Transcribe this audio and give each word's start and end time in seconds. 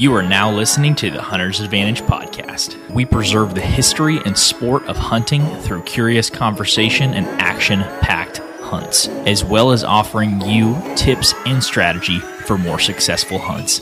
You 0.00 0.14
are 0.14 0.22
now 0.22 0.48
listening 0.48 0.94
to 0.94 1.10
the 1.10 1.20
Hunter's 1.20 1.58
Advantage 1.58 2.02
podcast. 2.02 2.78
We 2.88 3.04
preserve 3.04 3.56
the 3.56 3.60
history 3.60 4.20
and 4.24 4.38
sport 4.38 4.84
of 4.84 4.96
hunting 4.96 5.44
through 5.56 5.82
curious 5.82 6.30
conversation 6.30 7.14
and 7.14 7.26
action 7.40 7.80
packed 8.00 8.38
hunts, 8.60 9.08
as 9.08 9.42
well 9.42 9.72
as 9.72 9.82
offering 9.82 10.40
you 10.42 10.80
tips 10.94 11.34
and 11.46 11.60
strategy 11.60 12.20
for 12.20 12.56
more 12.56 12.78
successful 12.78 13.40
hunts. 13.40 13.80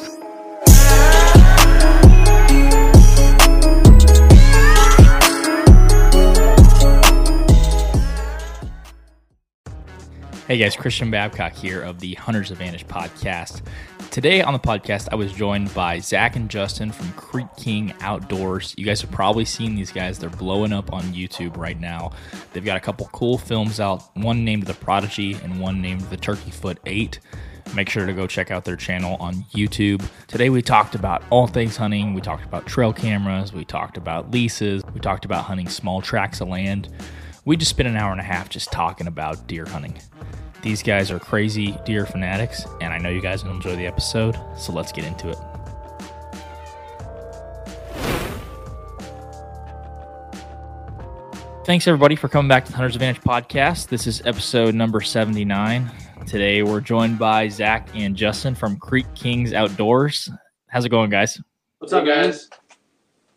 Hey 10.48 10.58
guys, 10.58 10.76
Christian 10.76 11.10
Babcock 11.10 11.52
here 11.52 11.82
of 11.82 11.98
the 11.98 12.14
Hunter's 12.14 12.52
Advantage 12.52 12.86
podcast. 12.86 13.60
Today 14.10 14.40
on 14.40 14.54
the 14.54 14.58
podcast, 14.58 15.08
I 15.12 15.14
was 15.14 15.30
joined 15.32 15.74
by 15.74 15.98
Zach 15.98 16.36
and 16.36 16.48
Justin 16.48 16.90
from 16.90 17.12
Creek 17.12 17.48
King 17.58 17.92
Outdoors. 18.00 18.74
You 18.78 18.86
guys 18.86 19.02
have 19.02 19.10
probably 19.10 19.44
seen 19.44 19.74
these 19.74 19.92
guys. 19.92 20.18
They're 20.18 20.30
blowing 20.30 20.72
up 20.72 20.90
on 20.92 21.02
YouTube 21.12 21.58
right 21.58 21.78
now. 21.78 22.12
They've 22.52 22.64
got 22.64 22.78
a 22.78 22.80
couple 22.80 23.10
cool 23.12 23.36
films 23.36 23.78
out, 23.78 24.02
one 24.16 24.42
named 24.42 24.62
The 24.62 24.72
Prodigy 24.72 25.34
and 25.34 25.60
one 25.60 25.82
named 25.82 26.00
The 26.02 26.16
Turkey 26.16 26.50
Foot 26.50 26.78
8. 26.86 27.20
Make 27.74 27.90
sure 27.90 28.06
to 28.06 28.12
go 28.14 28.26
check 28.26 28.50
out 28.50 28.64
their 28.64 28.76
channel 28.76 29.16
on 29.20 29.44
YouTube. 29.54 30.02
Today 30.28 30.48
we 30.48 30.62
talked 30.62 30.94
about 30.94 31.22
all 31.28 31.46
things 31.46 31.76
hunting. 31.76 32.14
We 32.14 32.22
talked 32.22 32.44
about 32.44 32.64
trail 32.66 32.94
cameras. 32.94 33.52
We 33.52 33.66
talked 33.66 33.98
about 33.98 34.30
leases. 34.30 34.82
We 34.94 35.00
talked 35.00 35.26
about 35.26 35.44
hunting 35.44 35.68
small 35.68 36.00
tracts 36.00 36.40
of 36.40 36.48
land. 36.48 36.88
We 37.44 37.56
just 37.56 37.70
spent 37.70 37.88
an 37.88 37.96
hour 37.96 38.12
and 38.12 38.20
a 38.20 38.24
half 38.24 38.48
just 38.48 38.72
talking 38.72 39.06
about 39.06 39.46
deer 39.46 39.66
hunting. 39.66 39.98
These 40.66 40.82
guys 40.82 41.12
are 41.12 41.20
crazy 41.20 41.78
deer 41.84 42.04
fanatics, 42.06 42.66
and 42.80 42.92
I 42.92 42.98
know 42.98 43.08
you 43.08 43.20
guys 43.20 43.44
will 43.44 43.52
enjoy 43.52 43.76
the 43.76 43.86
episode, 43.86 44.36
so 44.56 44.72
let's 44.72 44.90
get 44.90 45.04
into 45.04 45.30
it. 45.30 45.38
Thanks 51.64 51.86
everybody 51.86 52.16
for 52.16 52.28
coming 52.28 52.48
back 52.48 52.64
to 52.64 52.72
the 52.72 52.76
Hunter's 52.76 52.96
Advantage 52.96 53.22
podcast. 53.22 53.86
This 53.86 54.08
is 54.08 54.22
episode 54.26 54.74
number 54.74 55.00
79. 55.00 55.88
Today 56.26 56.64
we're 56.64 56.80
joined 56.80 57.16
by 57.16 57.46
Zach 57.46 57.88
and 57.94 58.16
Justin 58.16 58.56
from 58.56 58.76
Creek 58.76 59.06
Kings 59.14 59.52
Outdoors. 59.52 60.28
How's 60.66 60.84
it 60.84 60.88
going, 60.88 61.10
guys? 61.10 61.40
What's 61.78 61.92
up, 61.92 62.04
guys? 62.04 62.50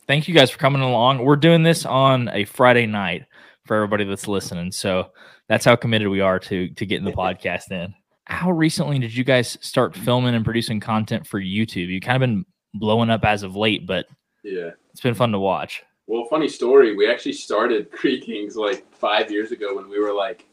Thank 0.07 0.27
you 0.27 0.33
guys 0.33 0.49
for 0.49 0.57
coming 0.57 0.81
along. 0.81 1.23
We're 1.23 1.35
doing 1.35 1.61
this 1.61 1.85
on 1.85 2.27
a 2.29 2.45
Friday 2.45 2.87
night 2.87 3.25
for 3.65 3.75
everybody 3.75 4.03
that's 4.03 4.27
listening. 4.27 4.71
So 4.71 5.11
that's 5.49 5.65
how 5.65 5.75
committed 5.75 6.07
we 6.07 6.21
are 6.21 6.39
to 6.39 6.69
to 6.69 6.85
getting 6.85 7.05
the 7.05 7.11
podcast 7.11 7.71
in. 7.71 7.93
How 8.25 8.51
recently 8.51 8.99
did 8.99 9.13
you 9.15 9.23
guys 9.23 9.57
start 9.61 9.95
filming 9.95 10.35
and 10.35 10.45
producing 10.45 10.79
content 10.79 11.25
for 11.27 11.41
YouTube? 11.41 11.87
You 11.87 11.99
kind 11.99 12.15
of 12.15 12.27
been 12.27 12.45
blowing 12.75 13.09
up 13.09 13.25
as 13.25 13.41
of 13.43 13.55
late, 13.55 13.87
but 13.87 14.05
Yeah. 14.43 14.69
it's 14.91 15.01
been 15.01 15.15
fun 15.15 15.31
to 15.31 15.39
watch. 15.39 15.83
Well, 16.07 16.25
funny 16.29 16.47
story. 16.47 16.95
We 16.95 17.09
actually 17.09 17.33
started 17.33 17.91
Creek 17.91 18.23
Kings 18.25 18.55
like 18.55 18.85
five 18.95 19.31
years 19.31 19.51
ago 19.51 19.75
when 19.75 19.89
we 19.89 19.99
were 19.99 20.13
like, 20.13 20.45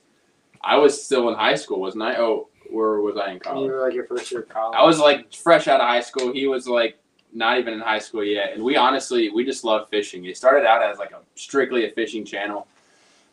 I 0.62 0.76
was 0.76 1.00
still 1.04 1.28
in 1.28 1.34
high 1.34 1.54
school, 1.54 1.78
wasn't 1.80 2.02
I? 2.04 2.16
Oh, 2.16 2.48
where 2.70 3.00
was 3.00 3.16
I 3.18 3.32
in 3.32 3.38
college? 3.40 3.66
You 3.68 3.72
were 3.72 3.82
like 3.82 3.94
your 3.94 4.06
first 4.06 4.30
year 4.32 4.40
of 4.40 4.48
college. 4.48 4.76
I 4.78 4.84
was 4.84 4.98
like 4.98 5.32
fresh 5.32 5.68
out 5.68 5.80
of 5.80 5.86
high 5.86 6.00
school. 6.00 6.32
He 6.32 6.46
was 6.46 6.66
like 6.66 6.98
not 7.32 7.58
even 7.58 7.74
in 7.74 7.80
high 7.80 7.98
school 7.98 8.24
yet. 8.24 8.54
And 8.54 8.62
we 8.64 8.76
honestly, 8.76 9.28
we 9.30 9.44
just 9.44 9.64
love 9.64 9.88
fishing. 9.90 10.24
It 10.24 10.36
started 10.38 10.66
out 10.66 10.82
as 10.82 10.98
like 10.98 11.10
a 11.12 11.20
strictly 11.34 11.84
a 11.86 11.90
fishing 11.90 12.24
channel. 12.24 12.66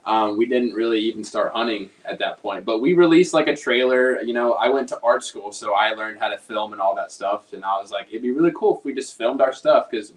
Um, 0.05 0.37
we 0.37 0.45
didn't 0.45 0.73
really 0.73 0.99
even 0.99 1.23
start 1.23 1.53
hunting 1.53 1.89
at 2.03 2.19
that 2.19 2.41
point, 2.41 2.65
but 2.65 2.79
we 2.79 2.93
released 2.93 3.33
like 3.33 3.47
a 3.47 3.55
trailer. 3.55 4.21
You 4.21 4.33
know, 4.33 4.53
I 4.53 4.67
went 4.67 4.89
to 4.89 4.99
art 5.01 5.23
school, 5.23 5.51
so 5.51 5.73
I 5.73 5.91
learned 5.93 6.19
how 6.19 6.27
to 6.27 6.37
film 6.37 6.73
and 6.73 6.81
all 6.81 6.93
that 6.95 7.11
stuff. 7.11 7.53
And 7.53 7.63
I 7.63 7.79
was 7.79 7.91
like, 7.91 8.07
it'd 8.09 8.21
be 8.21 8.31
really 8.31 8.51
cool 8.53 8.77
if 8.77 8.83
we 8.83 8.93
just 8.93 9.17
filmed 9.17 9.39
our 9.39 9.53
stuff 9.53 9.89
because 9.89 10.11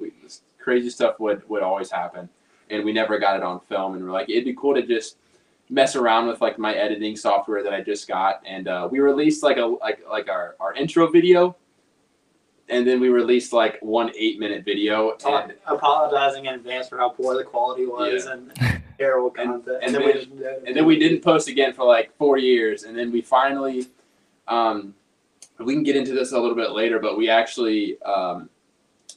crazy 0.58 0.90
stuff 0.90 1.20
would 1.20 1.48
would 1.48 1.62
always 1.62 1.90
happen, 1.90 2.28
and 2.70 2.84
we 2.84 2.92
never 2.92 3.18
got 3.18 3.36
it 3.36 3.44
on 3.44 3.60
film. 3.60 3.94
And 3.94 4.04
we're 4.04 4.10
like, 4.10 4.28
it'd 4.28 4.44
be 4.44 4.54
cool 4.54 4.74
to 4.74 4.82
just 4.82 5.18
mess 5.70 5.96
around 5.96 6.26
with 6.26 6.40
like 6.40 6.58
my 6.58 6.74
editing 6.74 7.16
software 7.16 7.62
that 7.62 7.72
I 7.72 7.80
just 7.80 8.08
got, 8.08 8.42
and 8.44 8.66
uh, 8.66 8.88
we 8.90 8.98
released 8.98 9.44
like 9.44 9.58
a 9.58 9.64
like 9.66 10.00
like 10.10 10.28
our 10.28 10.56
our 10.58 10.74
intro 10.74 11.08
video, 11.08 11.56
and 12.68 12.86
then 12.86 13.00
we 13.00 13.08
released 13.08 13.52
like 13.52 13.78
one 13.80 14.10
eight 14.16 14.38
minute 14.38 14.64
video, 14.64 15.12
Talk- 15.12 15.44
and 15.50 15.54
apologizing 15.66 16.46
in 16.46 16.54
advance 16.54 16.88
for 16.88 16.98
how 16.98 17.10
poor 17.10 17.36
the 17.36 17.44
quality 17.44 17.86
was 17.86 18.26
and 18.26 18.52
terrible 18.98 19.30
content. 19.30 19.78
and 19.82 19.94
then, 19.94 20.02
then- 20.02 20.06
we 20.06 20.12
just, 20.12 20.28
and 20.66 20.76
then 20.76 20.84
we 20.84 20.98
didn't 20.98 21.20
post 21.22 21.48
again 21.48 21.72
for 21.72 21.84
like 21.84 22.14
four 22.16 22.38
years, 22.38 22.82
and 22.84 22.96
then 22.96 23.12
we 23.12 23.20
finally, 23.20 23.86
um, 24.48 24.94
we 25.58 25.74
can 25.74 25.82
get 25.82 25.96
into 25.96 26.12
this 26.12 26.32
a 26.32 26.38
little 26.38 26.56
bit 26.56 26.72
later, 26.72 26.98
but 26.98 27.16
we 27.16 27.28
actually, 27.30 28.00
um, 28.02 28.48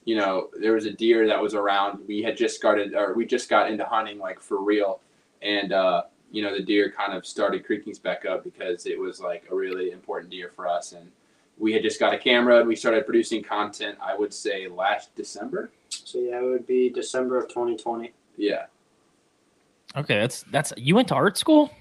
you 0.05 0.15
know, 0.15 0.49
there 0.59 0.73
was 0.73 0.85
a 0.85 0.91
deer 0.91 1.27
that 1.27 1.41
was 1.41 1.53
around. 1.53 1.99
We 2.07 2.21
had 2.21 2.37
just 2.37 2.55
started, 2.55 2.93
or 2.93 3.13
we 3.13 3.25
just 3.25 3.49
got 3.49 3.69
into 3.69 3.83
hunting 3.83 4.19
like 4.19 4.39
for 4.39 4.61
real, 4.61 5.01
and 5.41 5.73
uh, 5.73 6.03
you 6.31 6.43
know, 6.43 6.53
the 6.55 6.63
deer 6.63 6.93
kind 6.95 7.13
of 7.13 7.25
started 7.25 7.65
Creek 7.65 7.83
Kings 7.85 7.99
back 7.99 8.25
up 8.25 8.43
because 8.43 8.85
it 8.85 8.97
was 8.99 9.19
like 9.19 9.45
a 9.51 9.55
really 9.55 9.91
important 9.91 10.31
deer 10.31 10.51
for 10.55 10.67
us, 10.67 10.93
and 10.93 11.11
we 11.59 11.73
had 11.73 11.83
just 11.83 11.99
got 11.99 12.13
a 12.13 12.17
camera 12.17 12.59
and 12.59 12.67
we 12.67 12.75
started 12.75 13.05
producing 13.05 13.43
content. 13.43 13.97
I 14.01 14.15
would 14.15 14.33
say 14.33 14.67
last 14.67 15.15
December. 15.15 15.71
So 15.89 16.17
yeah, 16.19 16.39
it 16.39 16.43
would 16.43 16.65
be 16.65 16.89
December 16.89 17.37
of 17.37 17.49
2020. 17.49 18.11
Yeah, 18.37 18.65
Okay, 19.95 20.19
that's 20.19 20.43
that's 20.51 20.71
you 20.77 20.95
went 20.95 21.07
to 21.09 21.15
art 21.15 21.37
school? 21.37 21.71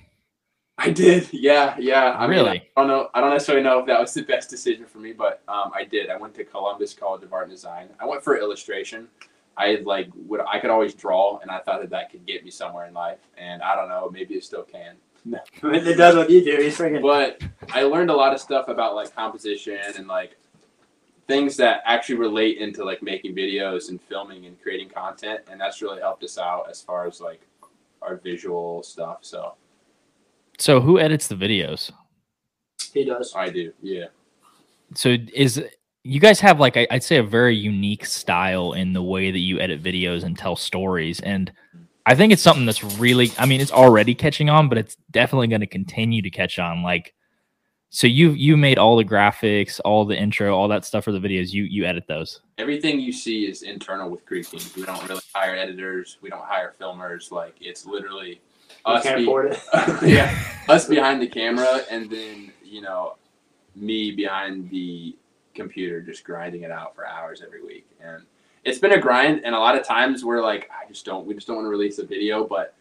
I 0.78 0.90
did. 0.90 1.28
Yeah, 1.32 1.76
yeah. 1.78 2.12
I 2.16 2.22
mean, 2.22 2.30
Really? 2.30 2.70
I 2.76 2.80
don't 2.80 2.88
know. 2.88 3.10
I 3.12 3.20
don't 3.20 3.30
necessarily 3.30 3.64
know 3.64 3.80
if 3.80 3.86
that 3.86 4.00
was 4.00 4.14
the 4.14 4.22
best 4.22 4.48
decision 4.48 4.86
for 4.86 4.98
me, 4.98 5.12
but 5.12 5.42
um, 5.48 5.72
I 5.74 5.84
did. 5.84 6.08
I 6.08 6.16
went 6.16 6.34
to 6.36 6.44
Columbus 6.44 6.94
College 6.94 7.24
of 7.24 7.32
Art 7.32 7.44
and 7.44 7.52
Design. 7.52 7.88
I 7.98 8.06
went 8.06 8.22
for 8.22 8.38
illustration. 8.38 9.08
I 9.56 9.78
like 9.84 10.08
would 10.14 10.40
I 10.40 10.60
could 10.60 10.70
always 10.70 10.94
draw, 10.94 11.38
and 11.40 11.50
I 11.50 11.58
thought 11.58 11.80
that 11.80 11.90
that 11.90 12.10
could 12.10 12.24
get 12.26 12.44
me 12.44 12.50
somewhere 12.50 12.86
in 12.86 12.94
life. 12.94 13.18
And 13.36 13.60
I 13.60 13.74
don't 13.74 13.88
know, 13.88 14.08
maybe 14.10 14.34
it 14.34 14.44
still 14.44 14.62
can. 14.62 14.94
It 15.62 15.96
does 15.96 16.16
what 16.16 16.30
you 16.30 16.44
do. 16.44 16.56
He's 16.62 16.76
freaking. 16.76 17.02
But 17.02 17.42
I 17.72 17.82
learned 17.82 18.10
a 18.10 18.14
lot 18.14 18.32
of 18.32 18.40
stuff 18.40 18.68
about 18.68 18.94
like 18.94 19.14
composition 19.14 19.78
and 19.96 20.06
like 20.06 20.36
things 21.26 21.56
that 21.58 21.82
actually 21.84 22.16
relate 22.16 22.58
into 22.58 22.84
like 22.84 23.02
making 23.02 23.34
videos 23.34 23.90
and 23.90 24.00
filming 24.00 24.46
and 24.46 24.60
creating 24.62 24.88
content, 24.88 25.40
and 25.50 25.60
that's 25.60 25.82
really 25.82 26.00
helped 26.00 26.24
us 26.24 26.38
out 26.38 26.68
as 26.70 26.80
far 26.80 27.06
as 27.06 27.20
like 27.20 27.40
our 28.02 28.16
visual 28.16 28.82
stuff. 28.82 29.18
So 29.22 29.54
So 30.58 30.80
who 30.80 30.98
edits 30.98 31.28
the 31.28 31.34
videos? 31.34 31.90
He 32.92 33.04
does. 33.04 33.34
I 33.36 33.50
do. 33.50 33.72
Yeah. 33.82 34.06
So 34.94 35.16
is 35.34 35.62
you 36.04 36.20
guys 36.20 36.40
have 36.40 36.58
like 36.58 36.76
I- 36.76 36.86
I'd 36.90 37.02
say 37.04 37.16
a 37.16 37.22
very 37.22 37.54
unique 37.56 38.06
style 38.06 38.72
in 38.72 38.92
the 38.94 39.02
way 39.02 39.30
that 39.30 39.40
you 39.40 39.60
edit 39.60 39.82
videos 39.82 40.22
and 40.24 40.38
tell 40.38 40.56
stories 40.56 41.20
and 41.20 41.52
I 42.08 42.14
think 42.14 42.32
it's 42.32 42.41
something 42.41 42.64
that's 42.64 42.82
really 42.82 43.30
I 43.38 43.44
mean 43.44 43.60
it's 43.60 43.70
already 43.70 44.14
catching 44.14 44.48
on 44.48 44.69
but 44.70 44.78
it's 44.78 44.96
definitely 45.10 45.46
going 45.48 45.60
to 45.60 45.66
continue 45.66 46.22
to 46.22 46.30
catch 46.30 46.58
on 46.58 46.82
like 46.82 47.14
so 47.91 48.06
you 48.06 48.30
you 48.30 48.56
made 48.56 48.78
all 48.78 48.96
the 48.96 49.04
graphics, 49.04 49.80
all 49.84 50.04
the 50.06 50.16
intro, 50.16 50.54
all 50.56 50.69
that 50.69 50.84
stuff 50.84 51.04
for 51.04 51.12
the 51.12 51.19
videos. 51.19 51.52
You 51.52 51.64
you 51.64 51.84
edit 51.84 52.06
those. 52.06 52.41
everything 52.58 52.98
you 53.00 53.12
see 53.12 53.46
is 53.46 53.62
internal 53.62 54.10
with 54.10 54.24
Creek 54.26 54.50
Kings. 54.50 54.74
We 54.76 54.84
don't 54.84 55.06
really 55.08 55.22
hire 55.34 55.54
editors. 55.54 56.19
We 56.20 56.28
don't 56.30 56.44
hire 56.44 56.74
filmers. 56.80 57.30
Like 57.30 57.54
it's 57.60 57.86
literally 57.86 58.40
You 58.86 58.92
us. 58.94 59.02
can't 59.02 59.19
be- 59.19 59.22
afford 59.25 59.52
it. 59.52 59.62
yeah, 60.02 60.34
us 60.69 60.86
behind 60.86 61.22
the 61.22 61.26
camera, 61.28 61.80
and 61.90 62.10
then 62.10 62.52
you 62.64 62.80
know 62.82 63.16
me 63.75 64.12
behind 64.12 64.70
the 64.70 65.16
computer, 65.54 66.00
just 66.00 66.25
grinding 66.25 66.62
it 66.62 66.70
out 66.70 66.94
for 66.94 67.06
hours 67.06 67.42
every 67.44 67.62
week. 67.62 67.86
And 68.02 68.22
it's 68.68 68.78
been 68.78 68.92
a 68.92 69.00
grind, 69.00 69.40
and 69.44 69.54
a 69.54 69.58
lot 69.58 69.76
of 69.76 69.86
times 69.86 70.24
we're 70.24 70.42
like, 70.42 70.70
I 70.70 70.86
just 70.88 71.04
don't. 71.04 71.26
We 71.26 71.34
just 71.34 71.46
don't 71.46 71.56
want 71.56 71.66
to 71.66 71.70
release 71.70 71.98
a 71.98 72.06
video, 72.06 72.44
but. 72.44 72.74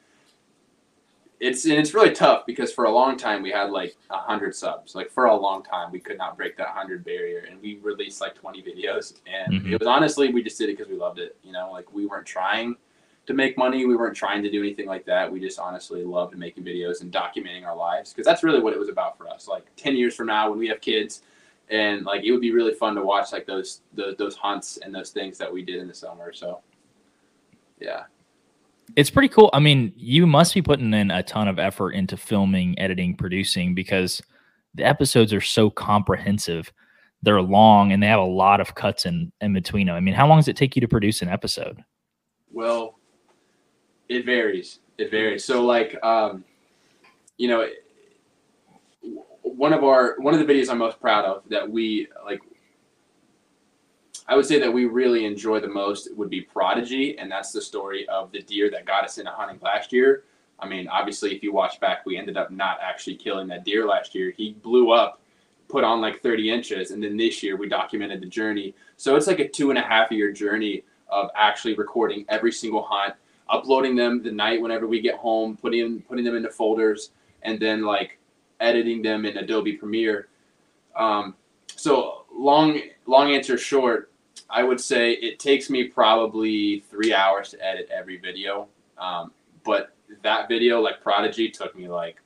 It's 1.40 1.66
and 1.66 1.76
it's 1.76 1.94
really 1.94 2.14
tough 2.14 2.48
because 2.48 2.74
for 2.74 2.86
a 2.86 2.92
long 2.92 3.16
time 3.16 3.44
we 3.44 3.52
had 3.52 3.70
like 3.70 3.96
a 4.10 4.18
hundred 4.18 4.56
subs. 4.56 4.96
Like 4.96 5.12
for 5.12 5.26
a 5.26 5.36
long 5.36 5.62
time 5.62 5.92
we 5.92 6.00
could 6.00 6.18
not 6.18 6.36
break 6.36 6.58
that 6.58 6.70
hundred 6.70 7.06
barrier, 7.06 7.46
and 7.48 7.62
we 7.62 7.78
released 7.84 8.22
like 8.22 8.34
twenty 8.34 8.64
videos. 8.64 9.14
And 9.32 9.62
Mhm. 9.62 9.72
it 9.74 9.78
was 9.80 9.88
honestly 9.88 10.34
we 10.34 10.42
just 10.42 10.58
did 10.58 10.70
it 10.70 10.78
because 10.78 10.92
we 10.92 10.98
loved 10.98 11.20
it. 11.20 11.38
You 11.44 11.52
know, 11.52 11.70
like 11.72 11.94
we 11.94 12.08
weren't 12.08 12.26
trying 12.26 12.76
to 13.28 13.34
make 13.36 13.56
money. 13.56 13.86
We 13.86 13.96
weren't 13.96 14.16
trying 14.18 14.42
to 14.42 14.50
do 14.50 14.62
anything 14.62 14.88
like 14.88 15.06
that. 15.06 15.32
We 15.32 15.40
just 15.40 15.60
honestly 15.60 16.04
loved 16.04 16.36
making 16.36 16.64
videos 16.64 17.02
and 17.02 17.12
documenting 17.14 17.68
our 17.68 17.76
lives 17.76 18.12
because 18.14 18.26
that's 18.26 18.42
really 18.44 18.60
what 18.60 18.74
it 18.74 18.80
was 18.80 18.90
about 18.90 19.16
for 19.16 19.28
us. 19.28 19.48
Like 19.48 19.68
ten 19.76 19.96
years 19.96 20.16
from 20.16 20.26
now, 20.26 20.50
when 20.50 20.58
we 20.58 20.68
have 20.70 20.82
kids, 20.82 21.22
and 21.70 22.06
like 22.06 22.24
it 22.24 22.32
would 22.32 22.42
be 22.42 22.52
really 22.52 22.74
fun 22.74 22.96
to 22.96 23.04
watch 23.04 23.32
like 23.32 23.46
those 23.46 23.82
those, 23.94 24.16
those 24.18 24.36
hunts 24.36 24.78
and 24.78 24.94
those 24.94 25.12
things 25.12 25.38
that 25.38 25.52
we 25.52 25.64
did 25.64 25.78
in 25.78 25.88
the 25.88 25.94
summer. 25.94 26.32
So, 26.34 26.62
yeah, 27.80 28.04
It's 28.96 29.10
pretty 29.10 29.30
cool. 29.30 29.50
I 29.54 29.60
mean, 29.60 29.94
you 29.96 30.26
must 30.26 30.54
be 30.54 30.62
putting 30.62 30.94
in 30.94 31.12
a 31.12 31.24
ton 31.24 31.48
of 31.48 31.60
effort 31.60 31.92
into 31.92 32.18
filming, 32.18 32.78
editing, 32.80 33.16
producing 33.16 33.76
because 33.76 34.22
the 34.76 34.84
episodes 34.84 35.34
are 35.34 35.42
so 35.42 35.70
comprehensive. 35.70 36.72
They're 37.24 37.42
long 37.42 37.92
and 37.92 38.02
they 38.02 38.08
have 38.08 38.20
a 38.20 38.24
lot 38.24 38.62
of 38.62 38.76
cuts 38.76 39.06
in 39.06 39.32
in 39.42 39.54
between 39.54 39.88
them. 39.88 39.96
I 39.96 40.00
mean, 40.00 40.14
how 40.14 40.28
long 40.28 40.38
does 40.38 40.48
it 40.48 40.56
take 40.56 40.76
you 40.76 40.82
to 40.82 40.88
produce 40.88 41.22
an 41.22 41.30
episode? 41.30 41.84
well, 42.52 42.98
it 44.10 44.26
varies. 44.26 44.80
It 44.98 45.12
varies. 45.12 45.44
So 45.44 45.64
like, 45.64 45.98
um, 46.04 46.44
you 47.38 47.48
know, 47.48 47.68
one 49.58 49.74
of 49.74 49.84
our 49.84 50.16
one 50.20 50.34
of 50.34 50.40
the 50.40 50.46
videos 50.46 50.70
I'm 50.70 50.78
most 50.78 51.02
proud 51.02 51.26
of 51.26 51.44
that 51.50 51.70
we 51.70 52.08
like 52.24 52.40
I 54.28 54.36
would 54.36 54.46
say 54.46 54.60
that 54.60 54.72
we 54.72 54.86
really 54.86 55.26
enjoy 55.26 55.60
the 55.60 55.70
most 55.70 56.14
would 56.16 56.30
be 56.30 56.42
Prodigy, 56.42 57.18
and 57.18 57.32
that's 57.32 57.54
the 57.54 57.62
story 57.62 58.08
of 58.10 58.32
the 58.34 58.42
deer 58.42 58.70
that 58.72 58.86
got 58.86 59.06
us 59.06 59.18
into 59.18 59.32
hunting 59.32 59.58
last 59.62 59.94
year. 59.94 60.24
I 60.60 60.68
mean, 60.68 60.88
obviously, 60.90 61.34
if 61.34 61.44
you 61.44 61.54
watch 61.54 61.80
back, 61.80 62.06
we 62.06 62.18
ended 62.18 62.36
up 62.36 62.52
not 62.52 62.78
actually 62.82 63.16
killing 63.16 63.48
that 63.48 63.64
deer 63.64 63.88
last 63.88 64.14
year. 64.14 64.32
He 64.32 64.52
blew 64.52 64.92
up, 64.92 65.22
put 65.70 65.86
on 65.86 66.02
like 66.02 66.22
30 66.22 66.50
inches, 66.50 66.92
and 66.92 67.02
then 67.02 67.16
this 67.16 67.42
year 67.42 67.56
we 67.56 67.70
documented 67.70 68.22
the 68.22 68.28
journey. 68.28 68.76
So 68.98 69.16
it's 69.16 69.28
like 69.28 69.40
a 69.40 69.48
two 69.48 69.70
and 69.70 69.80
a 69.80 69.82
half 69.82 70.12
year 70.12 70.32
journey 70.34 70.84
of 71.08 71.30
actually 71.36 71.76
recording 71.76 72.26
every 72.28 72.52
single 72.52 72.84
hunt, 72.84 73.14
uploading 73.50 73.96
them 73.96 74.22
the 74.22 74.32
night 74.32 74.62
whenever 74.62 74.88
we 74.88 75.00
get 75.00 75.16
home, 75.16 75.56
putting 75.56 76.02
putting 76.02 76.26
them 76.26 76.36
into 76.36 76.50
folders, 76.50 77.12
and 77.44 77.62
then 77.62 77.84
like 77.84 78.20
editing 78.60 79.02
them 79.02 79.26
in 79.26 79.38
Adobe 79.38 79.74
Premiere. 79.74 80.28
Um, 80.96 81.36
so 81.76 82.26
long 82.36 82.80
long 83.06 83.32
answer 83.32 83.58
short, 83.58 84.12
I 84.50 84.64
would 84.64 84.80
say 84.80 85.14
it 85.14 85.40
takes 85.40 85.70
me 85.70 85.86
probably 85.86 86.84
three 86.90 87.14
hours 87.14 87.50
to 87.52 87.66
edit 87.66 87.90
every 87.94 88.18
video. 88.18 88.68
Um, 88.98 89.32
but 89.64 89.94
that 90.24 90.48
video, 90.48 90.80
like 90.82 91.02
Prodigy, 91.02 91.50
took 91.50 91.76
me 91.76 91.88
like 91.88 92.18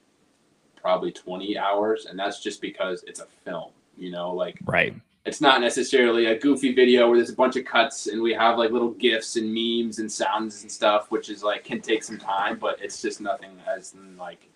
probably 0.76 1.12
20 1.12 1.58
hours, 1.58 2.06
and 2.06 2.18
that's 2.18 2.42
just 2.42 2.62
because 2.62 3.04
it's 3.08 3.20
a 3.20 3.28
film. 3.46 3.72
You 3.98 4.12
know, 4.12 4.34
like 4.34 4.58
right. 4.66 4.96
It's 5.24 5.40
not 5.40 5.62
necessarily 5.62 6.26
a 6.28 6.40
goofy 6.40 6.74
video 6.74 7.08
where 7.08 7.18
there's 7.18 7.30
a 7.30 7.36
bunch 7.36 7.56
of 7.56 7.64
cuts 7.64 8.08
and 8.08 8.20
we 8.20 8.34
have 8.34 8.58
like 8.58 8.72
little 8.72 8.90
gifs 8.90 9.36
and 9.36 9.54
memes 9.54 10.00
and 10.00 10.12
sounds 10.12 10.64
and 10.64 10.72
stuff, 10.72 11.12
which 11.12 11.30
is 11.30 11.44
like 11.44 11.64
can 11.64 11.80
take 11.80 12.04
some 12.04 12.18
time, 12.18 12.58
but 12.58 12.82
it's 12.82 13.00
just 13.04 13.22
nothing 13.22 13.52
as 13.68 13.94
like 14.18 14.50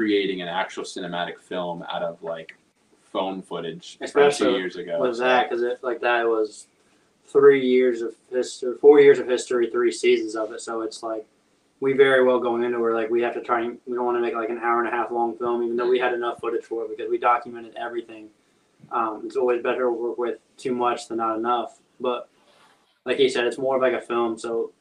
creating 0.00 0.40
an 0.40 0.48
actual 0.48 0.82
cinematic 0.82 1.38
film 1.38 1.84
out 1.92 2.02
of 2.02 2.22
like 2.22 2.56
phone 3.12 3.42
footage 3.42 3.98
from 3.98 3.98
two 3.98 4.04
Especially 4.06 4.52
years 4.52 4.76
ago. 4.76 4.98
was 4.98 5.18
that 5.18 5.50
because 5.50 5.62
it 5.62 5.78
like 5.82 6.00
that 6.00 6.26
was 6.26 6.68
three 7.26 7.60
years 7.66 8.00
of 8.00 8.14
history, 8.30 8.74
four 8.80 8.98
years 8.98 9.18
of 9.18 9.28
history, 9.28 9.68
three 9.70 9.92
seasons 9.92 10.36
of 10.36 10.52
it. 10.52 10.62
So 10.62 10.80
it's 10.80 11.02
like 11.02 11.26
we 11.80 11.92
very 11.92 12.24
well 12.24 12.40
going 12.40 12.62
into 12.62 12.78
where 12.78 12.94
like 12.94 13.10
we 13.10 13.20
have 13.20 13.34
to 13.34 13.42
try 13.42 13.60
and 13.60 13.76
we 13.86 13.94
don't 13.94 14.06
want 14.06 14.16
to 14.16 14.22
make 14.22 14.34
like 14.34 14.48
an 14.48 14.58
hour 14.60 14.78
and 14.78 14.88
a 14.88 14.90
half 14.90 15.10
long 15.10 15.36
film, 15.36 15.62
even 15.62 15.76
though 15.76 15.90
we 15.90 15.98
had 15.98 16.14
enough 16.14 16.40
footage 16.40 16.64
for 16.64 16.84
it 16.84 16.96
because 16.96 17.10
we 17.10 17.18
documented 17.18 17.76
everything. 17.76 18.28
Um, 18.90 19.20
it's 19.26 19.36
always 19.36 19.62
better 19.62 19.82
to 19.82 19.90
work 19.90 20.16
with 20.16 20.38
too 20.56 20.74
much 20.74 21.08
than 21.08 21.18
not 21.18 21.36
enough. 21.36 21.78
But 22.00 22.30
like 23.04 23.18
he 23.18 23.28
said, 23.28 23.44
it's 23.44 23.58
more 23.58 23.76
of 23.76 23.82
like 23.82 23.92
a 23.92 24.00
film. 24.00 24.38
So 24.38 24.72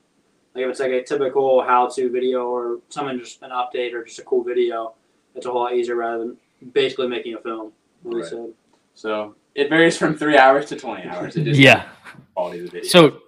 like 0.56 0.64
if 0.64 0.70
it's 0.70 0.80
like 0.80 0.92
a 0.92 1.04
typical 1.04 1.62
how-to 1.62 2.10
video 2.10 2.48
or 2.48 2.80
something 2.88 3.20
just 3.20 3.42
an 3.42 3.50
update 3.50 3.94
or 3.94 4.06
just 4.06 4.20
a 4.20 4.24
cool 4.24 4.46
video, 4.46 4.94
it's 5.36 5.46
a 5.46 5.52
whole 5.52 5.62
lot 5.64 5.76
easier 5.76 5.96
rather 5.96 6.20
than 6.20 6.38
basically 6.74 7.08
making 7.08 7.34
a 7.36 7.40
film. 7.40 7.72
Like 8.04 8.24
Right. 8.24 8.30
said. 8.30 8.54
So 8.94 9.36
it 9.56 9.70
varies 9.70 9.98
from 9.98 10.16
three 10.16 10.38
hours 10.38 10.66
to 10.68 10.76
20 10.76 11.08
hours. 11.08 11.36
It 11.36 11.44
just 11.44 11.60
Yeah. 11.60 11.88
quality 12.34 12.60
of 12.60 12.66
the 12.66 12.72
video. 12.72 12.88
So 12.90 13.22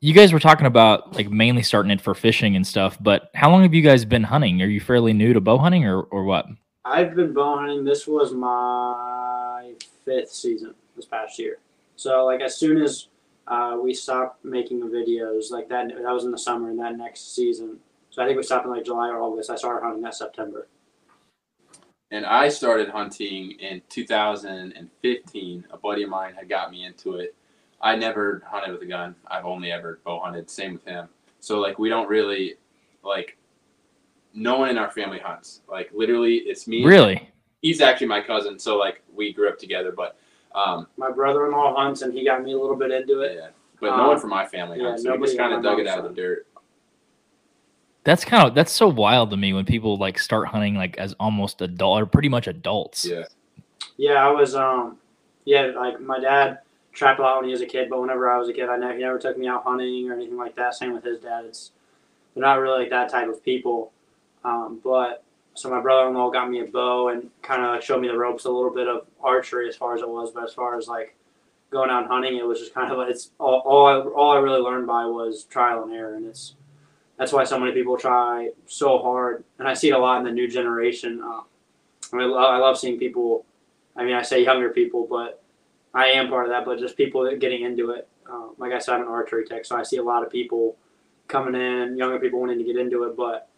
you 0.00 0.14
guys 0.14 0.32
were 0.32 0.40
talking 0.40 0.66
about 0.66 1.14
like 1.14 1.30
mainly 1.30 1.62
starting 1.62 1.90
it 1.90 2.00
for 2.00 2.14
fishing 2.14 2.56
and 2.56 2.66
stuff, 2.66 2.96
but 3.00 3.30
how 3.34 3.50
long 3.50 3.62
have 3.62 3.74
you 3.74 3.82
guys 3.82 4.04
been 4.04 4.24
hunting? 4.24 4.62
Are 4.62 4.66
you 4.66 4.80
fairly 4.80 5.12
new 5.12 5.32
to 5.32 5.40
bow 5.40 5.58
hunting 5.58 5.84
or, 5.84 6.02
or 6.02 6.24
what? 6.24 6.46
I've 6.84 7.14
been 7.14 7.32
bow 7.34 7.58
hunting. 7.58 7.84
This 7.84 8.06
was 8.06 8.32
my 8.32 9.74
fifth 10.04 10.30
season 10.30 10.74
this 10.96 11.04
past 11.04 11.38
year. 11.38 11.58
So 11.96 12.24
like 12.24 12.40
as 12.40 12.56
soon 12.56 12.80
as 12.82 13.08
uh, 13.46 13.76
we 13.82 13.92
stopped 13.94 14.44
making 14.44 14.80
the 14.80 14.86
videos, 14.86 15.50
like 15.50 15.68
that 15.68 15.88
that 15.88 16.12
was 16.12 16.24
in 16.24 16.30
the 16.30 16.38
summer 16.38 16.70
and 16.70 16.78
that 16.78 16.96
next 16.96 17.34
season. 17.34 17.78
So 18.10 18.22
I 18.22 18.26
think 18.26 18.36
we 18.36 18.42
stopped 18.42 18.64
in 18.64 18.72
like 18.72 18.84
July 18.84 19.08
or 19.08 19.20
August. 19.20 19.50
I 19.50 19.56
started 19.56 19.84
hunting 19.84 20.02
that 20.02 20.14
September. 20.14 20.66
And 22.10 22.26
I 22.26 22.48
started 22.48 22.88
hunting 22.88 23.52
in 23.52 23.82
2015. 23.88 25.64
A 25.70 25.76
buddy 25.76 26.02
of 26.02 26.10
mine 26.10 26.34
had 26.34 26.48
got 26.48 26.70
me 26.70 26.84
into 26.84 27.16
it. 27.16 27.34
I 27.80 27.96
never 27.96 28.42
hunted 28.46 28.72
with 28.72 28.82
a 28.82 28.86
gun. 28.86 29.14
I've 29.26 29.46
only 29.46 29.72
ever 29.72 30.00
bow 30.04 30.20
hunted. 30.20 30.50
Same 30.50 30.74
with 30.74 30.84
him. 30.84 31.08
So 31.40 31.60
like 31.60 31.78
we 31.78 31.88
don't 31.88 32.08
really 32.08 32.54
like. 33.02 33.36
No 34.32 34.58
one 34.58 34.68
in 34.70 34.78
our 34.78 34.90
family 34.90 35.18
hunts. 35.18 35.62
Like 35.68 35.90
literally, 35.92 36.36
it's 36.36 36.68
me. 36.68 36.84
Really? 36.84 37.28
He's 37.62 37.80
actually 37.80 38.06
my 38.06 38.20
cousin, 38.20 38.58
so 38.58 38.76
like 38.78 39.02
we 39.14 39.32
grew 39.32 39.48
up 39.48 39.58
together. 39.58 39.92
But 39.92 40.16
um, 40.54 40.86
My 40.96 41.10
brother-in-law 41.10 41.74
hunts, 41.76 42.02
and 42.02 42.12
he 42.14 42.24
got 42.24 42.42
me 42.42 42.52
a 42.52 42.58
little 42.58 42.76
bit 42.76 42.90
into 42.90 43.20
it. 43.22 43.36
yeah. 43.36 43.48
But 43.80 43.96
no 43.96 44.04
one 44.08 44.14
Um, 44.16 44.20
from 44.20 44.30
my 44.30 44.46
family 44.46 44.78
yeah, 44.78 44.88
hunts. 44.90 45.02
so 45.04 45.16
we 45.16 45.26
just 45.26 45.38
kind 45.38 45.52
of 45.54 45.62
dug 45.62 45.78
it 45.80 45.86
out 45.86 45.98
of 45.98 46.04
the 46.04 46.10
dirt. 46.14 46.46
That's 48.04 48.24
kind 48.24 48.48
of 48.48 48.54
that's 48.54 48.72
so 48.72 48.88
wild 48.88 49.30
to 49.30 49.36
me 49.36 49.52
when 49.52 49.64
people 49.64 49.98
like 49.98 50.18
start 50.18 50.48
hunting 50.48 50.74
like 50.74 50.96
as 50.96 51.14
almost 51.20 51.60
adult 51.60 52.00
or 52.00 52.06
pretty 52.06 52.28
much 52.28 52.46
adults. 52.46 53.04
Yeah. 53.04 53.24
Yeah, 53.96 54.26
I 54.26 54.30
was 54.30 54.54
um, 54.54 54.96
yeah, 55.44 55.72
like 55.76 56.00
my 56.00 56.18
dad 56.18 56.60
trapped 56.92 57.20
a 57.20 57.22
lot 57.22 57.36
when 57.36 57.44
he 57.46 57.52
was 57.52 57.60
a 57.60 57.66
kid, 57.66 57.88
but 57.90 58.00
whenever 58.00 58.30
I 58.30 58.38
was 58.38 58.48
a 58.48 58.52
kid, 58.52 58.68
I 58.68 58.76
never 58.76 58.94
he 58.94 59.00
never 59.00 59.18
took 59.18 59.36
me 59.36 59.46
out 59.46 59.64
hunting 59.64 60.10
or 60.10 60.14
anything 60.14 60.36
like 60.36 60.56
that. 60.56 60.74
Same 60.74 60.94
with 60.94 61.04
his 61.04 61.20
dad. 61.20 61.44
It's 61.44 61.72
they're 62.34 62.42
not 62.42 62.60
really 62.60 62.80
like 62.80 62.90
that 62.90 63.10
type 63.10 63.28
of 63.28 63.44
people. 63.44 63.92
Um, 64.44 64.80
but 64.82 65.24
so 65.54 65.68
my 65.68 65.80
brother-in-law 65.80 66.30
got 66.30 66.50
me 66.50 66.60
a 66.60 66.64
bow 66.64 67.08
and 67.08 67.30
kind 67.42 67.62
of 67.62 67.84
showed 67.84 68.00
me 68.00 68.08
the 68.08 68.16
ropes 68.16 68.46
a 68.46 68.50
little 68.50 68.72
bit 68.72 68.88
of 68.88 69.06
archery 69.22 69.68
as 69.68 69.76
far 69.76 69.94
as 69.94 70.00
it 70.00 70.08
was, 70.08 70.30
but 70.30 70.44
as 70.44 70.54
far 70.54 70.78
as 70.78 70.88
like 70.88 71.14
going 71.70 71.90
out 71.90 72.06
hunting, 72.06 72.36
it 72.36 72.46
was 72.46 72.58
just 72.58 72.72
kind 72.72 72.90
of 72.90 72.98
like 72.98 73.10
it's 73.10 73.30
all 73.38 73.62
all 73.66 73.86
I, 73.86 74.00
all 74.00 74.32
I 74.32 74.38
really 74.38 74.60
learned 74.60 74.86
by 74.86 75.04
was 75.04 75.44
trial 75.44 75.82
and 75.82 75.92
error, 75.92 76.14
and 76.14 76.26
it's 76.26 76.54
that's 77.20 77.34
why 77.34 77.44
so 77.44 77.60
many 77.60 77.72
people 77.72 77.98
try 77.98 78.48
so 78.66 78.98
hard, 78.98 79.44
and 79.58 79.68
I 79.68 79.74
see 79.74 79.90
it 79.90 79.92
a 79.92 79.98
lot 79.98 80.16
in 80.20 80.24
the 80.24 80.32
new 80.32 80.48
generation. 80.48 81.20
Uh, 81.22 81.42
I, 82.14 82.16
mean, 82.16 82.30
I 82.30 82.56
love 82.56 82.78
seeing 82.78 82.98
people. 82.98 83.44
I 83.94 84.04
mean, 84.04 84.14
I 84.14 84.22
say 84.22 84.42
younger 84.42 84.70
people, 84.70 85.06
but 85.08 85.42
I 85.92 86.06
am 86.06 86.30
part 86.30 86.46
of 86.46 86.50
that. 86.52 86.64
But 86.64 86.78
just 86.78 86.96
people 86.96 87.30
getting 87.36 87.60
into 87.60 87.90
it. 87.90 88.08
Uh, 88.26 88.46
like 88.56 88.72
I 88.72 88.78
said, 88.78 88.94
I'm 88.94 89.02
an 89.02 89.08
archery 89.08 89.44
tech, 89.44 89.66
so 89.66 89.76
I 89.76 89.82
see 89.82 89.98
a 89.98 90.02
lot 90.02 90.22
of 90.22 90.30
people 90.30 90.78
coming 91.28 91.54
in, 91.54 91.98
younger 91.98 92.18
people 92.18 92.40
wanting 92.40 92.56
to 92.56 92.64
get 92.64 92.78
into 92.78 93.04
it. 93.04 93.18
But 93.18 93.50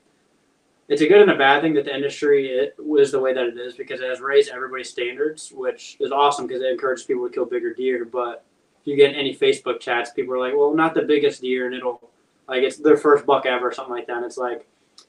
it's 0.88 1.02
a 1.02 1.06
good 1.06 1.22
and 1.22 1.30
a 1.30 1.36
bad 1.38 1.62
thing 1.62 1.74
that 1.74 1.84
the 1.84 1.94
industry 1.94 2.48
it, 2.48 2.74
is 2.98 3.12
the 3.12 3.20
way 3.20 3.32
that 3.32 3.46
it 3.46 3.56
is 3.56 3.74
because 3.74 4.00
it 4.00 4.08
has 4.08 4.20
raised 4.20 4.50
everybody's 4.50 4.90
standards, 4.90 5.52
which 5.54 5.96
is 6.00 6.10
awesome 6.10 6.48
because 6.48 6.62
it 6.62 6.72
encourages 6.72 7.04
people 7.04 7.28
to 7.28 7.32
kill 7.32 7.44
bigger 7.44 7.72
deer. 7.72 8.06
But 8.06 8.44
if 8.80 8.88
you 8.88 8.96
get 8.96 9.14
any 9.14 9.36
Facebook 9.36 9.78
chats, 9.78 10.10
people 10.10 10.34
are 10.34 10.40
like, 10.40 10.56
"Well, 10.56 10.74
not 10.74 10.94
the 10.94 11.02
biggest 11.02 11.42
deer," 11.42 11.66
and 11.66 11.76
it'll 11.76 12.10
like 12.52 12.62
it's 12.62 12.76
their 12.76 12.98
first 12.98 13.24
buck 13.24 13.46
ever, 13.46 13.68
or 13.68 13.72
something 13.72 13.94
like 13.94 14.06
that. 14.08 14.18
And 14.18 14.26
it's 14.26 14.36
like 14.36 14.66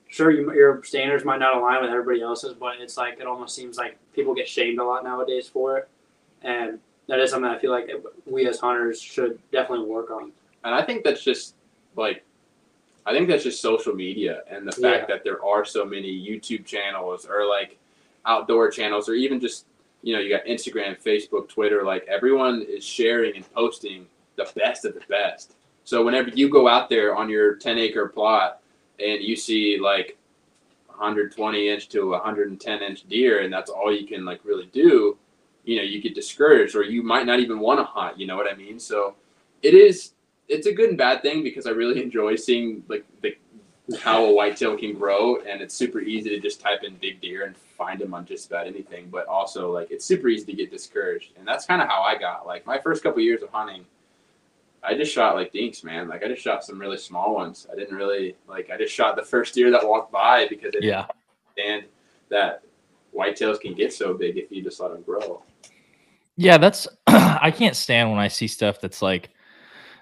sure 0.08 0.32
you, 0.32 0.54
your 0.54 0.82
standards 0.84 1.26
might 1.26 1.40
not 1.40 1.58
align 1.58 1.82
with 1.82 1.90
everybody 1.90 2.22
else's, 2.22 2.54
but 2.54 2.80
it's 2.80 2.96
like 2.98 3.20
it 3.20 3.28
almost 3.28 3.54
seems 3.54 3.78
like 3.78 3.98
people 4.14 4.34
get 4.34 4.48
shamed 4.48 4.80
a 4.80 4.84
lot 4.84 5.04
nowadays 5.04 5.50
for 5.50 5.78
it, 5.78 5.90
and 6.42 6.80
that 7.08 7.20
is 7.20 7.32
something 7.32 7.52
I 7.52 7.60
feel 7.60 7.72
like 7.72 7.92
we 8.26 8.48
as 8.48 8.60
hunters 8.60 9.02
should 9.02 9.38
definitely 9.52 9.88
work 9.88 10.10
on. 10.10 10.32
And 10.64 10.74
I 10.74 10.82
think 10.82 11.04
that's 11.04 11.22
just 11.22 11.56
like, 11.98 12.24
I 13.06 13.12
think 13.12 13.28
that's 13.28 13.44
just 13.44 13.62
social 13.62 13.94
media 13.94 14.44
and 14.50 14.66
the 14.66 14.72
fact 14.72 15.10
that 15.10 15.26
there 15.26 15.44
are 15.44 15.66
so 15.66 15.84
many 15.84 16.08
YouTube 16.08 16.66
channels 16.66 17.26
or 17.26 17.46
like 17.46 17.78
outdoor 18.26 18.70
channels 18.70 19.10
or 19.10 19.16
even 19.16 19.42
just, 19.42 19.66
you 20.02 20.14
know, 20.14 20.22
you 20.22 20.30
got 20.30 20.46
Instagram, 20.46 20.98
Facebook, 21.02 21.50
Twitter, 21.50 21.84
like 21.84 22.06
everyone 22.08 22.62
is 22.62 22.86
sharing 22.86 23.36
and 23.36 23.54
posting 23.54 24.06
the 24.38 24.50
best 24.56 24.86
of 24.86 24.94
the 24.94 25.02
best. 25.10 25.56
So 25.84 26.04
whenever 26.04 26.30
you 26.30 26.50
go 26.50 26.68
out 26.68 26.90
there 26.90 27.16
on 27.16 27.30
your 27.30 27.56
10 27.56 27.78
acre 27.78 28.08
plot 28.08 28.62
and 29.00 29.22
you 29.22 29.36
see 29.36 29.80
like 29.80 30.18
120 30.88 31.70
inch 31.70 31.90
to 31.90 32.12
110 32.12 32.82
inch 32.82 33.08
deer 33.08 33.42
and 33.42 33.52
that's 33.52 33.70
all 33.70 33.94
you 33.94 34.08
can 34.08 34.26
like 34.26 34.40
really 34.44 34.70
do, 34.74 35.18
you 35.66 35.78
know, 35.78 35.84
you 35.84 36.02
get 36.02 36.16
discouraged 36.16 36.76
or 36.76 36.84
you 36.84 37.04
might 37.04 37.26
not 37.26 37.40
even 37.40 37.60
want 37.60 37.80
to 37.80 37.84
hunt, 37.84 38.18
you 38.18 38.28
know 38.28 38.38
what 38.38 38.52
I 38.52 38.56
mean? 38.56 38.80
So 38.80 39.16
it 39.62 39.74
is 39.74 40.12
it's 40.50 40.68
a 40.68 40.74
good 40.74 40.90
and 40.90 40.98
bad 40.98 41.22
thing 41.22 41.44
because 41.44 41.66
I 41.66 41.72
really 41.72 42.02
enjoy 42.04 42.36
seeing 42.36 42.84
like 42.88 43.06
the 43.22 43.36
how 44.02 44.24
a 44.26 44.34
whitetail 44.34 44.78
can 44.78 44.94
grow, 44.94 45.42
and 45.42 45.62
it's 45.62 45.76
super 45.76 46.00
easy 46.00 46.30
to 46.30 46.40
just 46.40 46.62
type 46.62 46.84
in 46.84 46.96
big 46.96 47.20
deer 47.20 47.46
and 47.46 47.56
find 47.58 48.00
them 48.00 48.14
on 48.14 48.26
just 48.26 48.48
about 48.48 48.66
anything. 48.66 49.10
But 49.10 49.28
also, 49.28 49.72
like 49.74 49.92
it's 49.92 50.06
super 50.06 50.30
easy 50.30 50.46
to 50.46 50.54
get 50.54 50.72
discouraged, 50.72 51.32
and 51.38 51.48
that's 51.48 51.66
kind 51.66 51.82
of 51.82 51.90
how 51.90 52.02
I 52.02 52.18
got. 52.18 52.46
Like 52.48 52.66
my 52.66 52.80
first 52.80 53.04
couple 53.04 53.22
years 53.22 53.42
of 53.42 53.50
hunting, 53.50 53.86
I 54.86 54.96
just 54.96 55.14
shot 55.14 55.36
like 55.36 55.54
dinks, 55.54 55.84
man. 55.84 56.08
Like 56.10 56.24
I 56.24 56.28
just 56.28 56.42
shot 56.42 56.64
some 56.64 56.78
really 56.80 56.98
small 56.98 57.34
ones. 57.34 57.68
I 57.72 57.76
didn't 57.76 57.96
really 57.96 58.36
like. 58.48 58.70
I 58.70 58.78
just 58.78 58.94
shot 58.94 59.16
the 59.16 59.24
first 59.24 59.54
deer 59.54 59.72
that 59.72 59.88
walked 59.88 60.12
by 60.12 60.48
because 60.48 60.70
I 60.70 60.72
didn't 60.72 60.84
Yeah. 60.90 61.06
and 61.58 61.84
that 62.30 62.64
whitetails 63.16 63.60
can 63.62 63.74
get 63.76 63.94
so 63.94 64.14
big 64.14 64.38
if 64.38 64.52
you 64.52 64.62
just 64.62 64.80
let 64.80 64.92
them 64.92 65.02
grow. 65.04 65.44
Yeah, 66.36 66.58
that's 66.58 66.88
I 67.08 67.52
can't 67.52 67.76
stand 67.76 68.10
when 68.10 68.20
I 68.20 68.28
see 68.28 68.48
stuff 68.48 68.82
that's 68.82 69.02
like 69.02 69.30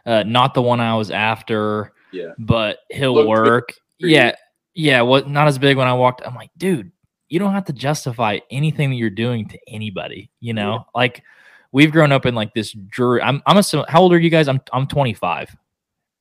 uh 0.06 0.24
not 0.24 0.54
the 0.54 0.62
one 0.62 0.80
I 0.80 0.96
was 0.96 1.12
after, 1.12 1.94
Yeah. 2.12 2.32
but 2.40 2.80
he'll 2.90 3.14
Looked 3.16 3.30
work. 3.30 3.74
Yeah. 4.00 4.34
Yeah, 4.74 5.02
what 5.02 5.30
not 5.30 5.48
as 5.48 5.58
big 5.60 5.78
when 5.78 5.88
I 5.88 5.94
walked. 5.94 6.22
I'm 6.26 6.34
like, 6.34 6.50
dude, 6.58 6.92
you 7.28 7.40
don't 7.40 7.54
have 7.54 7.66
to 7.66 7.74
justify 7.74 8.40
anything 8.50 8.90
that 8.90 8.96
you're 8.96 9.10
doing 9.10 9.48
to 9.50 9.60
anybody, 9.68 10.32
you 10.40 10.54
know? 10.54 10.86
Like 10.96 11.24
we've 11.72 11.92
grown 11.92 12.12
up 12.12 12.26
in 12.26 12.36
like 12.36 12.54
this 12.54 12.72
Drury. 12.72 13.22
I'm 13.22 13.42
I'm 13.46 13.58
a 13.58 13.64
how 13.88 14.02
old 14.02 14.14
are 14.14 14.20
you 14.20 14.30
guys? 14.30 14.48
I'm 14.48 14.62
I'm 14.74 14.88
25. 14.88 15.56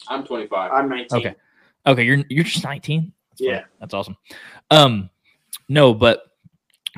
I'm 0.09 0.25
25. 0.25 0.73
I'm 0.73 0.89
19. 0.89 1.19
Okay. 1.19 1.35
Okay, 1.87 2.03
you're 2.05 2.25
you're 2.29 2.45
just 2.45 2.65
19. 2.65 3.13
That's 3.31 3.41
funny. 3.41 3.53
Yeah. 3.53 3.65
That's 3.81 3.95
awesome. 3.95 4.17
Um 4.71 5.11
no, 5.69 5.95
but 5.95 6.25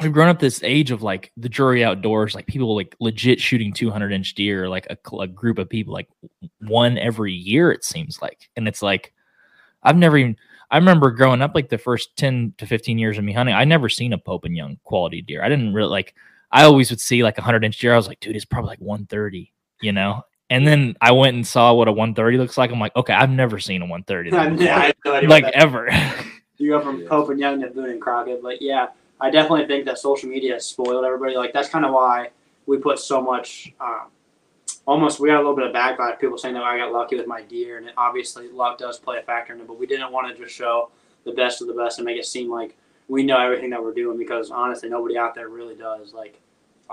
we've 0.00 0.12
grown 0.12 0.28
up 0.28 0.38
this 0.38 0.62
age 0.62 0.90
of 0.90 1.02
like 1.02 1.32
the 1.36 1.48
Drury 1.48 1.84
Outdoors, 1.84 2.34
like 2.34 2.46
people 2.46 2.74
like 2.74 2.96
legit 3.00 3.40
shooting 3.40 3.72
200 3.72 4.12
inch 4.12 4.34
deer, 4.34 4.68
like 4.68 4.86
a, 4.88 4.96
a 5.16 5.26
group 5.26 5.58
of 5.58 5.68
people, 5.68 5.92
like 5.92 6.08
one 6.60 6.96
every 6.98 7.32
year, 7.32 7.70
it 7.70 7.84
seems 7.84 8.22
like. 8.22 8.48
And 8.56 8.66
it's 8.66 8.82
like, 8.82 9.12
I've 9.82 9.96
never 9.96 10.16
even, 10.16 10.36
I 10.70 10.78
remember 10.78 11.10
growing 11.10 11.42
up 11.42 11.54
like 11.54 11.68
the 11.68 11.78
first 11.78 12.16
10 12.16 12.54
to 12.58 12.66
15 12.66 12.98
years 12.98 13.18
of 13.18 13.24
me 13.24 13.32
hunting, 13.32 13.54
I 13.54 13.64
never 13.64 13.88
seen 13.88 14.14
a 14.14 14.18
Pope 14.18 14.44
and 14.44 14.56
Young 14.56 14.78
quality 14.84 15.20
deer. 15.20 15.42
I 15.42 15.48
didn't 15.48 15.74
really 15.74 15.90
like, 15.90 16.14
I 16.52 16.64
always 16.64 16.90
would 16.90 17.00
see 17.00 17.22
like 17.22 17.38
a 17.38 17.40
100 17.40 17.64
inch 17.64 17.78
deer. 17.78 17.94
I 17.94 17.96
was 17.96 18.08
like, 18.08 18.20
dude, 18.20 18.36
it's 18.36 18.44
probably 18.44 18.68
like 18.68 18.80
130, 18.80 19.52
you 19.80 19.92
know? 19.92 20.22
And 20.50 20.66
then 20.66 20.96
I 21.00 21.12
went 21.12 21.34
and 21.34 21.46
saw 21.46 21.72
what 21.72 21.88
a 21.88 21.92
130 21.92 22.36
looks 22.36 22.58
like. 22.58 22.70
I'm 22.70 22.78
like, 22.78 22.94
okay, 22.94 23.14
I've 23.14 23.30
never 23.30 23.58
seen 23.58 23.80
a 23.80 23.86
130. 23.86 24.32
I 24.68 24.78
had 24.86 24.96
no 25.04 25.20
like 25.20 25.44
ever. 25.54 25.88
you 26.58 26.70
go 26.70 26.80
from 26.80 27.00
Yeah. 27.00 27.08
Pope 27.08 27.30
and 27.30 27.40
Young 27.40 27.60
to 27.62 27.68
Boone 27.68 27.88
and 27.88 28.00
Crockett. 28.00 28.42
But 28.42 28.60
yeah, 28.60 28.88
I 29.18 29.30
definitely 29.30 29.66
think 29.66 29.86
that 29.86 29.98
social 29.98 30.28
media 30.28 30.54
has 30.54 30.66
spoiled 30.66 31.04
everybody. 31.06 31.36
Like 31.36 31.54
that's 31.54 31.70
kind 31.70 31.86
of 31.86 31.92
why 31.92 32.30
we 32.66 32.76
put 32.76 32.98
so 32.98 33.22
much. 33.22 33.72
Um, 33.80 34.08
almost, 34.86 35.20
we 35.20 35.28
got 35.28 35.36
a 35.36 35.38
little 35.38 35.56
bit 35.56 35.66
of 35.66 35.74
backlash. 35.74 36.18
People 36.18 36.36
saying 36.36 36.54
that 36.54 36.62
I 36.62 36.76
got 36.76 36.92
lucky 36.92 37.16
with 37.16 37.26
my 37.26 37.42
deer, 37.42 37.78
and 37.78 37.86
it, 37.86 37.94
obviously 37.96 38.48
luck 38.48 38.76
does 38.78 38.98
play 38.98 39.18
a 39.18 39.22
factor 39.22 39.54
in 39.54 39.60
it. 39.60 39.66
But 39.66 39.78
we 39.78 39.86
didn't 39.86 40.12
want 40.12 40.28
to 40.28 40.42
just 40.42 40.54
show 40.54 40.90
the 41.24 41.32
best 41.32 41.62
of 41.62 41.68
the 41.68 41.74
best 41.74 41.98
and 41.98 42.04
make 42.04 42.18
it 42.18 42.26
seem 42.26 42.50
like 42.50 42.76
we 43.08 43.22
know 43.22 43.38
everything 43.38 43.70
that 43.70 43.82
we're 43.82 43.94
doing 43.94 44.18
because 44.18 44.50
honestly, 44.50 44.88
nobody 44.88 45.18
out 45.18 45.34
there 45.34 45.48
really 45.48 45.74
does. 45.74 46.12
Like 46.12 46.40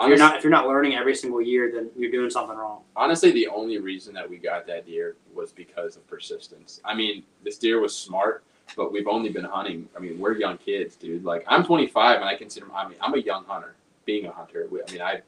if 0.01 0.07
you're 0.07 0.17
not 0.17 0.37
if 0.37 0.43
you're 0.43 0.51
not 0.51 0.67
learning 0.67 0.95
every 0.95 1.15
single 1.15 1.41
year, 1.41 1.71
then 1.73 1.89
you're 1.95 2.11
doing 2.11 2.29
something 2.29 2.55
wrong. 2.55 2.81
honestly, 2.95 3.31
the 3.31 3.47
only 3.47 3.79
reason 3.79 4.13
that 4.13 4.29
we 4.29 4.37
got 4.37 4.65
that 4.67 4.85
deer 4.85 5.15
was 5.33 5.51
because 5.51 5.95
of 5.97 6.07
persistence. 6.07 6.79
I 6.85 6.93
mean, 6.93 7.23
this 7.43 7.57
deer 7.57 7.79
was 7.79 7.95
smart, 7.95 8.43
but 8.77 8.91
we've 8.91 9.07
only 9.07 9.29
been 9.29 9.43
hunting. 9.43 9.89
I 9.95 9.99
mean, 9.99 10.17
we're 10.19 10.33
young 10.33 10.57
kids, 10.57 10.95
dude. 10.95 11.25
Like, 11.25 11.43
I'm 11.47 11.63
25, 11.65 12.17
and 12.17 12.25
I 12.25 12.35
consider. 12.35 12.67
I 12.73 12.87
mean, 12.87 12.97
I'm 13.01 13.13
a 13.13 13.19
young 13.19 13.43
hunter. 13.45 13.75
Being 14.05 14.25
a 14.25 14.31
hunter, 14.31 14.67
I 14.71 14.91
mean, 14.91 15.01
I, 15.01 15.21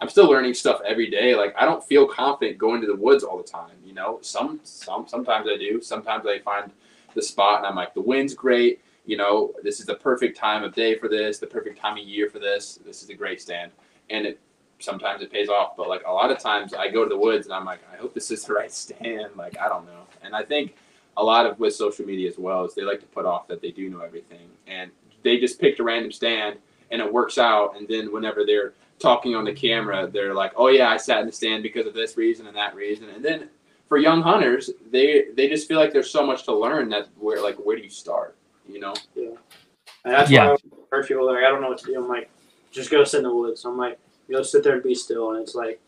I'm 0.00 0.08
still 0.08 0.30
learning 0.30 0.54
stuff 0.54 0.80
every 0.86 1.10
day. 1.10 1.34
Like, 1.34 1.54
I 1.58 1.64
don't 1.64 1.82
feel 1.82 2.06
confident 2.06 2.58
going 2.58 2.80
to 2.82 2.86
the 2.86 2.94
woods 2.94 3.24
all 3.24 3.36
the 3.36 3.42
time. 3.42 3.72
You 3.84 3.94
know, 3.94 4.18
some, 4.22 4.60
some, 4.62 5.08
sometimes 5.08 5.48
I 5.48 5.56
do. 5.56 5.80
Sometimes 5.80 6.24
I 6.26 6.38
find 6.40 6.70
the 7.14 7.22
spot, 7.22 7.58
and 7.58 7.66
I'm 7.66 7.74
like, 7.74 7.94
the 7.94 8.00
wind's 8.00 8.34
great. 8.34 8.81
You 9.04 9.16
know, 9.16 9.52
this 9.62 9.80
is 9.80 9.86
the 9.86 9.96
perfect 9.96 10.36
time 10.36 10.62
of 10.62 10.74
day 10.74 10.96
for 10.96 11.08
this. 11.08 11.38
The 11.38 11.46
perfect 11.46 11.78
time 11.78 11.98
of 11.98 12.04
year 12.04 12.28
for 12.30 12.38
this. 12.38 12.78
This 12.84 13.02
is 13.02 13.10
a 13.10 13.14
great 13.14 13.40
stand, 13.40 13.72
and 14.10 14.26
it 14.26 14.40
sometimes 14.82 15.22
it 15.22 15.32
pays 15.32 15.48
off, 15.48 15.76
but 15.76 15.88
like 15.88 16.02
a 16.06 16.12
lot 16.12 16.30
of 16.30 16.38
times 16.38 16.74
I 16.74 16.88
go 16.88 17.04
to 17.04 17.08
the 17.08 17.16
woods 17.16 17.46
and 17.46 17.54
I'm 17.54 17.64
like, 17.64 17.80
I 17.92 17.96
hope 17.96 18.14
this 18.14 18.30
is 18.30 18.44
the 18.44 18.52
right 18.54 18.72
stand. 18.72 19.36
Like, 19.36 19.58
I 19.58 19.68
don't 19.68 19.86
know. 19.86 20.06
And 20.22 20.34
I 20.34 20.42
think 20.42 20.74
a 21.16 21.22
lot 21.22 21.46
of 21.46 21.58
with 21.58 21.74
social 21.74 22.04
media 22.04 22.28
as 22.28 22.38
well 22.38 22.64
is 22.64 22.74
they 22.74 22.82
like 22.82 23.00
to 23.00 23.06
put 23.06 23.26
off 23.26 23.46
that 23.48 23.60
they 23.60 23.70
do 23.70 23.88
know 23.88 24.00
everything. 24.00 24.48
And 24.66 24.90
they 25.22 25.38
just 25.38 25.60
picked 25.60 25.80
a 25.80 25.84
random 25.84 26.12
stand 26.12 26.58
and 26.90 27.00
it 27.00 27.12
works 27.12 27.38
out. 27.38 27.76
And 27.76 27.86
then 27.88 28.12
whenever 28.12 28.44
they're 28.44 28.74
talking 28.98 29.34
on 29.34 29.44
the 29.44 29.52
camera, 29.52 30.08
they're 30.08 30.34
like, 30.34 30.52
oh 30.56 30.68
yeah, 30.68 30.88
I 30.88 30.96
sat 30.96 31.20
in 31.20 31.26
the 31.26 31.32
stand 31.32 31.62
because 31.62 31.86
of 31.86 31.94
this 31.94 32.16
reason 32.16 32.46
and 32.46 32.56
that 32.56 32.74
reason. 32.74 33.08
And 33.10 33.24
then 33.24 33.48
for 33.88 33.98
young 33.98 34.22
hunters, 34.22 34.70
they, 34.90 35.26
they 35.34 35.48
just 35.48 35.68
feel 35.68 35.78
like 35.78 35.92
there's 35.92 36.10
so 36.10 36.26
much 36.26 36.44
to 36.44 36.54
learn 36.54 36.88
that 36.90 37.08
where, 37.18 37.42
like, 37.42 37.56
where 37.56 37.76
do 37.76 37.82
you 37.82 37.90
start? 37.90 38.36
You 38.68 38.80
know? 38.80 38.94
And 39.16 40.14
that's 40.14 40.30
Yeah. 40.30 40.48
why 40.48 40.98
I 40.98 41.02
people 41.02 41.26
like 41.26 41.44
I 41.44 41.48
don't 41.48 41.60
know 41.60 41.68
what 41.68 41.78
to 41.78 41.86
do. 41.86 41.96
I'm 41.96 42.08
like, 42.08 42.30
just 42.70 42.90
go 42.90 43.04
sit 43.04 43.18
in 43.18 43.24
the 43.24 43.34
woods. 43.34 43.64
I'm 43.64 43.78
like, 43.78 43.98
you 44.28 44.36
know, 44.36 44.42
sit 44.42 44.62
there 44.62 44.74
and 44.74 44.82
be 44.82 44.94
still. 44.94 45.32
And 45.32 45.42
it's 45.42 45.54
like, 45.54 45.80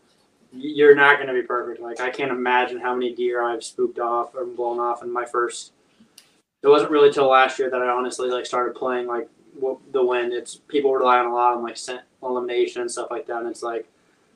you're 0.51 0.95
not 0.95 1.17
going 1.17 1.27
to 1.27 1.33
be 1.33 1.41
perfect. 1.41 1.81
Like 1.81 1.99
I 1.99 2.09
can't 2.09 2.31
imagine 2.31 2.79
how 2.79 2.93
many 2.93 3.13
deer 3.13 3.43
I've 3.43 3.63
spooked 3.63 3.99
off 3.99 4.33
or 4.35 4.45
blown 4.45 4.79
off 4.79 5.03
in 5.03 5.11
my 5.11 5.25
first. 5.25 5.73
It 6.63 6.67
wasn't 6.67 6.91
really 6.91 7.11
till 7.11 7.27
last 7.27 7.59
year 7.59 7.69
that 7.69 7.81
I 7.81 7.89
honestly 7.89 8.29
like 8.29 8.45
started 8.45 8.75
playing 8.75 9.07
like 9.07 9.29
the 9.91 10.03
wind. 10.03 10.33
It's 10.33 10.55
people 10.55 10.93
rely 10.93 11.19
on 11.19 11.27
a 11.27 11.33
lot 11.33 11.55
on 11.55 11.63
like 11.63 11.77
scent 11.77 12.01
elimination 12.23 12.81
and 12.81 12.91
stuff 12.91 13.11
like 13.11 13.27
that. 13.27 13.41
And 13.41 13.49
it's 13.49 13.63
like, 13.63 13.87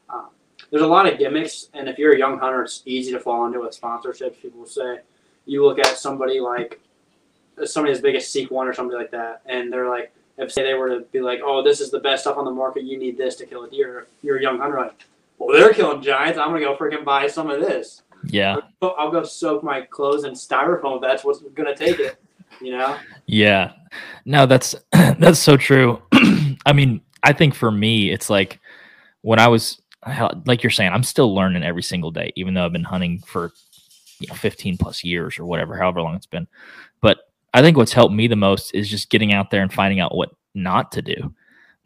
um, 0.09 0.29
there's 0.69 0.83
a 0.83 0.87
lot 0.87 1.11
of 1.11 1.17
gimmicks. 1.17 1.69
And 1.73 1.87
if 1.87 1.97
you're 1.97 2.13
a 2.13 2.17
young 2.17 2.37
hunter, 2.37 2.63
it's 2.63 2.83
easy 2.85 3.11
to 3.13 3.19
fall 3.19 3.45
into 3.45 3.61
with 3.61 3.79
sponsorships. 3.79 4.41
People 4.41 4.65
say, 4.65 4.99
you 5.45 5.65
look 5.65 5.79
at 5.79 5.97
somebody 5.97 6.39
like 6.39 6.79
somebody 7.65 7.91
as 7.93 8.01
big 8.01 8.15
as 8.15 8.27
Seek 8.27 8.51
One 8.51 8.67
or 8.67 8.73
somebody 8.73 8.97
like 8.97 9.11
that, 9.11 9.41
and 9.45 9.71
they're 9.71 9.89
like, 9.89 10.11
if 10.37 10.51
say 10.51 10.63
they 10.63 10.73
were 10.73 10.89
to 10.89 11.01
be 11.11 11.21
like, 11.21 11.39
oh, 11.43 11.63
this 11.63 11.81
is 11.81 11.91
the 11.91 11.99
best 11.99 12.23
stuff 12.23 12.37
on 12.37 12.45
the 12.45 12.51
market, 12.51 12.83
you 12.83 12.97
need 12.97 13.17
this 13.17 13.35
to 13.37 13.45
kill 13.45 13.63
a 13.63 13.69
deer. 13.69 14.07
You're 14.21 14.37
a 14.37 14.41
young 14.41 14.59
hunter, 14.59 14.77
like, 14.77 15.05
well, 15.37 15.57
they're 15.57 15.73
killing 15.73 16.01
giants. 16.01 16.37
I'm 16.37 16.49
gonna 16.49 16.59
go 16.59 16.75
freaking 16.75 17.03
buy 17.03 17.27
some 17.27 17.49
of 17.49 17.59
this. 17.61 18.03
yeah. 18.25 18.57
I'll 18.81 18.95
I'll 18.97 19.11
go 19.11 19.23
soak 19.23 19.63
my 19.63 19.81
clothes 19.81 20.25
in 20.25 20.33
styrofoam. 20.33 20.97
If 20.97 21.01
that's 21.01 21.23
what's 21.23 21.41
gonna 21.41 21.75
take 21.75 21.99
it. 21.99 22.17
You 22.61 22.77
know? 22.77 22.97
Yeah. 23.25 23.71
No, 24.25 24.45
that's 24.45 24.75
that's 24.91 25.39
so 25.39 25.55
true. 25.57 26.01
I 26.65 26.73
mean, 26.73 27.01
I 27.23 27.33
think 27.33 27.55
for 27.55 27.71
me, 27.71 28.11
it's 28.11 28.29
like 28.29 28.59
when 29.21 29.39
I 29.39 29.47
was 29.47 29.81
like 30.45 30.63
you're 30.63 30.69
saying, 30.69 30.91
I'm 30.91 31.03
still 31.03 31.33
learning 31.33 31.63
every 31.63 31.83
single 31.83 32.11
day, 32.11 32.31
even 32.35 32.53
though 32.53 32.65
I've 32.65 32.73
been 32.73 32.83
hunting 32.83 33.19
for 33.19 33.51
you 34.19 34.27
know 34.27 34.35
15 34.35 34.77
plus 34.77 35.03
years 35.03 35.39
or 35.39 35.45
whatever, 35.45 35.77
however 35.77 36.01
long 36.01 36.15
it's 36.15 36.25
been. 36.25 36.47
But 37.01 37.19
I 37.53 37.61
think 37.61 37.77
what's 37.77 37.93
helped 37.93 38.13
me 38.13 38.27
the 38.27 38.35
most 38.35 38.73
is 38.73 38.89
just 38.89 39.09
getting 39.09 39.33
out 39.33 39.51
there 39.51 39.61
and 39.61 39.73
finding 39.73 39.99
out 39.99 40.15
what 40.15 40.31
not 40.53 40.91
to 40.93 41.01
do. 41.01 41.33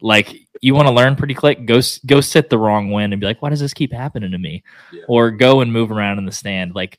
Like 0.00 0.36
you 0.60 0.74
want 0.74 0.88
to 0.88 0.94
learn 0.94 1.16
pretty 1.16 1.34
quick, 1.34 1.66
go 1.66 1.80
go 2.06 2.20
sit 2.20 2.50
the 2.50 2.58
wrong 2.58 2.90
wind 2.90 3.12
and 3.12 3.20
be 3.20 3.26
like, 3.26 3.40
why 3.40 3.50
does 3.50 3.60
this 3.60 3.74
keep 3.74 3.92
happening 3.92 4.32
to 4.32 4.38
me? 4.38 4.62
Yeah. 4.92 5.02
Or 5.08 5.30
go 5.30 5.60
and 5.60 5.72
move 5.72 5.90
around 5.90 6.18
in 6.18 6.26
the 6.26 6.32
stand. 6.32 6.74
Like 6.74 6.98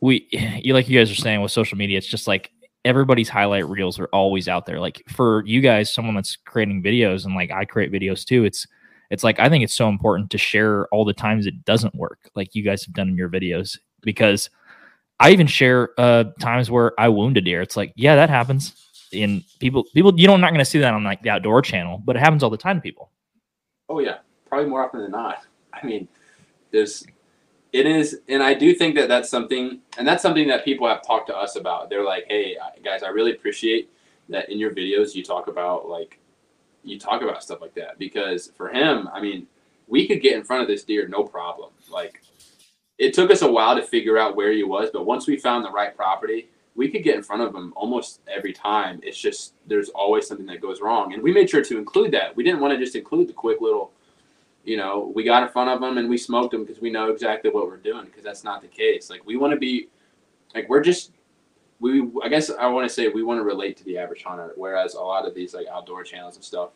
we, 0.00 0.28
you 0.62 0.74
like 0.74 0.88
you 0.88 0.98
guys 0.98 1.10
are 1.10 1.16
saying 1.16 1.40
with 1.40 1.52
social 1.52 1.78
media, 1.78 1.98
it's 1.98 2.06
just 2.06 2.26
like 2.26 2.50
everybody's 2.84 3.28
highlight 3.28 3.68
reels 3.68 3.98
are 4.00 4.08
always 4.12 4.48
out 4.48 4.66
there. 4.66 4.80
Like 4.80 5.02
for 5.08 5.44
you 5.46 5.60
guys, 5.60 5.92
someone 5.92 6.14
that's 6.14 6.36
creating 6.36 6.82
videos 6.82 7.24
and 7.24 7.34
like 7.34 7.52
I 7.52 7.64
create 7.64 7.92
videos 7.92 8.24
too, 8.24 8.44
it's 8.44 8.66
it's 9.10 9.22
like 9.22 9.38
I 9.38 9.48
think 9.48 9.62
it's 9.62 9.74
so 9.74 9.88
important 9.88 10.30
to 10.30 10.38
share 10.38 10.88
all 10.88 11.04
the 11.04 11.12
times 11.12 11.46
it 11.46 11.64
doesn't 11.64 11.94
work, 11.94 12.30
like 12.34 12.54
you 12.54 12.62
guys 12.62 12.84
have 12.84 12.94
done 12.94 13.08
in 13.10 13.16
your 13.16 13.28
videos, 13.28 13.78
because 14.00 14.50
I 15.22 15.30
even 15.30 15.46
share 15.46 15.90
uh 15.98 16.24
times 16.40 16.70
where 16.70 16.98
I 17.00 17.08
wound 17.08 17.36
a 17.36 17.40
deer. 17.40 17.62
It's 17.62 17.76
like, 17.76 17.92
yeah, 17.96 18.16
that 18.16 18.28
happens. 18.28 18.74
And 19.12 19.44
people 19.60 19.84
people 19.94 20.18
you 20.18 20.26
know, 20.26 20.34
I'm 20.34 20.40
not 20.40 20.50
gonna 20.50 20.64
see 20.64 20.80
that 20.80 20.92
on 20.92 21.04
like 21.04 21.22
the 21.22 21.30
outdoor 21.30 21.62
channel, 21.62 22.02
but 22.04 22.16
it 22.16 22.18
happens 22.18 22.42
all 22.42 22.50
the 22.50 22.56
time 22.56 22.76
to 22.76 22.82
people. 22.82 23.10
Oh 23.88 24.00
yeah, 24.00 24.18
probably 24.48 24.68
more 24.68 24.84
often 24.84 25.00
than 25.00 25.12
not. 25.12 25.44
I 25.72 25.86
mean, 25.86 26.08
there's, 26.70 27.04
it 27.72 27.86
is, 27.86 28.20
and 28.28 28.42
I 28.42 28.54
do 28.54 28.74
think 28.74 28.94
that 28.96 29.08
that's 29.08 29.28
something, 29.28 29.80
and 29.98 30.06
that's 30.06 30.22
something 30.22 30.48
that 30.48 30.64
people 30.64 30.88
have 30.88 31.06
talked 31.06 31.28
to 31.28 31.36
us 31.36 31.56
about. 31.56 31.88
They're 31.88 32.04
like, 32.04 32.24
hey 32.28 32.56
guys, 32.84 33.02
I 33.02 33.08
really 33.08 33.32
appreciate 33.32 33.90
that 34.28 34.50
in 34.50 34.58
your 34.58 34.74
videos 34.74 35.14
you 35.14 35.22
talk 35.22 35.48
about 35.48 35.88
like, 35.88 36.18
you 36.84 36.98
talk 36.98 37.22
about 37.22 37.42
stuff 37.42 37.60
like 37.60 37.74
that 37.74 37.98
because 37.98 38.50
for 38.56 38.68
him, 38.68 39.08
I 39.12 39.20
mean, 39.20 39.46
we 39.88 40.08
could 40.08 40.20
get 40.22 40.36
in 40.36 40.42
front 40.42 40.62
of 40.62 40.68
this 40.68 40.84
deer 40.84 41.06
no 41.06 41.22
problem. 41.22 41.70
Like, 41.90 42.22
it 42.98 43.14
took 43.14 43.30
us 43.30 43.42
a 43.42 43.50
while 43.50 43.74
to 43.76 43.82
figure 43.82 44.18
out 44.18 44.36
where 44.36 44.52
he 44.52 44.62
was, 44.62 44.90
but 44.92 45.06
once 45.06 45.26
we 45.26 45.36
found 45.36 45.64
the 45.64 45.70
right 45.70 45.96
property, 45.96 46.48
we 46.74 46.88
could 46.88 47.02
get 47.02 47.16
in 47.16 47.22
front 47.22 47.42
of 47.42 47.54
him 47.54 47.72
almost 47.76 48.20
every 48.26 48.52
time. 48.52 49.00
It's 49.02 49.18
just 49.18 49.54
there's 49.66 49.90
always 49.90 50.26
something 50.26 50.46
that 50.46 50.60
goes 50.60 50.80
wrong, 50.80 51.12
and 51.12 51.22
we 51.22 51.32
made 51.32 51.50
sure 51.50 51.62
to 51.62 51.78
include 51.78 52.12
that. 52.12 52.34
We 52.34 52.44
didn't 52.44 52.60
want 52.60 52.72
to 52.72 52.82
just 52.82 52.96
include 52.96 53.28
the 53.28 53.34
quick 53.34 53.60
little, 53.60 53.92
you 54.64 54.76
know, 54.76 55.12
we 55.14 55.24
got 55.24 55.42
in 55.42 55.48
front 55.50 55.70
of 55.70 55.80
them 55.80 55.98
and 55.98 56.08
we 56.08 56.16
smoked 56.16 56.52
them 56.52 56.64
because 56.64 56.80
we 56.80 56.90
know 56.90 57.10
exactly 57.10 57.50
what 57.50 57.66
we're 57.66 57.76
doing. 57.76 58.06
Because 58.06 58.24
that's 58.24 58.44
not 58.44 58.62
the 58.62 58.68
case. 58.68 59.10
Like 59.10 59.26
we 59.26 59.36
want 59.36 59.52
to 59.52 59.58
be, 59.58 59.88
like 60.54 60.68
we're 60.68 60.82
just, 60.82 61.12
we. 61.80 62.08
I 62.22 62.28
guess 62.28 62.50
I 62.50 62.66
want 62.68 62.88
to 62.88 62.94
say 62.94 63.08
we 63.08 63.22
want 63.22 63.38
to 63.38 63.44
relate 63.44 63.76
to 63.78 63.84
the 63.84 63.98
average 63.98 64.22
hunter, 64.22 64.52
whereas 64.56 64.94
a 64.94 65.00
lot 65.00 65.26
of 65.26 65.34
these 65.34 65.54
like 65.54 65.66
outdoor 65.66 66.04
channels 66.04 66.36
and 66.36 66.44
stuff, 66.44 66.70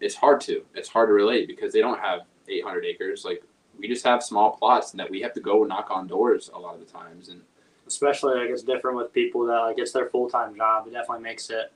it's 0.00 0.14
hard 0.14 0.40
to. 0.42 0.64
It's 0.74 0.88
hard 0.88 1.08
to 1.08 1.12
relate 1.12 1.48
because 1.48 1.72
they 1.72 1.80
don't 1.80 2.00
have 2.00 2.20
800 2.48 2.84
acres. 2.84 3.24
Like 3.24 3.42
we 3.78 3.88
just 3.88 4.04
have 4.04 4.22
small 4.22 4.52
plots 4.56 4.92
and 4.92 5.00
that 5.00 5.10
we 5.10 5.20
have 5.20 5.32
to 5.34 5.40
go 5.40 5.64
knock 5.64 5.88
on 5.90 6.06
doors 6.06 6.50
a 6.54 6.58
lot 6.58 6.74
of 6.74 6.80
the 6.80 6.86
times 6.86 7.28
and. 7.28 7.40
especially 7.86 8.38
like 8.38 8.50
it's 8.50 8.62
different 8.62 8.96
with 8.96 9.12
people 9.12 9.46
that 9.46 9.60
like 9.60 9.78
it's 9.78 9.92
their 9.92 10.06
full 10.10 10.28
time 10.28 10.54
job. 10.54 10.86
It 10.86 10.92
definitely 10.92 11.22
makes 11.22 11.48
it 11.50 11.72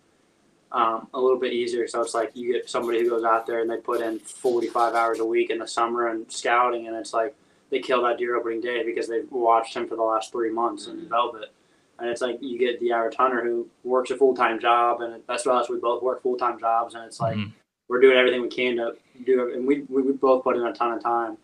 um, 0.70 1.08
a 1.14 1.20
little 1.20 1.38
bit 1.38 1.52
easier. 1.52 1.86
So 1.88 2.00
it's 2.02 2.14
like 2.14 2.30
you 2.34 2.52
get 2.52 2.68
somebody 2.68 3.00
who 3.00 3.10
goes 3.10 3.24
out 3.24 3.46
there 3.46 3.60
and 3.60 3.70
they 3.70 3.76
put 3.78 4.00
in 4.00 4.18
forty 4.18 4.66
five 4.68 4.94
hours 4.94 5.20
a 5.20 5.24
week 5.24 5.50
in 5.50 5.58
the 5.58 5.66
summer 5.66 6.08
and 6.08 6.30
scouting, 6.30 6.86
and 6.86 6.96
it's 6.96 7.12
like 7.14 7.34
they 7.70 7.78
kill 7.80 8.02
that 8.02 8.18
deer 8.18 8.36
opening 8.36 8.60
day 8.60 8.84
because 8.84 9.08
they've 9.08 9.30
watched 9.30 9.74
him 9.74 9.88
for 9.88 9.96
the 9.96 10.02
last 10.02 10.30
three 10.32 10.50
months 10.50 10.86
in 10.86 10.96
Mhm. 11.00 11.08
velvet. 11.08 11.50
And 11.98 12.10
it's 12.10 12.20
like 12.20 12.38
you 12.42 12.58
get 12.58 12.80
the 12.80 12.92
average 12.92 13.16
hunter 13.16 13.42
who 13.42 13.68
works 13.84 14.10
a 14.10 14.16
full 14.16 14.34
time 14.34 14.58
job, 14.60 15.00
and 15.02 15.22
that's 15.26 15.46
what 15.46 15.54
us. 15.56 15.70
We 15.70 15.78
both 15.78 16.02
work 16.02 16.22
full 16.22 16.36
time 16.36 16.58
jobs, 16.60 16.94
and 16.94 17.04
it's 17.04 17.20
like 17.20 17.36
Mhm. 17.36 17.52
we're 17.88 18.00
doing 18.00 18.16
everything 18.18 18.42
we 18.42 18.48
can 18.48 18.76
to 18.76 18.96
do 19.24 19.46
it. 19.46 19.54
And 19.56 19.66
we, 19.66 19.82
we 19.88 20.02
we 20.02 20.12
both 20.12 20.42
put 20.44 20.56
in 20.56 20.62
a 20.66 20.72
ton 20.74 20.92
of 20.92 21.02
time 21.02 21.38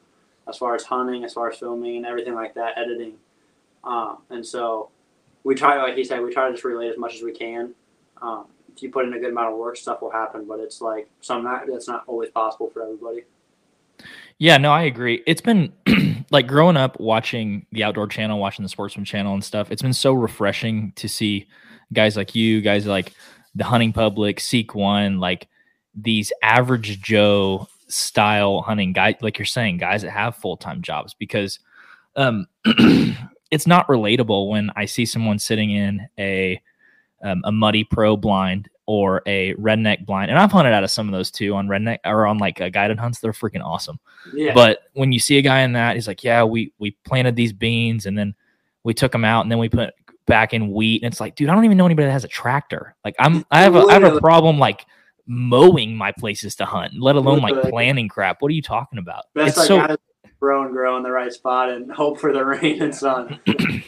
as 0.49 0.57
far 0.57 0.75
as 0.75 0.85
hunting, 0.85 1.25
as 1.25 1.35
far 1.35 1.51
as 1.51 1.59
filming, 1.59 1.97
and 1.97 2.07
everything 2.07 2.35
like 2.35 2.55
that, 2.55 2.79
editing. 2.79 3.15
Um, 3.85 4.19
and 4.31 4.45
so 4.45 4.91
we 5.45 5.55
try, 5.55 5.81
like 5.83 5.97
he 5.97 6.05
said, 6.05 6.21
we 6.23 6.33
try 6.33 6.47
to 6.47 6.53
just 6.53 6.65
relate 6.65 6.91
as 6.91 6.99
much 6.99 7.15
as 7.15 7.23
we 7.23 7.33
can. 7.33 7.75
Um, 8.21 8.47
if 8.75 8.83
you 8.83 8.91
put 8.91 9.07
in 9.07 9.13
a 9.13 9.19
good 9.19 9.31
amount 9.31 9.53
of 9.53 9.59
work, 9.59 9.77
stuff 9.77 10.03
will 10.03 10.11
happen, 10.11 10.47
but 10.47 10.61
it's 10.61 10.81
like 10.81 11.09
some 11.21 11.45
not, 11.45 11.67
that's 11.67 11.89
not 11.89 12.05
always 12.07 12.31
possible 12.31 12.71
for 12.71 12.83
everybody. 12.83 13.25
Yeah, 14.39 14.57
no, 14.57 14.71
I 14.71 14.83
agree. 14.83 15.23
It's 15.27 15.41
been 15.41 15.73
like 16.31 16.47
growing 16.47 16.77
up 16.77 16.99
watching 17.01 17.67
the 17.73 17.83
outdoor 17.83 18.07
channel, 18.07 18.39
watching 18.39 18.63
the 18.63 18.69
sportsman 18.69 19.05
channel 19.05 19.35
and 19.35 19.43
stuff. 19.43 19.73
It's 19.73 19.83
been 19.83 19.93
so 19.93 20.13
refreshing 20.13 20.93
to 20.97 21.09
see 21.09 21.49
guys 21.93 22.17
like 22.17 22.35
you, 22.35 22.61
guys 22.61 22.87
like 22.87 23.13
the 23.55 23.65
hunting 23.65 23.93
public, 23.93 24.39
Seek 24.39 24.75
One, 24.75 25.19
like 25.19 25.49
these 25.95 26.33
average 26.43 27.01
Joe 27.01 27.67
style 27.89 28.63
hunting 28.63 28.93
guy, 28.93 29.17
like 29.21 29.39
you're 29.39 29.47
saying, 29.47 29.79
guys 29.79 30.03
that 30.03 30.11
have 30.11 30.37
full 30.37 30.57
time 30.57 30.83
jobs, 30.83 31.15
because 31.15 31.59
um, 32.17 32.47
it's 33.51 33.67
not 33.67 33.87
relatable 33.89 34.49
when 34.51 34.71
I 34.77 34.85
see 34.85 35.07
someone 35.07 35.39
sitting 35.39 35.71
in 35.71 36.09
a 36.19 36.61
um, 37.23 37.43
a 37.45 37.53
muddy 37.53 37.85
pro 37.85 38.17
blind 38.17 38.69
or 38.87 39.23
a 39.27 39.55
redneck 39.55 40.07
blind, 40.07 40.31
and 40.31 40.39
I've 40.39 40.53
hunted 40.53 40.73
out 40.73 40.85
of 40.85 40.91
some 40.91 41.09
of 41.09 41.13
those 41.13 41.31
too 41.31 41.55
on 41.55 41.69
redneck 41.69 41.99
or 42.05 42.27
on 42.27 42.39
like 42.39 42.61
uh, 42.61 42.69
guided 42.69 42.99
hunts. 42.99 43.21
They're 43.21 43.33
freaking 43.33 43.65
awesome. 43.65 43.99
Yeah. 44.33 44.55
But 44.55 44.85
when 44.95 45.13
you 45.13 45.19
see 45.19 45.39
a 45.39 45.43
guy 45.43 45.61
in 45.61 45.73
that, 45.73 45.97
he's 45.97 46.09
like, 46.09 46.25
"Yeah, 46.25 46.45
we 46.45 46.73
we 46.79 46.93
planted 47.05 47.37
these 47.37 47.53
beans 47.53 48.07
and 48.07 48.17
then 48.17 48.35
we 48.85 48.95
took 48.95 49.13
them 49.13 49.25
out 49.25 49.43
and 49.43 49.51
then 49.51 49.59
we 49.59 49.69
put 49.69 49.93
back 50.27 50.55
in 50.55 50.71
wheat." 50.73 51.03
And 51.03 51.13
it's 51.13 51.21
like, 51.21 51.35
dude, 51.35 51.49
I 51.49 51.55
don't 51.55 51.65
even 51.65 51.77
know 51.77 51.87
anybody 51.87 52.07
that 52.07 52.13
has 52.13 52.25
a 52.25 52.29
tractor. 52.29 52.95
Like, 53.05 53.15
I'm 53.19 53.45
I 53.51 53.61
have 53.61 53.77
a 53.77 53.81
I 53.81 53.95
have 53.95 54.05
a 54.05 54.21
problem 54.21 54.59
like 54.59 54.87
mowing 55.29 55.95
my 55.95 56.11
places 56.11 56.57
to 56.57 56.65
hunt, 56.65 56.95
let 56.99 57.15
alone 57.15 57.41
like 57.41 57.71
planning 57.71 58.09
crap. 58.09 58.41
What 58.41 58.49
are 58.49 58.55
you 58.55 58.63
talking 58.63 58.99
about? 58.99 59.27
Best 59.35 59.51
it's 59.51 59.59
I 59.59 59.65
so 59.67 59.77
got 59.77 59.91
is 59.93 59.99
grow 60.41 60.63
and 60.63 60.73
grow 60.73 60.97
in 60.97 61.03
the 61.03 61.11
right 61.11 61.33
spot 61.33 61.69
and 61.71 61.93
hope 61.93 62.19
for 62.19 62.33
the 62.33 62.45
rain 62.45 62.83
and 62.83 62.95
sun. 62.95 63.39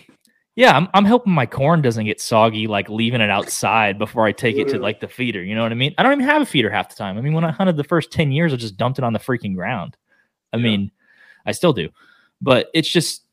yeah. 0.56 0.76
I'm 0.76 0.88
I'm 0.92 1.04
hoping 1.04 1.32
my 1.32 1.46
corn 1.46 1.80
doesn't 1.80 2.04
get 2.04 2.20
soggy, 2.20 2.66
like 2.66 2.88
leaving 2.88 3.20
it 3.20 3.30
outside 3.30 3.98
before 3.98 4.26
I 4.26 4.32
take 4.32 4.58
it 4.58 4.68
to 4.68 4.78
like 4.78 5.00
the 5.00 5.08
feeder. 5.08 5.42
You 5.42 5.54
know 5.54 5.62
what 5.62 5.72
I 5.72 5.76
mean? 5.76 5.94
I 5.96 6.02
don't 6.02 6.12
even 6.12 6.26
have 6.26 6.42
a 6.42 6.46
feeder 6.46 6.70
half 6.70 6.90
the 6.90 6.96
time. 6.96 7.16
I 7.16 7.22
mean, 7.22 7.32
when 7.32 7.44
I 7.44 7.50
hunted 7.50 7.76
the 7.76 7.84
first 7.84 8.12
ten 8.12 8.30
years, 8.30 8.52
I 8.52 8.56
just 8.56 8.76
dumped 8.76 8.98
it 8.98 9.04
on 9.04 9.12
the 9.12 9.18
freaking 9.18 9.54
ground. 9.54 9.96
I 10.52 10.58
Yeah. 10.58 10.64
mean, 10.64 10.90
I 11.46 11.52
still 11.52 11.72
do, 11.72 11.88
but 12.42 12.68
it's 12.74 12.88
just 12.90 13.24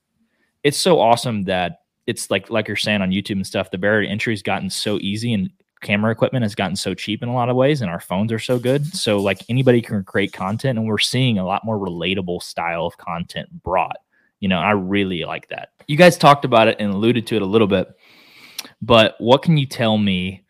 it's 0.64 0.78
so 0.78 1.00
awesome 1.00 1.44
that 1.46 1.82
it's 2.06 2.32
like 2.32 2.50
like 2.50 2.68
you're 2.68 2.78
saying 2.78 3.02
on 3.02 3.12
YouTube 3.12 3.32
and 3.36 3.48
stuff. 3.48 3.70
The 3.72 3.78
barrier 3.78 4.06
to 4.06 4.12
entry 4.12 4.34
has 4.34 4.42
gotten 4.42 4.70
so 4.70 4.98
easy, 5.00 5.34
and 5.34 5.50
camera 5.82 6.12
equipment 6.12 6.44
has 6.44 6.56
gotten 6.56 6.76
so 6.76 6.94
cheap 6.94 7.22
in 7.24 7.30
a 7.30 7.34
lot 7.34 7.50
of 7.50 7.56
ways, 7.56 7.82
and 7.82 7.90
our 7.90 8.00
phones 8.00 8.32
are 8.32 8.40
so 8.40 8.60
good. 8.60 8.84
Mm-hmm. 8.84 8.98
So 8.98 9.18
like 9.18 9.40
anybody 9.50 9.82
can 9.82 10.04
create 10.04 10.34
content, 10.34 10.78
and 10.78 10.88
we're 10.88 10.98
seeing 10.98 11.38
a 11.38 11.46
lot 11.46 11.66
more 11.66 11.78
relatable 11.78 12.42
style 12.42 12.86
of 12.86 12.98
content 12.98 13.50
brought. 13.64 13.98
You 14.40 14.50
know, 14.50 14.60
I 14.60 14.72
really 14.72 15.24
like 15.24 15.48
that. 15.50 15.70
You 15.88 15.98
guys 15.98 16.18
talked 16.18 16.46
about 16.46 16.68
it 16.68 16.78
and 16.80 16.94
alluded 16.94 17.26
to 17.28 17.36
it 17.36 17.42
a 17.42 17.46
little 17.46 17.68
bit, 17.68 17.88
but 18.82 19.16
what 19.20 19.42
can 19.42 19.58
you 19.58 19.66
tell 19.66 19.98
me 19.98 20.44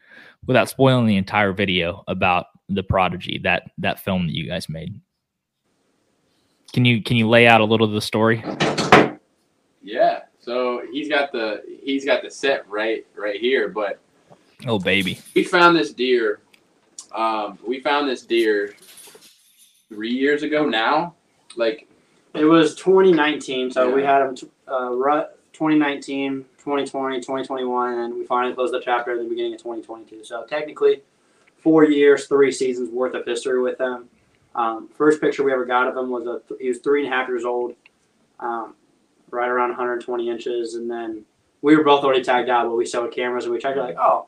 without 0.46 0.69
spoiling 0.69 1.07
the 1.07 1.17
entire 1.17 1.53
video 1.53 2.03
about 2.07 2.48
the 2.69 2.84
Prodigy 2.84 3.39
that 3.43 3.72
that 3.77 4.00
film 4.00 4.27
that 4.27 4.36
you 4.36 4.48
guys 4.48 4.67
made? 4.69 5.00
Can 6.74 6.86
you 6.86 7.01
can 7.01 7.17
you 7.17 7.29
lay 7.29 7.48
out 7.48 7.62
a 7.62 7.65
little 7.65 7.88
of 7.88 7.93
the 7.93 8.01
story? 8.01 8.43
Yeah. 9.81 10.22
So 10.39 10.81
he's 10.91 11.10
got 11.10 11.31
the 11.31 11.62
he's 11.81 12.05
got 12.05 12.24
the 12.24 12.29
set 12.29 12.67
right 12.69 13.05
right 13.15 13.39
here, 13.39 13.69
but 13.69 14.00
Oh 14.65 14.79
baby. 14.79 15.19
we 15.35 15.43
found 15.43 15.75
this 15.77 15.93
deer. 15.93 16.39
Um, 17.13 17.59
we 17.65 17.79
found 17.79 18.09
this 18.09 18.23
deer 18.23 18.75
three 19.89 20.11
years 20.11 20.43
ago 20.43 20.65
now. 20.65 21.15
Like 21.55 21.87
It 22.33 22.45
was 22.45 22.75
2019, 22.75 23.71
so 23.71 23.93
we 23.93 24.03
had 24.03 24.21
him 24.21 24.35
t- 24.35 24.49
uh, 24.67 24.91
rut 24.91 25.39
2019, 25.53 26.45
2020, 26.57 27.17
2021, 27.17 27.93
and 27.99 28.13
we 28.13 28.25
finally 28.25 28.53
closed 28.53 28.73
the 28.73 28.81
chapter 28.81 29.11
at 29.13 29.19
the 29.19 29.29
beginning 29.29 29.53
of 29.53 29.59
2022. 29.59 30.23
So 30.23 30.45
technically, 30.45 31.01
four 31.57 31.85
years, 31.85 32.27
three 32.27 32.51
seasons 32.51 32.89
worth 32.91 33.13
of 33.13 33.25
history 33.25 33.61
with 33.61 33.79
him. 33.79 34.09
Um, 34.55 34.89
first 34.95 35.21
picture 35.21 35.43
we 35.43 35.53
ever 35.53 35.65
got 35.65 35.87
of 35.87 35.95
him 35.95 36.09
was 36.09 36.25
a 36.25 36.41
he 36.59 36.67
was 36.67 36.79
three 36.79 37.05
and 37.05 37.13
a 37.13 37.15
half 37.15 37.27
years 37.27 37.45
old, 37.45 37.75
um, 38.39 38.73
right 39.29 39.47
around 39.49 39.69
120 39.69 40.29
inches, 40.29 40.73
and 40.75 40.89
then 40.89 41.25
we 41.61 41.75
were 41.75 41.83
both 41.83 42.03
already 42.03 42.23
tagged 42.23 42.49
out, 42.49 42.67
but 42.67 42.75
we 42.75 42.85
showed 42.85 43.11
cameras 43.11 43.45
and 43.45 43.53
we 43.53 43.59
checked. 43.59 43.77
Like, 43.77 43.97
oh, 43.99 44.27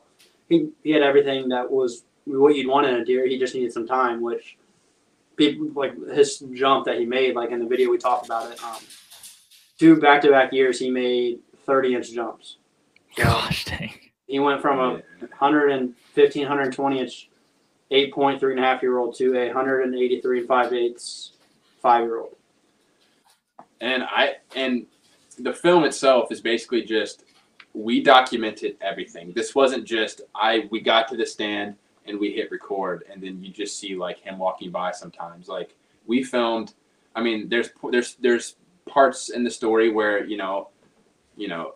he, 0.50 0.68
he 0.82 0.90
had 0.90 1.02
everything 1.02 1.48
that 1.48 1.70
was 1.70 2.04
what 2.26 2.54
you'd 2.54 2.68
want 2.68 2.86
in 2.86 2.96
a 2.96 3.04
deer. 3.04 3.26
He 3.26 3.38
just 3.38 3.54
needed 3.54 3.72
some 3.72 3.86
time, 3.86 4.20
which 4.20 4.58
people 5.36 5.68
like 5.74 5.94
his 6.12 6.42
jump 6.52 6.84
that 6.84 6.98
he 6.98 7.06
made, 7.06 7.34
like 7.34 7.50
in 7.50 7.60
the 7.60 7.66
video 7.66 7.90
we 7.90 7.96
talked 7.96 8.26
about 8.26 8.52
it. 8.52 8.62
Um, 8.62 8.76
two 9.78 9.98
back 9.98 10.20
to 10.22 10.30
back 10.30 10.52
years, 10.52 10.78
he 10.78 10.90
made 10.90 11.38
30 11.64 11.94
inch 11.94 12.12
jumps. 12.12 12.56
Gosh 13.16 13.64
dang. 13.64 13.94
he 14.26 14.38
went 14.38 14.60
from 14.60 14.78
a 14.78 14.92
115, 15.20 16.42
120 16.42 17.00
inch, 17.00 17.30
8.3 17.90 18.42
and 18.50 18.60
a 18.60 18.62
half 18.62 18.82
year 18.82 18.98
old 18.98 19.16
to 19.16 19.36
a 19.36 19.46
183 19.46 20.38
and 20.40 20.48
5 20.48 20.72
eighths 20.72 21.32
five 21.80 22.02
year 22.02 22.18
old. 22.18 22.36
and 23.80 24.02
I 24.02 24.34
and 24.54 24.86
the 25.38 25.54
film 25.54 25.84
itself 25.84 26.30
is 26.30 26.40
basically 26.42 26.82
just 26.82 27.24
we 27.74 28.02
documented 28.02 28.76
everything. 28.80 29.32
This 29.32 29.54
wasn't 29.54 29.84
just 29.84 30.22
I 30.34 30.68
we 30.70 30.80
got 30.80 31.08
to 31.08 31.16
the 31.16 31.26
stand 31.26 31.76
and 32.06 32.18
we 32.18 32.32
hit 32.32 32.50
record 32.50 33.04
and 33.10 33.22
then 33.22 33.42
you 33.42 33.50
just 33.50 33.78
see 33.78 33.94
like 33.94 34.18
him 34.18 34.38
walking 34.38 34.70
by 34.70 34.92
sometimes. 34.92 35.48
Like 35.48 35.74
we 36.06 36.22
filmed 36.22 36.74
I 37.14 37.22
mean 37.22 37.48
there's 37.48 37.70
there's 37.90 38.14
there's 38.16 38.56
parts 38.86 39.30
in 39.30 39.44
the 39.44 39.50
story 39.50 39.90
where, 39.90 40.24
you 40.24 40.36
know, 40.36 40.68
you 41.36 41.48
know, 41.48 41.74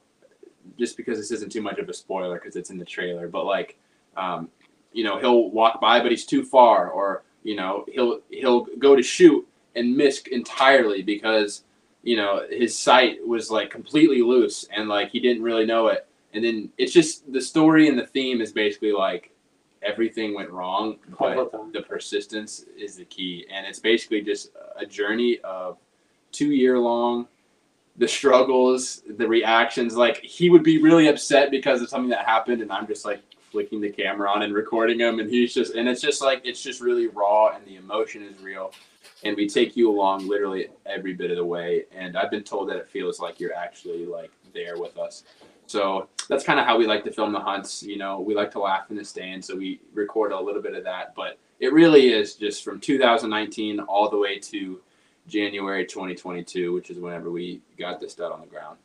just 0.78 0.96
because 0.96 1.18
this 1.18 1.30
isn't 1.30 1.52
too 1.52 1.62
much 1.62 1.78
of 1.78 1.88
a 1.88 1.94
spoiler 1.94 2.38
because 2.38 2.56
it's 2.56 2.70
in 2.70 2.78
the 2.78 2.84
trailer, 2.84 3.28
but 3.28 3.44
like 3.44 3.78
um, 4.16 4.48
you 4.92 5.04
know, 5.04 5.18
he'll 5.18 5.50
walk 5.50 5.80
by 5.80 6.00
but 6.00 6.10
he's 6.10 6.26
too 6.26 6.44
far 6.44 6.90
or 6.90 7.22
you 7.42 7.54
know, 7.56 7.84
he'll 7.88 8.20
he'll 8.30 8.66
go 8.78 8.96
to 8.96 9.02
shoot 9.02 9.46
and 9.76 9.96
miss 9.96 10.22
entirely 10.30 11.02
because 11.02 11.64
you 12.04 12.16
know 12.16 12.46
his 12.50 12.78
sight 12.78 13.26
was 13.26 13.50
like 13.50 13.70
completely 13.70 14.22
loose 14.22 14.66
and 14.70 14.88
like 14.88 15.10
he 15.10 15.18
didn't 15.18 15.42
really 15.42 15.66
know 15.66 15.88
it. 15.88 16.06
And 16.34 16.44
then 16.44 16.68
it's 16.78 16.92
just 16.92 17.32
the 17.32 17.40
story 17.40 17.88
and 17.88 17.98
the 17.98 18.06
theme 18.06 18.40
is 18.40 18.52
basically 18.52 18.92
like 18.92 19.30
everything 19.82 20.34
went 20.34 20.50
wrong 20.50 20.96
but 21.18 21.52
the 21.72 21.82
persistence 21.82 22.64
is 22.76 22.96
the 22.96 23.04
key. 23.06 23.46
And 23.50 23.66
it's 23.66 23.78
basically 23.78 24.20
just 24.20 24.50
a 24.76 24.84
journey 24.84 25.38
of 25.44 25.78
two 26.30 26.52
year 26.52 26.78
long 26.78 27.26
the 27.96 28.08
struggles 28.08 29.02
the 29.16 29.26
reactions. 29.26 29.96
Like 29.96 30.18
he 30.18 30.50
would 30.50 30.62
be 30.62 30.82
really 30.82 31.08
upset 31.08 31.50
because 31.50 31.80
of 31.80 31.88
something 31.88 32.10
that 32.10 32.26
happened 32.26 32.60
and 32.60 32.70
i'm 32.70 32.86
just 32.86 33.04
like 33.04 33.22
flicking 33.50 33.80
the 33.80 33.90
camera 33.90 34.28
on 34.28 34.42
and 34.42 34.52
recording 34.52 35.00
him. 35.00 35.20
And 35.20 35.30
he's 35.30 35.54
just 35.54 35.74
and 35.74 35.88
it's 35.88 36.02
just 36.02 36.20
like 36.20 36.42
it's 36.44 36.62
just 36.62 36.82
really 36.82 37.06
raw 37.06 37.56
and 37.56 37.64
the 37.64 37.76
emotion 37.76 38.22
is 38.22 38.42
real 38.42 38.74
and 39.24 39.36
we 39.36 39.48
take 39.48 39.76
you 39.76 39.90
along 39.90 40.26
literally 40.28 40.68
every 40.86 41.14
bit 41.14 41.30
of 41.30 41.36
the 41.36 41.44
way. 41.44 41.84
And 41.92 42.16
i've 42.16 42.30
been 42.30 42.42
told 42.42 42.68
that 42.70 42.76
it 42.76 42.88
feels 42.88 43.20
like 43.20 43.40
you're 43.40 43.54
actually 43.54 44.06
like 44.06 44.30
there 44.52 44.78
with 44.78 44.96
us. 44.98 45.24
So 45.66 46.08
that's 46.28 46.44
kind 46.44 46.60
of 46.60 46.66
how 46.66 46.76
we 46.78 46.86
like 46.86 47.04
to 47.04 47.12
film 47.12 47.32
the 47.32 47.40
hunts 47.40 47.82
you 47.82 47.96
know? 47.96 48.20
We 48.20 48.34
like 48.34 48.50
to 48.52 48.60
laugh 48.60 48.90
in 48.90 48.96
the 48.96 49.04
stand 49.04 49.44
so 49.44 49.56
we 49.56 49.80
record 49.92 50.32
a 50.32 50.40
little 50.40 50.62
bit 50.62 50.74
of 50.74 50.84
that. 50.84 51.14
But 51.14 51.38
it 51.60 51.72
really 51.72 52.12
is 52.12 52.34
just 52.34 52.64
from 52.64 52.80
2019 52.80 53.80
all 53.80 54.10
the 54.10 54.18
way 54.18 54.38
to 54.38 54.80
january 55.26 55.86
2022 55.86 56.74
which 56.74 56.90
is 56.90 56.98
whenever 56.98 57.30
we 57.30 57.58
got 57.78 57.98
this 57.98 58.12
stud 58.12 58.30
on 58.30 58.40
the 58.40 58.46
ground. 58.46 58.76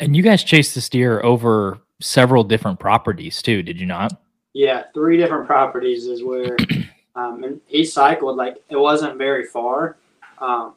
And 0.00 0.16
you 0.16 0.22
guys 0.22 0.42
chased 0.42 0.74
this 0.74 0.88
deer 0.88 1.22
over 1.22 1.78
several 2.00 2.42
different 2.42 2.80
properties 2.80 3.40
too, 3.42 3.62
did 3.62 3.78
you 3.78 3.86
not? 3.86 4.20
Yeah, 4.52 4.84
three 4.94 5.16
different 5.16 5.46
properties 5.46 6.06
is 6.06 6.24
where, 6.24 6.56
um, 7.14 7.42
and 7.44 7.60
he 7.66 7.84
cycled 7.84 8.36
like 8.36 8.62
it 8.68 8.76
wasn't 8.76 9.18
very 9.18 9.44
far, 9.44 9.96
um, 10.38 10.74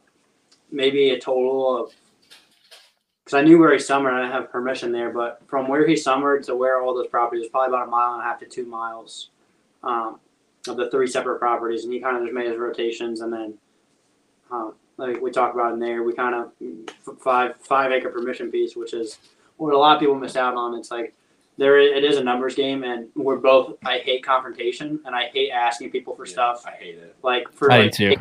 maybe 0.71 1.11
a 1.11 1.19
total 1.19 1.83
of. 1.83 1.93
Because 3.23 3.37
I 3.37 3.41
knew 3.41 3.57
where 3.57 3.71
he 3.71 3.79
summered, 3.79 4.13
I 4.13 4.21
didn't 4.21 4.33
have 4.33 4.51
permission 4.51 4.91
there, 4.91 5.09
but 5.09 5.41
from 5.47 5.69
where 5.69 5.87
he 5.87 5.95
summered 5.95 6.43
to 6.43 6.55
where 6.57 6.81
all 6.81 6.93
those 6.93 7.07
properties 7.07 7.43
was 7.43 7.49
probably 7.49 7.73
about 7.73 7.87
a 7.87 7.89
mile 7.89 8.13
and 8.15 8.21
a 8.21 8.25
half 8.25 8.39
to 8.39 8.45
two 8.45 8.65
miles, 8.65 9.29
um, 9.81 10.19
of 10.67 10.75
the 10.75 10.89
three 10.89 11.07
separate 11.07 11.39
properties, 11.39 11.85
and 11.85 11.93
he 11.93 12.01
kind 12.01 12.17
of 12.17 12.23
just 12.23 12.33
made 12.33 12.47
his 12.47 12.57
rotations, 12.57 13.21
and 13.21 13.31
then, 13.31 13.53
um, 14.51 14.73
like 14.97 15.21
we 15.21 15.31
talked 15.31 15.55
about 15.55 15.73
in 15.73 15.79
there, 15.79 16.03
we 16.03 16.13
kind 16.13 16.35
of 16.35 17.17
five 17.19 17.55
five 17.61 17.91
acre 17.91 18.09
permission 18.09 18.51
piece, 18.51 18.75
which 18.75 18.93
is 18.93 19.19
what 19.57 19.73
a 19.73 19.77
lot 19.77 19.95
of 19.95 19.99
people 19.99 20.15
miss 20.15 20.35
out 20.35 20.55
on. 20.55 20.77
It's 20.77 20.91
like 20.91 21.13
there 21.57 21.79
i- 21.79 21.83
it 21.97 22.03
is 22.03 22.17
a 22.17 22.23
numbers 22.23 22.55
game 22.55 22.83
and 22.83 23.07
we're 23.15 23.37
both 23.37 23.77
i 23.85 23.99
hate 23.99 24.23
confrontation 24.25 24.99
and 25.05 25.15
i 25.15 25.25
hate 25.27 25.51
asking 25.51 25.91
people 25.91 26.15
for 26.15 26.25
Yeah, 26.25 26.31
stuff 26.33 26.63
i 26.65 26.71
hate 26.71 26.95
it 26.95 27.15
like 27.21 27.51
for 27.53 27.71
I 27.71 27.79
like 27.83 27.91
too. 27.91 28.15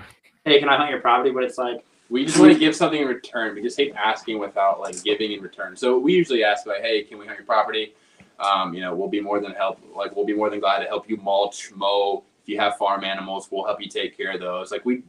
hey 0.44 0.58
can 0.58 0.68
i 0.68 0.76
hunt 0.76 0.90
your 0.90 1.00
property 1.00 1.30
but 1.30 1.42
it's 1.44 1.58
like 1.58 1.84
we 2.10 2.26
just 2.26 2.38
want 2.40 2.52
to 2.52 2.58
give 2.58 2.76
something 2.76 3.00
in 3.00 3.08
return. 3.08 3.54
We 3.54 3.62
just 3.62 3.78
hate 3.78 3.94
asking 3.96 4.38
without 4.38 4.80
like 4.80 5.02
giving 5.02 5.32
in 5.32 5.40
return. 5.40 5.74
So 5.76 5.98
we 5.98 6.12
usually 6.12 6.44
ask 6.44 6.66
like, 6.66 6.82
"Hey, 6.82 7.04
can 7.04 7.16
we 7.16 7.24
hunt 7.24 7.38
your 7.38 7.46
property?" 7.46 7.94
Um, 8.38 8.74
you 8.74 8.82
know, 8.82 8.94
we'll 8.94 9.08
be 9.08 9.20
more 9.20 9.40
than 9.40 9.52
help. 9.52 9.80
Like, 9.96 10.14
we'll 10.14 10.26
be 10.26 10.34
more 10.34 10.50
than 10.50 10.60
glad 10.60 10.80
to 10.80 10.84
help 10.84 11.08
you 11.08 11.16
mulch, 11.16 11.70
mow. 11.74 12.24
If 12.42 12.50
you 12.50 12.58
have 12.60 12.76
farm 12.76 13.02
animals, 13.02 13.48
we'll 13.50 13.64
help 13.64 13.80
you 13.80 13.88
take 13.88 14.14
care 14.14 14.32
of 14.32 14.40
those. 14.40 14.70
Like 14.70 14.84
we, 14.84 15.04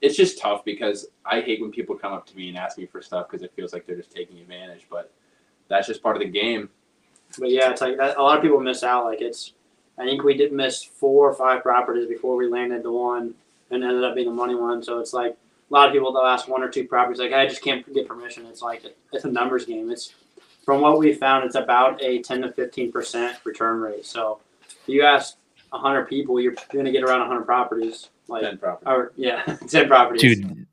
it's 0.00 0.16
just 0.16 0.38
tough 0.38 0.64
because 0.64 1.08
I 1.24 1.40
hate 1.40 1.60
when 1.60 1.72
people 1.72 1.96
come 1.96 2.12
up 2.12 2.24
to 2.26 2.36
me 2.36 2.50
and 2.50 2.56
ask 2.56 2.78
me 2.78 2.86
for 2.86 3.02
stuff 3.02 3.26
because 3.28 3.42
it 3.42 3.52
feels 3.56 3.72
like 3.72 3.84
they're 3.84 3.96
just 3.96 4.12
taking 4.12 4.38
advantage. 4.38 4.86
But 4.88 5.12
that's 5.66 5.88
just 5.88 6.04
part 6.04 6.14
of 6.14 6.20
the 6.22 6.28
game. 6.28 6.68
But 7.38 7.50
yeah 7.50 7.70
it's 7.70 7.80
like 7.80 7.96
a 7.98 8.22
lot 8.22 8.36
of 8.36 8.42
people 8.42 8.60
miss 8.60 8.82
out. 8.82 9.04
Like 9.04 9.20
it's 9.20 9.52
i 9.98 10.04
think 10.04 10.24
we 10.24 10.34
did 10.36 10.52
miss 10.52 10.82
four 10.82 11.28
or 11.30 11.34
five 11.34 11.62
properties 11.62 12.08
before 12.08 12.34
we 12.36 12.48
landed 12.48 12.82
the 12.82 12.90
one 12.92 13.32
and 13.70 13.84
ended 13.84 14.02
up 14.04 14.14
being 14.14 14.28
the 14.28 14.34
money 14.34 14.54
one. 14.54 14.82
So 14.82 14.98
it's 14.98 15.12
like 15.12 15.32
a 15.32 15.72
lot 15.74 15.86
of 15.88 15.92
people 15.92 16.12
they'll 16.12 16.22
ask 16.22 16.48
one 16.48 16.62
or 16.62 16.68
two 16.68 16.86
properties 16.86 17.20
like 17.20 17.32
i 17.32 17.46
just 17.46 17.62
can't 17.62 17.92
get 17.94 18.06
permission. 18.08 18.44
It's 18.46 18.62
like 18.62 18.82
it's 19.12 19.24
a 19.24 19.30
numbers 19.30 19.64
game. 19.66 19.90
It's 19.90 20.14
from 20.64 20.80
what 20.80 20.98
we 20.98 21.12
found 21.12 21.44
it's 21.44 21.56
about 21.56 22.02
a 22.02 22.22
10 22.22 22.42
to 22.42 22.52
15 22.52 22.90
percent 22.92 23.38
return 23.44 23.80
rate. 23.80 24.04
So 24.06 24.40
if 24.68 24.76
you 24.88 25.02
ask 25.02 25.36
100 25.70 26.04
people 26.08 26.40
you're 26.40 26.54
going 26.72 26.84
to 26.84 26.92
get 26.92 27.02
around 27.02 27.20
100 27.20 27.44
properties 27.44 28.10
Like, 28.28 28.42
Ten 28.42 28.58
properties. 28.58 28.86
or 28.88 29.12
yeah, 29.16 29.42
ten 29.68 29.88
properties. 29.88 30.22
Dude, 30.22 30.66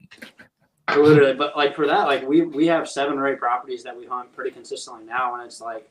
literally 0.97 1.33
but 1.33 1.55
like 1.55 1.75
for 1.75 1.87
that 1.87 2.05
like 2.05 2.27
we 2.27 2.41
we 2.41 2.67
have 2.67 2.87
seven 2.89 3.17
or 3.17 3.27
eight 3.27 3.39
properties 3.39 3.81
that 3.83 3.95
we 3.97 4.05
hunt 4.05 4.33
pretty 4.35 4.51
consistently 4.51 5.05
now 5.05 5.35
and 5.35 5.43
it's 5.45 5.61
like 5.61 5.89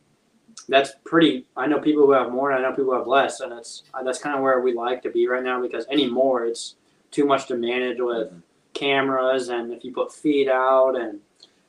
that's 0.68 0.92
pretty 1.04 1.44
i 1.56 1.66
know 1.66 1.78
people 1.78 2.04
who 2.06 2.12
have 2.12 2.30
more 2.30 2.50
and 2.50 2.58
i 2.64 2.68
know 2.68 2.74
people 2.74 2.92
who 2.92 2.98
have 2.98 3.06
less 3.06 3.40
and 3.40 3.52
it's 3.52 3.82
uh, 3.94 4.02
that's 4.02 4.18
kind 4.18 4.36
of 4.36 4.42
where 4.42 4.60
we 4.60 4.72
like 4.74 5.02
to 5.02 5.10
be 5.10 5.26
right 5.26 5.42
now 5.42 5.60
because 5.60 5.86
anymore 5.88 6.44
it's 6.46 6.76
too 7.10 7.24
much 7.24 7.46
to 7.48 7.56
manage 7.56 7.98
with 8.00 8.30
Mhm. 8.30 8.42
cameras 8.74 9.48
and 9.48 9.72
if 9.72 9.84
you 9.84 9.92
put 9.92 10.12
feed 10.12 10.48
out 10.48 10.96
and 10.96 11.20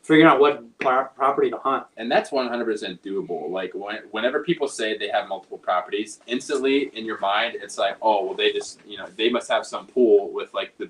figuring 0.04 0.28
out 0.28 0.40
what 0.40 0.64
pro- 0.80 1.06
property 1.16 1.50
to 1.50 1.58
hunt 1.58 1.86
and 1.98 2.12
that's 2.12 2.32
100% 2.32 3.00
doable 3.02 3.50
like 3.50 3.72
when, 3.74 3.98
whenever 4.12 4.44
people 4.44 4.68
say 4.68 4.98
they 4.98 5.10
have 5.10 5.28
multiple 5.28 5.58
properties 5.58 6.20
instantly 6.28 6.92
in 6.98 7.06
your 7.06 7.20
mind 7.20 7.56
it's 7.62 7.78
like 7.78 7.98
oh 8.02 8.26
well 8.26 8.34
they 8.36 8.52
just 8.52 8.80
you 8.86 8.98
know 8.98 9.08
they 9.16 9.30
must 9.30 9.50
have 9.50 9.66
some 9.66 9.86
pool 9.88 10.32
with 10.32 10.54
like 10.54 10.76
the 10.78 10.90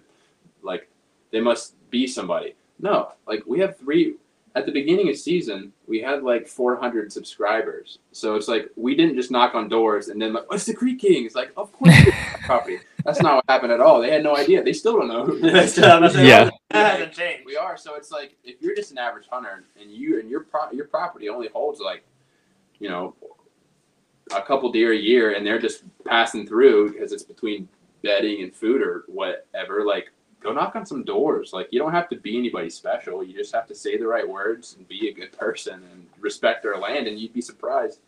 like 0.64 0.90
they 1.32 1.40
must 1.42 1.76
be 1.90 2.08
somebody 2.08 2.56
no 2.80 3.12
like 3.28 3.44
we 3.46 3.60
have 3.60 3.78
three 3.78 4.16
at 4.56 4.66
the 4.66 4.72
beginning 4.72 5.08
of 5.10 5.16
season 5.18 5.72
we 5.88 6.02
had 6.02 6.24
like 6.24 6.48
400 6.48 7.12
subscribers. 7.12 8.00
So 8.12 8.36
it's 8.36 8.48
like 8.48 8.70
we 8.76 8.96
didn't 8.96 9.16
just 9.16 9.32
knock 9.32 9.56
on 9.56 9.70
doors 9.70 10.10
and 10.10 10.22
then 10.22 10.34
like 10.34 10.44
oh, 10.44 10.48
what's 10.50 10.66
the 10.66 10.74
creek 10.74 11.00
king. 11.00 11.26
It's 11.26 11.36
like 11.36 11.52
of 11.58 11.72
course 11.72 11.94
it's 11.98 12.46
property. 12.46 12.80
That's 13.06 13.22
not 13.22 13.36
what 13.38 13.46
happened 13.50 13.72
at 13.72 13.80
all. 13.80 14.02
They 14.02 14.12
had 14.12 14.24
no 14.24 14.36
idea. 14.38 14.64
They 14.64 14.74
still 14.74 14.98
don't 15.00 15.08
know 15.08 15.26
who 15.26 15.38
Yeah. 15.38 15.52
that 15.64 16.52
hasn't 16.72 17.14
changed. 17.14 17.46
we 17.46 17.56
are. 17.58 17.78
So 17.78 17.96
it's 17.96 18.12
like 18.12 18.36
if 18.44 18.62
you're 18.62 18.76
just 18.76 18.92
an 18.92 18.98
average 18.98 19.28
hunter 19.32 19.64
and 19.82 19.90
you 19.92 20.20
and 20.20 20.30
your 20.30 20.42
pro- 20.42 20.72
your 20.72 20.86
property 20.86 21.30
only 21.30 21.48
holds 21.48 21.80
like, 21.80 22.04
you 22.80 22.90
know, 22.90 23.16
a 24.36 24.42
couple 24.42 24.72
deer 24.72 24.94
a 24.94 24.98
year, 24.98 25.34
and 25.34 25.46
they're 25.46 25.60
just 25.60 25.84
passing 26.06 26.48
through 26.48 26.94
because 26.94 27.12
it's 27.12 27.24
between 27.24 27.68
bedding 28.02 28.44
and 28.44 28.54
food 28.54 28.82
or 28.82 29.04
whatever. 29.08 29.84
Like, 29.86 30.12
go 30.42 30.52
knock 30.54 30.76
on 30.76 30.86
some 30.86 31.04
doors. 31.04 31.54
Like, 31.54 31.68
you 31.72 31.80
don't 31.80 31.92
have 31.92 32.10
to 32.10 32.16
be 32.16 32.38
anybody 32.38 32.70
special. 32.70 33.24
You 33.24 33.34
just 33.34 33.54
have 33.54 33.68
to 33.68 33.76
say 33.76 33.98
the 33.98 34.08
right 34.08 34.28
words 34.28 34.76
and 34.78 34.88
be 34.88 35.08
a 35.10 35.14
good 35.14 35.32
person 35.38 35.76
and 35.92 36.06
respect 36.20 36.64
their 36.64 36.78
land, 36.78 37.08
and 37.08 37.20
you'd 37.20 37.34
be 37.34 37.42
surprised 37.42 38.00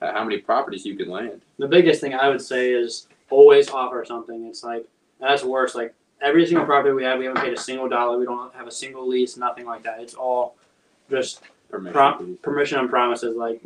at 0.00 0.14
how 0.14 0.22
many 0.24 0.38
properties 0.38 0.86
you 0.86 0.96
can 0.96 1.08
land. 1.08 1.40
the 1.58 1.66
biggest 1.66 2.00
thing 2.00 2.14
I 2.14 2.28
would 2.28 2.40
say 2.42 2.70
is 2.72 3.08
always 3.30 3.68
offer 3.70 4.04
something. 4.04 4.46
It's 4.46 4.62
like 4.62 4.86
that's 5.20 5.42
worse. 5.42 5.74
Like 5.74 5.92
every 6.20 6.46
single 6.46 6.64
property 6.64 6.94
we 6.94 7.02
have, 7.04 7.18
we 7.18 7.24
haven't 7.26 7.42
paid 7.42 7.52
a 7.52 7.60
single 7.60 7.88
dollar. 7.88 8.16
We 8.18 8.24
don't 8.24 8.54
have 8.54 8.66
a 8.68 8.70
single 8.70 9.06
lease, 9.08 9.36
nothing 9.36 9.66
like 9.66 9.82
that. 9.82 10.00
It's 10.00 10.14
all 10.14 10.54
just 11.10 11.42
Permission. 11.70 11.92
Pro- 11.92 12.14
please. 12.16 12.36
permission 12.42 12.78
and 12.78 12.88
promises. 12.88 13.36
Like 13.36 13.60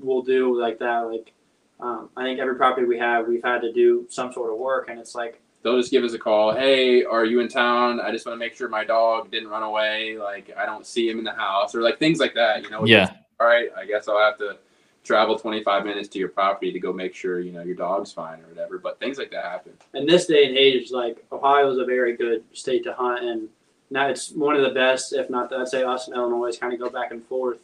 we'll 0.00 0.22
do 0.22 0.58
like 0.60 0.78
that. 0.78 1.00
Like 1.00 1.32
um, 1.80 2.08
I 2.16 2.22
think 2.24 2.40
every 2.40 2.56
property 2.56 2.86
we 2.86 2.98
have, 2.98 3.28
we've 3.28 3.44
had 3.44 3.60
to 3.60 3.72
do 3.72 4.06
some 4.08 4.32
sort 4.32 4.52
of 4.52 4.58
work, 4.58 4.88
and 4.88 4.98
it's 4.98 5.14
like 5.14 5.40
they'll 5.64 5.78
just 5.78 5.90
give 5.90 6.04
us 6.04 6.12
a 6.12 6.18
call. 6.18 6.52
Hey, 6.52 7.02
are 7.02 7.24
you 7.24 7.40
in 7.40 7.48
town? 7.48 7.98
I 7.98 8.12
just 8.12 8.26
want 8.26 8.36
to 8.36 8.38
make 8.38 8.54
sure 8.54 8.68
my 8.68 8.84
dog 8.84 9.30
didn't 9.32 9.48
run 9.48 9.64
away. 9.64 10.16
Like 10.16 10.54
I 10.56 10.66
don't 10.66 10.86
see 10.86 11.08
him 11.08 11.18
in 11.18 11.24
the 11.24 11.32
house, 11.32 11.74
or 11.74 11.82
like 11.82 11.98
things 11.98 12.20
like 12.20 12.34
that. 12.34 12.62
You 12.62 12.70
know? 12.70 12.84
Yeah. 12.84 13.10
All 13.40 13.48
right. 13.48 13.70
I 13.76 13.84
guess 13.86 14.06
I'll 14.06 14.20
have 14.20 14.38
to 14.38 14.58
travel 15.02 15.38
25 15.38 15.84
minutes 15.84 16.08
to 16.08 16.18
your 16.18 16.28
property 16.28 16.72
to 16.72 16.78
go 16.78 16.92
make 16.92 17.14
sure 17.14 17.40
you 17.40 17.50
know 17.50 17.62
your 17.62 17.74
dog's 17.74 18.12
fine 18.12 18.40
or 18.40 18.48
whatever. 18.48 18.78
But 18.78 19.00
things 19.00 19.18
like 19.18 19.30
that 19.32 19.44
happen. 19.44 19.72
in 19.94 20.06
this 20.06 20.26
day 20.26 20.46
and 20.46 20.56
age, 20.56 20.92
like 20.92 21.24
Ohio 21.32 21.70
is 21.72 21.78
a 21.78 21.84
very 21.84 22.16
good 22.16 22.44
state 22.52 22.84
to 22.84 22.92
hunt, 22.92 23.24
and 23.24 23.48
now 23.90 24.08
it's 24.08 24.30
one 24.30 24.56
of 24.56 24.62
the 24.62 24.70
best, 24.70 25.12
if 25.12 25.30
not, 25.30 25.52
I'd 25.52 25.68
say 25.68 25.82
us 25.82 26.08
and 26.08 26.16
Illinois 26.16 26.56
kind 26.56 26.72
of 26.72 26.78
go 26.78 26.90
back 26.90 27.10
and 27.10 27.24
forth 27.26 27.58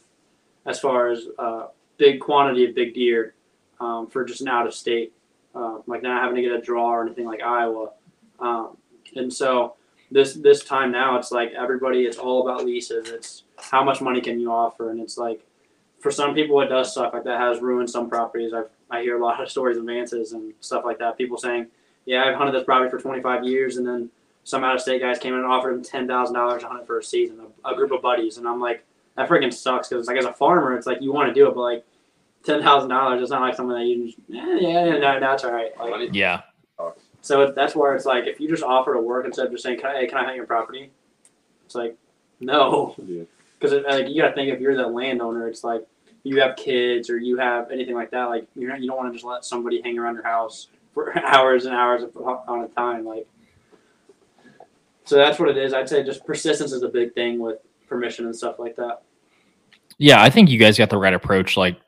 as 0.65 0.79
far 0.79 1.09
as 1.09 1.25
uh, 1.39 1.67
big 1.97 2.19
quantity 2.19 2.65
of 2.65 2.75
big 2.75 2.93
deer 2.93 3.33
um, 3.79 4.07
for 4.07 4.23
just 4.23 4.41
an 4.41 4.47
out 4.47 4.67
of 4.67 4.73
state, 4.73 5.13
uh, 5.55 5.79
like 5.87 6.01
not 6.01 6.21
having 6.21 6.35
to 6.35 6.41
get 6.41 6.51
a 6.51 6.61
draw 6.61 6.89
or 6.93 7.03
anything 7.05 7.25
like 7.25 7.41
Iowa, 7.41 7.91
um, 8.39 8.77
and 9.15 9.31
so 9.31 9.75
this 10.11 10.33
this 10.33 10.63
time 10.63 10.91
now 10.91 11.17
it's 11.17 11.31
like 11.31 11.51
everybody, 11.53 12.05
it's 12.05 12.17
all 12.17 12.47
about 12.47 12.65
leases. 12.65 13.09
It's 13.09 13.43
how 13.57 13.83
much 13.83 14.01
money 14.01 14.21
can 14.21 14.39
you 14.39 14.51
offer, 14.51 14.91
and 14.91 14.99
it's 14.99 15.17
like 15.17 15.45
for 15.99 16.11
some 16.11 16.33
people 16.33 16.59
it 16.61 16.67
does 16.67 16.93
suck. 16.93 17.13
Like 17.13 17.23
that 17.23 17.39
has 17.39 17.61
ruined 17.61 17.89
some 17.89 18.09
properties. 18.09 18.53
I 18.53 18.63
I 18.89 19.01
hear 19.01 19.17
a 19.17 19.23
lot 19.23 19.41
of 19.41 19.49
stories 19.55 19.77
of 19.77 19.83
advances 19.83 20.33
and 20.33 20.53
stuff 20.59 20.83
like 20.85 20.99
that. 20.99 21.17
People 21.17 21.37
saying 21.37 21.67
yeah, 22.05 22.23
I've 22.25 22.35
hunted 22.35 22.53
this 22.55 22.63
property 22.63 22.89
for 22.89 22.99
25 22.99 23.43
years, 23.43 23.77
and 23.77 23.87
then 23.87 24.09
some 24.43 24.63
out 24.63 24.75
of 24.75 24.81
state 24.81 25.01
guys 25.01 25.19
came 25.19 25.33
in 25.33 25.39
and 25.39 25.47
offered 25.47 25.73
him 25.73 25.83
ten 25.83 26.07
thousand 26.07 26.35
dollars 26.35 26.61
to 26.63 26.67
hunt 26.67 26.81
it 26.81 26.87
for 26.87 26.99
a 26.99 27.03
season, 27.03 27.39
a, 27.63 27.71
a 27.71 27.75
group 27.75 27.91
of 27.91 28.01
buddies, 28.01 28.37
and 28.37 28.47
I'm 28.47 28.59
like, 28.59 28.83
that 29.15 29.29
freaking 29.29 29.53
sucks 29.53 29.89
because 29.89 30.07
like 30.07 30.17
as 30.17 30.25
a 30.25 30.33
farmer, 30.33 30.75
it's 30.75 30.87
like 30.87 31.01
you 31.01 31.13
want 31.13 31.29
to 31.29 31.33
do 31.33 31.47
it, 31.47 31.55
but 31.55 31.61
like 31.61 31.85
ten 32.43 32.61
thousand 32.61 32.89
dollars, 32.89 33.21
it's 33.21 33.31
not 33.31 33.41
like 33.41 33.55
something 33.55 33.75
that 33.75 33.85
you 33.85 34.05
just 34.05 34.17
eh, 34.19 34.57
yeah, 34.59 34.85
yeah, 34.85 34.97
no, 34.97 35.19
that's 35.19 35.43
all 35.43 35.51
right. 35.51 35.71
Like, 35.79 36.09
yeah. 36.13 36.41
so 37.21 37.51
that's 37.51 37.75
where 37.75 37.95
it's 37.95 38.05
like 38.05 38.25
if 38.25 38.39
you 38.39 38.49
just 38.49 38.63
offer 38.63 38.93
to 38.93 39.01
work 39.01 39.25
instead 39.25 39.45
of 39.45 39.51
just 39.51 39.63
saying, 39.63 39.79
can 39.79 39.95
I, 39.95 39.99
hey, 39.99 40.07
can 40.07 40.17
I 40.17 40.23
hunt 40.23 40.35
your 40.35 40.45
property? 40.45 40.91
It's 41.65 41.75
like 41.75 41.95
no, 42.39 42.95
Yeah. 42.97 43.23
because 43.59 43.83
like 43.85 44.09
you 44.09 44.21
gotta 44.21 44.33
think 44.33 44.51
if 44.51 44.59
you're 44.59 44.75
the 44.75 44.87
landowner, 44.87 45.47
it's 45.47 45.63
like 45.63 45.85
you 46.23 46.41
have 46.41 46.55
kids 46.55 47.09
or 47.09 47.17
you 47.17 47.37
have 47.37 47.71
anything 47.71 47.95
like 47.95 48.11
that. 48.11 48.25
Like 48.25 48.47
you're 48.55 48.69
not, 48.69 48.81
you 48.81 48.87
don't 48.87 48.97
want 48.97 49.09
to 49.09 49.13
just 49.13 49.25
let 49.25 49.45
somebody 49.45 49.81
hang 49.81 49.97
around 49.97 50.15
your 50.15 50.23
house 50.23 50.67
for 50.93 51.17
hours 51.25 51.65
and 51.65 51.75
hours 51.75 52.03
on 52.15 52.63
a 52.63 52.67
time. 52.69 53.05
Like 53.05 53.27
so 55.05 55.15
that's 55.17 55.39
what 55.39 55.49
it 55.49 55.57
is. 55.57 55.73
I'd 55.73 55.89
say 55.89 56.03
just 56.03 56.25
persistence 56.25 56.71
is 56.71 56.83
a 56.83 56.89
big 56.89 57.13
thing 57.13 57.39
with 57.39 57.59
permission 57.87 58.25
and 58.25 58.35
stuff 58.35 58.59
like 58.59 58.75
that. 58.77 59.03
Yeah, 59.97 60.21
I 60.21 60.29
think 60.29 60.49
you 60.49 60.57
guys 60.57 60.77
got 60.77 60.89
the 60.89 60.97
right 60.97 61.13
approach. 61.13 61.57
Like 61.57 61.79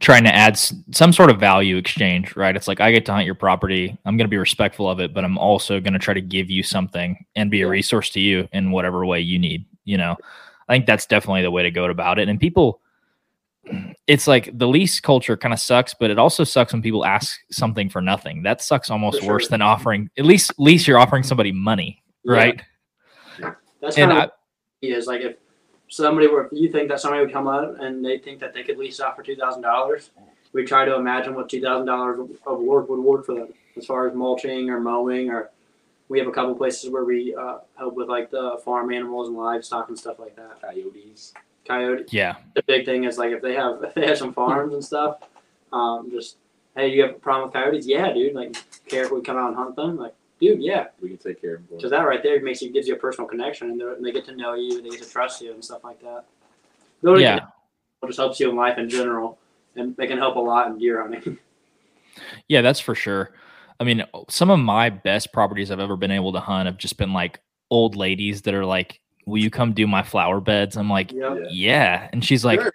trying 0.00 0.24
to 0.24 0.34
add 0.34 0.52
s- 0.54 0.74
some 0.92 1.12
sort 1.12 1.30
of 1.30 1.38
value 1.40 1.76
exchange, 1.76 2.36
right? 2.36 2.56
It's 2.56 2.68
like 2.68 2.80
I 2.80 2.90
get 2.92 3.06
to 3.06 3.12
hunt 3.12 3.26
your 3.26 3.34
property. 3.34 3.96
I'm 4.04 4.16
going 4.16 4.26
to 4.26 4.30
be 4.30 4.36
respectful 4.36 4.88
of 4.88 5.00
it, 5.00 5.14
but 5.14 5.24
I'm 5.24 5.38
also 5.38 5.80
going 5.80 5.92
to 5.92 5.98
try 5.98 6.14
to 6.14 6.20
give 6.20 6.50
you 6.50 6.62
something 6.62 7.24
and 7.36 7.50
be 7.50 7.62
a 7.62 7.68
resource 7.68 8.10
to 8.10 8.20
you 8.20 8.48
in 8.52 8.70
whatever 8.70 9.04
way 9.06 9.20
you 9.20 9.38
need. 9.38 9.64
You 9.84 9.98
know, 9.98 10.16
I 10.68 10.74
think 10.74 10.86
that's 10.86 11.06
definitely 11.06 11.42
the 11.42 11.50
way 11.50 11.62
to 11.62 11.70
go 11.70 11.84
about 11.86 12.18
it. 12.18 12.28
And 12.28 12.40
people, 12.40 12.80
it's 14.06 14.26
like 14.26 14.50
the 14.58 14.68
lease 14.68 15.00
culture 15.00 15.36
kind 15.36 15.54
of 15.54 15.60
sucks, 15.60 15.94
but 15.94 16.10
it 16.10 16.18
also 16.18 16.44
sucks 16.44 16.72
when 16.72 16.82
people 16.82 17.04
ask 17.04 17.38
something 17.50 17.88
for 17.88 18.00
nothing. 18.02 18.42
That 18.42 18.60
sucks 18.62 18.90
almost 18.90 19.20
sure. 19.20 19.28
worse 19.34 19.48
than 19.48 19.62
offering. 19.62 20.10
At 20.18 20.24
least, 20.26 20.52
least 20.58 20.86
you're 20.88 20.98
offering 20.98 21.22
somebody 21.22 21.52
money, 21.52 22.02
Yeah. 22.24 22.32
right? 22.32 22.62
That's 23.80 23.96
And 23.98 24.10
kind 24.10 24.22
I, 24.22 24.24
of 24.24 24.30
is 24.82 25.06
like 25.06 25.20
if 25.22 25.36
somebody 25.96 26.26
were 26.26 26.48
you 26.52 26.70
think 26.70 26.88
that 26.88 27.00
somebody 27.00 27.24
would 27.24 27.32
come 27.32 27.48
out 27.48 27.80
and 27.82 28.04
they 28.04 28.18
think 28.18 28.40
that 28.40 28.54
they 28.54 28.62
could 28.62 28.78
lease 28.78 29.00
out 29.00 29.16
for 29.16 29.22
two 29.22 29.36
thousand 29.36 29.62
dollars, 29.62 30.10
we 30.52 30.64
try 30.64 30.84
to 30.84 30.94
imagine 30.94 31.34
what 31.34 31.48
two 31.48 31.60
thousand 31.60 31.86
dollars 31.86 32.18
of 32.46 32.60
work 32.60 32.88
would 32.88 33.00
work 33.00 33.26
for 33.26 33.34
them 33.34 33.48
as 33.76 33.86
far 33.86 34.08
as 34.08 34.14
mulching 34.14 34.70
or 34.70 34.80
mowing 34.80 35.30
or 35.30 35.50
we 36.08 36.18
have 36.18 36.28
a 36.28 36.32
couple 36.32 36.54
places 36.54 36.90
where 36.90 37.04
we 37.04 37.34
uh, 37.34 37.58
help 37.76 37.94
with 37.94 38.08
like 38.08 38.30
the 38.30 38.60
farm 38.64 38.92
animals 38.92 39.28
and 39.28 39.36
livestock 39.36 39.88
and 39.88 39.98
stuff 39.98 40.18
like 40.18 40.36
that. 40.36 40.60
Coyotes. 40.60 41.32
Coyote. 41.66 42.04
yeah, 42.10 42.36
The 42.54 42.62
big 42.62 42.84
thing 42.84 43.04
is 43.04 43.16
like 43.16 43.32
if 43.32 43.40
they 43.40 43.54
have 43.54 43.82
if 43.84 43.94
they 43.94 44.06
have 44.06 44.18
some 44.18 44.34
farms 44.34 44.74
and 44.74 44.84
stuff, 44.84 45.18
um, 45.72 46.10
just 46.10 46.36
hey, 46.76 46.88
you 46.88 47.02
have 47.02 47.12
a 47.12 47.18
problem 47.18 47.48
with 47.48 47.54
coyotes? 47.54 47.86
Yeah, 47.86 48.12
dude. 48.12 48.34
Like 48.34 48.54
care 48.86 49.04
if 49.04 49.12
we 49.12 49.22
come 49.22 49.36
out 49.36 49.48
and 49.48 49.56
hunt 49.56 49.76
them? 49.76 49.96
Like, 49.96 50.14
dude, 50.40 50.62
yeah. 50.62 50.86
We 51.00 51.08
can 51.08 51.18
take 51.18 51.40
care 51.40 51.54
of 51.56 51.68
them. 51.68 51.76
Because 51.76 51.90
that 51.90 52.02
right 52.02 52.22
there 52.22 52.40
makes 52.42 52.60
you 52.62 52.72
gives 52.72 52.86
you 52.88 52.94
a 52.94 52.98
personal 52.98 53.28
connection, 53.28 53.70
and 53.70 53.80
they're- 53.80 53.96
they 54.00 54.12
get 54.12 54.24
to 54.26 54.36
know 54.36 54.54
you, 54.54 54.76
and 54.78 54.84
they 54.86 54.90
get 54.90 55.02
to 55.02 55.10
trust 55.10 55.40
you, 55.40 55.52
and 55.52 55.64
stuff 55.64 55.84
like 55.84 56.00
that. 56.02 56.24
Building 57.02 57.22
yeah. 57.22 57.36
it 58.02 58.06
just 58.06 58.18
helps 58.18 58.40
you 58.40 58.50
in 58.50 58.56
life 58.56 58.78
in 58.78 58.88
general, 58.88 59.38
and 59.76 59.96
they 59.96 60.06
can 60.06 60.18
help 60.18 60.36
a 60.36 60.40
lot 60.40 60.66
in 60.68 60.78
deer 60.78 61.00
hunting. 61.02 61.38
Yeah, 62.46 62.60
that's 62.60 62.78
for 62.78 62.94
sure. 62.94 63.32
I 63.80 63.84
mean, 63.84 64.04
some 64.28 64.48
of 64.48 64.60
my 64.60 64.88
best 64.88 65.32
properties 65.32 65.72
I've 65.72 65.80
ever 65.80 65.96
been 65.96 66.12
able 66.12 66.32
to 66.34 66.38
hunt 66.38 66.66
have 66.66 66.78
just 66.78 66.96
been 66.96 67.12
like 67.12 67.40
old 67.72 67.96
ladies 67.96 68.42
that 68.42 68.54
are 68.54 68.64
like, 68.64 69.00
"Will 69.26 69.38
you 69.42 69.50
come 69.50 69.72
do 69.72 69.88
my 69.88 70.04
flower 70.04 70.40
beds?" 70.40 70.76
I'm 70.76 70.88
like, 70.88 71.10
Yeah. 71.10 71.36
"Yeah," 71.50 72.08
and 72.12 72.24
she's 72.24 72.44
like, 72.44 72.60
Sure. 72.60 72.72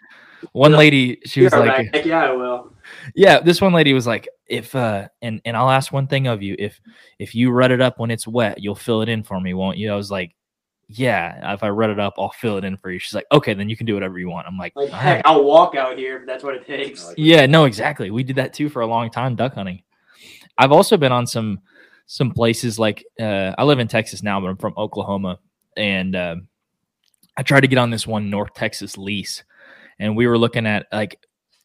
one 0.52 0.74
lady, 0.74 1.22
she 1.26 1.42
was 1.42 1.54
Yeah, 1.54 1.60
like, 1.60 1.70
right. 1.70 1.96
Heck 1.96 2.06
yeah, 2.06 2.26
I 2.26 2.32
will. 2.32 2.74
"Yeah," 3.16 3.40
this 3.40 3.62
one 3.62 3.72
lady 3.72 3.94
was 3.94 4.06
like, 4.06 4.28
"If 4.50 4.76
uh, 4.76 5.08
and 5.22 5.42
and 5.46 5.56
I'll 5.56 5.70
ask 5.70 5.94
one 5.94 6.08
thing 6.08 6.28
of 6.28 6.42
you, 6.42 6.56
if 6.60 6.80
if 7.20 7.36
you 7.36 7.52
rut 7.52 7.72
it 7.72 7.82
up 7.82 8.00
when 8.00 8.12
it's 8.12 8.28
wet, 8.28 8.62
you'll 8.62 8.76
fill 8.76 9.02
it 9.02 9.10
in 9.10 9.24
for 9.24 9.40
me, 9.40 9.54
won't 9.54 9.78
you?" 9.78 9.92
I 9.92 9.96
was 9.96 10.12
like. 10.12 10.36
Yeah, 10.92 11.54
if 11.54 11.62
I 11.62 11.70
rut 11.70 11.92
it 11.92 12.00
up, 12.00 12.16
I'll 12.18 12.32
fill 12.32 12.58
it 12.58 12.64
in 12.66 12.76
for 12.76 12.90
you. 12.90 12.98
She's 12.98 13.14
like, 13.14 13.28
okay, 13.32 13.54
then 13.54 13.70
you 13.70 13.78
can 13.78 13.86
do 13.86 13.94
whatever 13.94 14.18
you 14.18 14.28
want. 14.28 14.48
I'm 14.48 14.58
like, 14.58 14.76
Like 14.76 14.90
heck, 14.90 15.18
right." 15.18 15.22
I'll 15.24 15.44
walk 15.44 15.76
out 15.76 16.00
here 16.00 16.18
if 16.18 16.26
that's 16.26 16.44
what 16.44 16.56
it 16.56 16.66
takes. 16.66 17.14
Yeah, 17.16 17.46
no, 17.46 17.66
exactly. 17.66 18.10
We 18.10 18.24
did 18.24 18.38
that 18.38 18.56
too 18.56 18.70
for 18.70 18.82
a 18.82 18.88
long 18.88 19.12
time, 19.12 19.36
duck 19.36 19.54
hunting. 19.54 19.84
I've 20.58 20.72
also 20.72 20.98
been 20.98 21.12
on 21.12 21.28
some 21.28 21.60
some 22.08 22.32
places 22.32 22.80
like 22.80 23.06
uh, 23.20 23.54
I 23.56 23.66
live 23.66 23.78
in 23.78 23.88
Texas 23.88 24.24
now, 24.24 24.42
but 24.42 24.48
I'm 24.48 24.58
from 24.58 24.74
Oklahoma, 24.78 25.38
and 25.78 26.16
uh, 26.16 26.38
I 27.38 27.44
tried 27.44 27.62
to 27.62 27.68
get 27.68 27.78
on 27.78 27.92
this 27.92 28.08
one 28.08 28.32
North 28.32 28.56
Texas 28.56 28.98
lease, 28.98 29.44
and 30.00 30.18
we 30.18 30.26
were 30.26 30.40
looking 30.40 30.66
at 30.66 30.88
like 30.92 31.20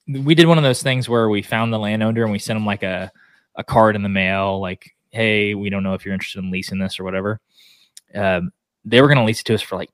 we 0.07 0.35
did 0.35 0.47
one 0.47 0.59
of 0.59 0.65
those 0.65 0.83
things 0.83 1.09
where 1.09 1.29
we 1.29 1.43
found 1.43 1.73
the 1.73 1.79
landowner 1.79 2.23
and 2.23 2.33
we 2.33 2.39
sent 2.39 2.57
them 2.57 2.67
like 2.67 2.83
a 2.83 3.11
a 3.57 3.65
card 3.65 3.95
in 3.97 4.03
the 4.03 4.09
mail, 4.09 4.61
like, 4.61 4.95
hey, 5.11 5.55
we 5.55 5.71
don't 5.71 5.85
know 5.85 5.95
if 5.95 6.05
you're 6.05 6.15
interested 6.15 6.43
in 6.43 6.51
leasing 6.51 6.79
this 6.79 6.99
or 6.99 7.05
whatever. 7.05 7.41
Um, 8.15 8.51
they 8.85 9.01
were 9.01 9.07
going 9.07 9.19
to 9.19 9.25
lease 9.25 9.41
it 9.41 9.45
to 9.45 9.55
us 9.55 9.63
for 9.63 9.77
like 9.77 9.91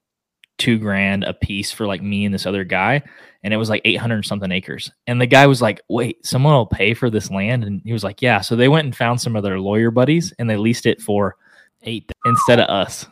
two 0.56 0.78
grand 0.78 1.24
a 1.24 1.34
piece 1.34 1.72
for 1.72 1.86
like 1.86 2.02
me 2.02 2.24
and 2.24 2.34
this 2.34 2.46
other 2.46 2.64
guy 2.64 3.02
and 3.42 3.54
it 3.54 3.56
was 3.56 3.70
like 3.70 3.82
800 3.84 4.26
something 4.26 4.50
acres. 4.52 4.90
And 5.06 5.20
the 5.20 5.26
guy 5.26 5.46
was 5.46 5.62
like, 5.62 5.80
wait, 5.88 6.24
someone 6.26 6.52
will 6.52 6.66
pay 6.66 6.92
for 6.92 7.08
this 7.08 7.30
land? 7.30 7.64
And 7.64 7.80
he 7.84 7.92
was 7.92 8.04
like, 8.04 8.20
yeah. 8.20 8.40
So 8.40 8.54
they 8.54 8.68
went 8.68 8.84
and 8.84 8.94
found 8.94 9.20
some 9.20 9.34
of 9.34 9.42
their 9.42 9.58
lawyer 9.58 9.90
buddies 9.90 10.32
and 10.38 10.48
they 10.48 10.56
leased 10.56 10.86
it 10.86 11.00
for 11.00 11.36
eight 11.82 12.10
instead 12.26 12.60
of 12.60 12.68
us. 12.68 13.06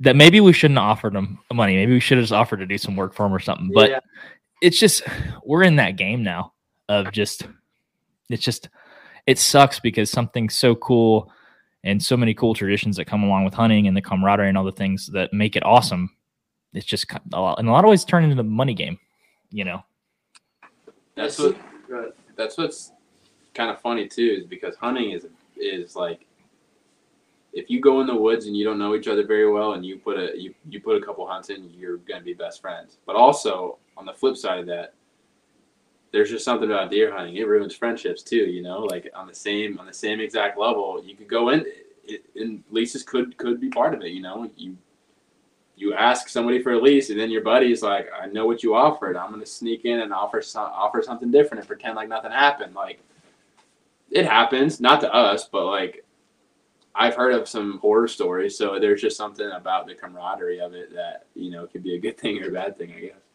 That 0.00 0.14
maybe 0.14 0.40
we 0.40 0.52
shouldn't 0.52 0.78
have 0.78 0.86
offered 0.86 1.14
them 1.14 1.40
money. 1.52 1.74
Maybe 1.74 1.92
we 1.92 2.00
should 2.00 2.18
have 2.18 2.22
just 2.24 2.32
offered 2.32 2.58
to 2.58 2.66
do 2.66 2.78
some 2.78 2.94
work 2.94 3.14
for 3.14 3.24
them 3.24 3.34
or 3.34 3.40
something. 3.40 3.72
But 3.74 3.90
Yeah. 3.90 4.00
It's 4.60 4.78
just 4.78 5.02
we're 5.44 5.62
in 5.62 5.76
that 5.76 5.96
game 5.96 6.22
now 6.22 6.52
of 6.88 7.12
just 7.12 7.46
it's 8.28 8.42
just 8.42 8.68
it 9.26 9.38
sucks 9.38 9.80
because 9.80 10.10
something 10.10 10.48
so 10.48 10.74
cool 10.74 11.30
and 11.84 12.02
so 12.02 12.16
many 12.16 12.34
cool 12.34 12.54
traditions 12.54 12.96
that 12.96 13.04
come 13.04 13.22
along 13.22 13.44
with 13.44 13.54
hunting 13.54 13.86
and 13.86 13.96
the 13.96 14.02
camaraderie 14.02 14.48
and 14.48 14.58
all 14.58 14.64
the 14.64 14.72
things 14.72 15.06
that 15.08 15.32
make 15.32 15.54
it 15.54 15.64
awesome. 15.64 16.10
It's 16.72 16.86
just 16.86 17.06
a 17.32 17.40
lot, 17.40 17.58
in 17.60 17.66
a 17.66 17.72
lot 17.72 17.84
of 17.84 17.90
ways 17.90 18.04
turned 18.04 18.24
into 18.24 18.36
the 18.36 18.42
money 18.42 18.74
game, 18.74 18.98
you 19.50 19.64
know. 19.64 19.82
That's 21.14 21.38
what 21.38 21.56
that's 22.36 22.58
what's 22.58 22.92
kind 23.54 23.70
of 23.70 23.80
funny 23.80 24.06
too, 24.06 24.38
is 24.40 24.46
because 24.46 24.76
hunting 24.76 25.12
is 25.12 25.26
is 25.56 25.96
like 25.96 26.26
if 27.52 27.70
you 27.70 27.80
go 27.80 28.00
in 28.00 28.06
the 28.06 28.14
woods 28.14 28.46
and 28.46 28.56
you 28.56 28.64
don't 28.64 28.78
know 28.78 28.94
each 28.94 29.08
other 29.08 29.26
very 29.26 29.50
well 29.50 29.72
and 29.72 29.84
you 29.84 29.98
put 29.98 30.18
a 30.18 30.38
you, 30.38 30.54
you 30.68 30.80
put 30.80 31.00
a 31.00 31.04
couple 31.04 31.26
hunts 31.26 31.50
in, 31.50 31.70
you're 31.70 31.96
gonna 31.98 32.22
be 32.22 32.34
best 32.34 32.60
friends. 32.60 32.98
But 33.06 33.16
also 33.16 33.78
on 33.98 34.06
the 34.06 34.12
flip 34.14 34.36
side 34.36 34.60
of 34.60 34.66
that, 34.66 34.94
there's 36.12 36.30
just 36.30 36.44
something 36.44 36.70
about 36.70 36.90
deer 36.90 37.12
hunting. 37.12 37.36
It 37.36 37.46
ruins 37.46 37.74
friendships 37.74 38.22
too, 38.22 38.36
you 38.36 38.62
know, 38.62 38.80
like 38.80 39.10
on 39.14 39.26
the 39.26 39.34
same 39.34 39.78
on 39.78 39.86
the 39.86 39.92
same 39.92 40.20
exact 40.20 40.58
level. 40.58 41.02
You 41.04 41.14
could 41.14 41.28
go 41.28 41.50
in 41.50 41.66
it, 42.04 42.24
and 42.36 42.62
leases 42.70 43.02
could 43.02 43.36
could 43.36 43.60
be 43.60 43.68
part 43.68 43.92
of 43.94 44.02
it, 44.02 44.12
you 44.12 44.22
know. 44.22 44.48
You 44.56 44.76
you 45.76 45.94
ask 45.94 46.28
somebody 46.28 46.62
for 46.62 46.72
a 46.72 46.80
lease, 46.80 47.10
and 47.10 47.20
then 47.20 47.30
your 47.30 47.42
buddy's 47.42 47.82
like, 47.82 48.08
"I 48.18 48.26
know 48.26 48.46
what 48.46 48.62
you 48.62 48.74
offered. 48.74 49.16
I'm 49.16 49.30
gonna 49.30 49.46
sneak 49.46 49.84
in 49.84 50.00
and 50.00 50.12
offer 50.12 50.40
some, 50.40 50.70
offer 50.72 51.02
something 51.02 51.30
different 51.30 51.60
and 51.60 51.68
pretend 51.68 51.96
like 51.96 52.08
nothing 52.08 52.32
happened." 52.32 52.74
Like, 52.74 53.00
it 54.10 54.24
happens, 54.24 54.80
not 54.80 55.00
to 55.02 55.14
us, 55.14 55.46
but 55.48 55.66
like, 55.66 56.04
I've 56.94 57.14
heard 57.14 57.34
of 57.34 57.48
some 57.48 57.78
horror 57.78 58.08
stories. 58.08 58.56
So 58.56 58.78
there's 58.80 59.02
just 59.02 59.16
something 59.16 59.50
about 59.50 59.86
the 59.86 59.94
camaraderie 59.94 60.60
of 60.60 60.74
it 60.74 60.92
that 60.94 61.26
you 61.34 61.50
know 61.50 61.66
could 61.66 61.82
be 61.82 61.94
a 61.94 62.00
good 62.00 62.16
thing 62.22 62.42
or 62.42 62.48
a 62.48 62.52
bad 62.52 62.78
thing, 62.78 62.92
I 62.96 63.00
guess. 63.00 63.27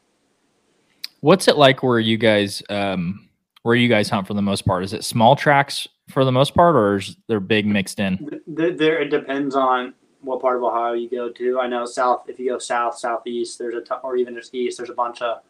What's 1.24 1.48
it 1.48 1.56
like 1.56 1.82
where 1.84 2.00
you 2.00 2.18
guys 2.18 2.62
um 2.68 3.30
where 3.62 3.76
you 3.76 3.88
guys 3.88 4.10
hunt 4.10 4.28
for 4.28 4.34
the 4.34 4.42
most 4.42 4.66
part? 4.66 4.84
Is 4.84 4.92
it 4.92 5.06
small 5.06 5.38
tracks 5.38 5.88
for 6.10 6.26
the 6.26 6.34
most 6.34 6.54
part 6.54 6.76
or 6.76 6.98
is 6.98 7.16
there 7.28 7.40
big 7.40 7.66
mixed 7.66 8.02
in? 8.02 8.42
There, 8.46 8.76
there, 8.76 9.02
it 9.02 9.10
depends 9.10 9.56
on 9.56 9.94
what 10.20 10.42
part 10.42 10.58
of 10.58 10.64
Ohio 10.64 10.92
you 10.92 11.10
go 11.10 11.30
to. 11.30 11.62
I 11.62 11.68
know 11.68 11.86
south. 11.86 12.26
If 12.28 12.40
you 12.40 12.50
go 12.50 12.60
south, 12.60 12.98
southeast, 12.98 13.58
there's 13.58 13.74
a 13.74 13.80
ton, 13.80 14.02
or 14.04 14.18
even 14.18 14.36
just 14.36 14.54
east. 14.54 14.80
There's 14.80 14.90
a 14.90 14.94
bunch 14.94 15.22
of 15.22 15.44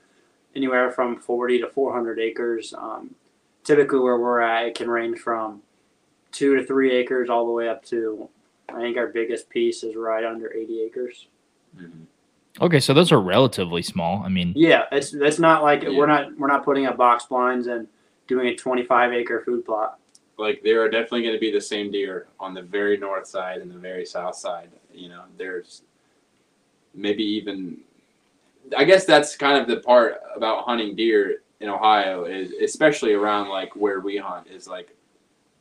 anywhere 0.55 0.91
from 0.91 1.19
40 1.19 1.61
to 1.61 1.67
400 1.67 2.19
acres. 2.19 2.75
Um, 2.77 3.15
typically, 3.63 3.99
where 3.99 4.19
we're 4.19 4.41
at, 4.41 4.67
it 4.67 4.75
can 4.75 4.91
range 4.91 5.17
from 5.17 5.63
two 6.31 6.55
to 6.55 6.63
three 6.63 6.91
acres 6.91 7.31
all 7.31 7.47
the 7.47 7.51
way 7.51 7.67
up 7.67 7.83
to. 7.85 8.29
I 8.69 8.79
think 8.79 8.95
our 8.95 9.07
biggest 9.07 9.49
piece 9.49 9.81
is 9.81 9.95
right 9.95 10.23
under 10.23 10.53
80 10.53 10.83
acres. 10.83 11.27
Mm-hmm. 11.75 12.03
Okay, 12.61 12.79
so 12.79 12.93
those 12.93 13.11
are 13.11 13.19
relatively 13.19 13.81
small. 13.81 14.21
I 14.23 14.29
mean, 14.29 14.53
Yeah, 14.55 14.83
it's 14.91 15.13
it's 15.13 15.39
not 15.39 15.63
like 15.63 15.83
Yeah. 15.83 15.89
we're 15.97 16.05
not 16.05 16.37
we're 16.37 16.47
not 16.47 16.63
putting 16.63 16.85
up 16.85 16.97
box 16.97 17.25
blinds 17.25 17.67
and 17.67 17.87
doing 18.27 18.47
a 18.47 18.55
25 18.55 19.11
acre 19.13 19.41
food 19.41 19.65
plot. 19.65 19.99
Like 20.37 20.61
there 20.63 20.81
are 20.81 20.89
definitely 20.89 21.23
going 21.23 21.33
to 21.35 21.39
be 21.39 21.51
the 21.51 21.61
same 21.61 21.91
deer 21.91 22.27
on 22.39 22.53
the 22.53 22.61
very 22.61 22.97
north 22.97 23.27
side 23.27 23.61
and 23.61 23.71
the 23.71 23.77
very 23.79 24.05
south 24.05 24.35
side. 24.35 24.69
You 24.93 25.09
know, 25.09 25.23
there's 25.37 25.81
maybe 26.93 27.23
even. 27.23 27.77
I 28.77 28.85
guess 28.85 29.03
that's 29.05 29.35
kind 29.35 29.57
of 29.57 29.67
the 29.67 29.81
part 29.81 30.21
about 30.35 30.63
hunting 30.63 30.95
deer 30.95 31.41
in 31.59 31.69
Ohio 31.69 32.25
is 32.25 32.51
especially 32.61 33.13
around 33.13 33.49
like 33.49 33.75
where 33.75 33.99
we 33.99 34.17
hunt 34.17 34.47
is 34.47 34.67
like 34.67 34.95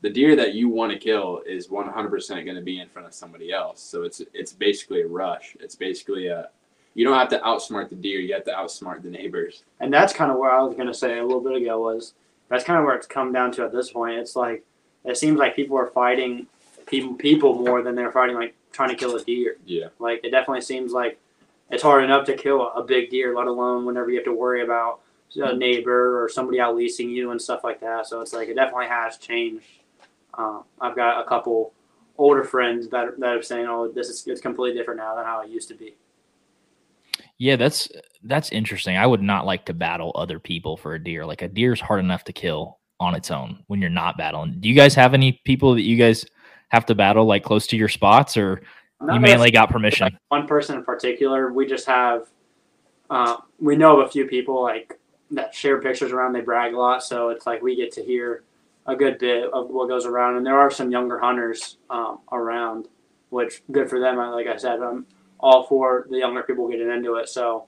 the 0.03 0.11
deer 0.11 0.37
that 0.37 0.55
you 0.55 0.69
want 0.69 0.93
to 0.93 0.99
kill 0.99 1.43
is 1.47 1.69
100% 1.69 2.45
going 2.45 2.55
to 2.57 2.61
be 2.63 2.81
in 2.81 2.89
front 2.89 3.07
of 3.09 3.15
somebody 3.15 3.53
else. 3.53 3.81
So 3.83 4.03
it's 4.03 4.21
it's 4.35 4.53
basically 4.53 5.03
a 5.03 5.07
rush. 5.07 5.57
It's 5.59 5.75
basically 5.75 6.27
a 6.29 6.51
you 6.95 7.05
don't 7.05 7.19
have 7.19 7.29
to 7.31 7.39
outsmart 7.39 7.89
the 7.89 7.97
deer, 7.97 8.21
you 8.21 8.35
have 8.35 8.45
to 8.45 8.53
outsmart 8.53 9.03
the 9.03 9.11
neighbors. 9.11 9.65
And 9.81 9.93
that's 9.93 10.13
kind 10.13 10.31
of 10.31 10.39
where 10.39 10.51
I 10.51 10.63
was 10.63 10.75
going 10.75 10.89
to 10.89 10.95
say 10.95 11.19
a 11.19 11.23
little 11.23 11.41
bit 11.41 11.61
ago 11.61 11.81
was 11.81 12.15
that's 12.49 12.65
kind 12.65 12.79
of 12.79 12.85
where 12.85 12.95
it's 12.95 13.07
come 13.07 13.33
down 13.33 13.53
to 13.53 13.65
at 13.65 13.73
this 13.73 13.91
point. 13.91 14.19
It's 14.19 14.37
like 14.37 14.65
it 15.05 15.17
seems 15.17 15.39
like 15.39 15.57
people 15.57 15.77
are 15.79 15.89
fighting 15.89 16.47
people 16.87 17.15
people 17.15 17.55
more 17.55 17.83
than 17.83 17.95
they're 17.95 18.13
fighting 18.13 18.37
like 18.37 18.55
trying 18.73 18.91
to 18.91 18.97
kill 18.97 19.17
a 19.17 19.25
deer. 19.25 19.57
Yeah. 19.65 19.89
Like 19.99 20.21
it 20.25 20.31
definitely 20.31 20.61
seems 20.61 20.93
like 20.93 21.19
it's 21.71 21.83
hard 21.83 22.05
enough 22.05 22.27
to 22.27 22.37
kill 22.37 22.71
a 22.73 22.83
big 22.83 23.11
deer, 23.11 23.35
let 23.35 23.47
alone 23.47 23.87
whenever 23.87 24.11
you 24.11 24.17
have 24.17 24.27
to 24.27 24.35
worry 24.35 24.63
about 24.63 25.01
a 25.37 25.57
neighbor 25.57 26.23
or 26.23 26.29
somebody 26.29 26.61
out 26.61 26.77
leasing 26.77 27.09
you 27.09 27.31
and 27.31 27.41
stuff 27.41 27.65
like 27.65 27.81
that. 27.81 28.07
So 28.07 28.21
it's 28.21 28.35
like 28.35 28.49
it 28.49 28.55
definitely 28.55 28.89
has 28.89 29.17
changed. 29.17 29.65
Um, 30.35 30.65
I've 30.81 30.97
got 30.97 31.25
a 31.25 31.29
couple 31.29 31.73
older 32.19 32.45
friends 32.45 32.89
that 32.89 33.19
that 33.19 33.37
are 33.37 33.43
saying, 33.43 33.67
"Oh, 33.67 33.89
this 33.89 34.09
is 34.09 34.27
it's 34.27 34.41
completely 34.41 34.79
different 34.79 34.99
now 34.99 35.15
than 35.15 35.25
how 35.25 35.41
it 35.41 35.49
used 35.49 35.69
to 35.69 35.75
be." 35.75 35.95
Yeah, 37.43 37.57
that's 37.57 37.89
that's 38.23 38.53
interesting. 38.53 38.97
I 38.97 39.05
would 39.05 39.21
not 39.21 39.45
like 39.45 39.65
to 39.65 39.75
battle 39.75 40.13
other 40.15 40.39
people 40.39 40.77
for 40.77 40.95
a 40.95 41.03
deer. 41.03 41.27
Like 41.27 41.43
a 41.43 41.49
deer's 41.49 41.81
hard 41.81 41.99
enough 41.99 42.23
to 42.25 42.33
kill 42.33 42.79
on 43.01 43.17
its 43.17 43.33
own 43.33 43.65
when 43.67 43.81
you're 43.81 43.91
not 43.91 44.17
battling. 44.17 44.61
Do 44.61 44.69
you 44.69 44.77
guys 44.77 44.95
have 44.95 45.13
any 45.13 45.41
people 45.45 45.75
that 45.75 45.83
you 45.83 45.97
guys 45.97 46.25
have 46.69 46.87
to 46.87 46.95
battle 46.95 47.25
like 47.25 47.43
close 47.43 47.67
to 47.67 47.77
your 47.77 47.89
spots 47.89 48.37
or 48.37 48.63
Not 49.01 49.15
you 49.15 49.21
mainly 49.21 49.51
got 49.51 49.71
permission? 49.71 50.17
one 50.29 50.47
person 50.47 50.77
in 50.77 50.85
particular. 50.85 51.53
We 51.53 51.67
just 51.67 51.85
have, 51.87 52.29
uh, 53.11 53.39
we 53.59 53.75
know 53.75 54.01
of 54.01 54.07
a 54.07 54.13
few 54.13 54.27
people 54.27 54.63
like 54.63 55.01
that 55.33 55.53
share 55.53 55.81
pictures 55.81 56.13
around. 56.13 56.35
They 56.35 56.43
brag 56.43 56.75
a 56.75 56.79
lot, 56.79 57.03
so 57.03 57.31
it's 57.31 57.45
like 57.45 57.61
we 57.61 57.75
get 57.75 57.91
to 57.95 58.05
hear 58.05 58.45
a 58.87 58.95
good 58.95 59.19
bit 59.19 59.53
of 59.53 59.69
what 59.69 59.89
goes 59.89 60.07
around. 60.07 60.37
And 60.37 60.47
there 60.47 60.61
are 60.61 60.71
some 60.71 60.93
younger 60.93 61.19
hunters 61.19 61.79
um, 61.91 62.21
around, 62.31 62.87
which 63.31 63.65
good 63.73 63.91
for 63.91 63.99
them. 63.99 64.17
Like 64.19 64.47
I 64.47 64.57
said, 64.57 64.79
I'm 64.79 65.07
all 65.43 65.65
for 65.65 66.07
the 66.11 66.19
younger 66.19 66.43
people 66.43 66.69
getting 66.69 66.91
into 66.91 67.17
it. 67.17 67.29
So 67.29 67.65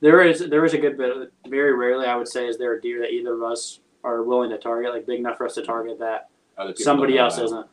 there 0.00 0.22
is 0.22 0.40
there 0.48 0.64
is 0.64 0.74
a 0.74 0.78
good 0.78 0.96
bit. 0.96 1.32
Very 1.48 1.74
rarely, 1.74 2.06
I 2.06 2.16
would 2.16 2.28
say, 2.28 2.46
is 2.46 2.58
there 2.58 2.74
a 2.74 2.80
deer 2.80 3.00
that 3.00 3.10
either 3.12 3.34
of 3.34 3.42
us 3.42 3.80
are 4.04 4.22
willing 4.22 4.50
to 4.50 4.58
target, 4.58 4.92
like 4.92 5.06
big 5.06 5.20
enough 5.20 5.36
for 5.36 5.46
us 5.46 5.54
to 5.54 5.62
target 5.62 5.98
that 5.98 6.28
somebody 6.76 7.18
else 7.18 7.36
about. 7.36 7.44
isn't. 7.46 7.66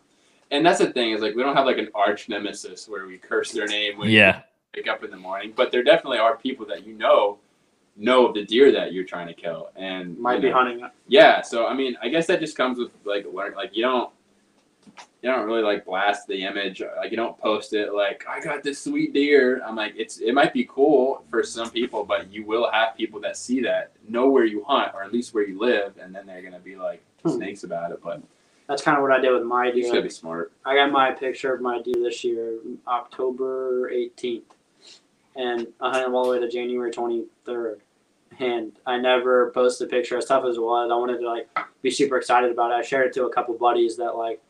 And 0.52 0.66
that's 0.66 0.80
the 0.80 0.92
thing 0.92 1.12
is 1.12 1.22
like 1.22 1.36
we 1.36 1.42
don't 1.44 1.56
have 1.56 1.66
like 1.66 1.78
an 1.78 1.90
arch 1.96 2.30
nemesis 2.30 2.88
where 2.88 3.08
we 3.08 3.18
curse 3.18 3.52
their 3.52 3.66
name 3.68 3.98
when 3.98 4.10
Yeah. 4.10 4.42
we 4.76 4.82
wake 4.82 4.88
up 4.90 5.04
in 5.04 5.10
the 5.12 5.18
morning. 5.18 5.54
But 5.56 5.72
there 5.72 5.84
definitely 5.84 6.20
are 6.20 6.36
people 6.38 6.66
that 6.68 6.86
you 6.86 6.94
know 6.94 7.40
know 7.96 8.26
of 8.28 8.34
the 8.34 8.44
deer 8.44 8.72
that 8.72 8.92
you're 8.92 9.04
trying 9.04 9.28
to 9.28 9.34
kill, 9.36 9.70
and 9.76 10.18
Might 10.18 10.36
you 10.36 10.42
be 10.42 10.50
hunting. 10.50 10.82
Yeah, 11.08 11.42
so 11.42 11.68
I 11.68 11.74
mean, 11.76 11.96
I 12.02 12.10
guess 12.10 12.26
that 12.28 12.40
just 12.40 12.58
comes 12.58 12.78
with 12.80 12.92
like 13.06 13.26
learn. 13.32 13.54
Like 13.54 13.76
you 13.76 13.84
don't 13.84 14.10
you 15.24 15.32
don't 15.32 15.46
really 15.46 15.62
like 15.64 15.86
blast 15.86 16.28
the 16.28 16.44
image. 16.44 16.82
Like 16.98 17.10
you 17.12 17.18
don't 17.18 17.38
post 17.40 17.72
it 17.74 17.94
like 17.94 18.26
I 18.30 18.42
got 18.42 18.62
this 18.62 18.84
sweet 18.84 19.14
deer. 19.14 19.62
I'm 19.66 19.76
like 19.76 19.94
it's 19.96 20.18
it 20.20 20.34
might 20.34 20.54
be 20.54 20.66
cool 20.70 21.24
for 21.32 21.42
some 21.44 21.70
people, 21.72 22.04
but 22.04 22.32
you 22.32 22.46
will 22.46 22.70
have 22.72 22.96
people 22.98 23.22
that 23.22 23.38
see 23.38 23.62
that 23.62 23.94
know 24.08 24.30
where 24.30 24.44
you 24.44 24.66
hunt 24.68 24.92
or 24.94 25.02
at 25.02 25.14
least 25.14 25.34
where 25.34 25.48
you 25.48 25.58
live, 25.58 25.94
and 25.98 26.14
then 26.14 26.26
they're 26.28 26.42
gonna 26.42 26.60
be 26.60 26.76
like 26.76 27.02
Hmm. 27.24 27.30
snakes 27.30 27.64
about 27.64 27.92
it. 27.94 28.02
But 28.04 28.22
That's 28.68 28.82
kind 28.82 28.98
of 28.98 29.02
what 29.02 29.14
I 29.14 29.20
did 29.22 29.32
with 29.32 29.44
my 29.44 29.68
you 29.68 29.84
deer. 29.84 29.92
gotta 29.92 30.02
be 30.02 30.10
smart. 30.10 30.52
I 30.66 30.76
got 30.76 30.92
my 30.92 31.12
picture 31.12 31.54
of 31.54 31.62
my 31.62 31.82
deer 31.82 31.96
this 32.04 32.22
year, 32.26 32.58
October 32.86 33.90
18th, 33.90 34.42
and 35.38 35.68
I 35.80 35.92
hunted 35.92 36.14
all 36.14 36.26
the 36.26 36.32
way 36.32 36.40
to 36.42 36.50
January 36.50 36.92
23rd. 36.92 37.80
And 38.40 38.74
I 38.86 38.98
never 38.98 39.52
posted 39.52 39.88
a 39.88 39.90
picture 39.90 40.18
as 40.18 40.26
tough 40.26 40.44
as 40.44 40.58
it 40.58 40.62
was. 40.62 40.90
I 40.92 40.96
wanted 40.96 41.20
to 41.20 41.30
like 41.30 41.48
be 41.82 41.92
super 41.92 42.18
excited 42.18 42.52
about 42.52 42.72
it. 42.72 42.74
I 42.74 42.82
shared 42.82 43.08
it 43.08 43.14
to 43.14 43.26
a 43.26 43.30
couple 43.34 43.54
buddies 43.54 43.96
that 43.98 44.18
like, 44.18 44.42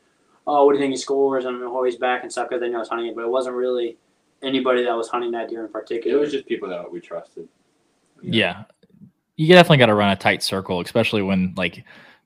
oh, 0.48 0.66
what 0.66 0.74
do 0.74 0.78
you 0.78 0.84
think 0.84 0.94
he 0.94 0.98
scores? 0.98 1.46
And 1.46 1.62
oh, 1.64 1.84
he's 1.84 1.98
back 1.98 2.24
and 2.24 2.32
stuff 2.32 2.50
because 2.50 2.62
they 2.62 2.70
know 2.70 2.78
I 2.78 2.80
was 2.80 2.90
hunting 2.90 3.08
it. 3.08 3.16
But 3.16 3.24
it 3.24 3.30
wasn't 3.30 3.56
really 3.56 3.98
anybody 4.42 4.84
that 4.84 4.96
was 4.96 5.08
hunting 5.08 5.32
that 5.32 5.50
deer 5.50 5.66
in 5.66 5.72
particular. 5.72 6.18
It 6.18 6.20
was 6.20 6.32
just 6.32 6.46
people 6.46 6.70
that 6.70 6.92
we 6.92 7.00
trusted. 7.00 7.48
Yeah. 8.22 8.64
You 9.36 9.48
definitely 9.48 9.78
got 9.78 9.88
to 9.88 9.96
run 9.96 10.12
a 10.12 10.16
tight 10.16 10.44
circle, 10.44 10.80
especially 10.82 11.22
when 11.22 11.54
like 11.56 11.84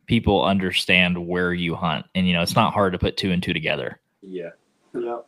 people 0.07 0.43
understand 0.43 1.27
where 1.27 1.53
you 1.53 1.75
hunt. 1.75 2.05
And 2.15 2.27
you 2.27 2.33
know, 2.33 2.41
it's 2.41 2.55
not 2.55 2.73
hard 2.73 2.93
to 2.93 2.99
put 2.99 3.17
two 3.17 3.31
and 3.31 3.41
two 3.41 3.53
together. 3.53 3.99
Yeah. 4.21 4.49
yeah. 4.93 5.19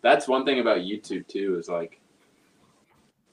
that's 0.00 0.28
one 0.28 0.44
thing 0.44 0.60
about 0.60 0.78
YouTube 0.78 1.26
too 1.28 1.56
is 1.58 1.68
like 1.68 2.00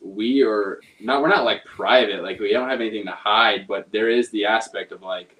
we 0.01 0.43
are 0.43 0.79
not 0.99 1.21
we're 1.21 1.29
not 1.29 1.45
like 1.45 1.65
private 1.65 2.21
like 2.21 2.39
we 2.39 2.53
don't 2.53 2.69
have 2.69 2.79
anything 2.79 3.05
to 3.05 3.11
hide 3.11 3.65
but 3.67 3.91
there 3.91 4.07
is 4.07 4.29
the 4.29 4.45
aspect 4.45 4.91
of 4.91 5.01
like 5.01 5.35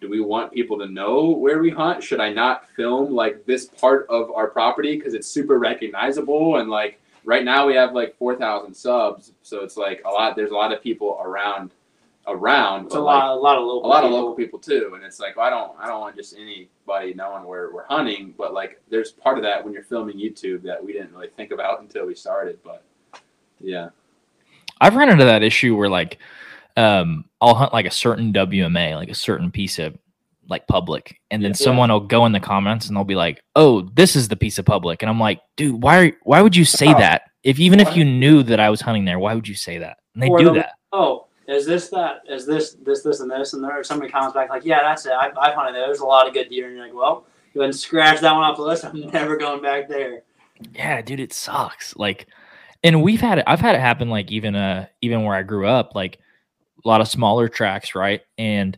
do 0.00 0.08
we 0.08 0.20
want 0.20 0.52
people 0.52 0.78
to 0.78 0.86
know 0.86 1.28
where 1.30 1.58
we 1.60 1.70
hunt 1.70 2.02
should 2.02 2.20
I 2.20 2.32
not 2.32 2.68
film 2.70 3.12
like 3.12 3.44
this 3.46 3.66
part 3.66 4.06
of 4.08 4.30
our 4.32 4.48
property 4.48 4.96
because 4.96 5.14
it's 5.14 5.28
super 5.28 5.58
recognizable 5.58 6.56
and 6.56 6.70
like 6.70 7.00
right 7.24 7.44
now 7.44 7.66
we 7.66 7.74
have 7.74 7.92
like 7.92 8.16
4,000 8.16 8.72
subs 8.74 9.32
so 9.42 9.62
it's 9.62 9.76
like 9.76 10.02
a 10.06 10.08
lot 10.10 10.36
there's 10.36 10.50
a 10.52 10.54
lot 10.54 10.72
of 10.72 10.82
people 10.82 11.20
around 11.22 11.70
around 12.26 12.86
It's 12.86 12.94
but, 12.94 13.00
a 13.00 13.02
like, 13.02 13.22
lot, 13.22 13.30
a 13.36 13.40
lot 13.40 13.58
of 13.58 13.64
local. 13.64 13.86
a 13.86 13.88
lot 13.88 14.04
of 14.04 14.08
people. 14.10 14.18
local 14.18 14.34
people 14.34 14.58
too 14.58 14.92
and 14.94 15.04
it's 15.04 15.20
like 15.20 15.36
well, 15.36 15.46
i 15.46 15.50
don't 15.50 15.72
i 15.78 15.86
don't 15.86 16.00
want 16.00 16.16
just 16.16 16.36
anybody 16.36 17.14
knowing 17.14 17.44
where 17.44 17.70
we're 17.72 17.86
hunting 17.86 18.34
but 18.36 18.52
like 18.54 18.80
there's 18.90 19.12
part 19.12 19.36
of 19.38 19.42
that 19.44 19.62
when 19.64 19.72
you're 19.72 19.82
filming 19.82 20.16
youtube 20.18 20.62
that 20.62 20.82
we 20.82 20.92
didn't 20.92 21.12
really 21.12 21.28
think 21.28 21.50
about 21.50 21.80
until 21.80 22.06
we 22.06 22.14
started 22.14 22.58
but 22.64 22.84
yeah 23.60 23.88
I've 24.82 24.96
run 24.96 25.10
into 25.10 25.26
that 25.26 25.42
issue 25.42 25.76
where 25.76 25.90
like 25.90 26.18
um 26.76 27.24
I'll 27.40 27.54
hunt 27.54 27.72
like 27.72 27.86
a 27.86 27.90
certain 27.90 28.32
WMA, 28.32 28.94
like 28.96 29.10
a 29.10 29.14
certain 29.14 29.50
piece 29.50 29.78
of 29.78 29.96
like 30.48 30.66
public, 30.66 31.20
and 31.30 31.42
then 31.44 31.50
Yeah. 31.52 31.56
someone 31.56 31.90
will 31.90 32.00
go 32.00 32.26
in 32.26 32.32
the 32.32 32.40
comments 32.40 32.88
and 32.88 32.96
they'll 32.96 33.04
be 33.04 33.14
like, 33.14 33.40
"Oh, 33.56 33.82
this 33.94 34.16
is 34.16 34.28
the 34.28 34.36
piece 34.36 34.58
of 34.58 34.64
public," 34.64 35.02
and 35.02 35.08
I'm 35.08 35.20
like, 35.20 35.40
"Dude, 35.56 35.80
why? 35.82 35.98
Are, 36.06 36.12
why 36.24 36.42
would 36.42 36.56
you 36.56 36.64
say 36.64 36.88
Oh. 36.88 36.98
that? 36.98 37.22
If 37.44 37.58
even 37.60 37.78
if 37.80 37.96
you 37.96 38.04
knew 38.04 38.42
that 38.42 38.58
I 38.60 38.68
was 38.68 38.80
hunting 38.80 39.04
there, 39.04 39.18
why 39.18 39.34
would 39.34 39.46
you 39.48 39.54
say 39.54 39.78
that?" 39.78 39.98
And 40.14 40.22
they 40.22 40.28
Or 40.28 40.38
do 40.38 40.44
the- 40.46 40.52
that. 40.54 40.72
Oh, 40.92 41.26
is 41.46 41.66
this 41.66 41.88
that? 41.90 42.22
Is 42.28 42.46
this 42.46 42.76
this 42.84 43.02
this 43.02 43.20
and 43.20 43.30
this? 43.30 43.52
And 43.54 43.62
there 43.62 43.82
somebody 43.84 44.10
comments 44.10 44.34
back 44.34 44.50
like, 44.50 44.64
yeah, 44.64 44.82
that's 44.82 45.06
it. 45.06 45.12
I've, 45.12 45.36
I've 45.38 45.54
hunted 45.54 45.74
there. 45.76 45.86
There's 45.86 46.00
a 46.00 46.06
lot 46.06 46.26
of 46.26 46.34
good 46.34 46.48
deer, 46.48 46.66
and 46.66 46.76
you're 46.76 46.84
like, 46.84 46.94
well, 46.94 47.26
go 47.54 47.60
ahead 47.60 47.70
and 47.70 47.76
scratch 47.76 48.20
that 48.20 48.32
one 48.34 48.42
off 48.42 48.56
the 48.56 48.62
list. 48.62 48.84
I'm 48.86 49.00
never 49.10 49.36
going 49.36 49.62
back 49.62 49.88
there. 49.88 50.22
Yeah, 50.74 51.00
dude, 51.00 51.20
it 51.20 51.32
sucks. 51.32 51.96
Like, 51.96 52.26
and 52.82 53.02
we've 53.02 53.20
had 53.20 53.38
it. 53.38 53.44
I've 53.46 53.60
had 53.60 53.74
it 53.76 53.80
happen. 53.80 54.10
Like 54.10 54.32
even 54.32 54.56
uh 54.56 54.86
even 55.00 55.22
where 55.24 55.36
I 55.36 55.42
grew 55.44 55.66
up, 55.68 55.94
like 55.94 56.18
a 56.84 56.88
lot 56.88 57.00
of 57.00 57.08
smaller 57.08 57.48
tracks, 57.48 57.94
right? 57.94 58.22
And 58.38 58.76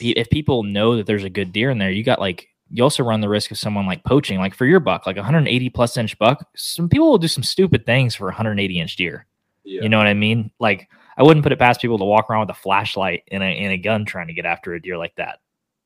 if 0.00 0.28
people 0.30 0.62
know 0.62 0.96
that 0.96 1.06
there's 1.06 1.24
a 1.24 1.30
good 1.30 1.52
deer 1.52 1.70
in 1.70 1.78
there, 1.78 1.90
you 1.90 2.02
got 2.02 2.20
like 2.20 2.48
you 2.70 2.82
also 2.82 3.04
run 3.04 3.20
the 3.20 3.28
risk 3.28 3.50
of 3.50 3.58
someone 3.58 3.86
like 3.86 4.04
poaching. 4.04 4.38
Like 4.38 4.54
for 4.54 4.66
your 4.66 4.80
buck, 4.80 5.06
like 5.06 5.16
180 5.16 5.70
plus 5.70 5.96
inch 5.96 6.18
buck, 6.18 6.48
some 6.56 6.88
people 6.88 7.10
will 7.10 7.18
do 7.18 7.28
some 7.28 7.44
stupid 7.44 7.86
things 7.86 8.14
for 8.14 8.26
180 8.26 8.80
inch 8.80 8.96
deer. 8.96 9.26
Yeah. 9.64 9.82
You 9.82 9.88
know 9.88 9.98
what 9.98 10.06
I 10.06 10.14
mean? 10.14 10.50
Like 10.58 10.88
I 11.16 11.22
wouldn't 11.22 11.42
put 11.42 11.52
it 11.52 11.58
past 11.58 11.80
people 11.80 11.98
to 11.98 12.04
walk 12.04 12.30
around 12.30 12.40
with 12.40 12.56
a 12.56 12.60
flashlight 12.60 13.24
and 13.30 13.42
a 13.42 13.46
and 13.46 13.72
a 13.72 13.78
gun 13.78 14.04
trying 14.04 14.26
to 14.28 14.34
get 14.34 14.46
after 14.46 14.74
a 14.74 14.82
deer 14.82 14.98
like 14.98 15.14
that. 15.16 15.40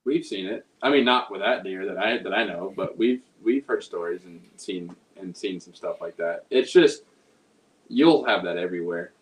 We've 0.04 0.24
seen 0.24 0.46
it. 0.46 0.66
I 0.82 0.90
mean, 0.90 1.04
not 1.04 1.30
with 1.30 1.40
that 1.42 1.62
deer 1.62 1.86
that 1.86 1.98
I 1.98 2.18
that 2.18 2.32
I 2.32 2.44
know, 2.44 2.72
but 2.74 2.96
we've 2.96 3.22
we've 3.42 3.66
heard 3.66 3.84
stories 3.84 4.24
and 4.24 4.40
seen 4.56 4.94
and 5.16 5.36
seen 5.36 5.60
some 5.60 5.74
stuff 5.74 6.00
like 6.00 6.16
that. 6.16 6.44
It's 6.50 6.72
just 6.72 7.02
you'll 7.88 8.24
have 8.24 8.42
that 8.44 8.56
everywhere. 8.56 9.12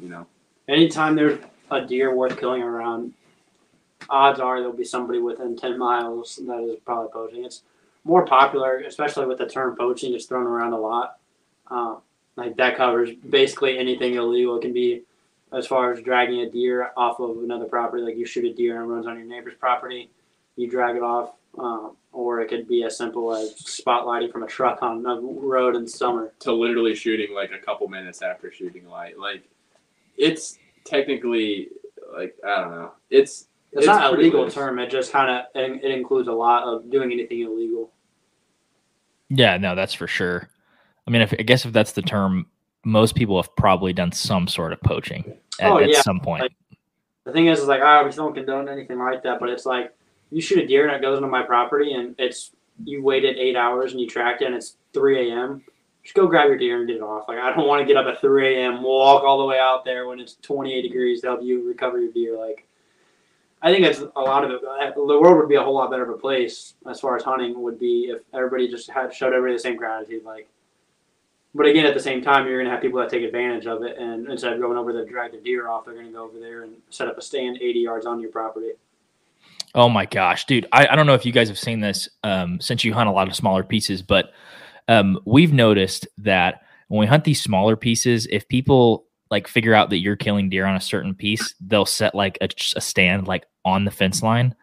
You 0.00 0.08
know. 0.08 0.26
Anytime 0.70 1.16
there's 1.16 1.40
a 1.72 1.84
deer 1.84 2.14
worth 2.14 2.38
killing 2.38 2.62
around, 2.62 3.12
odds 4.08 4.38
are 4.38 4.60
there'll 4.60 4.72
be 4.72 4.84
somebody 4.84 5.18
within 5.18 5.56
ten 5.56 5.76
miles 5.76 6.38
that 6.46 6.60
is 6.62 6.78
probably 6.84 7.10
poaching. 7.12 7.44
It's 7.44 7.62
more 8.04 8.24
popular, 8.24 8.78
especially 8.86 9.26
with 9.26 9.38
the 9.38 9.48
term 9.48 9.76
poaching, 9.76 10.14
it's 10.14 10.26
thrown 10.26 10.46
around 10.46 10.72
a 10.72 10.78
lot. 10.78 11.18
Uh, 11.68 11.96
like 12.36 12.56
that 12.56 12.76
covers 12.76 13.10
basically 13.28 13.78
anything 13.78 14.14
illegal. 14.14 14.56
It 14.56 14.62
can 14.62 14.72
be 14.72 15.02
as 15.52 15.66
far 15.66 15.92
as 15.92 16.00
dragging 16.02 16.42
a 16.42 16.50
deer 16.50 16.92
off 16.96 17.18
of 17.18 17.38
another 17.42 17.64
property, 17.64 18.04
like 18.04 18.16
you 18.16 18.24
shoot 18.24 18.44
a 18.44 18.54
deer 18.54 18.80
and 18.80 18.88
runs 18.88 19.08
on 19.08 19.18
your 19.18 19.26
neighbor's 19.26 19.54
property, 19.58 20.08
you 20.54 20.70
drag 20.70 20.94
it 20.94 21.02
off, 21.02 21.32
um, 21.58 21.96
or 22.12 22.40
it 22.40 22.48
could 22.48 22.68
be 22.68 22.84
as 22.84 22.96
simple 22.96 23.34
as 23.34 23.54
spotlighting 23.54 24.30
from 24.30 24.44
a 24.44 24.46
truck 24.46 24.80
on 24.82 25.04
a 25.04 25.20
road 25.20 25.74
in 25.74 25.88
summer. 25.88 26.32
to 26.38 26.52
literally 26.52 26.94
shooting 26.94 27.34
like 27.34 27.50
a 27.50 27.58
couple 27.58 27.88
minutes 27.88 28.22
after 28.22 28.52
shooting 28.52 28.88
light. 28.88 29.18
Like 29.18 29.42
it's 30.16 30.58
technically 30.84 31.68
like 32.14 32.34
I 32.46 32.60
don't 32.60 32.70
know. 32.72 32.92
It's 33.10 33.46
It's, 33.72 33.86
not 33.86 34.12
a 34.12 34.16
legal 34.16 34.42
loose. 34.44 34.54
term. 34.54 34.78
It 34.78 34.90
just 34.90 35.12
kind 35.12 35.30
of 35.30 35.44
it, 35.54 35.84
it 35.84 35.90
includes 35.90 36.28
a 36.28 36.32
lot 36.32 36.64
of 36.64 36.90
doing 36.90 37.12
anything 37.12 37.40
illegal. 37.40 37.92
Yeah, 39.28 39.56
no, 39.58 39.74
that's 39.74 39.94
for 39.94 40.06
sure. 40.06 40.48
I 41.06 41.10
mean, 41.10 41.22
if, 41.22 41.32
I 41.38 41.42
guess 41.42 41.64
if 41.64 41.72
that's 41.72 41.92
the 41.92 42.02
term, 42.02 42.46
most 42.84 43.14
people 43.14 43.40
have 43.40 43.54
probably 43.56 43.92
done 43.92 44.12
some 44.12 44.48
sort 44.48 44.72
of 44.72 44.80
poaching 44.82 45.34
at, 45.60 45.70
Oh, 45.70 45.78
at 45.78 45.94
some 45.96 46.20
point. 46.20 46.42
like- 46.42 46.52
The 47.24 47.32
thing 47.32 47.46
is, 47.46 47.60
is 47.60 47.68
like 47.68 47.80
I 47.82 47.96
obviously 47.96 48.22
don't 48.24 48.34
condone 48.34 48.68
anything 48.68 48.98
like 48.98 49.22
that, 49.22 49.38
but 49.40 49.48
it's 49.48 49.66
like 49.66 49.94
you 50.30 50.40
shoot 50.40 50.58
a 50.58 50.66
deer 50.66 50.86
and 50.88 50.96
it 50.96 51.02
goes 51.02 51.18
into 51.18 51.28
my 51.28 51.42
property 51.42 51.92
and 51.92 52.14
it's 52.18 52.52
you 52.84 53.02
waited 53.02 53.36
eight 53.36 53.56
hours 53.56 53.92
and 53.92 54.00
you 54.00 54.06
tracked 54.08 54.42
it 54.42 54.46
and 54.46 54.54
it's 54.54 54.76
three 54.92 55.30
a.m. 55.30 55.62
Just 56.10 56.16
go 56.16 56.26
grab 56.26 56.48
your 56.48 56.58
deer 56.58 56.76
and 56.78 56.88
get 56.88 56.96
it 56.96 57.02
off. 57.02 57.28
Like 57.28 57.38
I 57.38 57.54
don't 57.54 57.68
want 57.68 57.80
to 57.82 57.86
get 57.86 57.96
up 57.96 58.12
at 58.12 58.20
three 58.20 58.56
a.m. 58.56 58.82
walk 58.82 59.22
all 59.22 59.38
the 59.38 59.44
way 59.44 59.60
out 59.60 59.84
there 59.84 60.08
when 60.08 60.18
it's 60.18 60.34
twenty 60.42 60.74
eight 60.74 60.82
degrees 60.82 61.20
to 61.20 61.28
help 61.28 61.40
you 61.40 61.64
recover 61.64 62.00
your 62.00 62.10
deer. 62.10 62.36
Like 62.36 62.66
I 63.62 63.70
think 63.72 63.86
it's 63.86 64.00
a 64.00 64.20
lot 64.20 64.42
of 64.42 64.50
it. 64.50 64.60
uh, 64.68 64.90
The 64.90 65.04
world 65.20 65.36
would 65.36 65.48
be 65.48 65.54
a 65.54 65.62
whole 65.62 65.76
lot 65.76 65.88
better 65.88 66.02
of 66.02 66.08
a 66.08 66.18
place 66.18 66.74
as 66.88 66.98
far 66.98 67.14
as 67.14 67.22
hunting 67.22 67.62
would 67.62 67.78
be 67.78 68.06
if 68.12 68.22
everybody 68.34 68.68
just 68.68 68.90
had 68.90 69.14
showed 69.14 69.32
everybody 69.32 69.52
the 69.52 69.60
same 69.60 69.76
gratitude. 69.76 70.24
Like, 70.24 70.48
but 71.54 71.66
again, 71.66 71.86
at 71.86 71.94
the 71.94 72.00
same 72.00 72.22
time, 72.22 72.44
you're 72.48 72.58
gonna 72.60 72.74
have 72.74 72.82
people 72.82 72.98
that 72.98 73.08
take 73.08 73.22
advantage 73.22 73.68
of 73.68 73.84
it, 73.84 73.96
and 73.96 74.28
instead 74.28 74.52
of 74.52 74.60
going 74.60 74.76
over 74.76 74.92
there 74.92 75.04
to 75.04 75.08
drag 75.08 75.30
their 75.30 75.40
deer 75.40 75.68
off, 75.68 75.84
they're 75.84 75.94
gonna 75.94 76.10
go 76.10 76.24
over 76.24 76.40
there 76.40 76.64
and 76.64 76.72
set 76.90 77.06
up 77.06 77.18
a 77.18 77.22
stand 77.22 77.58
80 77.62 77.78
yards 77.78 78.04
on 78.04 78.18
your 78.18 78.32
property. 78.32 78.70
Oh 79.76 79.88
my 79.88 80.06
gosh, 80.06 80.44
dude! 80.46 80.66
I, 80.72 80.88
I 80.88 80.96
don't 80.96 81.06
know 81.06 81.14
if 81.14 81.24
you 81.24 81.30
guys 81.30 81.46
have 81.46 81.58
seen 81.58 81.78
this 81.78 82.08
um, 82.24 82.60
since 82.60 82.82
you 82.82 82.92
hunt 82.92 83.08
a 83.08 83.12
lot 83.12 83.28
of 83.28 83.36
smaller 83.36 83.62
pieces, 83.62 84.02
but 84.02 84.32
um, 84.90 85.20
we've 85.24 85.52
noticed 85.52 86.06
that 86.18 86.62
when 86.88 87.00
we 87.00 87.06
hunt 87.06 87.22
these 87.22 87.40
smaller 87.40 87.76
pieces, 87.76 88.26
if 88.30 88.46
people 88.48 89.06
like 89.30 89.46
figure 89.46 89.72
out 89.72 89.88
that 89.90 89.98
you're 89.98 90.16
killing 90.16 90.50
deer 90.50 90.66
on 90.66 90.74
a 90.74 90.80
certain 90.80 91.14
piece, 91.14 91.54
they'll 91.60 91.86
set 91.86 92.12
like 92.14 92.36
a, 92.40 92.48
a 92.74 92.80
stand 92.80 93.28
like 93.28 93.46
on 93.64 93.84
the 93.84 93.90
fence 93.92 94.20
line, 94.22 94.54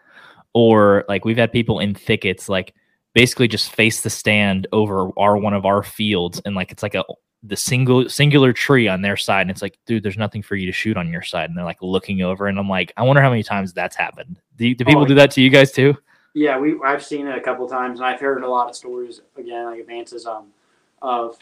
or 0.54 1.06
like 1.08 1.24
we've 1.24 1.38
had 1.38 1.52
people 1.54 1.80
in 1.80 1.96
thickets 1.96 2.50
like 2.50 2.76
basically 3.14 3.48
just 3.48 3.72
face 3.74 4.02
the 4.02 4.10
stand 4.10 4.68
over 4.74 5.10
our 5.18 5.38
one 5.38 5.54
of 5.54 5.66
our 5.66 5.82
fields, 5.82 6.42
and 6.44 6.56
like 6.56 6.74
it's 6.74 6.84
like 6.84 6.96
a 6.96 7.06
the 7.44 7.56
single 7.56 8.10
singular 8.10 8.52
tree 8.52 8.90
on 8.90 9.02
their 9.02 9.16
side, 9.16 9.42
and 9.42 9.52
it's 9.52 9.62
like, 9.62 9.78
dude, 9.86 10.04
there's 10.04 10.18
nothing 10.18 10.44
for 10.44 10.58
you 10.58 10.66
to 10.66 10.74
shoot 10.74 10.98
on 10.98 11.10
your 11.10 11.22
side, 11.22 11.50
and 11.50 11.58
they're 11.58 11.64
like 11.64 11.82
looking 11.82 12.22
over, 12.22 12.48
and 12.48 12.60
I'm 12.60 12.68
like, 12.68 12.92
I 12.98 13.04
wonder 13.04 13.22
how 13.22 13.30
many 13.30 13.44
times 13.44 13.72
that's 13.72 13.96
happened. 13.96 14.42
Do, 14.58 14.76
do 14.76 14.84
people 14.84 15.04
Oh, 15.04 15.06
do 15.06 15.16
that 15.16 15.32
to 15.32 15.42
you 15.42 15.50
guys 15.50 15.72
too? 15.72 15.96
Yeah, 16.38 16.60
we 16.60 16.80
I've 16.86 17.04
seen 17.04 17.26
it 17.26 17.36
a 17.36 17.42
couple 17.42 17.68
times, 17.68 18.00
and 18.00 18.06
I've 18.06 18.20
heard 18.20 18.44
a 18.44 18.48
lot 18.48 18.70
of 18.70 18.76
stories 18.76 19.22
again, 19.38 19.66
like 19.66 19.80
advances 19.80 20.28
um 20.28 20.54
of 21.02 21.36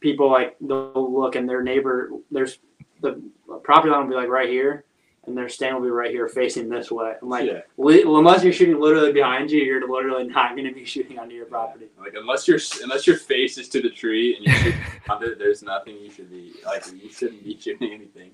people 0.00 0.28
like 0.28 0.56
they'll 0.60 1.12
look 1.12 1.36
and 1.36 1.48
their 1.48 1.62
neighbor 1.62 2.10
there's 2.32 2.58
the 3.00 3.22
property 3.62 3.92
line 3.92 4.02
will 4.02 4.10
be 4.10 4.16
like 4.16 4.28
right 4.28 4.48
here, 4.48 4.82
and 5.26 5.38
their 5.38 5.48
stand 5.48 5.76
will 5.76 5.84
be 5.84 5.90
right 5.90 6.10
here 6.10 6.28
facing 6.28 6.68
this 6.68 6.90
way. 6.90 7.14
I'm 7.22 7.28
like, 7.28 7.46
yeah. 7.46 7.60
li- 7.76 8.02
unless 8.04 8.42
you're 8.42 8.52
shooting 8.52 8.80
literally 8.80 9.12
behind 9.12 9.52
you, 9.52 9.62
you're 9.62 9.88
literally 9.88 10.24
not 10.24 10.56
going 10.56 10.66
to 10.66 10.74
be 10.74 10.84
shooting 10.94 11.20
onto 11.20 11.36
your 11.36 11.46
property. 11.46 11.86
Like 11.96 12.14
unless 12.16 12.48
your 12.48 12.58
unless 12.82 13.06
your 13.06 13.18
face 13.18 13.56
is 13.56 13.68
to 13.68 13.80
the 13.80 13.90
tree 13.90 14.34
and 14.34 14.44
you're 14.44 14.56
shooting 14.56 14.80
on 15.08 15.20
there's 15.38 15.62
nothing 15.62 15.96
you 16.00 16.10
should 16.10 16.28
be 16.28 16.54
like. 16.66 16.84
You 16.92 17.12
shouldn't 17.12 17.44
be 17.44 17.56
shooting 17.60 17.92
anything. 17.92 18.32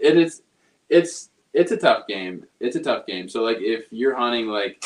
It 0.00 0.16
is. 0.16 0.42
It's 0.88 1.30
it's 1.52 1.70
a 1.70 1.76
tough 1.76 2.08
game. 2.08 2.46
It's 2.58 2.74
a 2.74 2.82
tough 2.82 3.06
game. 3.06 3.28
So 3.28 3.44
like 3.44 3.58
if 3.60 3.84
you're 3.92 4.16
hunting 4.16 4.48
like 4.48 4.84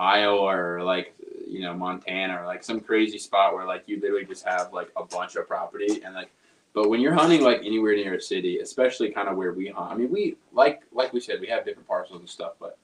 Iowa 0.00 0.40
or 0.40 0.82
like 0.82 1.14
you 1.46 1.60
know 1.60 1.74
Montana 1.74 2.40
or 2.40 2.46
like 2.46 2.64
some 2.64 2.80
crazy 2.80 3.18
spot 3.18 3.54
where 3.54 3.66
like 3.66 3.84
you 3.86 4.00
literally 4.00 4.24
just 4.24 4.46
have 4.46 4.72
like 4.72 4.90
a 4.96 5.04
bunch 5.04 5.36
of 5.36 5.46
property 5.46 6.02
and 6.04 6.14
like. 6.14 6.30
But 6.72 6.88
when 6.88 7.00
you're 7.00 7.14
hunting 7.14 7.42
like 7.42 7.58
anywhere 7.64 7.96
near 7.96 8.14
a 8.14 8.20
city, 8.20 8.60
especially 8.60 9.10
kind 9.10 9.28
of 9.28 9.36
where 9.36 9.52
we 9.52 9.66
hunt, 9.66 9.90
I 9.90 9.96
mean, 9.96 10.08
we 10.08 10.36
like 10.52 10.82
like 10.92 11.12
we 11.12 11.20
said, 11.20 11.40
we 11.40 11.48
have 11.48 11.64
different 11.64 11.88
parcels 11.88 12.20
and 12.20 12.28
stuff, 12.28 12.52
but 12.60 12.78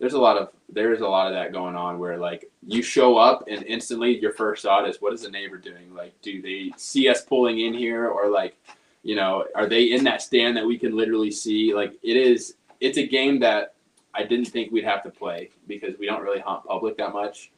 there's 0.00 0.14
a 0.14 0.18
lot 0.18 0.36
of 0.38 0.48
there's 0.72 1.02
a 1.02 1.06
lot 1.06 1.28
of 1.28 1.34
that 1.34 1.52
going 1.52 1.76
on 1.76 1.98
where 1.98 2.16
like 2.16 2.50
you 2.66 2.82
show 2.82 3.16
up 3.16 3.44
and 3.48 3.62
instantly 3.64 4.18
your 4.18 4.32
first 4.32 4.62
thought 4.64 4.88
is 4.88 5.00
what 5.00 5.12
is 5.12 5.22
the 5.22 5.30
neighbor 5.30 5.58
doing 5.58 5.94
like 5.94 6.12
do 6.22 6.40
they 6.42 6.72
see 6.76 7.08
us 7.08 7.22
pulling 7.22 7.60
in 7.60 7.74
here 7.74 8.08
or 8.08 8.28
like 8.28 8.56
you 9.02 9.14
know 9.14 9.44
are 9.54 9.66
they 9.66 9.92
in 9.92 10.02
that 10.02 10.22
stand 10.22 10.56
that 10.56 10.66
we 10.66 10.78
can 10.78 10.96
literally 10.96 11.30
see 11.30 11.74
like 11.74 11.92
it 12.02 12.16
is 12.16 12.54
it's 12.80 12.96
a 12.98 13.06
game 13.06 13.38
that 13.38 13.74
i 14.14 14.22
didn't 14.22 14.46
think 14.46 14.72
we'd 14.72 14.84
have 14.84 15.02
to 15.02 15.10
play 15.10 15.50
because 15.66 15.94
we 15.98 16.06
don't 16.06 16.22
really 16.22 16.40
hunt 16.40 16.64
public 16.64 16.96
that 16.96 17.12
much 17.12 17.50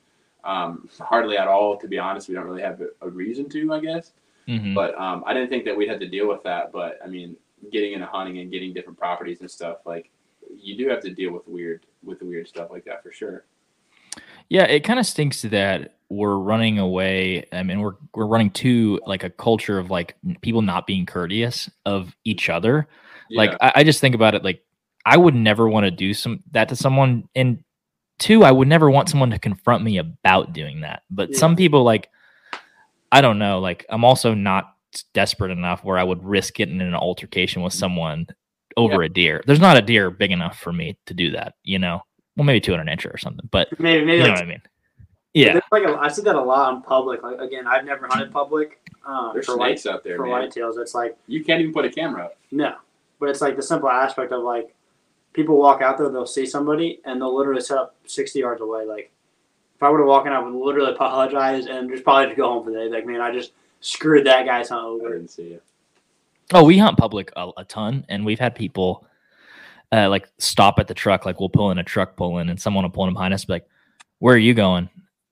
um, 0.45 0.89
hardly 0.99 1.39
at 1.39 1.47
all 1.47 1.77
to 1.77 1.87
be 1.87 1.99
honest 1.99 2.29
we 2.29 2.35
don't 2.35 2.47
really 2.47 2.63
have 2.63 2.81
a, 2.81 2.89
a 3.01 3.09
reason 3.09 3.49
to 3.49 3.73
i 3.73 3.81
guess 3.81 4.13
Mhm. 4.49 4.75
but 4.75 4.99
um, 4.99 5.23
I 5.25 5.35
didn't 5.35 5.51
think 5.51 5.65
that 5.67 5.77
we'd 5.77 5.89
have 5.89 6.01
to 6.01 6.09
deal 6.09 6.27
with 6.29 6.43
that. 6.43 6.73
But 6.73 6.99
I 7.05 7.07
mean, 7.07 7.37
getting 7.71 7.93
into 7.93 8.07
hunting 8.07 8.39
and 8.39 8.51
getting 8.51 8.73
different 8.73 8.99
properties 8.99 9.41
and 9.41 9.49
stuff, 9.49 9.79
like 9.87 10.11
you 10.53 10.77
do 10.77 10.89
have 10.89 11.01
to 11.03 11.11
deal 11.11 11.33
with 11.33 11.47
weird 11.47 11.87
with 12.03 12.19
the 12.19 12.25
weird 12.25 12.49
stuff 12.49 12.69
like 12.71 12.85
that 12.87 13.05
for 13.05 13.13
sure. 13.13 13.45
Yeah, 14.49 14.65
it 14.65 14.81
kind 14.81 14.99
of 14.99 15.07
stinks 15.07 15.43
that 15.43 15.95
we're 16.09 16.37
running 16.37 16.81
away. 16.81 17.47
I 17.53 17.63
mean, 17.63 17.81
we're 17.81 17.95
we're 18.15 18.27
running 18.27 18.51
to 18.51 19.01
like 19.07 19.23
a 19.23 19.31
culture 19.31 19.79
of 19.79 19.91
like 19.91 20.17
people 20.41 20.61
not 20.61 20.89
being 20.89 21.07
courteous 21.07 21.71
of 21.87 22.15
each 22.25 22.51
other. 22.51 22.89
Like 23.31 23.57
I, 23.61 23.73
I 23.77 23.85
just 23.85 24.01
think 24.01 24.15
about 24.17 24.35
it 24.35 24.43
like 24.43 24.63
I 25.05 25.17
would 25.17 25.35
never 25.35 25.69
want 25.69 25.85
to 25.85 25.91
do 25.91 26.15
some 26.15 26.41
that 26.53 26.69
to 26.69 26.77
someone, 26.77 27.29
and 27.35 27.63
two, 28.19 28.45
I 28.45 28.53
would 28.53 28.69
never 28.69 28.91
want 28.91 29.09
someone 29.09 29.31
to 29.31 29.39
confront 29.39 29.83
me 29.83 29.99
about 29.99 30.53
doing 30.53 30.83
that. 30.83 31.03
But 31.11 31.31
Yeah. 31.31 31.39
some 31.39 31.57
people 31.57 31.83
like 31.83 32.09
I 33.11 33.21
don't 33.21 33.39
know. 33.39 33.59
Like 33.61 33.85
I'm 33.91 34.05
also 34.05 34.35
not 34.35 34.75
desperate 35.15 35.51
enough 35.51 35.85
where 35.85 35.99
I 35.99 36.05
would 36.05 36.23
risk 36.25 36.55
getting 36.55 36.77
in 36.81 36.87
an 36.87 36.95
altercation 36.95 37.63
with 37.63 37.73
someone 37.73 38.27
over 38.77 39.03
a 39.03 39.09
deer. 39.09 39.43
There's 39.47 39.61
not 39.61 39.77
a 39.77 39.83
deer 39.83 40.11
big 40.11 40.31
enough 40.33 40.59
for 40.59 40.73
me 40.73 40.97
to 41.07 41.15
do 41.15 41.31
that. 41.33 41.55
You 41.65 41.79
know, 41.79 42.03
well 42.37 42.45
maybe 42.45 42.61
200 42.61 42.87
incher 42.87 43.13
or 43.13 43.19
something, 43.19 43.49
but 43.51 43.69
Maybe 43.81 44.05
maybe 44.05 44.19
you 44.19 44.23
know 44.25 44.29
like, 44.31 44.37
what 44.39 44.45
I 44.45 44.47
mean. 44.49 44.63
Yeah. 45.35 45.53
there's 45.55 45.65
like 45.73 45.85
a, 45.85 45.99
I 45.99 46.09
see 46.09 46.23
that 46.23 46.37
a 46.37 46.41
lot 46.43 46.75
in 46.75 46.83
public. 46.83 47.23
Like 47.23 47.39
again, 47.41 47.67
I've 47.67 47.85
never 47.85 48.07
hunted 48.07 48.31
public 48.33 48.79
um, 49.05 49.31
there's 49.35 49.47
for 49.47 49.57
white 49.57 49.81
snakes 49.81 49.87
out 49.95 50.05
there, 50.05 50.17
for 50.17 50.27
man. 50.27 50.49
whitetails. 50.49 50.79
It's 50.79 50.95
like 50.95 51.17
You 51.27 51.43
can't 51.45 51.61
even 51.61 51.73
put 51.75 51.85
a 51.85 51.91
camera 51.91 52.27
up. 52.27 52.37
no, 52.51 52.77
but 53.19 53.29
it's 53.31 53.41
like 53.41 53.57
the 53.57 53.63
simple 53.63 53.89
aspect 53.91 54.31
of 54.33 54.43
like 54.43 54.75
people 55.33 55.59
walk 55.59 55.83
out 55.83 55.99
there, 55.99 56.09
they'll 56.11 56.27
see 56.27 56.47
somebody, 56.47 57.01
and 57.05 57.21
they'll 57.21 57.37
literally 57.37 57.61
set 57.61 57.79
up 57.79 57.97
sixty 58.07 58.41
yards 58.41 58.61
away. 58.61 58.85
Like 58.85 59.13
if 59.77 59.83
I 59.83 59.91
were 59.91 59.99
to 59.99 60.05
walk 60.05 60.27
in, 60.27 60.33
I 60.33 60.39
would 60.41 60.55
literally 60.55 60.93
apologize 60.93 61.67
and 61.67 61.91
just 61.91 62.05
probably 62.05 62.27
just 62.27 62.37
go 62.37 62.49
home 62.49 62.65
for 62.65 62.71
the 62.71 62.79
day. 62.79 62.89
Like 62.89 63.07
man, 63.07 63.21
I 63.21 63.33
just 63.33 63.53
screwed 63.81 64.27
that 64.27 64.47
guy's 64.47 64.69
hunt 64.69 65.03
I 65.05 65.09
didn't 65.11 65.29
see 65.29 65.55
it. 65.55 65.63
Oh, 66.55 66.65
we 66.65 66.77
hunt 66.79 66.99
public 66.99 67.33
a, 67.37 67.51
a 67.57 67.65
ton, 67.65 68.05
and 68.09 68.25
we've 68.27 68.39
had 68.39 68.55
people. 68.55 69.07
uh, 69.93 70.09
like 70.09 70.29
stop 70.39 70.79
at 70.79 70.89
the 70.89 70.95
truck. 70.95 71.25
Like 71.27 71.41
we'll 71.41 71.49
pull 71.49 71.71
in 71.71 71.79
a 71.79 71.85
truck, 71.85 72.17
pull 72.17 72.39
in, 72.39 72.49
and 72.49 72.61
someone 72.61 72.85
will 72.85 72.91
pull 72.91 73.07
in 73.07 73.13
behind 73.15 73.33
us. 73.35 73.45
Be 73.45 73.55
like, 73.55 73.69
"Where 74.19 74.35
are 74.35 74.39
you 74.39 74.55
going?" 74.55 74.89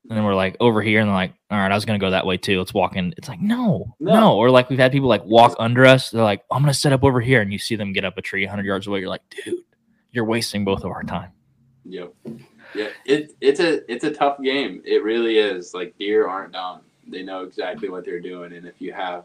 And 0.08 0.16
then 0.16 0.24
we're 0.24 0.34
like 0.34 0.56
over 0.60 0.82
here, 0.82 1.00
and 1.00 1.08
they're 1.08 1.14
like, 1.14 1.34
"All 1.50 1.58
right, 1.58 1.70
I 1.70 1.74
was 1.74 1.84
gonna 1.84 1.98
go 1.98 2.10
that 2.10 2.26
way 2.26 2.36
too. 2.36 2.58
Let's 2.58 2.74
walk 2.74 2.96
in." 2.96 3.14
It's 3.16 3.28
like 3.28 3.40
no, 3.40 3.94
no, 4.00 4.12
No. 4.12 4.36
Or 4.36 4.50
like 4.50 4.68
we've 4.70 4.78
had 4.78 4.92
people 4.92 5.08
like 5.08 5.24
walk 5.24 5.54
under 5.58 5.84
us. 5.86 6.10
They're 6.10 6.22
like, 6.22 6.42
"I'm 6.50 6.62
gonna 6.62 6.74
set 6.74 6.92
up 6.92 7.04
over 7.04 7.20
here," 7.20 7.40
and 7.42 7.52
you 7.52 7.58
see 7.58 7.76
them 7.76 7.92
get 7.92 8.04
up 8.04 8.18
a 8.18 8.22
tree 8.22 8.44
100 8.44 8.66
yards 8.66 8.86
away. 8.86 9.00
You're 9.00 9.08
like, 9.08 9.22
"Dude, 9.44 9.62
you're 10.12 10.24
wasting 10.24 10.64
both 10.64 10.84
of 10.84 10.90
our 10.90 11.02
time." 11.02 11.32
Yep. 11.84 12.12
Yeah, 12.74 12.88
it 13.04 13.32
it's 13.40 13.60
a 13.60 13.90
it's 13.90 14.04
a 14.04 14.12
tough 14.12 14.40
game. 14.40 14.82
It 14.84 15.02
really 15.02 15.38
is. 15.38 15.74
Like 15.74 15.96
deer 15.98 16.28
aren't 16.28 16.52
dumb. 16.52 16.82
They 17.08 17.22
know 17.22 17.42
exactly 17.42 17.88
what 17.88 18.04
they're 18.04 18.20
doing, 18.20 18.52
and 18.52 18.66
if 18.66 18.80
you 18.80 18.92
have, 18.92 19.24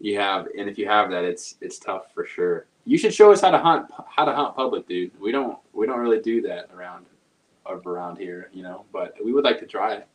you 0.00 0.18
have, 0.18 0.46
and 0.58 0.68
if 0.68 0.78
you 0.78 0.88
have 0.88 1.10
that, 1.10 1.24
it's 1.24 1.56
it's 1.60 1.78
tough 1.78 2.12
for 2.14 2.24
sure. 2.24 2.66
You 2.86 2.96
should 2.96 3.12
show 3.12 3.30
us 3.30 3.42
how 3.42 3.50
to 3.50 3.58
hunt 3.58 3.90
how 4.08 4.24
to 4.24 4.32
hunt 4.32 4.56
public, 4.56 4.88
dude. 4.88 5.10
We 5.20 5.30
don't 5.30 5.58
we 5.74 5.86
don't 5.86 5.98
really 5.98 6.20
do 6.20 6.40
that 6.42 6.70
around 6.74 7.06
around 7.66 8.16
here, 8.16 8.48
you 8.52 8.62
know. 8.62 8.86
But 8.92 9.14
we 9.22 9.32
would 9.32 9.44
like 9.44 9.58
to 9.60 9.66
try 9.66 9.94
it. 9.94 10.08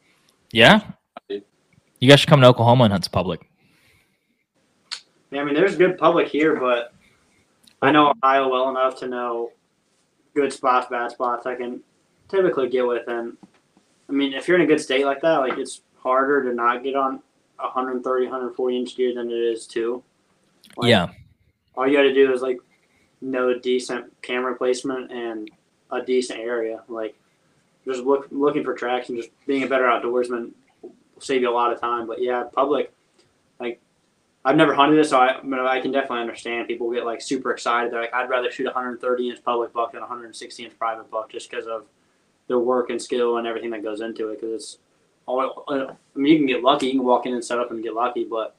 Yeah, 0.51 0.81
you 1.29 2.09
guys 2.09 2.19
should 2.19 2.29
come 2.29 2.41
to 2.41 2.47
Oklahoma 2.47 2.85
and 2.85 2.93
hunt 2.93 3.05
some 3.05 3.11
public. 3.11 3.47
Yeah, 5.29 5.41
I 5.41 5.43
mean, 5.45 5.53
there's 5.53 5.75
good 5.75 5.97
public 5.97 6.27
here, 6.27 6.55
but 6.59 6.93
I 7.81 7.91
know 7.91 8.13
Ohio 8.23 8.49
well 8.49 8.69
enough 8.69 8.97
to 8.99 9.07
know 9.07 9.51
good 10.33 10.51
spots, 10.53 10.87
bad 10.89 11.11
spots. 11.11 11.45
I 11.45 11.55
can 11.55 11.81
typically 12.29 12.69
get 12.69 12.85
with, 12.85 13.07
and 13.07 13.37
I 14.09 14.11
mean, 14.11 14.33
if 14.33 14.47
you're 14.47 14.57
in 14.57 14.63
a 14.63 14.67
good 14.67 14.81
state 14.81 15.05
like 15.05 15.21
that, 15.21 15.37
like 15.37 15.57
it's 15.57 15.81
harder 15.97 16.43
to 16.43 16.53
not 16.53 16.83
get 16.83 16.95
on 16.95 17.21
130, 17.57 18.25
140 18.25 18.77
inch 18.77 18.95
deer 18.95 19.13
than 19.13 19.29
it 19.29 19.33
is 19.33 19.67
two. 19.67 20.03
Like, 20.77 20.89
yeah, 20.89 21.09
all 21.75 21.87
you 21.87 21.95
got 21.95 22.03
to 22.03 22.13
do 22.13 22.31
is 22.33 22.41
like 22.41 22.59
know 23.21 23.57
decent 23.59 24.11
camera 24.21 24.55
placement 24.55 25.11
and 25.11 25.49
a 25.91 26.01
decent 26.01 26.39
area. 26.39 26.83
Like 26.87 27.15
just 27.85 28.03
look 28.03 28.27
looking 28.31 28.63
for 28.63 28.73
tracks 28.73 29.09
and 29.09 29.17
just 29.17 29.29
being 29.45 29.63
a 29.63 29.67
better 29.67 29.85
outdoorsman 29.85 30.51
will 30.81 30.93
save 31.19 31.41
you 31.41 31.49
a 31.49 31.53
lot 31.53 31.71
of 31.71 31.79
time. 31.79 32.07
But 32.07 32.21
yeah, 32.21 32.43
public, 32.53 32.92
I've 34.45 34.57
never 34.57 34.73
hunted 34.73 34.99
it, 34.99 35.05
so 35.05 35.17
I, 35.19 35.39
I, 35.67 35.79
can 35.79 35.91
definitely 35.91 36.19
understand 36.19 36.67
people 36.67 36.91
get 36.91 37.05
like 37.05 37.21
super 37.21 37.51
excited. 37.51 37.93
They're 37.93 38.01
like, 38.01 38.13
I'd 38.13 38.29
rather 38.29 38.51
shoot 38.51 38.65
a 38.65 38.71
130 38.71 39.29
inch 39.29 39.43
public 39.43 39.71
buck 39.71 39.93
than 39.93 39.99
a 39.99 40.03
160 40.05 40.65
inch 40.65 40.77
private 40.77 41.09
buck, 41.09 41.31
just 41.31 41.49
because 41.49 41.65
of 41.65 41.85
the 42.47 42.59
work 42.59 42.89
and 42.89 43.01
skill 43.01 43.37
and 43.37 43.47
everything 43.47 43.69
that 43.69 43.83
goes 43.83 44.01
into 44.01 44.29
it. 44.29 44.41
Because 44.41 44.53
it's 44.53 44.77
all, 45.25 45.63
I 45.69 45.93
mean, 46.15 46.33
you 46.33 46.37
can 46.39 46.47
get 46.47 46.61
lucky, 46.61 46.87
you 46.87 46.93
can 46.93 47.03
walk 47.03 47.25
in 47.25 47.33
and 47.33 47.43
set 47.43 47.57
up 47.57 47.71
and 47.71 47.81
get 47.81 47.93
lucky, 47.93 48.25
but 48.25 48.55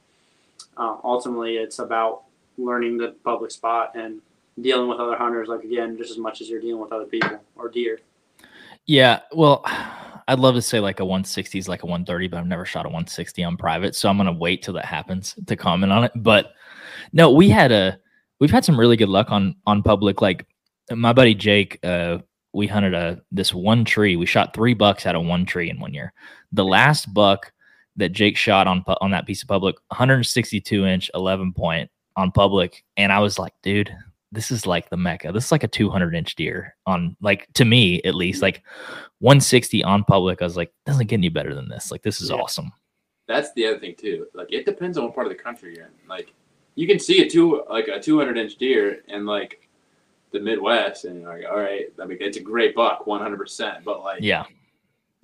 uh, 0.75 0.97
ultimately, 1.03 1.57
it's 1.57 1.77
about 1.77 2.23
learning 2.57 2.97
the 2.97 3.09
public 3.23 3.51
spot 3.51 3.95
and 3.95 4.21
dealing 4.59 4.89
with 4.89 4.99
other 4.99 5.15
hunters. 5.15 5.47
Like 5.49 5.63
again, 5.63 5.97
just 5.97 6.09
as 6.09 6.17
much 6.17 6.41
as 6.41 6.49
you're 6.49 6.61
dealing 6.61 6.81
with 6.81 6.93
other 6.93 7.05
people 7.05 7.39
or 7.55 7.69
deer. 7.69 7.99
yeah. 8.87 9.19
Well, 9.31 9.63
I'd 10.27 10.39
love 10.39 10.55
to 10.55 10.61
say 10.61 10.79
like 10.79 10.99
a 10.99 11.05
160 11.05 11.57
is 11.57 11.67
like 11.67 11.83
a 11.83 11.85
130, 11.85 12.27
but 12.27 12.37
I've 12.37 12.47
never 12.47 12.65
shot 12.65 12.85
a 12.85 12.89
160 12.89 13.43
on 13.43 13.57
private, 13.57 13.95
so 13.95 14.09
I'm 14.09 14.17
gonna 14.17 14.33
wait 14.33 14.63
till 14.63 14.73
that 14.73 14.85
happens 14.85 15.35
to 15.45 15.55
comment 15.55 15.91
on 15.91 16.03
it. 16.03 16.11
But 16.15 16.53
no, 17.13 17.31
we 17.31 17.49
had 17.49 17.71
a 17.71 17.99
we've 18.39 18.51
had 18.51 18.65
some 18.65 18.79
really 18.79 18.97
good 18.97 19.09
luck 19.09 19.31
on 19.31 19.55
on 19.67 19.83
public. 19.83 20.21
Like 20.21 20.47
my 20.91 21.13
buddy 21.13 21.35
Jake, 21.35 21.79
uh, 21.83 22.19
we 22.53 22.67
hunted 22.67 22.93
a 22.93 23.21
this 23.31 23.53
one 23.53 23.85
tree. 23.85 24.15
We 24.15 24.25
shot 24.25 24.53
three 24.53 24.73
bucks 24.73 25.05
out 25.05 25.15
of 25.15 25.25
one 25.25 25.45
tree 25.45 25.69
in 25.69 25.79
one 25.79 25.93
year. 25.93 26.13
The 26.51 26.65
last 26.65 27.13
buck 27.13 27.51
that 27.97 28.11
Jake 28.11 28.37
shot 28.37 28.67
on 28.67 28.83
on 29.01 29.11
that 29.11 29.27
piece 29.27 29.43
of 29.43 29.47
public, 29.47 29.75
162 29.89 30.85
inch, 30.85 31.11
11 31.13 31.53
point 31.53 31.89
on 32.17 32.31
public, 32.31 32.83
and 32.97 33.11
I 33.11 33.19
was 33.19 33.37
like, 33.37 33.53
dude, 33.61 33.95
this 34.35 34.51
is 34.51 34.67
like 34.67 34.89
the 34.89 34.97
mecca. 34.97 35.31
This 35.31 35.45
is 35.45 35.51
like 35.51 35.63
a 35.63 35.67
200 35.67 36.13
inch 36.13 36.35
deer 36.35 36.75
on 36.85 37.15
like 37.21 37.47
to 37.53 37.65
me 37.65 38.01
at 38.03 38.13
least 38.15 38.41
like 38.41 38.61
160 39.19 39.83
on 39.83 40.03
public. 40.03 40.41
I 40.41 40.45
was 40.45 40.57
like, 40.57 40.71
doesn't 40.85 41.07
get 41.07 41.15
any 41.17 41.29
better 41.29 41.55
than 41.55 41.67
this. 41.69 41.91
Like 41.91 42.03
this 42.03 42.21
is 42.21 42.29
Yeah. 42.29 42.35
awesome. 42.37 42.71
That's 43.27 43.51
the 43.53 43.65
other 43.65 43.79
thing 43.79 43.95
too. 43.97 44.27
Like 44.33 44.51
it 44.53 44.65
depends 44.65 44.97
on 44.97 45.05
what 45.05 45.15
part 45.15 45.25
of 45.27 45.33
the 45.35 45.41
country 45.41 45.73
you're 45.75 45.85
in. 45.85 45.91
Like 46.07 46.33
you 46.75 46.87
can 46.87 46.99
see 46.99 47.21
a 47.23 47.29
two 47.29 47.63
like 47.69 47.87
a 47.87 47.99
200 47.99 48.37
inch 48.37 48.57
deer 48.57 49.01
in 49.07 49.25
like 49.25 49.61
the 50.31 50.39
Midwest, 50.41 51.05
and 51.05 51.21
you're 51.21 51.33
like, 51.33 51.45
all 51.49 51.57
right, 51.57 51.85
I 52.01 52.05
mean, 52.05 52.17
it's 52.19 52.35
a 52.35 52.41
great 52.41 52.75
buck, 52.75 53.07
100. 53.07 53.37
percent 53.37 53.85
But 53.85 54.03
like, 54.03 54.21
Yeah, 54.21 54.43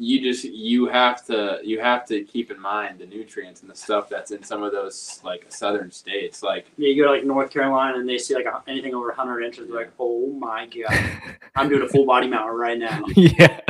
you 0.02 0.20
just 0.20 0.43
you 0.45 0.88
have 0.88 1.24
to 1.24 1.60
you 1.64 1.80
have 1.80 2.08
to 2.08 2.24
keep 2.24 2.49
in 2.49 2.60
mind 2.60 2.97
the 2.97 3.06
nutrients 3.06 3.62
and 3.62 3.70
the 3.70 3.76
stuff 3.76 4.10
that's 4.10 4.32
in 4.32 4.41
some 4.41 4.64
of 4.64 4.72
those 4.72 5.22
like 5.24 5.45
southern 5.49 5.91
states. 5.91 6.41
Like 6.41 6.66
Yeah, 6.76 6.89
you 6.89 7.04
go 7.04 7.08
to 7.08 7.14
like 7.14 7.24
North 7.24 7.52
Carolina 7.52 7.99
and 7.99 8.10
they 8.10 8.18
see 8.18 8.34
like 8.34 8.45
a, 8.45 8.64
anything 8.68 8.95
over 8.95 9.10
100 9.10 9.43
inches, 9.43 9.68
they're 9.68 9.78
like, 9.78 9.91
oh 9.99 10.32
my 10.32 10.66
god, 10.66 11.22
I'm 11.56 11.70
doing 11.70 11.84
a 11.84 11.88
full 11.88 12.08
body 12.08 12.28
mount 12.28 12.52
right 12.52 12.80
now. 12.80 13.04
yeah. 13.16 13.62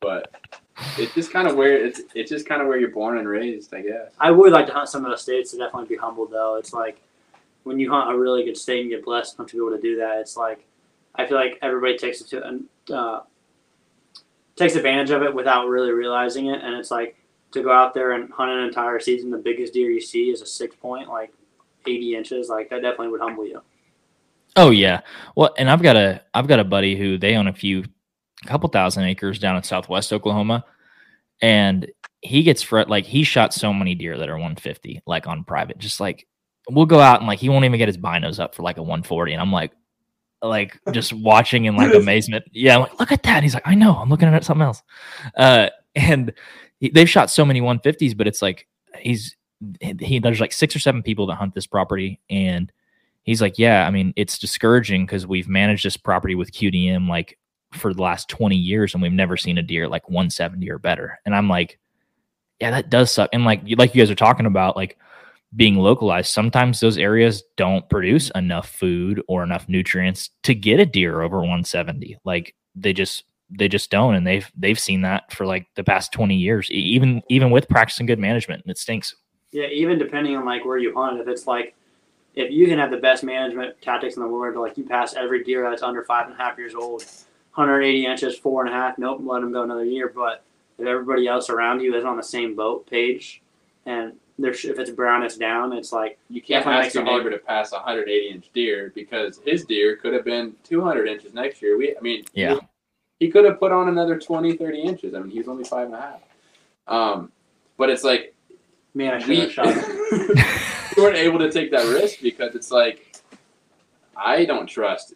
but 0.00 0.32
it's 0.96 1.12
just 1.12 1.32
kind 1.32 1.48
of 1.48 1.56
where 1.56 1.76
it's 1.84 2.02
it's 2.14 2.30
just 2.30 2.46
kind 2.46 2.62
of 2.62 2.68
where 2.68 2.78
you're 2.78 2.90
born 2.90 3.18
and 3.18 3.28
raised, 3.28 3.74
I 3.74 3.82
guess. 3.82 4.12
I 4.20 4.30
would 4.30 4.52
like 4.52 4.66
to 4.66 4.72
hunt 4.72 4.88
some 4.88 5.04
of 5.04 5.10
those 5.10 5.22
states 5.22 5.50
to 5.50 5.58
definitely 5.58 5.88
be 5.88 5.96
humbled 5.96 6.30
though. 6.30 6.54
It's 6.54 6.72
like 6.72 7.00
when 7.64 7.80
you 7.80 7.90
hunt 7.90 8.14
a 8.14 8.16
really 8.16 8.44
good 8.44 8.56
state 8.56 8.82
and 8.82 8.90
get 8.90 9.04
blessed 9.04 9.38
enough 9.38 9.48
to 9.50 9.56
be 9.56 9.58
able 9.58 9.76
to 9.76 9.82
do 9.82 9.96
that. 9.96 10.18
It's 10.18 10.36
like 10.36 10.64
I 11.16 11.26
feel 11.26 11.36
like 11.36 11.58
everybody 11.62 11.98
takes 11.98 12.20
it 12.20 12.28
to 12.28 12.94
uh, 12.94 13.22
takes 14.56 14.76
advantage 14.76 15.10
of 15.10 15.22
it 15.22 15.34
without 15.34 15.68
really 15.68 15.92
realizing 15.92 16.46
it, 16.46 16.62
and 16.62 16.74
it's 16.74 16.90
like 16.90 17.16
to 17.52 17.62
go 17.62 17.72
out 17.72 17.94
there 17.94 18.12
and 18.12 18.32
hunt 18.32 18.50
an 18.50 18.64
entire 18.64 19.00
season. 19.00 19.30
The 19.30 19.38
biggest 19.38 19.72
deer 19.72 19.90
you 19.90 20.00
see 20.00 20.30
is 20.30 20.42
a 20.42 20.46
six 20.46 20.76
point, 20.76 21.08
like 21.08 21.32
80 21.86 22.16
inches. 22.16 22.48
Like 22.48 22.70
that 22.70 22.82
definitely 22.82 23.08
would 23.08 23.20
humble 23.20 23.46
you. 23.46 23.62
Oh 24.56 24.70
yeah. 24.70 25.00
Well, 25.34 25.54
and 25.58 25.70
I've 25.70 25.82
got 25.82 25.96
a 25.96 26.22
I've 26.32 26.46
got 26.46 26.60
a 26.60 26.64
buddy 26.64 26.96
who 26.96 27.18
they 27.18 27.36
own 27.36 27.48
a 27.48 27.52
few 27.52 27.84
a 28.44 28.48
couple 28.48 28.68
thousand 28.68 29.04
acres 29.04 29.38
down 29.38 29.56
in 29.56 29.62
southwest 29.62 30.12
Oklahoma. 30.12 30.64
And 31.42 31.90
he 32.20 32.42
gets 32.42 32.62
fret 32.62 32.88
like 32.88 33.04
he 33.04 33.24
shot 33.24 33.52
so 33.52 33.72
many 33.72 33.94
deer 33.94 34.16
that 34.16 34.28
are 34.28 34.34
150, 34.34 35.02
like 35.06 35.26
on 35.26 35.44
private. 35.44 35.78
Just 35.78 36.00
like 36.00 36.26
we'll 36.70 36.86
go 36.86 37.00
out 37.00 37.18
and 37.18 37.26
like 37.26 37.38
he 37.38 37.48
won't 37.48 37.64
even 37.64 37.78
get 37.78 37.88
his 37.88 37.98
binos 37.98 38.38
up 38.38 38.54
for 38.54 38.62
like 38.62 38.78
a 38.78 38.82
140. 38.82 39.32
And 39.32 39.42
I'm 39.42 39.52
like, 39.52 39.72
like 40.48 40.78
just 40.92 41.12
watching 41.12 41.64
in 41.64 41.76
like 41.76 41.94
amazement. 41.94 42.44
Yeah, 42.52 42.76
I'm 42.76 42.82
like, 42.82 43.00
look 43.00 43.12
at 43.12 43.22
that. 43.24 43.42
He's 43.42 43.54
like, 43.54 43.66
I 43.66 43.74
know, 43.74 43.96
I'm 43.96 44.08
looking 44.08 44.28
at 44.28 44.44
something 44.44 44.62
else. 44.62 44.82
Uh 45.36 45.70
and 45.94 46.32
he, 46.80 46.90
they've 46.90 47.08
shot 47.08 47.30
so 47.30 47.44
many 47.44 47.60
150s, 47.60 48.16
but 48.16 48.26
it's 48.26 48.42
like 48.42 48.66
he's 48.98 49.36
he 49.80 50.18
there's 50.18 50.40
like 50.40 50.52
six 50.52 50.76
or 50.76 50.78
seven 50.78 51.02
people 51.02 51.26
that 51.26 51.36
hunt 51.36 51.54
this 51.54 51.66
property 51.66 52.20
and 52.28 52.70
he's 53.22 53.40
like, 53.40 53.58
yeah, 53.58 53.86
I 53.86 53.90
mean, 53.90 54.12
it's 54.16 54.38
discouraging 54.38 55.06
because 55.06 55.26
we've 55.26 55.48
managed 55.48 55.84
this 55.84 55.96
property 55.96 56.34
with 56.34 56.52
QDM 56.52 57.08
like 57.08 57.38
for 57.72 57.92
the 57.92 58.02
last 58.02 58.28
20 58.28 58.56
years 58.56 58.94
and 58.94 59.02
we've 59.02 59.12
never 59.12 59.36
seen 59.36 59.58
a 59.58 59.62
deer 59.62 59.88
like 59.88 60.08
170 60.08 60.70
or 60.70 60.78
better. 60.78 61.18
And 61.24 61.34
I'm 61.34 61.48
like, 61.48 61.78
yeah, 62.60 62.70
that 62.70 62.90
does 62.90 63.10
suck. 63.10 63.30
And 63.32 63.44
like, 63.44 63.62
like 63.76 63.94
you 63.94 64.02
guys 64.02 64.10
are 64.10 64.14
talking 64.14 64.46
about, 64.46 64.76
like 64.76 64.98
being 65.56 65.76
localized, 65.76 66.32
sometimes 66.32 66.80
those 66.80 66.98
areas 66.98 67.42
don't 67.56 67.88
produce 67.88 68.28
mm-hmm. 68.28 68.38
enough 68.38 68.68
food 68.68 69.22
or 69.28 69.42
enough 69.42 69.68
nutrients 69.68 70.30
to 70.42 70.54
get 70.54 70.80
a 70.80 70.86
deer 70.86 71.22
over 71.22 71.38
170. 71.38 72.18
Like 72.24 72.54
they 72.74 72.92
just, 72.92 73.24
they 73.50 73.68
just 73.68 73.90
don't. 73.90 74.14
And 74.14 74.26
they've, 74.26 74.50
they've 74.56 74.78
seen 74.78 75.02
that 75.02 75.32
for 75.32 75.46
like 75.46 75.66
the 75.76 75.84
past 75.84 76.12
20 76.12 76.34
years, 76.34 76.70
even, 76.70 77.22
even 77.28 77.50
with 77.50 77.68
practicing 77.68 78.06
good 78.06 78.18
management. 78.18 78.62
And 78.62 78.70
it 78.70 78.78
stinks. 78.78 79.14
Yeah, 79.52 79.66
even 79.66 79.98
depending 79.98 80.36
on 80.36 80.44
like 80.44 80.64
where 80.64 80.78
you 80.78 80.94
hunt, 80.94 81.20
if 81.20 81.28
it's 81.28 81.46
like 81.46 81.74
if 82.34 82.50
you 82.50 82.66
can 82.66 82.78
have 82.78 82.90
the 82.90 82.96
best 82.96 83.22
management 83.22 83.80
tactics 83.80 84.16
in 84.16 84.22
the 84.22 84.28
world, 84.28 84.56
like 84.56 84.76
you 84.76 84.84
pass 84.84 85.14
every 85.14 85.44
deer 85.44 85.68
that's 85.68 85.82
under 85.82 86.02
five 86.02 86.26
and 86.26 86.34
a 86.34 86.36
half 86.36 86.58
years 86.58 86.74
old, 86.74 87.02
180 87.54 88.06
inches, 88.06 88.36
four 88.36 88.64
and 88.64 88.74
a 88.74 88.76
half, 88.76 88.98
nope, 88.98 89.20
let 89.22 89.40
them 89.40 89.52
go 89.52 89.62
another 89.62 89.84
year. 89.84 90.12
But 90.12 90.42
if 90.78 90.86
everybody 90.86 91.28
else 91.28 91.48
around 91.48 91.80
you 91.80 91.94
is 91.94 92.04
on 92.04 92.16
the 92.16 92.22
same 92.22 92.56
boat 92.56 92.88
page, 92.90 93.40
and 93.86 94.14
there's 94.38 94.64
if 94.64 94.78
it's 94.78 94.90
brown, 94.90 95.22
it's 95.22 95.36
down. 95.36 95.72
It's 95.72 95.92
like 95.92 96.18
You 96.28 96.42
can't 96.42 96.66
ask 96.66 96.82
makes 96.84 96.94
your 96.94 97.04
it 97.04 97.08
hard. 97.08 97.24
neighbor 97.24 97.36
to 97.36 97.42
pass 97.44 97.72
a 97.72 97.76
180 97.76 98.28
inch 98.28 98.50
deer 98.52 98.92
because 98.94 99.40
his 99.44 99.64
deer 99.64 99.96
could 99.96 100.12
have 100.12 100.24
been 100.24 100.54
200 100.64 101.06
inches 101.08 101.32
next 101.34 101.62
year. 101.62 101.78
We, 101.78 101.96
I 101.96 102.00
mean, 102.00 102.24
Yeah. 102.34 102.54
he, 103.18 103.26
he 103.26 103.30
could 103.30 103.44
have 103.44 103.60
put 103.60 103.70
on 103.72 103.88
another 103.88 104.18
20, 104.18 104.56
30 104.56 104.80
inches. 104.82 105.14
I 105.14 105.20
mean, 105.20 105.30
he's 105.30 105.46
only 105.48 105.64
five 105.64 105.86
and 105.86 105.94
a 105.94 106.00
half. 106.00 106.20
Um, 106.88 107.30
but 107.78 107.90
it's 107.90 108.04
like 108.04 108.34
man, 108.94 109.14
I 109.14 109.18
should 109.18 109.28
we, 109.28 109.40
have 109.40 109.52
shot. 109.52 109.66
it. 109.68 110.46
we 110.96 111.02
weren't 111.02 111.16
able 111.16 111.38
to 111.38 111.50
take 111.50 111.70
that 111.72 111.84
risk 111.88 112.20
because 112.20 112.54
it's 112.54 112.70
like 112.70 113.16
I 114.16 114.44
don't 114.44 114.66
trust 114.66 115.14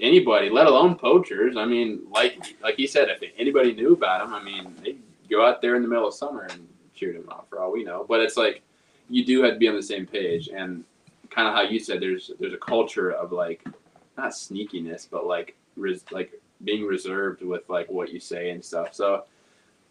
anybody, 0.00 0.48
let 0.50 0.66
alone 0.66 0.94
poachers. 0.96 1.56
I 1.56 1.64
mean, 1.64 2.00
like 2.10 2.56
like 2.62 2.76
he 2.76 2.86
said, 2.86 3.08
if 3.08 3.22
anybody 3.36 3.72
knew 3.74 3.92
about 3.94 4.26
him, 4.26 4.32
I 4.34 4.42
mean, 4.42 4.74
they'd 4.82 5.00
go 5.28 5.46
out 5.46 5.60
there 5.60 5.76
in 5.76 5.82
the 5.82 5.88
middle 5.88 6.08
of 6.08 6.14
summer 6.14 6.48
and 6.50 6.66
shoot 6.98 7.16
him 7.16 7.28
off 7.28 7.48
for 7.48 7.60
all 7.60 7.72
we 7.72 7.84
know. 7.84 8.04
But 8.08 8.20
it's 8.20 8.36
like 8.36 8.62
you 9.08 9.24
do 9.24 9.42
have 9.42 9.54
to 9.54 9.58
be 9.58 9.68
on 9.68 9.76
the 9.76 9.82
same 9.82 10.06
page, 10.06 10.48
and 10.48 10.84
kind 11.30 11.48
of 11.48 11.54
how 11.54 11.62
you 11.62 11.78
said, 11.78 12.00
there's 12.00 12.30
there's 12.38 12.54
a 12.54 12.58
culture 12.58 13.10
of 13.10 13.32
like 13.32 13.64
not 14.16 14.32
sneakiness, 14.32 15.08
but 15.10 15.26
like 15.26 15.56
res, 15.76 16.04
like 16.10 16.32
being 16.64 16.84
reserved 16.84 17.42
with 17.42 17.68
like 17.68 17.90
what 17.90 18.12
you 18.12 18.20
say 18.20 18.50
and 18.50 18.64
stuff. 18.64 18.94
So 18.94 19.24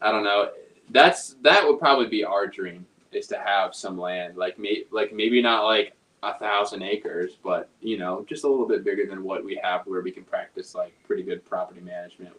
I 0.01 0.11
don't 0.11 0.23
know. 0.23 0.49
That's 0.89 1.35
that 1.41 1.65
would 1.65 1.79
probably 1.79 2.07
be 2.07 2.23
our 2.23 2.47
dream 2.47 2.85
is 3.11 3.27
to 3.27 3.37
have 3.37 3.73
some 3.73 3.97
land 3.97 4.35
like 4.35 4.59
me 4.59 4.83
like 4.91 5.13
maybe 5.13 5.41
not 5.41 5.63
like 5.63 5.93
a 6.23 6.37
thousand 6.37 6.83
acres, 6.83 7.37
but 7.43 7.69
you 7.81 7.97
know, 7.97 8.25
just 8.27 8.43
a 8.43 8.47
little 8.47 8.67
bit 8.67 8.83
bigger 8.83 9.05
than 9.05 9.23
what 9.23 9.43
we 9.43 9.59
have, 9.63 9.85
where 9.85 10.01
we 10.01 10.11
can 10.11 10.23
practice 10.23 10.75
like 10.75 10.93
pretty 11.05 11.23
good 11.23 11.45
property 11.45 11.81
management. 11.81 12.35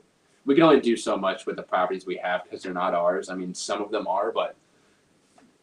We 0.49 0.55
can 0.55 0.65
only 0.65 0.81
do 0.81 0.97
so 0.97 1.15
much 1.17 1.45
with 1.45 1.57
the 1.57 1.63
properties 1.63 2.07
we 2.07 2.17
have 2.17 2.43
because 2.45 2.63
they're 2.63 2.73
not 2.73 2.95
ours. 2.95 3.29
I 3.29 3.35
mean, 3.35 3.53
some 3.55 3.83
of 3.83 3.91
them 3.91 4.07
are, 4.07 4.33
but 4.33 4.57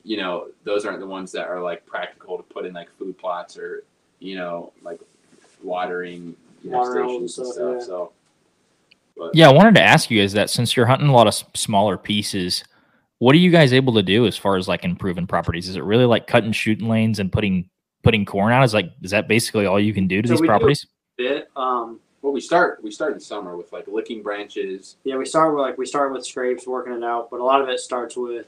you 0.04 0.18
know, 0.18 0.50
those 0.64 0.86
aren't 0.86 1.00
the 1.00 1.08
ones 1.08 1.32
that 1.32 1.48
are 1.48 1.60
like 1.60 1.86
practical 1.88 2.38
to 2.38 2.44
put 2.44 2.66
in 2.68 2.74
like 2.74 2.92
food 2.92 3.18
plots 3.18 3.58
or 3.58 3.84
you 4.20 4.36
know, 4.36 4.72
like 4.84 5.00
watering 5.64 6.36
you 6.64 6.70
know, 6.70 6.78
Water 6.78 7.04
holes 7.04 7.22
and 7.22 7.30
stations 7.30 7.38
and 7.40 7.54
stuff, 7.54 7.56
stuff. 7.56 7.76
yeah. 7.80 7.86
So, 7.86 8.12
but 9.18 9.36
Yeah, 9.36 9.50
I 9.50 9.54
wanted 9.54 9.76
to 9.76 9.82
ask 9.82 10.12
you 10.12 10.22
guys 10.22 10.34
that 10.34 10.50
since 10.52 10.76
you're 10.76 10.86
hunting 10.86 11.08
a 11.08 11.14
lot 11.14 11.28
of 11.28 11.34
smaller 11.56 11.98
pieces, 11.98 12.64
what 13.20 13.34
are 13.34 13.40
you 13.40 13.50
guys 13.52 13.74
able 13.74 13.94
to 13.96 14.04
do 14.04 14.28
as 14.28 14.38
far 14.38 14.56
as 14.58 14.68
like 14.68 14.84
improving 14.84 15.26
properties? 15.26 15.68
Is 15.68 15.78
it 15.78 15.84
really 15.84 16.06
like 16.06 16.28
cutting 16.28 16.52
shooting 16.52 16.88
lanes 16.88 17.18
and 17.20 17.32
putting 17.32 17.68
putting 18.04 18.24
corn 18.26 18.54
out? 18.54 18.64
Is 18.64 18.74
like 18.76 18.92
is 19.02 19.10
that 19.12 19.28
basically 19.28 19.66
all 19.66 19.80
you 19.80 19.94
can 19.96 20.08
do 20.08 20.22
to 20.22 20.28
So 20.28 20.34
these 20.36 20.42
we 20.42 20.48
do- 20.48 20.52
properties? 20.52 20.86
Bit. 21.18 21.50
Um, 21.56 22.00
well, 22.26 22.34
we 22.34 22.41
start 22.41 22.84
we 22.84 22.89
start 22.89 23.13
in 23.13 23.19
summer 23.19 23.55
with 23.55 23.71
like 23.71 23.88
licking 23.88 24.23
branches. 24.23 24.95
yeah, 25.03 25.15
we 25.15 25.28
start 25.28 25.53
with 25.53 25.61
like 25.61 25.78
we 25.78 25.86
start 25.86 26.11
with 26.11 26.26
scrapes, 26.26 26.65
working 26.65 26.91
it 26.91 27.03
out, 27.03 27.30
but 27.30 27.39
a 27.39 27.43
lot 27.43 27.61
of 27.61 27.69
it 27.69 27.80
starts 27.80 28.17
with 28.17 28.47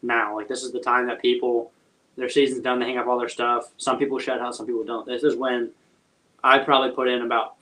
now. 0.00 0.34
Like 0.34 0.48
this 0.48 0.62
is 0.62 0.72
the 0.72 0.80
time 0.80 1.06
that 1.06 1.20
people 1.20 1.70
their 2.16 2.30
season's 2.30 2.62
done, 2.62 2.78
they 2.78 2.86
hang 2.86 2.96
up 2.96 3.06
all 3.06 3.18
their 3.18 3.28
stuff. 3.28 3.72
Some 3.76 3.98
people 3.98 4.18
shed 4.18 4.38
out, 4.38 4.56
some 4.56 4.64
people 4.64 4.84
don't. 4.84 5.06
This 5.06 5.22
is 5.22 5.36
when 5.36 5.70
I 6.42 6.60
probably 6.60 6.92
put 6.92 7.08
in 7.08 7.20
about 7.20 7.56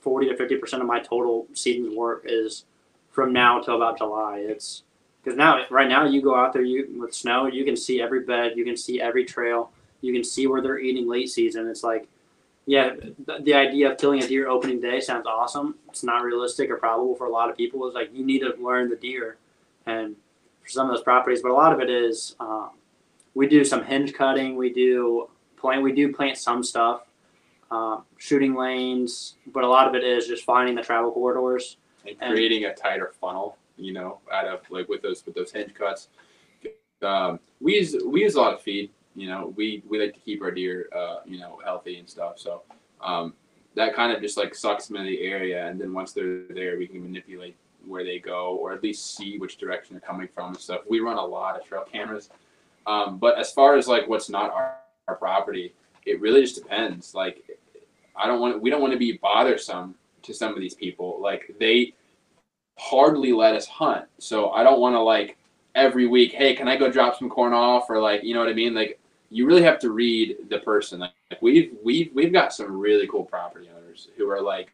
forty 0.00 0.30
to 0.30 0.36
fifty 0.36 0.56
percent 0.56 0.80
of 0.80 0.88
my 0.88 1.00
total 1.00 1.46
season's 1.52 1.94
work 1.94 2.22
is 2.24 2.64
from 3.10 3.34
now 3.34 3.60
till 3.60 3.76
about 3.76 3.98
July. 3.98 4.38
It's 4.48 4.82
because 5.22 5.36
now 5.36 5.66
right 5.68 5.90
now 5.90 6.06
you 6.06 6.22
go 6.22 6.34
out 6.34 6.54
there 6.54 6.62
you 6.62 6.98
with 6.98 7.14
snow, 7.14 7.48
you 7.48 7.66
can 7.66 7.76
see 7.76 8.00
every 8.00 8.20
bed, 8.20 8.52
you 8.56 8.64
can 8.64 8.78
see 8.78 8.98
every 8.98 9.26
trail, 9.26 9.72
you 10.00 10.14
can 10.14 10.24
see 10.24 10.46
where 10.46 10.62
they're 10.62 10.78
eating 10.78 11.06
late 11.06 11.28
season. 11.28 11.68
It's 11.68 11.84
like 11.84 12.08
yeah, 12.66 12.94
the, 13.24 13.38
the 13.42 13.54
idea 13.54 13.92
of 13.92 13.98
killing 13.98 14.22
a 14.22 14.26
deer 14.26 14.48
opening 14.48 14.80
day 14.80 15.00
sounds 15.00 15.26
awesome. 15.26 15.76
It's 15.88 16.02
not 16.02 16.24
realistic 16.24 16.68
or 16.68 16.76
probable 16.76 17.14
for 17.14 17.26
a 17.26 17.30
lot 17.30 17.48
of 17.48 17.56
people. 17.56 17.86
It's 17.86 17.94
like 17.94 18.10
you 18.12 18.24
need 18.26 18.40
to 18.40 18.54
learn 18.60 18.90
the 18.90 18.96
deer, 18.96 19.36
and 19.86 20.16
for 20.62 20.68
some 20.68 20.90
of 20.90 20.94
those 20.94 21.04
properties, 21.04 21.42
but 21.42 21.52
a 21.52 21.54
lot 21.54 21.72
of 21.72 21.80
it 21.80 21.88
is 21.88 22.34
um, 22.40 22.70
we 23.34 23.46
do 23.46 23.64
some 23.64 23.84
hinge 23.84 24.12
cutting. 24.14 24.56
We 24.56 24.72
do 24.72 25.28
plant. 25.56 25.82
We 25.82 25.92
do 25.92 26.12
plant 26.12 26.38
some 26.38 26.64
stuff, 26.64 27.02
um, 27.70 28.02
shooting 28.18 28.54
lanes, 28.56 29.36
but 29.52 29.62
a 29.62 29.68
lot 29.68 29.86
of 29.86 29.94
it 29.94 30.02
is 30.02 30.26
just 30.26 30.44
finding 30.44 30.74
the 30.74 30.82
travel 30.82 31.12
corridors. 31.12 31.76
and 32.04 32.16
And- 32.20 32.34
creating 32.34 32.64
a 32.64 32.74
tighter 32.74 33.12
funnel, 33.20 33.56
you 33.76 33.92
know, 33.92 34.18
out 34.32 34.48
of 34.48 34.60
like 34.70 34.88
with 34.88 35.02
those 35.02 35.24
with 35.24 35.36
those 35.36 35.52
hinge 35.52 35.72
cuts. 35.74 36.08
Um, 37.02 37.38
we 37.60 37.76
use 37.76 37.94
we 38.04 38.22
use 38.22 38.34
a 38.34 38.40
lot 38.40 38.54
of 38.54 38.60
feed. 38.60 38.90
You 39.16 39.28
know, 39.28 39.52
we 39.56 39.82
we 39.88 39.98
like 39.98 40.14
to 40.14 40.20
keep 40.20 40.42
our 40.42 40.50
deer, 40.50 40.88
uh, 40.94 41.16
you 41.24 41.40
know, 41.40 41.58
healthy 41.64 41.98
and 41.98 42.08
stuff. 42.08 42.38
So 42.38 42.62
um, 43.00 43.34
that 43.74 43.94
kind 43.94 44.12
of 44.12 44.20
just 44.20 44.36
like 44.36 44.54
sucks 44.54 44.86
them 44.86 44.96
into 44.96 45.10
the 45.10 45.22
area, 45.22 45.66
and 45.66 45.80
then 45.80 45.92
once 45.92 46.12
they're 46.12 46.42
there, 46.50 46.78
we 46.78 46.86
can 46.86 47.02
manipulate 47.02 47.56
where 47.86 48.04
they 48.04 48.18
go, 48.18 48.56
or 48.56 48.72
at 48.72 48.82
least 48.82 49.16
see 49.16 49.38
which 49.38 49.56
direction 49.58 49.94
they're 49.94 50.06
coming 50.06 50.28
from 50.34 50.50
and 50.50 50.58
stuff. 50.58 50.82
We 50.88 51.00
run 51.00 51.16
a 51.16 51.24
lot 51.24 51.58
of 51.58 51.66
trail 51.66 51.84
cameras, 51.90 52.30
um, 52.86 53.18
but 53.18 53.38
as 53.38 53.52
far 53.52 53.76
as 53.76 53.88
like 53.88 54.06
what's 54.06 54.28
not 54.28 54.50
our, 54.50 54.76
our 55.08 55.14
property, 55.14 55.72
it 56.04 56.20
really 56.20 56.42
just 56.42 56.56
depends. 56.56 57.14
Like, 57.14 57.42
I 58.14 58.26
don't 58.26 58.40
want 58.40 58.60
we 58.60 58.70
don't 58.70 58.82
want 58.82 58.92
to 58.92 58.98
be 58.98 59.12
bothersome 59.12 59.94
to 60.22 60.34
some 60.34 60.52
of 60.52 60.60
these 60.60 60.74
people. 60.74 61.18
Like 61.22 61.54
they 61.58 61.94
hardly 62.78 63.32
let 63.32 63.54
us 63.54 63.66
hunt. 63.66 64.04
So 64.18 64.50
I 64.50 64.62
don't 64.62 64.80
want 64.80 64.94
to 64.94 65.00
like 65.00 65.38
every 65.74 66.06
week, 66.06 66.32
hey, 66.32 66.54
can 66.54 66.68
I 66.68 66.76
go 66.76 66.90
drop 66.90 67.18
some 67.18 67.28
corn 67.28 67.52
off 67.52 67.88
or 67.88 68.00
like, 68.00 68.22
you 68.24 68.34
know 68.34 68.40
what 68.40 68.48
I 68.48 68.54
mean? 68.54 68.74
Like 68.74 68.98
you 69.30 69.46
really 69.46 69.62
have 69.62 69.78
to 69.80 69.90
read 69.90 70.36
the 70.48 70.58
person. 70.58 71.00
Like, 71.00 71.12
like 71.30 71.42
we've 71.42 71.74
we've 71.82 72.10
we've 72.14 72.32
got 72.32 72.52
some 72.52 72.78
really 72.78 73.06
cool 73.06 73.24
property 73.24 73.68
owners 73.76 74.08
who 74.16 74.28
are 74.30 74.40
like 74.40 74.72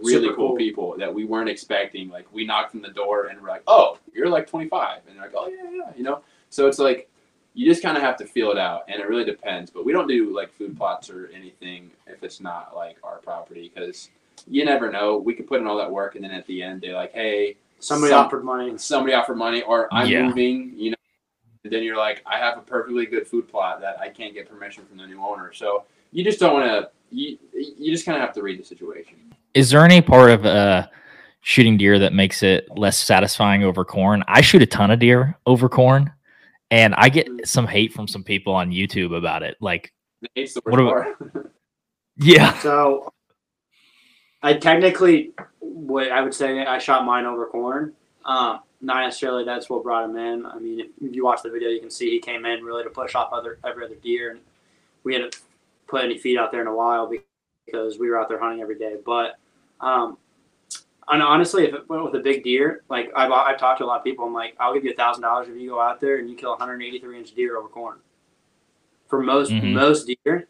really 0.00 0.28
cool, 0.28 0.50
cool. 0.50 0.56
people 0.56 0.94
that 0.98 1.12
we 1.12 1.24
weren't 1.24 1.48
expecting. 1.48 2.08
Like 2.10 2.26
we 2.32 2.44
knocked 2.46 2.74
on 2.74 2.82
the 2.82 2.88
door 2.90 3.26
and 3.26 3.40
we're 3.40 3.48
like, 3.48 3.62
"Oh, 3.66 3.98
you're 4.14 4.28
like 4.28 4.46
25." 4.46 5.00
And 5.08 5.16
they're 5.16 5.24
like, 5.24 5.34
"Oh, 5.36 5.48
yeah, 5.48 5.70
yeah," 5.72 5.92
you 5.96 6.02
know. 6.02 6.20
So 6.50 6.66
it's 6.66 6.78
like 6.78 7.08
you 7.54 7.66
just 7.66 7.82
kind 7.82 7.96
of 7.96 8.02
have 8.02 8.16
to 8.16 8.24
feel 8.26 8.50
it 8.52 8.58
out 8.58 8.82
and 8.88 9.00
it 9.00 9.08
really 9.08 9.24
depends. 9.24 9.70
But 9.70 9.84
we 9.84 9.92
don't 9.92 10.06
do 10.06 10.34
like 10.34 10.52
food 10.52 10.76
plots 10.76 11.10
or 11.10 11.28
anything 11.34 11.90
if 12.06 12.22
it's 12.22 12.40
not 12.40 12.74
like 12.76 12.96
our 13.02 13.18
property 13.18 13.70
because 13.74 14.10
you 14.46 14.64
never 14.64 14.90
know. 14.90 15.16
We 15.18 15.34
could 15.34 15.46
put 15.46 15.60
in 15.60 15.66
all 15.66 15.76
that 15.78 15.90
work, 15.90 16.14
and 16.14 16.24
then 16.24 16.30
at 16.30 16.46
the 16.46 16.62
end, 16.62 16.80
they're 16.82 16.94
like, 16.94 17.12
"Hey, 17.12 17.56
Somebody 17.82 18.10
Some- 18.10 18.26
offered 18.26 18.44
money. 18.44 18.76
somebody 18.76 19.14
offered 19.14 19.36
money, 19.38 19.62
or 19.62 19.88
I'm 19.92 20.06
Yeah. 20.06 20.26
moving," 20.26 20.74
you 20.76 20.90
know. 20.90 20.96
And 21.64 21.72
then 21.72 21.82
you're 21.82 21.96
like, 21.96 22.22
"I 22.26 22.38
have 22.38 22.56
a 22.58 22.62
perfectly 22.62 23.06
good 23.06 23.26
food 23.26 23.48
plot 23.48 23.80
that 23.82 23.98
I 24.00 24.08
can't 24.08 24.32
get 24.32 24.48
permission 24.48 24.84
from 24.86 24.96
the 24.96 25.06
new 25.06 25.20
owner." 25.22 25.52
So 25.52 25.84
you 26.10 26.24
just 26.24 26.40
don't 26.40 26.54
want 26.54 26.66
to. 26.66 26.90
You 27.10 27.38
you 27.52 27.92
just 27.92 28.06
kind 28.06 28.16
of 28.16 28.22
have 28.22 28.34
to 28.34 28.42
read 28.42 28.58
the 28.58 28.64
situation. 28.64 29.16
Is 29.52 29.70
there 29.70 29.84
any 29.84 30.00
part 30.00 30.30
of 30.30 30.46
uh 30.46 30.86
shooting 31.42 31.76
deer 31.76 31.98
that 31.98 32.12
makes 32.12 32.42
it 32.42 32.66
less 32.76 32.98
satisfying 32.98 33.62
over 33.64 33.84
corn? 33.84 34.24
I 34.26 34.40
shoot 34.40 34.62
a 34.62 34.66
ton 34.66 34.90
of 34.90 35.00
deer 35.00 35.36
over 35.44 35.68
corn, 35.68 36.10
and 36.70 36.94
I 36.94 37.08
get 37.10 37.28
some 37.44 37.66
hate 37.66 37.92
from 37.92 38.08
some 38.08 38.24
people 38.24 38.54
on 38.54 38.70
YouTube 38.70 39.14
about 39.16 39.42
it. 39.42 39.56
Like, 39.60 39.92
It's 40.34 40.54
the 40.54 40.60
What 40.64 40.80
worst 40.80 41.20
about- 41.20 41.46
yeah, 42.16 42.58
So 42.60 43.12
I 44.42 44.54
technically 44.54 45.32
would 45.60 46.10
I 46.10 46.22
would 46.22 46.32
say 46.34 46.64
I 46.64 46.78
shot 46.78 47.04
mine 47.04 47.26
over 47.26 47.46
corn. 47.46 47.92
Um, 48.24 48.60
not 48.80 49.04
necessarily 49.04 49.44
that's 49.44 49.68
what 49.68 49.82
brought 49.82 50.04
him 50.08 50.16
in. 50.16 50.46
I 50.46 50.58
mean, 50.58 50.80
if 50.80 51.14
you 51.14 51.24
watch 51.24 51.42
the 51.42 51.50
video, 51.50 51.68
you 51.68 51.80
can 51.80 51.90
see 51.90 52.10
he 52.10 52.18
came 52.18 52.44
in 52.46 52.64
really 52.64 52.84
to 52.84 52.90
push 52.90 53.14
off 53.14 53.32
other 53.32 53.58
every 53.64 53.84
other 53.84 53.96
deer, 53.96 54.30
and 54.32 54.40
we 55.04 55.14
hadn't 55.14 55.36
put 55.86 56.04
any 56.04 56.18
feed 56.18 56.38
out 56.38 56.50
there 56.52 56.60
in 56.62 56.66
a 56.66 56.74
while 56.74 57.10
because 57.66 57.98
we 57.98 58.08
were 58.08 58.18
out 58.18 58.28
there 58.28 58.38
hunting 58.38 58.62
every 58.62 58.78
day. 58.78 58.96
But 59.04 59.38
um, 59.80 60.16
and 61.08 61.22
honestly, 61.22 61.64
if 61.64 61.74
it 61.74 61.88
went 61.88 62.04
with 62.04 62.14
a 62.14 62.20
big 62.20 62.44
deer, 62.44 62.82
like 62.88 63.10
I've, 63.16 63.32
I've 63.32 63.58
talked 63.58 63.78
to 63.78 63.84
a 63.84 63.86
lot 63.86 63.98
of 63.98 64.04
people, 64.04 64.24
I'm 64.24 64.32
like, 64.32 64.54
I'll 64.60 64.72
give 64.72 64.84
you 64.84 64.92
a 64.92 64.94
thousand 64.94 65.22
dollars 65.22 65.48
if 65.48 65.56
you 65.56 65.68
go 65.68 65.80
out 65.80 66.00
there 66.00 66.18
and 66.18 66.30
you 66.30 66.36
kill 66.36 66.50
183 66.50 67.18
inch 67.18 67.34
deer 67.34 67.56
over 67.56 67.68
corn. 67.68 67.98
For 69.08 69.20
most 69.20 69.52
Mhm. 69.52 69.72
most 69.72 70.08
deer, 70.24 70.46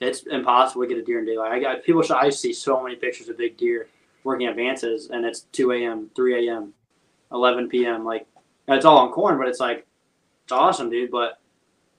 it's 0.00 0.22
impossible 0.22 0.82
to 0.82 0.88
get 0.88 0.98
a 0.98 1.02
deer 1.02 1.18
in 1.18 1.26
daylight. 1.26 1.52
I 1.52 1.60
got 1.60 1.84
people. 1.84 2.02
I 2.12 2.30
see 2.30 2.54
so 2.54 2.82
many 2.82 2.96
pictures 2.96 3.28
of 3.28 3.36
big 3.36 3.56
deer 3.58 3.88
working 4.24 4.48
advances, 4.48 5.10
and 5.10 5.24
it's 5.24 5.40
2 5.52 5.72
a.m., 5.72 6.10
3 6.14 6.48
a.m., 6.48 6.72
11 7.32 7.68
p.m. 7.68 8.04
Like 8.04 8.26
it's 8.68 8.84
all 8.84 8.98
on 8.98 9.12
corn, 9.12 9.38
but 9.38 9.48
it's 9.48 9.60
like 9.60 9.86
it's 10.44 10.52
awesome, 10.52 10.90
dude. 10.90 11.10
But 11.10 11.38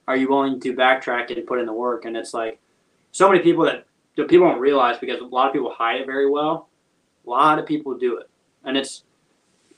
are 0.08 0.18
you 0.18 0.30
willing 0.30 0.60
to 0.60 0.74
backtrack 0.74 1.36
and 1.36 1.48
put 1.48 1.60
in 1.60 1.66
the 1.66 1.74
work? 1.74 2.06
And 2.06 2.18
it's 2.18 2.34
like 2.34 2.60
so 3.12 3.30
many 3.30 3.42
people 3.42 3.66
that, 3.66 3.86
people 4.16 4.48
don't 4.48 4.60
realize 4.60 4.98
because 4.98 5.20
a 5.22 5.26
lot 5.26 5.48
of 5.48 5.54
people 5.54 5.72
hide 5.72 6.02
it 6.02 6.06
very 6.06 6.30
well. 6.30 6.70
A 7.26 7.30
lot 7.30 7.60
of 7.60 7.66
people 7.66 7.98
do 7.98 8.18
it, 8.18 8.30
and 8.64 8.76
it's 8.76 9.04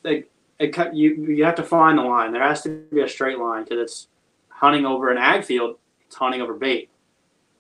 like 0.04 0.30
it 0.60 0.76
you. 0.94 1.16
You 1.16 1.44
have 1.44 1.56
to 1.56 1.64
find 1.64 1.98
the 1.98 2.04
line. 2.04 2.32
There 2.32 2.42
has 2.42 2.62
to 2.64 2.84
be 2.92 3.02
a 3.02 3.08
straight 3.08 3.38
line 3.38 3.64
because 3.64 3.80
it's 3.80 4.08
hunting 4.50 4.86
over 4.86 5.12
an 5.12 5.18
ag 5.18 5.44
field. 5.44 5.78
It's 6.06 6.16
hunting 6.16 6.42
over 6.42 6.54
bait. 6.54 6.90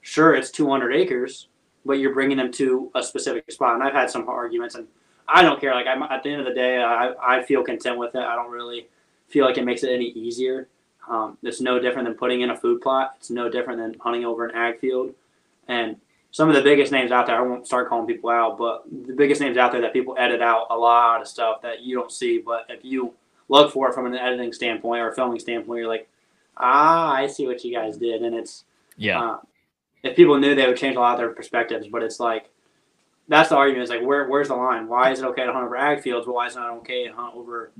Sure, 0.01 0.35
it's 0.35 0.51
200 0.51 0.93
acres, 0.93 1.49
but 1.85 1.93
you're 1.93 2.13
bringing 2.13 2.37
them 2.37 2.51
to 2.53 2.91
a 2.95 3.03
specific 3.03 3.51
spot. 3.51 3.75
And 3.75 3.83
I've 3.83 3.93
had 3.93 4.09
some 4.09 4.27
arguments, 4.27 4.75
and 4.75 4.87
I 5.27 5.41
don't 5.41 5.59
care. 5.59 5.73
Like 5.73 5.87
I'm 5.87 6.03
at 6.03 6.23
the 6.23 6.29
end 6.29 6.41
of 6.41 6.47
the 6.47 6.53
day, 6.53 6.81
I, 6.81 7.13
I 7.21 7.43
feel 7.43 7.63
content 7.63 7.97
with 7.97 8.15
it. 8.15 8.21
I 8.21 8.35
don't 8.35 8.51
really 8.51 8.87
feel 9.29 9.45
like 9.45 9.57
it 9.57 9.65
makes 9.65 9.83
it 9.83 9.91
any 9.91 10.09
easier. 10.09 10.67
Um, 11.09 11.37
it's 11.43 11.59
no 11.59 11.79
different 11.79 12.07
than 12.07 12.15
putting 12.15 12.41
in 12.41 12.49
a 12.49 12.57
food 12.57 12.81
plot. 12.81 13.15
It's 13.17 13.29
no 13.29 13.49
different 13.49 13.79
than 13.79 13.99
hunting 13.99 14.25
over 14.25 14.45
an 14.45 14.55
ag 14.55 14.79
field. 14.79 15.13
And 15.67 15.97
some 16.31 16.49
of 16.49 16.55
the 16.55 16.61
biggest 16.61 16.91
names 16.91 17.11
out 17.11 17.27
there, 17.27 17.35
I 17.35 17.41
won't 17.41 17.67
start 17.67 17.89
calling 17.89 18.07
people 18.07 18.29
out, 18.29 18.57
but 18.57 18.83
the 18.89 19.13
biggest 19.13 19.39
names 19.39 19.57
out 19.57 19.71
there 19.71 19.81
that 19.81 19.93
people 19.93 20.15
edit 20.17 20.41
out 20.41 20.67
a 20.69 20.77
lot 20.77 21.21
of 21.21 21.27
stuff 21.27 21.61
that 21.61 21.81
you 21.81 21.95
don't 21.95 22.11
see. 22.11 22.39
But 22.39 22.65
if 22.69 22.83
you 22.83 23.13
look 23.49 23.71
for 23.71 23.89
it 23.89 23.93
from 23.93 24.05
an 24.05 24.15
editing 24.15 24.53
standpoint 24.53 25.01
or 25.01 25.09
a 25.09 25.15
filming 25.15 25.39
standpoint, 25.39 25.79
you're 25.79 25.87
like, 25.87 26.09
ah, 26.57 27.13
I 27.13 27.27
see 27.27 27.45
what 27.45 27.63
you 27.63 27.73
guys 27.73 27.97
did, 27.97 28.23
and 28.23 28.35
it's 28.35 28.63
yeah. 28.97 29.21
uh, 29.21 29.39
if 30.01 30.15
people 30.15 30.37
knew, 30.39 30.55
they 30.55 30.67
would 30.67 30.77
change 30.77 30.95
a 30.95 30.99
lot 30.99 31.13
of 31.13 31.19
their 31.19 31.29
perspectives. 31.29 31.87
But 31.87 32.03
it's 32.03 32.19
like 32.19 32.49
that's 33.27 33.49
the 33.49 33.55
argument. 33.55 33.83
Is 33.83 33.89
like 33.89 34.01
where 34.01 34.27
where's 34.27 34.49
the 34.49 34.55
line? 34.55 34.87
Why 34.87 35.11
is 35.11 35.19
it 35.19 35.25
okay 35.25 35.45
to 35.45 35.53
hunt 35.53 35.65
over 35.65 35.75
ag 35.77 36.01
fields, 36.01 36.25
but 36.25 36.33
why 36.33 36.47
is 36.47 36.55
it 36.55 36.59
not 36.59 36.71
okay 36.79 37.07
to 37.07 37.13
hunt 37.13 37.35
over? 37.35 37.71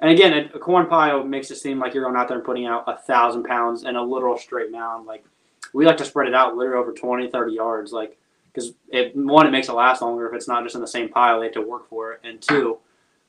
And 0.00 0.10
again, 0.10 0.32
a, 0.32 0.56
a 0.56 0.58
corn 0.58 0.86
pile 0.86 1.22
makes 1.24 1.50
it 1.50 1.56
seem 1.56 1.78
like 1.78 1.94
you're 1.94 2.02
going 2.04 2.16
out 2.16 2.26
there 2.28 2.36
and 2.36 2.44
putting 2.44 2.66
out 2.66 2.84
a 2.88 2.96
thousand 2.96 3.44
pounds 3.44 3.84
in 3.84 3.94
a 3.96 4.02
literal 4.02 4.36
straight 4.36 4.70
mound. 4.72 5.06
Like 5.06 5.24
we 5.72 5.86
like 5.86 5.96
to 5.98 6.04
spread 6.04 6.28
it 6.28 6.34
out 6.34 6.56
literally 6.56 6.80
over 6.82 6.92
20, 6.92 7.30
30 7.30 7.52
yards. 7.52 7.92
Like 7.92 8.18
because 8.52 8.72
it 8.88 9.14
one, 9.16 9.46
it 9.46 9.50
makes 9.50 9.68
it 9.68 9.72
last 9.74 10.02
longer 10.02 10.28
if 10.28 10.34
it's 10.34 10.48
not 10.48 10.62
just 10.64 10.74
in 10.74 10.80
the 10.80 10.86
same 10.86 11.08
pile. 11.08 11.38
They 11.40 11.46
have 11.46 11.54
to 11.54 11.62
work 11.62 11.88
for 11.88 12.12
it, 12.12 12.20
and 12.24 12.40
two, 12.42 12.78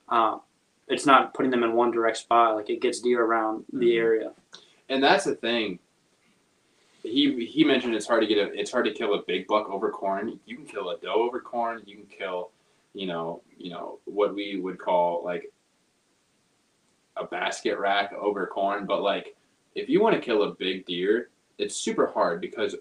um, 0.10 0.42
it's 0.88 1.06
not 1.06 1.34
putting 1.34 1.52
them 1.52 1.64
in 1.64 1.74
one 1.74 1.92
direct 1.92 2.18
spot. 2.18 2.56
Like 2.56 2.70
it 2.70 2.82
gets 2.82 3.00
deer 3.00 3.24
around 3.24 3.66
the 3.72 3.92
Mhm. 3.96 4.00
area. 4.00 4.32
and 4.90 5.02
that's 5.02 5.24
the 5.24 5.36
thing. 5.36 5.80
He 7.04 7.46
he 7.46 7.64
mentioned 7.64 7.96
it's 7.96 8.08
hard 8.08 8.22
to 8.22 8.28
get 8.28 8.38
a 8.38 8.52
it's 8.54 8.72
hard 8.72 8.86
to 8.86 8.94
kill 8.94 9.14
a 9.14 9.24
big 9.28 9.46
buck 9.48 9.70
over 9.70 9.92
corn. 9.92 10.40
You 10.46 10.56
can 10.56 10.66
kill 10.66 10.90
a 10.90 10.98
doe 10.98 11.14
over 11.14 11.42
corn. 11.42 11.82
You 11.86 11.98
can 11.98 12.06
kill, 12.06 12.52
you 12.94 13.08
know, 13.08 13.42
you 13.58 13.72
know 13.72 14.00
what 14.06 14.34
we 14.34 14.60
would 14.60 14.80
call 14.80 15.24
like 15.24 15.52
a 17.18 17.26
basket 17.26 17.78
rack 17.78 18.14
over 18.14 18.48
corn. 18.48 18.86
But 18.86 19.02
like, 19.02 19.36
if 19.76 19.90
you 19.90 20.02
want 20.02 20.16
to 20.16 20.22
kill 20.22 20.44
a 20.44 20.56
big 20.56 20.86
deer, 20.86 21.30
it's 21.58 21.76
super 21.76 22.08
hard 22.08 22.40
because 22.40 22.76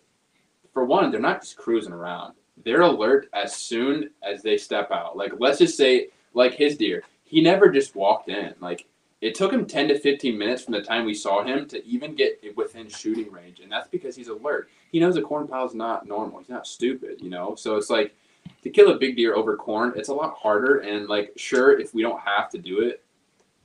for 0.73 0.85
one, 0.85 1.11
they're 1.11 1.21
not 1.21 1.43
just 1.43 1.57
cruising 1.57 1.93
around. 1.93 2.35
They're 2.65 2.83
alert 2.83 3.29
as 3.33 3.55
soon 3.57 4.11
as 4.23 4.43
they 4.43 4.57
step 4.57 4.91
out. 4.93 5.17
Like 5.17 5.33
let's 5.39 5.59
just 5.59 5.77
say 5.77 6.09
like 6.33 6.55
his 6.55 6.77
deer, 6.77 7.03
he 7.25 7.41
never 7.41 7.69
just 7.69 7.97
walked 7.97 8.29
in. 8.29 8.55
Like 8.61 8.87
it 9.23 9.37
took 9.37 9.53
him 9.53 9.65
10 9.65 9.89
to 9.89 9.99
15 9.99 10.37
minutes 10.37 10.65
from 10.65 10.73
the 10.73 10.83
time 10.83 11.07
we 11.07 11.15
saw 11.15 11.45
him 11.45 11.67
to 11.69 11.83
even 11.87 12.15
get 12.15 12.43
within 12.57 12.89
shooting 12.89 13.31
range 13.31 13.61
and 13.61 13.71
that's 13.71 13.89
because 13.89 14.17
he's 14.17 14.29
alert. 14.29 14.69
He 14.91 14.99
knows 14.99 15.17
a 15.17 15.23
corn 15.23 15.47
pile 15.47 15.65
is 15.65 15.75
not 15.75 16.07
normal. 16.07 16.41
He's 16.41 16.49
not 16.49 16.67
stupid 16.67 17.21
you 17.23 17.31
know? 17.31 17.55
So 17.55 17.77
it's 17.77 17.89
like 17.89 18.15
to 18.63 18.71
kill 18.71 18.91
a 18.91 18.99
big 18.99 19.17
deer 19.17 19.35
over 19.35 19.57
corn 19.57 19.93
it's 19.97 20.09
a 20.09 20.15
lot 20.15 20.37
harder 20.37 20.81
and 20.81 21.09
like 21.09 21.33
sure 21.37 21.79
if 21.79 21.95
we 21.95 22.03
don't 22.03 22.21
have 22.21 22.51
to 22.51 22.59
do 22.59 22.81
it 22.81 23.05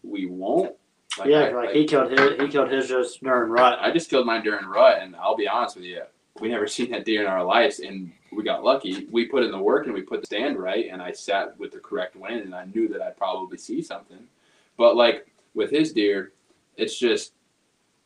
we 0.03 0.27
won't. 0.27 0.75
Like, 1.17 1.29
yeah, 1.29 1.39
I, 1.39 1.51
like, 1.51 1.71
he 1.71 1.85
killed 1.85 2.11
his. 2.11 2.39
He 2.39 2.47
killed 2.47 2.71
his 2.71 2.87
just 2.87 3.23
during 3.23 3.49
rut. 3.49 3.79
I 3.81 3.91
just 3.91 4.09
killed 4.09 4.27
mine 4.27 4.43
during 4.43 4.65
rut 4.67 5.01
and 5.01 5.15
i'll 5.15 5.35
be 5.35 5.47
honest 5.47 5.75
with 5.75 5.85
you 5.85 6.03
we 6.39 6.49
never 6.49 6.67
seen 6.75 6.91
that 6.91 7.03
deer 7.03 7.21
in 7.21 7.27
our 7.27 7.43
lives 7.43 7.79
and 7.79 8.11
we 8.31 8.43
got 8.43 8.63
lucky. 8.63 9.07
We 9.09 9.25
put 9.25 9.43
in 9.43 9.51
the 9.51 9.57
work 9.57 9.85
and 9.85 9.93
we 9.95 10.01
put 10.01 10.21
the 10.21 10.27
stand 10.27 10.59
right 10.59 10.87
and 10.91 11.01
i 11.01 11.11
sat 11.11 11.57
with 11.57 11.71
the 11.71 11.79
correct 11.79 12.15
wind 12.15 12.41
and 12.41 12.53
i 12.53 12.65
knew 12.65 12.87
that 12.89 13.01
i'd 13.01 13.17
probably 13.17 13.57
see 13.57 13.81
something. 13.81 14.19
But 14.77 14.95
like 14.95 15.25
with 15.57 15.71
his 15.71 15.91
deer, 15.91 16.31
it's 16.77 16.97
just 16.97 17.33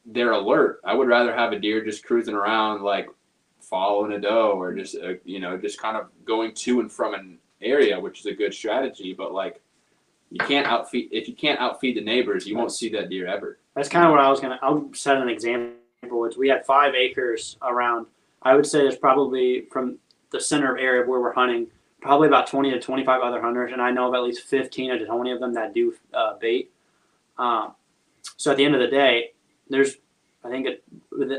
they're 0.06 0.32
alert. 0.32 0.80
I 0.84 0.96
would 0.96 1.08
rather 1.08 1.36
have 1.36 1.52
a 1.52 1.60
deer 1.60 1.84
just 1.84 2.04
cruising 2.04 2.34
around 2.34 2.82
like 2.82 3.10
following 3.60 4.14
a 4.14 4.20
doe 4.20 4.54
or 4.54 4.74
just 4.74 4.96
uh, 4.96 5.14
you 5.26 5.40
know 5.40 5.58
just 5.58 5.80
kind 5.80 5.98
of 5.98 6.08
going 6.26 6.54
to 6.56 6.80
and 6.80 6.92
from 6.92 7.14
an 7.14 7.38
area, 7.62 8.00
which 8.00 8.22
is 8.22 8.26
a 8.26 8.34
good 8.34 8.54
strategy. 8.54 9.14
But 9.14 9.34
like 9.34 9.62
you 10.32 10.40
can't 10.40 10.66
outfeed 10.66 11.10
if 11.12 11.28
you 11.28 11.36
can't 11.36 11.60
outfeed 11.60 11.98
the 11.98 12.02
neighbors, 12.02 12.48
you 12.48 12.58
won't 12.58 12.72
see 12.72 12.90
that 12.90 13.10
deer 13.10 13.28
ever. 13.28 13.60
That's 13.76 13.90
kind 13.90 14.06
of 14.06 14.12
what 14.12 14.22
I 14.22 14.30
was 14.30 14.40
gonna. 14.40 14.58
I'll 14.64 14.90
set 14.94 15.18
an 15.18 15.30
example. 15.30 15.76
Which 16.04 16.36
we 16.36 16.48
had 16.48 16.66
five 16.66 16.96
acres 16.96 17.58
around. 17.62 18.08
I 18.42 18.56
would 18.56 18.66
say 18.66 18.80
there's 18.80 18.98
probably 18.98 19.68
from 19.72 20.00
the 20.32 20.40
center 20.40 20.74
of 20.74 20.82
area 20.82 21.06
where 21.06 21.20
we're 21.20 21.34
hunting, 21.34 21.68
probably 22.02 22.28
about 22.28 22.48
20 22.48 22.72
to 22.72 22.80
25 22.80 23.22
other 23.22 23.40
hunters, 23.40 23.72
and 23.72 23.80
I 23.80 23.92
know 23.92 24.08
of 24.08 24.16
at 24.16 24.24
least 24.24 24.48
15 24.48 24.98
to 24.98 25.06
20 25.06 25.32
of 25.32 25.40
them 25.40 25.54
that 25.54 25.76
do 25.76 25.94
uh, 26.12 26.38
bait. 26.40 26.71
Um, 27.42 27.74
so 28.38 28.52
at 28.52 28.58
the 28.58 28.64
end 28.64 28.76
of 28.76 28.82
the 28.82 28.88
day, 28.88 29.32
there's 29.68 29.98
I 30.44 30.50
think 30.50 30.68
it, 30.68 30.84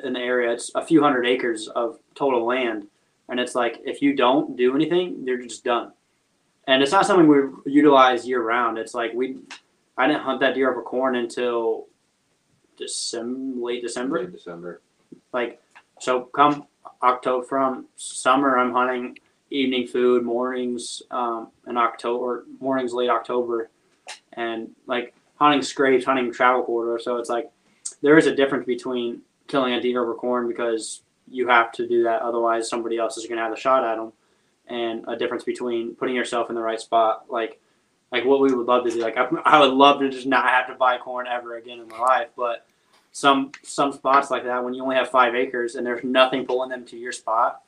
in 0.04 0.12
the 0.12 0.20
area 0.20 0.52
it's 0.52 0.70
a 0.74 0.84
few 0.84 1.02
hundred 1.02 1.26
acres 1.26 1.68
of 1.68 1.98
total 2.14 2.44
land, 2.44 2.88
and 3.28 3.40
it's 3.40 3.54
like 3.54 3.80
if 3.84 4.02
you 4.02 4.14
don't 4.14 4.56
do 4.56 4.74
anything, 4.74 5.24
they're 5.24 5.40
just 5.40 5.64
done. 5.64 5.92
And 6.66 6.82
it's 6.82 6.92
not 6.92 7.06
something 7.06 7.26
we 7.26 7.72
utilize 7.72 8.26
year 8.26 8.42
round. 8.42 8.78
It's 8.78 8.94
like 8.94 9.12
we, 9.14 9.38
I 9.96 10.06
didn't 10.06 10.22
hunt 10.22 10.40
that 10.40 10.54
deer 10.54 10.70
over 10.70 10.82
corn 10.82 11.16
until 11.16 11.86
December, 12.76 13.64
late 13.64 13.82
December. 13.82 14.20
Late 14.20 14.32
December. 14.32 14.80
Like 15.32 15.60
so, 16.00 16.22
come 16.22 16.66
October 17.02 17.44
from 17.44 17.86
summer, 17.96 18.58
I'm 18.58 18.72
hunting 18.72 19.18
evening 19.50 19.86
food, 19.86 20.24
mornings, 20.24 21.02
um, 21.10 21.48
in 21.68 21.76
October, 21.76 22.46
mornings 22.58 22.92
late 22.92 23.10
October, 23.10 23.70
and 24.32 24.70
like 24.86 25.14
hunting 25.42 25.62
scrapes, 25.62 26.04
hunting 26.04 26.32
travel 26.32 26.62
corridor. 26.62 27.02
So 27.02 27.16
it's 27.16 27.28
like 27.28 27.50
there 28.00 28.16
is 28.16 28.26
a 28.26 28.34
difference 28.34 28.64
between 28.64 29.22
killing 29.48 29.74
a 29.74 29.80
deer 29.80 30.00
over 30.00 30.14
corn 30.14 30.46
because 30.46 31.02
you 31.28 31.48
have 31.48 31.72
to 31.72 31.88
do 31.88 32.04
that, 32.04 32.22
otherwise 32.22 32.68
somebody 32.68 32.96
else 32.96 33.16
is 33.16 33.26
going 33.26 33.38
to 33.38 33.42
have 33.42 33.52
a 33.52 33.56
shot 33.56 33.84
at 33.84 33.96
them, 33.96 34.12
and 34.68 35.04
a 35.08 35.16
difference 35.16 35.42
between 35.42 35.96
putting 35.96 36.14
yourself 36.14 36.48
in 36.48 36.54
the 36.54 36.62
right 36.62 36.80
spot, 36.80 37.24
like 37.28 37.60
like 38.12 38.24
what 38.24 38.40
we 38.40 38.52
would 38.52 38.66
love 38.66 38.84
to 38.84 38.90
do. 38.90 39.00
Like 39.00 39.16
I, 39.16 39.26
I 39.44 39.58
would 39.60 39.72
love 39.72 40.00
to 40.00 40.10
just 40.10 40.26
not 40.26 40.46
have 40.46 40.68
to 40.68 40.74
buy 40.74 40.98
corn 40.98 41.26
ever 41.26 41.56
again 41.56 41.80
in 41.80 41.88
my 41.88 41.98
life, 41.98 42.28
but 42.36 42.66
some 43.10 43.50
some 43.62 43.92
spots 43.92 44.30
like 44.30 44.44
that 44.44 44.62
when 44.62 44.74
you 44.74 44.82
only 44.82 44.96
have 44.96 45.10
five 45.10 45.34
acres 45.34 45.74
and 45.74 45.84
there's 45.84 46.04
nothing 46.04 46.46
pulling 46.46 46.70
them 46.70 46.84
to 46.86 46.96
your 46.96 47.12
spot, 47.12 47.62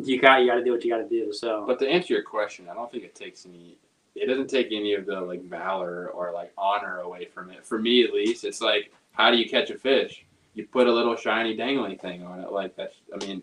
you 0.00 0.20
got 0.20 0.40
you 0.40 0.46
got 0.46 0.56
to 0.56 0.64
do 0.64 0.72
what 0.72 0.84
you 0.84 0.90
got 0.90 0.98
to 0.98 1.08
do. 1.08 1.32
So, 1.32 1.64
but 1.66 1.78
to 1.80 1.88
answer 1.88 2.14
your 2.14 2.22
question, 2.22 2.68
I 2.70 2.74
don't 2.74 2.90
think 2.92 3.02
it 3.02 3.14
takes 3.14 3.44
any 3.44 3.76
it 4.14 4.26
doesn't 4.26 4.48
take 4.48 4.68
any 4.72 4.94
of 4.94 5.06
the 5.06 5.20
like 5.20 5.42
valor 5.44 6.08
or 6.08 6.32
like 6.32 6.52
honor 6.58 7.00
away 7.00 7.26
from 7.26 7.50
it. 7.50 7.64
For 7.64 7.78
me, 7.78 8.02
at 8.04 8.12
least, 8.12 8.44
it's 8.44 8.60
like 8.60 8.92
how 9.12 9.30
do 9.30 9.36
you 9.36 9.48
catch 9.48 9.70
a 9.70 9.78
fish? 9.78 10.24
You 10.54 10.66
put 10.66 10.86
a 10.86 10.92
little 10.92 11.16
shiny 11.16 11.54
dangling 11.54 11.98
thing 11.98 12.24
on 12.24 12.40
it. 12.40 12.50
Like 12.50 12.76
that's. 12.76 12.94
I 13.12 13.24
mean, 13.24 13.42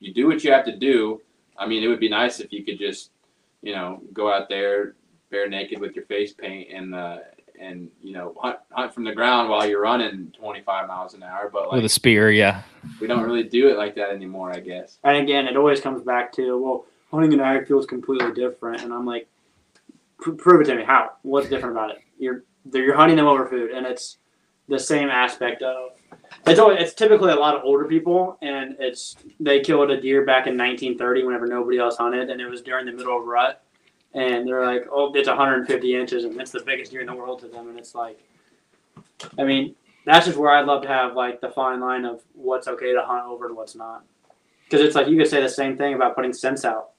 you 0.00 0.12
do 0.12 0.26
what 0.26 0.44
you 0.44 0.52
have 0.52 0.64
to 0.66 0.76
do. 0.76 1.20
I 1.56 1.66
mean, 1.66 1.82
it 1.82 1.88
would 1.88 2.00
be 2.00 2.08
nice 2.08 2.40
if 2.40 2.52
you 2.52 2.64
could 2.64 2.78
just, 2.78 3.10
you 3.62 3.74
know, 3.74 4.02
go 4.12 4.32
out 4.32 4.48
there 4.48 4.94
bare 5.30 5.48
naked 5.48 5.80
with 5.80 5.94
your 5.94 6.04
face 6.06 6.32
paint 6.32 6.68
and 6.72 6.94
uh, 6.94 7.18
and 7.58 7.88
you 8.02 8.12
know 8.12 8.34
hunt 8.40 8.58
hunt 8.70 8.92
from 8.92 9.04
the 9.04 9.12
ground 9.12 9.48
while 9.48 9.68
you're 9.68 9.80
running 9.80 10.32
25 10.38 10.88
miles 10.88 11.14
an 11.14 11.22
hour. 11.22 11.48
But 11.52 11.68
like, 11.68 11.76
with 11.76 11.84
a 11.84 11.88
spear, 11.88 12.30
yeah. 12.30 12.62
We 13.00 13.06
don't 13.06 13.22
really 13.22 13.44
do 13.44 13.68
it 13.68 13.76
like 13.76 13.94
that 13.94 14.10
anymore, 14.10 14.52
I 14.52 14.60
guess. 14.60 14.98
And 15.04 15.16
again, 15.16 15.46
it 15.46 15.56
always 15.56 15.80
comes 15.80 16.02
back 16.02 16.32
to 16.34 16.58
well, 16.58 16.86
hunting 17.10 17.32
an 17.32 17.40
ag 17.40 17.66
feels 17.66 17.86
completely 17.86 18.32
different, 18.32 18.82
and 18.82 18.92
I'm 18.92 19.06
like, 19.06 19.28
prove 20.22 20.60
it 20.62 20.64
to 20.64 20.76
me. 20.76 20.84
How? 20.84 21.12
What's 21.22 21.48
different 21.48 21.76
about 21.76 21.90
it? 21.90 21.98
You're 22.18 22.44
you're 22.72 22.96
hunting 22.96 23.16
them 23.16 23.26
over 23.26 23.46
food, 23.46 23.70
and 23.70 23.86
it's 23.86 24.18
the 24.68 24.78
same 24.78 25.08
aspect 25.08 25.62
of. 25.62 25.90
It's 26.46 26.58
always, 26.58 26.80
it's 26.80 26.94
typically 26.94 27.32
a 27.32 27.36
lot 27.36 27.54
of 27.54 27.62
older 27.64 27.84
people, 27.84 28.38
and 28.42 28.76
it's 28.78 29.16
they 29.38 29.60
killed 29.60 29.90
a 29.90 30.00
deer 30.00 30.24
back 30.24 30.46
in 30.46 30.56
1930 30.56 31.24
whenever 31.24 31.46
nobody 31.46 31.78
else 31.78 31.96
hunted, 31.96 32.30
and 32.30 32.40
it 32.40 32.48
was 32.48 32.62
during 32.62 32.86
the 32.86 32.92
middle 32.92 33.18
of 33.18 33.26
rut, 33.26 33.62
and 34.14 34.46
they're 34.46 34.64
like, 34.64 34.86
oh, 34.90 35.12
it's 35.14 35.28
150 35.28 35.94
inches, 35.94 36.24
and 36.24 36.40
it's 36.40 36.50
the 36.50 36.62
biggest 36.64 36.90
deer 36.90 37.00
in 37.00 37.06
the 37.06 37.14
world 37.14 37.40
to 37.40 37.48
them, 37.48 37.68
and 37.68 37.78
it's 37.78 37.94
like, 37.94 38.18
I 39.38 39.44
mean, 39.44 39.74
that's 40.04 40.26
just 40.26 40.38
where 40.38 40.52
I'd 40.52 40.66
love 40.66 40.82
to 40.82 40.88
have 40.88 41.14
like 41.14 41.40
the 41.40 41.50
fine 41.50 41.80
line 41.80 42.04
of 42.04 42.22
what's 42.34 42.66
okay 42.68 42.92
to 42.92 43.02
hunt 43.02 43.26
over 43.26 43.46
and 43.46 43.56
what's 43.56 43.76
not, 43.76 44.04
because 44.64 44.80
it's 44.80 44.94
like 44.94 45.08
you 45.08 45.16
could 45.16 45.28
say 45.28 45.42
the 45.42 45.48
same 45.48 45.76
thing 45.76 45.94
about 45.94 46.16
putting 46.16 46.32
scents 46.32 46.64
out 46.64 46.91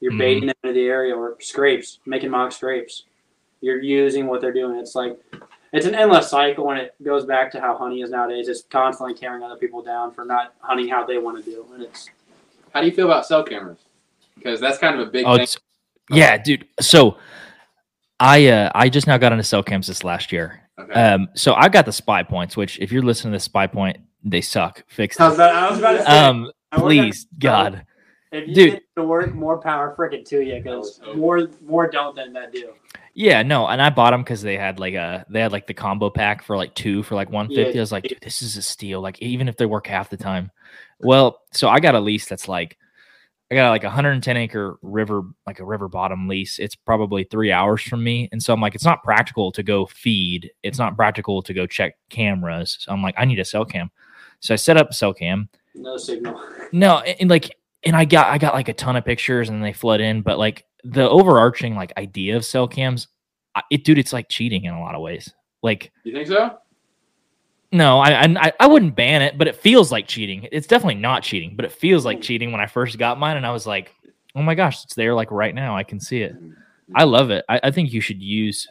you're 0.00 0.12
mm-hmm. 0.12 0.18
baiting 0.18 0.46
them 0.46 0.54
into 0.62 0.74
the 0.74 0.86
area 0.86 1.14
or 1.14 1.36
scrapes, 1.40 1.98
making 2.06 2.30
mock 2.30 2.52
scrapes. 2.52 3.04
You're 3.60 3.82
using 3.82 4.26
what 4.26 4.40
they're 4.40 4.52
doing. 4.52 4.78
It's 4.78 4.94
like 4.94 5.18
it's 5.72 5.86
an 5.86 5.94
endless 5.94 6.30
cycle, 6.30 6.70
and 6.70 6.80
it 6.80 6.94
goes 7.02 7.24
back 7.24 7.50
to 7.52 7.60
how 7.60 7.76
hunting 7.76 8.00
is 8.00 8.10
nowadays. 8.10 8.48
It's 8.48 8.62
constantly 8.62 9.14
tearing 9.14 9.42
other 9.42 9.56
people 9.56 9.82
down 9.82 10.12
for 10.12 10.24
not 10.24 10.54
hunting 10.60 10.88
how 10.88 11.04
they 11.04 11.18
want 11.18 11.44
to 11.44 11.50
do, 11.50 11.66
and 11.74 11.82
it's. 11.82 12.08
How 12.72 12.80
do 12.80 12.86
you 12.86 12.92
feel 12.92 13.06
about 13.06 13.26
cell 13.26 13.42
cameras? 13.42 13.78
Because 14.36 14.60
that's 14.60 14.78
kind 14.78 14.98
of 14.98 15.06
a 15.06 15.10
big 15.10 15.24
oh, 15.26 15.36
thing. 15.36 15.46
Yeah, 16.10 16.38
dude. 16.38 16.66
So, 16.80 17.16
I 18.20 18.46
uh, 18.46 18.70
I 18.74 18.88
just 18.88 19.06
now 19.06 19.18
got 19.18 19.32
into 19.32 19.44
cell 19.44 19.62
cams 19.62 19.88
this 19.88 20.04
last 20.04 20.32
year. 20.32 20.62
Okay. 20.78 20.92
Um, 20.92 21.28
so 21.34 21.54
I've 21.54 21.72
got 21.72 21.84
the 21.86 21.90
Spypoints, 21.90 22.56
which 22.56 22.78
if 22.78 22.92
you're 22.92 23.02
listening 23.02 23.36
to 23.36 23.44
the 23.44 23.50
Spypoint, 23.50 23.96
they 24.22 24.40
suck. 24.40 24.84
Fix 24.86 25.16
them. 25.16 25.26
I 25.40 25.68
was 25.70 25.78
about 25.78 25.92
to 25.92 26.04
say. 26.04 26.06
Um, 26.06 26.52
please, 26.72 27.26
God. 27.38 27.84
If 28.30 28.48
you 28.48 28.54
Dude. 28.54 28.72
get 28.72 28.82
to 28.96 29.04
work, 29.04 29.34
more 29.34 29.58
power 29.58 29.94
freaking 29.98 30.24
to 30.26 30.40
you 30.40 30.60
because 30.62 31.00
more 31.14 31.48
more 31.64 31.88
don't 31.88 32.14
than 32.14 32.32
that 32.34 32.52
do. 32.52 32.72
Yeah, 33.14 33.42
no, 33.42 33.66
and 33.66 33.80
I 33.80 33.90
bought 33.90 34.10
them 34.10 34.22
because 34.22 34.42
they 34.42 34.56
had 34.56 34.78
like 34.78 34.94
a 34.94 35.24
they 35.28 35.40
had 35.40 35.52
like 35.52 35.66
the 35.66 35.74
combo 35.74 36.10
pack 36.10 36.42
for 36.42 36.56
like 36.56 36.74
two 36.74 37.02
for 37.02 37.14
like 37.14 37.30
one 37.30 37.48
fifty. 37.48 37.74
Yeah. 37.74 37.80
I 37.80 37.80
was 37.80 37.92
like, 37.92 38.04
dude, 38.04 38.18
this 38.20 38.42
is 38.42 38.56
a 38.56 38.62
steal. 38.62 39.00
Like 39.00 39.20
even 39.22 39.48
if 39.48 39.56
they 39.56 39.66
work 39.66 39.86
half 39.86 40.10
the 40.10 40.16
time. 40.16 40.50
Well, 41.00 41.40
so 41.52 41.68
I 41.68 41.80
got 41.80 41.94
a 41.94 42.00
lease 42.00 42.26
that's 42.26 42.48
like 42.48 42.76
I 43.50 43.54
got 43.54 43.70
like 43.70 43.84
a 43.84 43.86
110 43.86 44.36
acre 44.36 44.78
river, 44.82 45.22
like 45.46 45.58
a 45.58 45.64
river 45.64 45.88
bottom 45.88 46.28
lease. 46.28 46.58
It's 46.58 46.76
probably 46.76 47.24
three 47.24 47.50
hours 47.50 47.80
from 47.80 48.04
me. 48.04 48.28
And 48.30 48.42
so 48.42 48.52
I'm 48.52 48.60
like, 48.60 48.74
it's 48.74 48.84
not 48.84 49.02
practical 49.02 49.50
to 49.52 49.62
go 49.62 49.86
feed. 49.86 50.50
It's 50.62 50.78
not 50.78 50.96
practical 50.96 51.40
to 51.42 51.54
go 51.54 51.66
check 51.66 51.96
cameras. 52.10 52.76
So 52.80 52.92
I'm 52.92 53.02
like, 53.02 53.14
I 53.16 53.24
need 53.24 53.38
a 53.38 53.44
cell 53.46 53.64
cam. 53.64 53.90
So 54.40 54.52
I 54.52 54.56
set 54.56 54.76
up 54.76 54.90
a 54.90 54.94
cell 54.94 55.14
cam. 55.14 55.48
No 55.74 55.96
signal. 55.96 56.38
No, 56.72 56.98
and, 56.98 57.16
and 57.20 57.30
like 57.30 57.56
and 57.88 57.96
I 57.96 58.04
got 58.04 58.28
I 58.28 58.36
got 58.36 58.52
like 58.54 58.68
a 58.68 58.74
ton 58.74 58.96
of 58.96 59.04
pictures 59.04 59.48
and 59.48 59.64
they 59.64 59.72
flood 59.72 60.00
in, 60.00 60.20
but 60.20 60.38
like 60.38 60.66
the 60.84 61.08
overarching 61.08 61.74
like 61.74 61.92
idea 61.96 62.36
of 62.36 62.44
cell 62.44 62.68
cams, 62.68 63.08
it 63.70 63.82
dude, 63.82 63.98
it's 63.98 64.12
like 64.12 64.28
cheating 64.28 64.64
in 64.64 64.74
a 64.74 64.80
lot 64.80 64.94
of 64.94 65.00
ways. 65.00 65.32
Like 65.62 65.90
you 66.04 66.12
think 66.12 66.28
so? 66.28 66.58
No, 67.72 67.98
I, 67.98 68.24
I 68.24 68.52
I 68.60 68.66
wouldn't 68.66 68.94
ban 68.94 69.22
it, 69.22 69.38
but 69.38 69.48
it 69.48 69.56
feels 69.56 69.90
like 69.90 70.06
cheating. 70.06 70.48
It's 70.52 70.66
definitely 70.66 70.96
not 70.96 71.22
cheating, 71.22 71.56
but 71.56 71.64
it 71.64 71.72
feels 71.72 72.04
like 72.04 72.20
cheating 72.20 72.52
when 72.52 72.60
I 72.60 72.66
first 72.66 72.98
got 72.98 73.18
mine, 73.18 73.38
and 73.38 73.46
I 73.46 73.52
was 73.52 73.66
like, 73.66 73.94
oh 74.34 74.42
my 74.42 74.54
gosh, 74.54 74.84
it's 74.84 74.94
there 74.94 75.14
like 75.14 75.30
right 75.30 75.54
now. 75.54 75.74
I 75.74 75.82
can 75.82 75.98
see 75.98 76.20
it. 76.20 76.36
I 76.94 77.04
love 77.04 77.30
it. 77.30 77.44
I, 77.48 77.60
I 77.64 77.70
think 77.70 77.92
you 77.92 78.02
should 78.02 78.22
use 78.22 78.68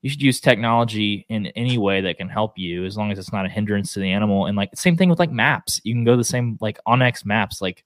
you 0.00 0.08
should 0.08 0.22
use 0.22 0.40
technology 0.40 1.26
in 1.28 1.48
any 1.48 1.76
way 1.76 2.00
that 2.00 2.16
can 2.16 2.28
help 2.30 2.56
you 2.56 2.86
as 2.86 2.96
long 2.96 3.12
as 3.12 3.18
it's 3.18 3.32
not 3.32 3.44
a 3.44 3.48
hindrance 3.48 3.92
to 3.92 4.00
the 4.00 4.10
animal. 4.10 4.46
And 4.46 4.56
like 4.56 4.70
same 4.74 4.96
thing 4.96 5.10
with 5.10 5.18
like 5.18 5.32
maps. 5.32 5.82
You 5.84 5.92
can 5.92 6.04
go 6.04 6.16
the 6.16 6.24
same 6.24 6.56
like 6.62 6.78
onX 6.86 7.26
maps, 7.26 7.60
like 7.60 7.84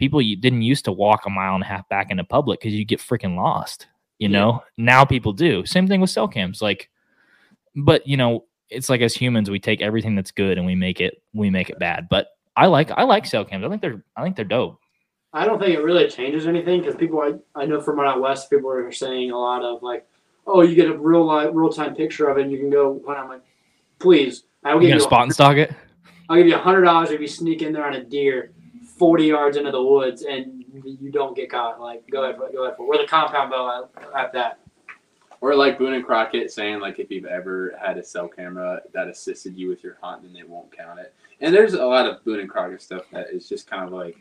people 0.00 0.20
you 0.20 0.34
didn't 0.34 0.62
used 0.62 0.86
to 0.86 0.92
walk 0.92 1.26
a 1.26 1.30
mile 1.30 1.54
and 1.54 1.62
a 1.62 1.66
half 1.66 1.88
back 1.90 2.10
into 2.10 2.24
public 2.24 2.58
because 2.58 2.72
you 2.72 2.84
get 2.84 2.98
freaking 2.98 3.36
lost. 3.36 3.86
You 4.18 4.28
yeah. 4.28 4.38
know, 4.38 4.64
now 4.76 5.04
people 5.04 5.32
do. 5.32 5.64
Same 5.66 5.86
thing 5.86 6.00
with 6.00 6.10
cell 6.10 6.26
cams. 6.26 6.60
Like, 6.60 6.90
but 7.76 8.06
you 8.06 8.16
know, 8.16 8.46
it's 8.70 8.88
like 8.88 9.02
as 9.02 9.14
humans, 9.14 9.50
we 9.50 9.60
take 9.60 9.82
everything 9.82 10.16
that's 10.16 10.30
good 10.30 10.56
and 10.56 10.66
we 10.66 10.74
make 10.74 11.00
it 11.00 11.22
we 11.34 11.50
make 11.50 11.70
it 11.70 11.78
bad. 11.78 12.08
But 12.08 12.28
I 12.56 12.66
like 12.66 12.90
I 12.90 13.04
like 13.04 13.26
cell 13.26 13.44
cams. 13.44 13.64
I 13.64 13.68
think 13.68 13.82
they're 13.82 14.02
I 14.16 14.22
think 14.22 14.36
they're 14.36 14.44
dope. 14.44 14.80
I 15.32 15.44
don't 15.44 15.60
think 15.60 15.76
it 15.76 15.82
really 15.82 16.08
changes 16.08 16.46
anything 16.46 16.80
because 16.80 16.96
people 16.96 17.20
I, 17.20 17.60
I 17.60 17.66
know 17.66 17.80
from 17.80 18.00
out 18.00 18.20
west 18.20 18.50
people 18.50 18.70
are 18.70 18.90
saying 18.90 19.30
a 19.30 19.38
lot 19.38 19.62
of 19.62 19.82
like, 19.82 20.06
oh, 20.46 20.62
you 20.62 20.74
get 20.74 20.90
a 20.90 20.98
real 20.98 21.24
life 21.24 21.50
real 21.52 21.70
time 21.70 21.94
picture 21.94 22.28
of 22.28 22.38
it 22.38 22.42
and 22.42 22.50
you 22.50 22.58
can 22.58 22.70
go. 22.70 23.00
I'm 23.06 23.28
like, 23.28 23.42
please, 23.98 24.44
I 24.64 24.72
will 24.72 24.80
get 24.80 24.86
you. 24.86 24.92
Gonna 24.94 25.04
spot 25.04 25.22
and 25.24 25.32
stock 25.32 25.56
it. 25.56 25.74
I'll 26.28 26.36
give 26.36 26.46
you 26.46 26.54
a 26.54 26.58
hundred 26.58 26.82
dollars 26.82 27.10
if 27.10 27.20
you 27.20 27.28
sneak 27.28 27.60
in 27.60 27.72
there 27.72 27.84
on 27.84 27.94
a 27.94 28.04
deer, 28.04 28.52
forty 29.00 29.24
yards 29.24 29.56
into 29.56 29.70
the 29.70 29.82
woods, 29.82 30.22
and 30.22 30.62
you 30.84 31.10
don't 31.10 31.34
get 31.34 31.50
caught. 31.50 31.80
Like, 31.80 32.08
go 32.10 32.22
ahead, 32.22 32.36
go 32.52 32.64
ahead 32.64 32.76
for 32.76 32.84
it. 32.84 32.98
Or 32.98 33.02
the 33.02 33.08
compound 33.08 33.50
bow 33.50 33.88
at, 33.96 34.14
at 34.14 34.32
that. 34.34 34.58
Or 35.40 35.54
like 35.54 35.78
Boone 35.78 35.94
and 35.94 36.04
Crockett 36.04 36.52
saying 36.52 36.80
like 36.80 36.98
if 36.98 37.10
you've 37.10 37.24
ever 37.24 37.74
had 37.82 37.96
a 37.96 38.04
cell 38.04 38.28
camera 38.28 38.82
that 38.92 39.08
assisted 39.08 39.56
you 39.56 39.70
with 39.70 39.82
your 39.82 39.96
hunt, 40.02 40.22
then 40.22 40.34
they 40.34 40.42
won't 40.42 40.70
count 40.76 41.00
it. 41.00 41.14
And 41.40 41.54
there's 41.54 41.72
a 41.72 41.84
lot 41.84 42.06
of 42.06 42.22
Boone 42.24 42.40
and 42.40 42.50
Crockett 42.50 42.82
stuff 42.82 43.04
that 43.12 43.28
is 43.32 43.48
just 43.48 43.68
kind 43.68 43.84
of 43.84 43.90
like 43.90 44.18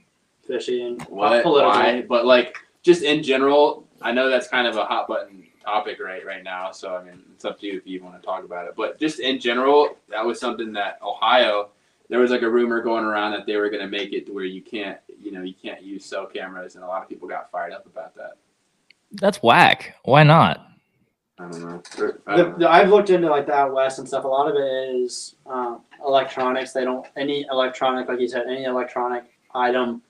Fishy 0.48 0.82
and 0.82 1.02
what, 1.04 1.44
political. 1.44 1.72
why, 1.72 2.02
but 2.08 2.26
like 2.26 2.56
just 2.82 3.04
in 3.04 3.22
general, 3.22 3.86
I 4.02 4.14
know 4.14 4.30
that's 4.30 4.48
kind 4.48 4.66
of 4.66 4.78
a 4.78 4.86
hot 4.86 5.10
button 5.10 5.44
topic 5.62 6.00
right 6.00 6.26
right 6.26 6.42
now. 6.42 6.72
So 6.72 6.96
I 6.96 7.04
mean, 7.04 7.22
it's 7.36 7.44
up 7.44 7.60
to 7.60 7.68
you 7.68 7.78
if 7.78 7.86
you 7.86 8.02
want 8.02 8.16
to 8.16 8.26
talk 8.26 8.46
about 8.46 8.68
it. 8.68 8.76
But 8.78 8.98
just 8.98 9.20
in 9.20 9.42
general, 9.42 9.98
that 10.08 10.26
was 10.26 10.40
something 10.40 10.72
that 10.72 11.00
Ohio. 11.04 11.72
There 12.10 12.20
was 12.20 12.32
like 12.32 12.42
a 12.42 12.50
rumor 12.50 12.82
going 12.82 13.04
around 13.06 13.32
that 13.34 13.46
they 13.46 13.56
were 13.56 13.70
going 13.70 13.82
to 13.84 13.88
make 13.88 14.14
it 14.14 14.26
to 14.26 14.34
where 14.34 14.44
you 14.46 14.62
can't, 14.62 14.98
you 15.22 15.32
know, 15.32 15.44
you 15.44 15.54
can't 15.54 15.82
use 15.84 16.04
cell 16.06 16.26
cameras, 16.26 16.76
and 16.76 16.84
a 16.84 16.88
lot 16.88 17.04
of 17.04 17.10
people 17.10 17.28
got 17.28 17.52
fired 17.52 17.72
up 17.72 17.86
about 17.86 18.16
that. 18.16 18.34
That's 19.14 19.42
whack. 19.44 19.96
Why 20.06 20.24
not? 20.24 20.66
I 21.40 21.44
don't 21.50 21.62
know. 21.62 21.82
I 21.96 21.98
The, 21.98 22.14
don't 22.26 22.38
know. 22.52 22.58
the, 22.58 22.70
I've 22.70 22.90
looked 22.90 23.10
into 23.12 23.30
like 23.30 23.46
the 23.46 23.54
out 23.54 23.74
west 23.74 24.00
and 24.00 24.08
stuff. 24.08 24.24
A 24.26 24.28
lot 24.28 24.50
of 24.50 24.56
it 24.56 24.96
is 24.96 25.36
um, 25.46 25.82
electronics. 26.06 26.74
They 26.74 26.84
don't 26.84 27.06
any 27.16 27.46
electronic, 27.52 28.08
like 28.10 28.20
you 28.20 28.28
said, 28.28 28.48
any 28.48 28.64
electronic 28.66 29.24
item 29.56 30.02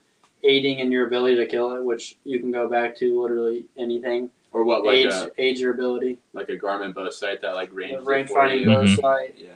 aiding 0.44 0.80
in 0.80 0.92
your 0.92 1.06
ability 1.06 1.36
to 1.36 1.46
kill 1.46 1.76
it, 1.76 1.84
which 1.84 2.18
you 2.24 2.40
can 2.40 2.52
go 2.52 2.68
back 2.70 2.96
to 2.98 3.22
literally 3.22 3.66
anything. 3.78 4.30
Or 4.54 4.64
what, 4.64 4.84
like 4.84 4.96
age, 4.96 5.06
a 5.12 5.30
age 5.38 5.60
your 5.60 5.74
ability. 5.74 6.18
like 6.34 6.50
a 6.50 6.58
Garmin 6.58 6.94
bow 6.96 7.10
sight 7.12 7.42
that 7.44 7.54
like 7.54 7.70
range 7.74 8.04
range 8.06 8.30
finding 8.30 8.62
you. 8.62 8.66
bow 8.66 8.84
Mhm. 8.84 9.00
sight. 9.02 9.36
Yeah. 9.38 9.50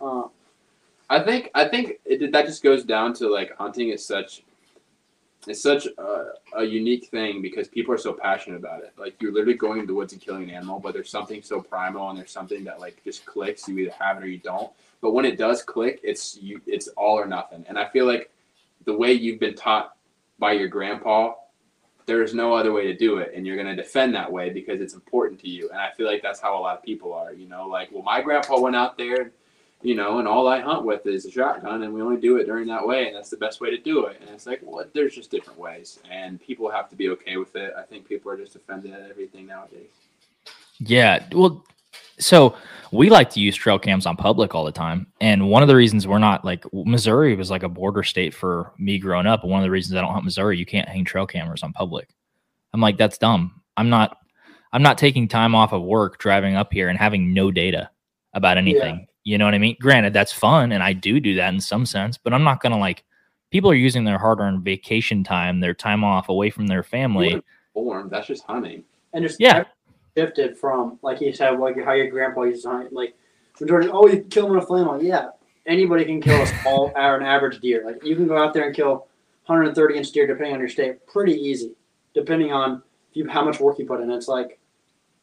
Uh, 0.00 0.22
I 1.10 1.20
think 1.20 1.50
I 1.54 1.66
think 1.68 2.00
it, 2.04 2.32
that 2.32 2.46
just 2.46 2.62
goes 2.62 2.84
down 2.84 3.14
to 3.14 3.28
like 3.28 3.56
hunting 3.56 3.90
is 3.90 4.04
such 4.04 4.42
it's 5.46 5.62
such 5.62 5.86
a, 5.86 6.32
a 6.56 6.64
unique 6.64 7.06
thing 7.06 7.40
because 7.40 7.68
people 7.68 7.94
are 7.94 7.98
so 7.98 8.12
passionate 8.12 8.56
about 8.56 8.82
it. 8.82 8.92
Like 8.98 9.20
you're 9.20 9.32
literally 9.32 9.54
going 9.54 9.80
to 9.80 9.86
the 9.86 9.94
woods 9.94 10.12
and 10.12 10.20
killing 10.20 10.44
an 10.44 10.50
animal, 10.50 10.80
but 10.80 10.92
there's 10.92 11.10
something 11.10 11.42
so 11.42 11.60
primal 11.60 12.10
and 12.10 12.18
there's 12.18 12.30
something 12.30 12.64
that 12.64 12.80
like 12.80 13.02
just 13.04 13.24
clicks. 13.24 13.66
You 13.68 13.78
either 13.78 13.94
have 13.98 14.18
it 14.18 14.24
or 14.24 14.26
you 14.26 14.38
don't. 14.38 14.70
But 15.00 15.12
when 15.12 15.24
it 15.24 15.38
does 15.38 15.62
click, 15.62 16.00
it's 16.02 16.36
you 16.42 16.60
it's 16.66 16.88
all 16.88 17.18
or 17.18 17.26
nothing. 17.26 17.64
And 17.68 17.78
I 17.78 17.88
feel 17.88 18.06
like 18.06 18.30
the 18.84 18.96
way 18.96 19.12
you've 19.12 19.40
been 19.40 19.54
taught 19.54 19.96
by 20.38 20.52
your 20.52 20.68
grandpa, 20.68 21.34
there 22.06 22.22
is 22.22 22.34
no 22.34 22.54
other 22.54 22.72
way 22.72 22.86
to 22.86 22.96
do 22.96 23.18
it, 23.18 23.32
and 23.34 23.46
you're 23.46 23.56
gonna 23.56 23.76
defend 23.76 24.14
that 24.14 24.30
way 24.30 24.50
because 24.50 24.80
it's 24.80 24.94
important 24.94 25.40
to 25.40 25.48
you. 25.48 25.68
And 25.70 25.78
I 25.78 25.90
feel 25.92 26.06
like 26.06 26.22
that's 26.22 26.40
how 26.40 26.58
a 26.58 26.60
lot 26.60 26.76
of 26.76 26.82
people 26.82 27.12
are. 27.14 27.32
You 27.32 27.48
know, 27.48 27.66
like 27.66 27.90
well, 27.92 28.02
my 28.02 28.20
grandpa 28.20 28.58
went 28.58 28.76
out 28.76 28.98
there 28.98 29.32
you 29.82 29.94
know, 29.94 30.18
and 30.18 30.26
all 30.26 30.48
I 30.48 30.60
hunt 30.60 30.84
with 30.84 31.06
is 31.06 31.24
a 31.24 31.30
shotgun, 31.30 31.82
and 31.82 31.92
we 31.92 32.02
only 32.02 32.20
do 32.20 32.36
it 32.36 32.46
during 32.46 32.66
that 32.68 32.86
way, 32.86 33.06
and 33.06 33.16
that's 33.16 33.30
the 33.30 33.36
best 33.36 33.60
way 33.60 33.70
to 33.70 33.78
do 33.78 34.06
it. 34.06 34.18
And 34.20 34.30
it's 34.30 34.46
like, 34.46 34.60
well, 34.62 34.84
there's 34.92 35.14
just 35.14 35.30
different 35.30 35.58
ways, 35.58 36.00
and 36.10 36.40
people 36.40 36.70
have 36.70 36.88
to 36.90 36.96
be 36.96 37.08
okay 37.10 37.36
with 37.36 37.54
it. 37.54 37.72
I 37.76 37.82
think 37.82 38.08
people 38.08 38.30
are 38.32 38.36
just 38.36 38.56
offended 38.56 38.92
at 38.92 39.08
everything 39.08 39.46
nowadays. 39.46 39.90
Yeah. 40.80 41.24
Well, 41.32 41.64
so 42.18 42.56
we 42.92 43.10
like 43.10 43.30
to 43.30 43.40
use 43.40 43.56
trail 43.56 43.78
cams 43.78 44.06
on 44.06 44.16
public 44.16 44.54
all 44.54 44.64
the 44.64 44.72
time. 44.72 45.06
And 45.20 45.48
one 45.48 45.62
of 45.62 45.68
the 45.68 45.76
reasons 45.76 46.06
we're 46.06 46.18
not 46.18 46.44
like 46.44 46.64
Missouri 46.72 47.34
was 47.36 47.50
like 47.50 47.62
a 47.62 47.68
border 47.68 48.02
state 48.02 48.34
for 48.34 48.72
me 48.78 48.98
growing 48.98 49.26
up. 49.26 49.42
And 49.42 49.50
one 49.50 49.60
of 49.60 49.64
the 49.64 49.70
reasons 49.70 49.96
I 49.96 50.00
don't 50.00 50.12
hunt 50.12 50.24
Missouri, 50.24 50.58
you 50.58 50.66
can't 50.66 50.88
hang 50.88 51.04
trail 51.04 51.26
cameras 51.26 51.62
on 51.62 51.72
public. 51.72 52.08
I'm 52.72 52.80
like, 52.80 52.96
that's 52.96 53.18
dumb. 53.18 53.60
I'm 53.76 53.88
not 53.88 54.18
I'm 54.72 54.82
not 54.82 54.98
taking 54.98 55.28
time 55.28 55.54
off 55.54 55.72
of 55.72 55.82
work 55.82 56.18
driving 56.18 56.56
up 56.56 56.72
here 56.72 56.88
and 56.88 56.98
having 56.98 57.32
no 57.32 57.50
data 57.50 57.90
about 58.34 58.58
anything. 58.58 59.06
You 59.28 59.36
know 59.36 59.44
what 59.44 59.52
I 59.52 59.58
mean? 59.58 59.76
Granted, 59.78 60.14
that's 60.14 60.32
fun 60.32 60.72
and 60.72 60.82
I 60.82 60.94
do 60.94 61.20
do 61.20 61.34
that 61.34 61.52
in 61.52 61.60
some 61.60 61.84
sense, 61.84 62.16
but 62.16 62.32
I'm 62.32 62.44
not 62.44 62.62
going 62.62 62.72
to 62.72 62.78
like 62.78 63.04
people 63.50 63.70
are 63.70 63.74
using 63.74 64.02
their 64.04 64.16
hard-earned 64.16 64.62
vacation 64.64 65.22
time, 65.22 65.60
their 65.60 65.74
time 65.74 66.02
off 66.02 66.30
away 66.30 66.48
from 66.48 66.66
their 66.66 66.82
family. 66.82 67.42
Form 67.74 68.08
that's 68.08 68.26
just 68.26 68.44
hunting. 68.44 68.84
and 69.12 69.22
just 69.22 69.38
Yeah. 69.38 69.64
shifted 70.16 70.56
from 70.56 70.98
like 71.02 71.20
you 71.20 71.30
said, 71.34 71.58
like 71.60 71.78
how 71.84 71.92
your 71.92 72.08
grandpa 72.08 72.44
used 72.44 72.62
to 72.62 72.70
hunt. 72.70 72.90
Like 72.90 73.16
majority, 73.60 73.90
oh, 73.92 74.06
you 74.06 74.22
kill 74.30 74.46
him 74.46 74.54
with 74.54 74.64
a 74.64 74.66
flannel. 74.66 75.02
Yeah, 75.02 75.28
anybody 75.66 76.06
can 76.06 76.22
kill 76.22 76.40
a 76.40 76.46
small 76.46 76.90
an 76.96 77.22
average 77.22 77.60
deer. 77.60 77.82
Like 77.84 78.02
you 78.02 78.16
can 78.16 78.28
go 78.28 78.42
out 78.42 78.54
there 78.54 78.64
and 78.64 78.74
kill 78.74 79.08
130 79.44 79.94
inch 79.98 80.10
deer, 80.12 80.26
depending 80.26 80.54
on 80.54 80.60
your 80.60 80.70
state, 80.70 81.06
pretty 81.06 81.34
easy, 81.34 81.72
depending 82.14 82.50
on 82.50 82.82
if 83.10 83.16
you 83.18 83.28
how 83.28 83.44
much 83.44 83.60
work 83.60 83.78
you 83.78 83.84
put 83.84 84.00
in. 84.00 84.10
It's 84.10 84.26
like 84.26 84.58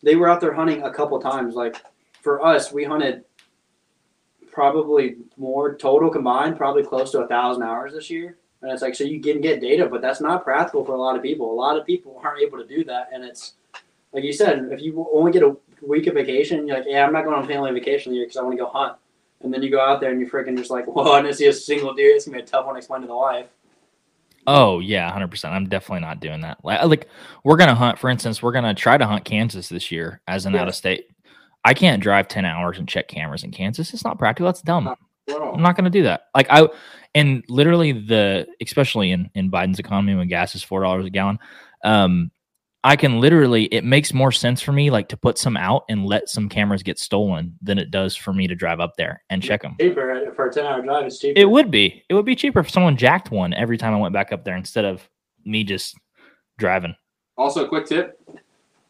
they 0.03 0.15
were 0.15 0.29
out 0.29 0.41
there 0.41 0.53
hunting 0.53 0.83
a 0.83 0.93
couple 0.93 1.19
times. 1.19 1.55
Like 1.55 1.83
for 2.21 2.45
us, 2.45 2.71
we 2.71 2.83
hunted 2.83 3.23
probably 4.55 5.17
more 5.35 5.75
total 5.75 6.09
combined, 6.09 6.55
probably 6.55 6.81
close 6.81 7.11
to 7.11 7.19
a 7.19 7.27
thousand 7.27 7.61
hours 7.61 7.93
this 7.93 8.09
year. 8.09 8.37
And 8.61 8.71
it's 8.71 8.81
like 8.81 8.95
so 8.95 9.03
you 9.03 9.19
can 9.21 9.41
get 9.41 9.59
data, 9.61 9.85
but 9.85 10.01
that's 10.01 10.21
not 10.21 10.43
practical 10.45 10.83
for 10.83 10.93
a 10.93 10.97
lot 10.99 11.15
of 11.17 11.21
people. 11.21 11.51
A 11.51 11.53
lot 11.53 11.77
of 11.77 11.85
people 11.85 12.19
aren't 12.23 12.41
able 12.41 12.57
to 12.57 12.65
do 12.65 12.83
that, 12.85 13.09
and 13.13 13.23
it's 13.23 13.53
like 14.13 14.23
you 14.23 14.31
said, 14.33 14.69
if 14.71 14.81
you 14.81 15.07
only 15.13 15.31
get 15.33 15.43
a 15.43 15.55
week 15.85 16.07
of 16.07 16.13
vacation, 16.15 16.65
you're 16.65 16.77
like, 16.77 16.85
yeah, 16.87 17.05
I'm 17.05 17.11
not 17.11 17.25
going 17.25 17.35
on 17.35 17.45
family 17.45 17.71
vacation 17.73 18.13
year 18.13 18.23
because 18.23 18.37
I 18.37 18.43
want 18.43 18.53
to 18.57 18.63
go 18.63 18.69
hunt. 18.69 18.95
And 19.43 19.53
then 19.53 19.61
you 19.61 19.69
go 19.69 19.81
out 19.81 19.99
there 19.99 20.11
and 20.11 20.19
you're 20.21 20.29
freaking 20.29 20.57
just 20.57 20.71
like, 20.71 20.87
well, 20.95 21.11
I 21.11 21.21
didn't 21.21 21.35
see 21.35 21.47
a 21.47 21.53
single 21.53 21.93
deer. 21.93 22.15
It's 22.15 22.25
gonna 22.25 22.37
be 22.37 22.43
a 22.43 22.45
tough 22.45 22.65
one 22.65 22.75
to 22.75 22.77
explain 22.77 23.01
to 23.01 23.07
the 23.07 23.15
wife. 23.15 23.47
Oh 24.47 24.79
yeah, 24.79 25.11
hundred 25.11 25.29
percent. 25.31 25.53
I'm 25.53 25.67
definitely 25.67 26.01
not 26.01 26.19
doing 26.21 26.41
that. 26.41 26.63
Like, 26.63 26.83
like 26.85 27.09
we're 27.43 27.57
gonna 27.57 27.75
hunt, 27.75 27.99
for 27.99 28.09
instance, 28.09 28.41
we're 28.41 28.53
gonna 28.53 28.73
try 28.73 28.97
to 28.97 29.05
hunt 29.05 29.25
Kansas 29.25 29.67
this 29.69 29.91
year 29.91 30.21
as 30.27 30.45
an 30.45 30.53
Yeah. 30.53 30.61
out 30.61 30.67
of 30.69 30.75
state. 30.75 31.09
I 31.65 31.73
can't 31.73 32.01
drive 32.01 32.27
ten 32.27 32.45
hours 32.45 32.77
and 32.77 32.87
check 32.87 33.07
cameras 33.07 33.43
in 33.43 33.51
Kansas. 33.51 33.93
It's 33.93 34.05
not 34.05 34.19
practical. 34.19 34.45
That's 34.45 34.61
dumb. 34.61 34.95
I'm 35.27 35.61
not 35.61 35.75
gonna 35.75 35.89
do 35.89 36.03
that. 36.03 36.27
Like 36.35 36.47
I 36.49 36.67
and 37.15 37.43
literally 37.49 37.91
the 37.91 38.47
especially 38.61 39.11
in 39.11 39.29
in 39.33 39.51
Biden's 39.51 39.79
economy 39.79 40.15
when 40.15 40.27
gas 40.27 40.55
is 40.55 40.63
four 40.63 40.81
dollars 40.81 41.05
a 41.05 41.09
gallon, 41.09 41.39
um, 41.83 42.31
I 42.83 42.95
can 42.95 43.19
literally 43.19 43.63
it 43.65 43.83
makes 43.83 44.13
more 44.13 44.31
sense 44.31 44.61
for 44.61 44.71
me 44.71 44.91
like 44.91 45.09
to 45.09 45.17
put 45.17 45.39
some 45.39 45.57
out 45.57 45.85
and 45.89 46.05
let 46.05 46.29
some 46.29 46.47
cameras 46.49 46.83
get 46.83 46.99
stolen 46.99 47.57
than 47.59 47.79
it 47.79 47.89
does 47.89 48.15
for 48.15 48.31
me 48.31 48.47
to 48.47 48.53
drive 48.53 48.79
up 48.79 48.95
there 48.95 49.23
and 49.31 49.41
check 49.41 49.63
them. 49.63 49.75
Cheaper 49.81 50.31
for 50.35 50.49
a 50.49 50.53
ten 50.53 50.67
hour 50.67 50.83
drive. 50.83 51.07
It's 51.07 51.17
cheaper. 51.17 51.39
It 51.39 51.49
would 51.49 51.71
be. 51.71 52.03
It 52.09 52.13
would 52.13 52.25
be 52.25 52.35
cheaper 52.35 52.59
if 52.59 52.69
someone 52.69 52.95
jacked 52.95 53.31
one 53.31 53.55
every 53.55 53.79
time 53.79 53.95
I 53.95 53.97
went 53.97 54.13
back 54.13 54.31
up 54.31 54.45
there 54.45 54.55
instead 54.55 54.85
of 54.85 55.09
me 55.45 55.63
just 55.63 55.97
driving. 56.59 56.95
Also, 57.37 57.65
a 57.65 57.67
quick 57.67 57.87
tip: 57.87 58.21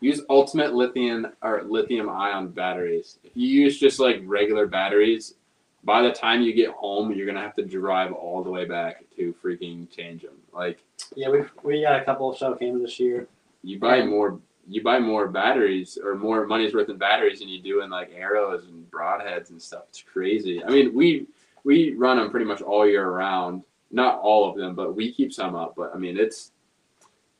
use 0.01 0.21
ultimate 0.29 0.73
lithium 0.73 1.27
or 1.41 1.63
lithium 1.63 2.09
ion 2.09 2.49
batteries. 2.49 3.19
If 3.23 3.31
you 3.35 3.47
use 3.47 3.79
just 3.79 3.99
like 3.99 4.21
regular 4.25 4.67
batteries, 4.67 5.35
by 5.83 6.01
the 6.01 6.11
time 6.11 6.41
you 6.41 6.53
get 6.53 6.69
home, 6.71 7.11
you're 7.13 7.25
gonna 7.27 7.41
have 7.41 7.55
to 7.55 7.63
drive 7.65 8.11
all 8.11 8.43
the 8.43 8.49
way 8.51 8.65
back 8.65 9.03
to 9.15 9.33
freaking 9.43 9.89
change 9.95 10.23
them. 10.23 10.35
Like 10.53 10.79
Yeah, 11.15 11.29
we 11.29 11.43
we 11.63 11.81
got 11.81 12.01
a 12.01 12.05
couple 12.05 12.29
of 12.31 12.37
show 12.37 12.53
cams 12.55 12.81
this 12.81 12.99
year. 12.99 13.27
you 13.63 13.79
buy 13.79 13.97
Yeah. 13.97 14.05
more, 14.05 14.39
you 14.67 14.83
buy 14.83 14.99
more 14.99 15.27
batteries 15.27 15.97
or 16.03 16.15
more 16.15 16.45
money's 16.47 16.73
worth 16.73 16.89
in 16.89 16.97
batteries 16.97 17.39
than 17.39 17.49
you 17.49 17.61
do 17.61 17.81
in 17.81 17.89
like 17.89 18.11
arrows 18.15 18.65
and 18.67 18.89
broadheads 18.91 19.49
and 19.51 19.61
stuff. 19.61 19.83
It's 19.89 20.01
crazy. 20.01 20.63
I 20.63 20.69
mean, 20.69 20.93
we 20.93 21.27
we 21.63 21.93
run 21.93 22.17
them 22.17 22.29
pretty 22.29 22.45
much 22.45 22.61
all 22.61 22.87
year 22.87 23.09
round. 23.09 23.63
Not 23.91 24.19
all 24.19 24.49
of 24.49 24.55
them, 24.57 24.75
but 24.75 24.95
we 24.95 25.11
keep 25.11 25.31
some 25.33 25.55
up. 25.55 25.75
But 25.75 25.91
I 25.95 25.97
mean, 25.97 26.17
it's 26.17 26.51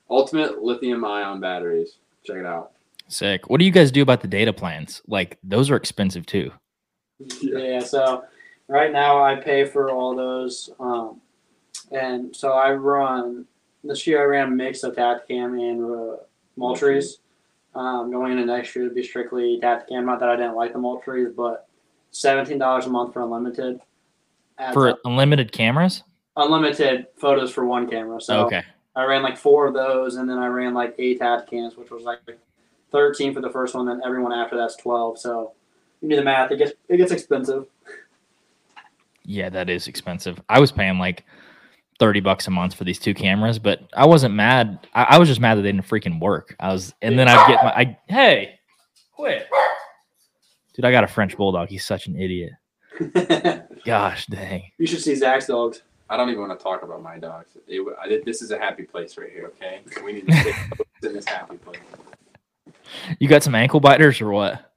ultimate 0.10 0.64
lithium 0.64 1.04
ion 1.04 1.40
batteries. 1.40 1.98
Check 2.26 2.38
it 2.38 2.46
out. 2.46 2.72
Sick. 3.08 3.50
What 3.50 3.60
do 3.60 3.66
you 3.66 3.72
guys 3.72 3.92
do 3.92 4.02
about 4.02 4.22
the 4.22 4.28
data 4.28 4.52
plans? 4.52 5.02
Like 5.08 5.38
those 5.44 5.70
are 5.70 5.76
expensive 5.76 6.26
too. 6.26 6.52
Yeah. 7.42 7.80
so 7.80 8.24
right 8.68 8.92
now 8.92 9.24
I 9.24 9.36
pay 9.36 9.66
for 9.66 9.92
all 9.92 10.16
those, 10.16 10.70
um, 10.80 11.22
and 11.92 12.36
so 12.36 12.54
I 12.54 12.74
run 12.74 13.46
this 13.84 14.06
year. 14.08 14.22
I 14.22 14.26
ran 14.26 14.52
a 14.52 14.56
mix 14.56 14.84
of 14.84 14.96
Tacticam 14.96 15.60
and 15.60 15.84
uh, 15.84 16.18
Moultries. 16.58 17.20
Um, 17.76 18.10
going 18.10 18.32
into 18.32 18.46
next 18.46 18.74
year 18.76 18.88
to 18.88 18.94
be 18.94 19.04
strictly 19.04 19.60
Tacticam. 19.62 20.06
Not 20.06 20.20
that 20.20 20.30
I 20.30 20.36
didn't 20.36 20.56
like 20.56 20.74
the 20.74 20.80
Moultries, 20.80 21.36
but 21.36 21.68
seventeen 22.12 22.58
dollars 22.58 22.86
a 22.86 22.90
month 22.90 23.14
for 23.14 23.22
unlimited. 23.22 23.80
For 24.74 24.90
up. 24.90 25.00
unlimited 25.06 25.52
cameras? 25.52 26.04
unlimited 26.38 27.08
photos 27.16 27.52
for 27.52 27.66
one 27.66 27.90
camera. 27.90 28.20
So 28.22 28.46
okay. 28.46 28.64
I 28.96 29.06
ran 29.06 29.24
like 29.24 29.38
four 29.38 29.68
of 29.68 29.74
those, 29.74 30.16
and 30.16 30.30
then 30.30 30.38
I 30.38 30.48
ran 30.48 30.74
like 30.74 30.96
eight 30.98 31.20
Tacticams, 31.20 31.78
which 31.78 31.92
was 31.92 32.04
like 32.04 32.20
thirteen 32.92 33.34
for 33.34 33.42
the 33.42 33.50
first 33.50 33.76
one. 33.76 33.86
Then 33.86 34.02
everyone 34.06 34.32
after 34.32 34.56
that's 34.56 34.76
twelve. 34.76 35.20
So 35.20 35.54
you 36.02 36.10
do 36.10 36.16
the 36.16 36.24
math. 36.24 36.52
It 36.52 36.58
gets 36.58 36.74
it 36.88 36.98
gets 36.98 37.12
expensive. 37.12 37.68
Yeah, 39.24 39.50
that 39.50 39.70
is 39.70 39.88
expensive. 39.88 40.40
I 40.50 40.60
was 40.60 40.72
paying 40.72 41.00
like 41.00 41.26
30 42.00 42.20
bucks 42.20 42.48
a 42.48 42.52
month 42.52 42.76
for 42.76 42.84
these 42.84 43.00
two 43.00 43.14
cameras, 43.14 43.58
but 43.58 43.82
I 43.96 44.06
wasn't 44.06 44.36
mad. 44.36 44.88
I, 44.94 45.04
I 45.12 45.18
was 45.18 45.28
just 45.28 45.42
mad 45.42 45.58
that 45.58 45.64
they 45.64 45.72
didn't 45.72 45.88
freaking 45.88 46.20
work. 46.20 46.56
I 46.60 46.72
was, 46.72 46.94
and 47.02 47.18
then 47.18 47.28
I'd 47.28 47.48
get 47.48 47.64
my, 47.64 47.72
I, 47.72 47.98
hey, 48.08 48.60
quit. 49.14 49.48
Dude, 50.74 50.86
I 50.86 50.92
got 50.92 51.04
a 51.04 51.08
French 51.08 51.38
bulldog. 51.38 51.70
He's 51.70 51.86
such 51.86 52.08
an 52.08 52.20
idiot. 52.20 52.52
Gosh 53.86 54.28
dang. 54.28 54.72
you 54.78 54.88
should 54.88 55.02
see 55.02 55.16
Zach's 55.16 55.48
dogs. 55.48 55.82
I 56.10 56.18
don't 56.18 56.30
even 56.30 56.42
want 56.48 56.58
to 56.58 56.64
talk 56.64 56.84
about 56.84 57.02
my 57.02 57.18
dogs. 57.18 57.58
It, 57.68 57.82
I 58.02 58.08
did, 58.08 58.26
this 58.26 58.42
is 58.42 58.52
a 58.52 58.60
happy 58.60 58.84
place 58.84 59.18
right 59.18 59.32
here. 59.32 59.52
Okay, 59.56 59.82
we 60.04 60.14
need 60.14 60.28
to 60.28 60.34
stay 60.34 60.54
in 61.04 61.14
this 61.14 61.26
happy 61.28 61.58
place. 61.58 61.80
You 63.20 63.28
got 63.28 63.42
some 63.44 63.56
ankle 63.56 63.80
biters 63.80 64.22
or 64.22 64.30
what? 64.30 64.72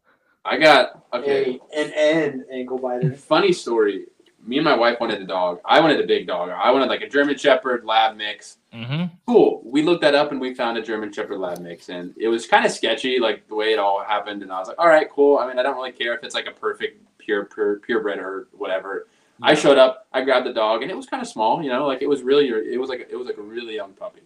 I 0.44 0.56
got 0.56 1.04
okay. 1.12 1.60
A 1.74 1.80
an 1.80 1.92
end 1.94 2.44
ankle 2.50 2.78
biter. 2.78 3.12
Funny 3.14 3.52
story. 3.52 4.06
me 4.48 4.56
and 4.56 4.64
my 4.64 4.74
wife 4.74 4.98
wanted 4.98 5.20
a 5.20 5.26
dog. 5.26 5.60
I 5.64 5.80
wanted 5.80 6.00
a 6.00 6.06
big 6.06 6.26
dog. 6.26 6.48
I 6.48 6.70
wanted 6.70 6.88
like 6.88 7.02
a 7.02 7.08
German 7.08 7.36
Shepherd 7.36 7.84
Lab 7.84 8.16
mix. 8.16 8.56
Mm-hmm. 8.72 9.14
Cool. 9.26 9.62
We 9.64 9.82
looked 9.82 10.00
that 10.02 10.14
up 10.14 10.32
and 10.32 10.40
we 10.40 10.54
found 10.54 10.78
a 10.78 10.82
German 10.82 11.12
Shepherd 11.12 11.38
Lab 11.38 11.58
mix, 11.58 11.90
and 11.90 12.14
it 12.16 12.28
was 12.28 12.46
kind 12.46 12.64
of 12.64 12.72
sketchy, 12.72 13.18
like 13.18 13.46
the 13.48 13.54
way 13.54 13.72
it 13.72 13.78
all 13.78 14.02
happened. 14.02 14.42
And 14.42 14.50
I 14.50 14.58
was 14.58 14.68
like, 14.68 14.78
all 14.78 14.88
right, 14.88 15.08
cool. 15.10 15.38
I 15.38 15.46
mean, 15.46 15.58
I 15.58 15.62
don't 15.62 15.76
really 15.76 15.92
care 15.92 16.14
if 16.14 16.24
it's 16.24 16.34
like 16.34 16.46
a 16.46 16.52
perfect 16.52 17.02
pure 17.18 17.44
pure 17.44 17.80
purebred 17.80 18.18
or 18.18 18.48
whatever. 18.56 19.06
I 19.42 19.54
showed 19.54 19.78
up, 19.78 20.06
I 20.12 20.22
grabbed 20.22 20.46
the 20.46 20.52
dog, 20.52 20.82
and 20.82 20.90
it 20.90 20.96
was 20.96 21.06
kind 21.06 21.22
of 21.22 21.28
small, 21.28 21.62
you 21.62 21.70
know, 21.70 21.86
like 21.86 22.02
it 22.02 22.08
was 22.08 22.22
really, 22.22 22.48
it 22.48 22.80
was 22.80 22.88
like 22.90 23.08
it 23.10 23.16
was 23.16 23.26
like 23.26 23.38
a 23.38 23.42
really 23.42 23.74
young 23.76 23.92
puppy, 23.92 24.22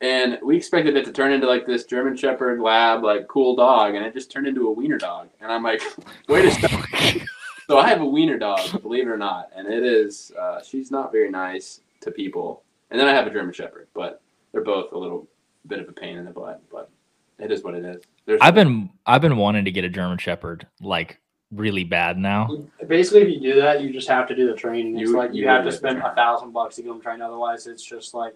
and 0.00 0.38
we 0.42 0.56
expected 0.56 0.96
it 0.96 1.04
to 1.06 1.12
turn 1.12 1.32
into 1.32 1.46
like 1.46 1.66
this 1.66 1.84
German 1.84 2.16
Shepherd 2.16 2.60
Lab, 2.60 3.02
like 3.02 3.26
cool 3.28 3.56
dog, 3.56 3.94
and 3.94 4.04
it 4.04 4.12
just 4.12 4.30
turned 4.30 4.46
into 4.46 4.68
a 4.68 4.72
wiener 4.72 4.98
dog, 4.98 5.28
and 5.40 5.50
I'm 5.50 5.62
like, 5.62 5.82
wait 6.28 6.44
a 6.44 6.50
second. 6.60 7.26
so 7.66 7.78
I 7.78 7.88
have 7.88 8.00
a 8.00 8.06
wiener 8.06 8.38
dog, 8.38 8.82
believe 8.82 9.06
it 9.06 9.10
or 9.10 9.18
not, 9.18 9.50
and 9.56 9.66
it 9.66 9.82
is, 9.82 10.32
uh, 10.38 10.62
she's 10.62 10.90
not 10.90 11.12
very 11.12 11.30
nice 11.30 11.80
to 12.00 12.10
people, 12.10 12.62
and 12.90 13.00
then 13.00 13.08
I 13.08 13.12
have 13.12 13.26
a 13.26 13.30
German 13.30 13.54
Shepherd, 13.54 13.88
but 13.94 14.20
they're 14.52 14.62
both 14.62 14.92
a 14.92 14.98
little 14.98 15.26
bit 15.66 15.80
of 15.80 15.88
a 15.88 15.92
pain 15.92 16.18
in 16.18 16.24
the 16.24 16.30
butt, 16.30 16.62
but 16.70 16.90
it 17.38 17.50
is 17.50 17.62
what 17.62 17.74
it 17.74 17.84
is. 17.84 18.02
There's 18.26 18.40
I've 18.42 18.54
been 18.54 18.90
I've 19.06 19.20
been 19.20 19.36
wanting 19.36 19.64
to 19.64 19.70
get 19.70 19.84
a 19.84 19.88
German 19.88 20.18
Shepherd 20.18 20.66
like 20.80 21.20
really 21.54 21.84
bad 21.84 22.18
now. 22.18 22.48
Basically, 22.86 23.22
if 23.22 23.28
you 23.28 23.40
do 23.40 23.60
that, 23.60 23.82
you 23.82 23.92
just 23.92 24.08
have 24.08 24.26
to 24.28 24.34
do 24.34 24.46
the 24.46 24.54
training. 24.54 24.98
It's 24.98 25.10
You- 25.10 25.16
like 25.16 25.32
you, 25.34 25.42
you 25.42 25.48
have 25.48 25.64
to 25.64 25.72
spend 25.72 25.98
a 25.98 26.14
thousand 26.14 26.52
bucks 26.52 26.76
to 26.76 26.82
get 26.82 26.88
them 26.88 27.00
trained. 27.00 27.22
Otherwise, 27.22 27.66
it's 27.66 27.82
just 27.84 28.14
like, 28.14 28.34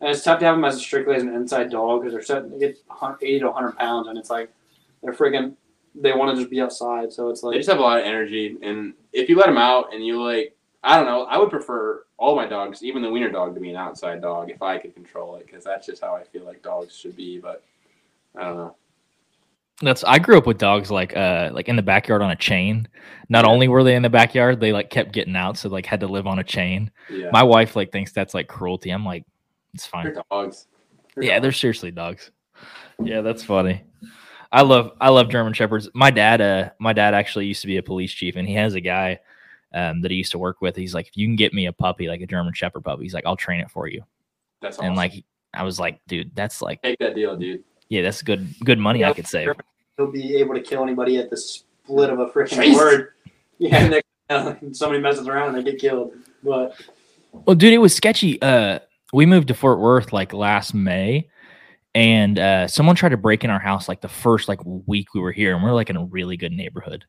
and 0.00 0.10
it's 0.10 0.22
tough 0.22 0.38
to 0.40 0.44
have 0.46 0.56
them 0.56 0.64
as 0.64 0.78
strictly 0.78 1.16
as 1.16 1.22
an 1.22 1.34
inside 1.34 1.70
dog 1.70 2.00
because 2.02 2.12
they're 2.12 2.22
set, 2.22 2.50
they 2.50 2.58
get 2.58 2.78
eighty 3.22 3.40
to 3.40 3.50
hundred 3.52 3.76
pounds, 3.78 4.08
and 4.08 4.18
it's 4.18 4.30
like 4.30 4.50
they're 5.02 5.14
freaking. 5.14 5.54
They 5.98 6.12
want 6.12 6.30
to 6.30 6.36
just 6.36 6.50
be 6.50 6.60
outside, 6.60 7.10
so 7.10 7.30
it's 7.30 7.42
like 7.42 7.54
They 7.54 7.58
just 7.58 7.70
have 7.70 7.78
a 7.78 7.82
lot 7.82 7.98
of 8.00 8.04
energy, 8.04 8.58
and 8.62 8.92
if 9.14 9.30
you 9.30 9.36
let 9.36 9.46
them 9.46 9.56
out 9.56 9.94
and 9.94 10.04
you 10.04 10.22
like, 10.22 10.54
I 10.84 10.96
don't 10.96 11.06
know, 11.06 11.22
I 11.24 11.38
would 11.38 11.48
prefer 11.48 12.04
all 12.18 12.36
my 12.36 12.46
dogs, 12.46 12.82
even 12.82 13.00
the 13.00 13.10
wiener 13.10 13.30
dog, 13.30 13.54
to 13.54 13.60
be 13.60 13.70
an 13.70 13.76
outside 13.76 14.20
dog 14.20 14.50
if 14.50 14.60
I 14.60 14.76
could 14.76 14.94
control 14.94 15.36
it, 15.36 15.46
because 15.46 15.64
that's 15.64 15.86
just 15.86 16.02
how 16.02 16.14
I 16.14 16.24
feel 16.24 16.44
like 16.44 16.62
dogs 16.62 16.94
should 16.94 17.16
be. 17.16 17.38
But 17.38 17.62
I 18.36 18.42
don't 18.44 18.56
know. 18.58 18.76
That's 19.82 20.02
I 20.04 20.18
grew 20.18 20.38
up 20.38 20.46
with 20.46 20.56
dogs 20.58 20.90
like 20.90 21.14
uh 21.16 21.50
like 21.52 21.68
in 21.68 21.76
the 21.76 21.82
backyard 21.82 22.22
on 22.22 22.30
a 22.30 22.36
chain. 22.36 22.88
Not 23.28 23.44
Yeah. 23.44 23.50
only 23.50 23.68
were 23.68 23.84
they 23.84 23.94
in 23.94 24.02
the 24.02 24.08
backyard, 24.10 24.58
they 24.60 24.72
like 24.72 24.88
kept 24.90 25.12
getting 25.12 25.36
out, 25.36 25.58
so 25.58 25.68
like 25.68 25.84
had 25.84 26.00
to 26.00 26.06
live 26.06 26.26
on 26.26 26.38
a 26.38 26.44
chain. 26.44 26.90
Yeah, 27.10 27.30
My 27.32 27.42
wife 27.42 27.76
like 27.76 27.92
thinks 27.92 28.12
that's 28.12 28.32
like 28.34 28.48
cruelty. 28.48 28.90
I'm 28.90 29.04
like, 29.04 29.24
it's 29.74 29.86
fine. 29.86 30.04
they're 30.04 30.22
dogs. 30.30 30.66
They're 31.14 31.24
Yeah, 31.24 31.40
they're 31.40 31.52
seriously 31.52 31.90
dogs. 31.90 32.30
Yeah, 33.02 33.20
that's 33.20 33.44
funny. 33.44 33.82
I 34.50 34.62
love 34.62 34.92
I 35.00 35.10
love 35.10 35.28
German 35.28 35.52
shepherds. 35.52 35.90
My 35.92 36.10
dad 36.10 36.40
uh 36.40 36.70
my 36.78 36.94
dad 36.94 37.12
actually 37.12 37.46
used 37.46 37.60
to 37.60 37.66
be 37.66 37.76
a 37.76 37.82
police 37.82 38.12
chief 38.12 38.36
and 38.36 38.48
he 38.48 38.54
has 38.54 38.74
a 38.74 38.80
guy 38.80 39.18
um 39.74 40.00
that 40.00 40.10
he 40.10 40.16
used 40.16 40.32
to 40.32 40.38
work 40.38 40.62
with. 40.62 40.74
He's 40.76 40.94
like, 40.94 41.08
if 41.08 41.16
you 41.18 41.26
can 41.26 41.36
get 41.36 41.52
me 41.52 41.66
a 41.66 41.72
puppy, 41.72 42.08
like 42.08 42.22
a 42.22 42.26
German 42.26 42.54
shepherd 42.54 42.82
puppy, 42.84 43.02
he's 43.02 43.12
like, 43.12 43.26
I'll 43.26 43.36
train 43.36 43.60
it 43.60 43.70
for 43.70 43.88
you. 43.88 44.02
That's 44.62 44.78
awesome. 44.78 44.86
And 44.86 44.96
like 44.96 45.22
I 45.52 45.64
was 45.64 45.78
like, 45.78 46.00
dude, 46.06 46.34
that's 46.34 46.62
like 46.62 46.80
take 46.80 46.98
that 47.00 47.14
deal, 47.14 47.36
dude. 47.36 47.62
Yeah, 47.88 48.02
that's 48.02 48.22
good 48.22 48.48
good 48.64 48.78
money 48.78 49.04
I 49.04 49.12
could 49.12 49.26
save. 49.26 49.52
he'll 49.96 50.10
be 50.10 50.36
able 50.36 50.54
to 50.54 50.60
kill 50.60 50.82
anybody 50.82 51.18
at 51.18 51.30
the 51.30 51.36
split 51.36 52.10
of 52.10 52.18
a 52.20 52.26
freaking 52.26 52.74
word. 52.74 53.10
Yeah, 53.58 53.76
and 53.78 54.02
then 54.28 54.74
somebody 54.74 55.00
messes 55.00 55.26
around 55.26 55.54
and 55.54 55.56
they 55.56 55.70
get 55.70 55.80
killed. 55.80 56.12
But 56.44 56.78
Well, 57.32 57.56
dude, 57.56 57.72
it 57.72 57.78
was 57.78 57.94
sketchy. 57.94 58.40
Uh, 58.42 58.80
we 59.14 59.24
moved 59.24 59.48
to 59.48 59.54
Fort 59.54 59.78
Worth 59.78 60.12
like 60.12 60.34
last 60.34 60.74
May, 60.74 61.30
and 61.94 62.38
uh, 62.38 62.68
someone 62.68 62.96
tried 62.96 63.10
to 63.10 63.16
break 63.16 63.44
in 63.44 63.50
our 63.50 63.58
house 63.58 63.88
like 63.88 64.02
the 64.02 64.10
first 64.10 64.46
like 64.46 64.60
week 64.62 65.14
we 65.14 65.22
were 65.22 65.32
here, 65.32 65.54
and 65.54 65.64
we're 65.64 65.72
like 65.72 65.88
in 65.88 65.96
a 65.96 66.04
really 66.04 66.36
good 66.36 66.52
neighborhood. 66.52 67.06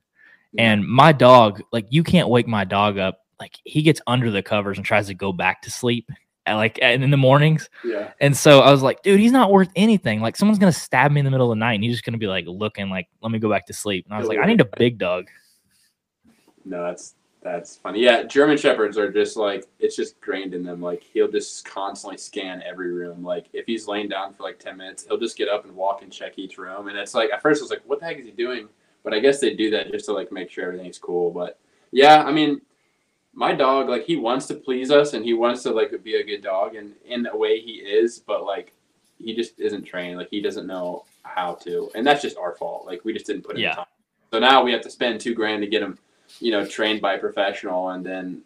And 0.57 0.87
my 0.87 1.11
dog, 1.11 1.61
like, 1.71 1.85
you 1.89 2.03
can't 2.03 2.29
wake 2.29 2.47
my 2.47 2.63
dog 2.63 2.97
up. 2.97 3.19
Like, 3.39 3.55
he 3.63 3.81
gets 3.81 4.01
under 4.07 4.31
the 4.31 4.41
covers 4.41 4.77
and 4.77 4.85
tries 4.85 5.07
to 5.07 5.13
go 5.13 5.31
back 5.31 5.61
to 5.63 5.71
sleep, 5.71 6.09
at, 6.09 6.17
like 6.55 6.79
and 6.81 7.03
in 7.03 7.11
the 7.11 7.17
mornings. 7.17 7.69
Yeah, 7.83 8.11
And 8.19 8.35
so 8.35 8.59
I 8.59 8.71
was 8.71 8.81
like, 8.81 9.01
dude, 9.03 9.19
he's 9.19 9.31
not 9.31 9.51
worth 9.51 9.69
anything. 9.75 10.21
Like, 10.21 10.35
someone's 10.35 10.59
gonna 10.59 10.71
stab 10.71 11.11
me 11.11 11.19
in 11.19 11.25
the 11.25 11.31
middle 11.31 11.51
of 11.51 11.55
the 11.57 11.59
night, 11.59 11.73
and 11.73 11.83
he's 11.83 11.93
just 11.93 12.03
gonna 12.03 12.17
be 12.17 12.27
like 12.27 12.45
looking 12.47 12.89
like, 12.89 13.07
let 13.21 13.31
me 13.31 13.39
go 13.39 13.49
back 13.49 13.65
to 13.67 13.73
sleep. 13.73 14.05
And 14.05 14.13
I 14.13 14.19
was 14.19 14.27
like, 14.27 14.39
I 14.39 14.45
need 14.45 14.61
a 14.61 14.69
big 14.77 14.97
dog. 14.97 15.27
no, 16.65 16.83
that's 16.83 17.15
that's 17.41 17.77
funny. 17.77 18.01
Yeah, 18.03 18.23
German 18.23 18.57
shepherds 18.57 18.97
are 18.97 19.11
just 19.11 19.37
like 19.37 19.65
it's 19.79 19.95
just 19.95 20.15
ingrained 20.15 20.53
in 20.53 20.63
them. 20.63 20.81
Like 20.81 21.01
he'll 21.01 21.31
just 21.31 21.63
constantly 21.65 22.17
scan 22.17 22.61
every 22.65 22.91
room. 22.91 23.23
Like 23.23 23.45
if 23.53 23.65
he's 23.65 23.87
laying 23.87 24.09
down 24.09 24.33
for 24.33 24.43
like 24.43 24.59
ten 24.59 24.75
minutes, 24.77 25.05
he'll 25.07 25.19
just 25.19 25.37
get 25.37 25.47
up 25.47 25.65
and 25.65 25.75
walk 25.75 26.01
and 26.01 26.11
check 26.11 26.37
each 26.37 26.57
room. 26.57 26.87
And 26.89 26.97
it's 26.97 27.13
like 27.13 27.29
at 27.31 27.41
first 27.41 27.61
I 27.61 27.63
was 27.63 27.69
like, 27.69 27.83
what 27.85 27.99
the 27.99 28.05
heck 28.05 28.17
is 28.17 28.25
he 28.25 28.31
doing? 28.31 28.67
But 29.03 29.13
I 29.13 29.19
guess 29.19 29.39
they 29.39 29.53
do 29.55 29.69
that 29.71 29.91
just 29.91 30.05
to 30.05 30.13
like 30.13 30.31
make 30.31 30.49
sure 30.51 30.65
everything's 30.65 30.97
cool. 30.97 31.31
But 31.31 31.59
yeah, 31.91 32.23
I 32.23 32.31
mean, 32.31 32.59
my 33.37 33.53
dog 33.53 33.87
like 33.87 34.03
he 34.03 34.15
wants 34.15 34.47
to 34.47 34.55
please 34.55 34.89
us 34.89 35.13
and 35.13 35.23
he 35.23 35.33
wants 35.35 35.61
to 35.61 35.69
like 35.71 35.91
be 36.03 36.15
a 36.15 36.23
good 36.23 36.41
dog 36.41 36.73
and 36.73 36.93
in 37.05 37.27
a 37.27 37.37
way 37.37 37.59
he 37.61 37.73
is, 37.73 38.17
but 38.17 38.43
like 38.43 38.73
he 39.19 39.35
just 39.35 39.59
isn't 39.59 39.83
trained. 39.83 40.17
Like 40.17 40.29
he 40.31 40.41
doesn't 40.41 40.65
know 40.65 41.05
how 41.21 41.53
to, 41.65 41.91
and 41.93 42.05
that's 42.05 42.23
just 42.23 42.35
our 42.35 42.55
fault. 42.55 42.87
Like 42.87 43.05
we 43.05 43.13
just 43.13 43.27
didn't 43.27 43.43
put 43.43 43.55
in 43.55 43.61
Yeah. 43.61 43.75
time. 43.75 43.85
So 44.33 44.39
now 44.39 44.63
we 44.63 44.71
have 44.71 44.81
to 44.81 44.89
spend 44.89 45.21
two 45.21 45.35
grand 45.35 45.61
to 45.61 45.67
get 45.67 45.83
him, 45.83 45.99
you 46.39 46.51
know, 46.51 46.65
trained 46.65 46.99
by 46.99 47.13
a 47.13 47.19
professional, 47.19 47.89
and 47.89 48.03
then 48.03 48.41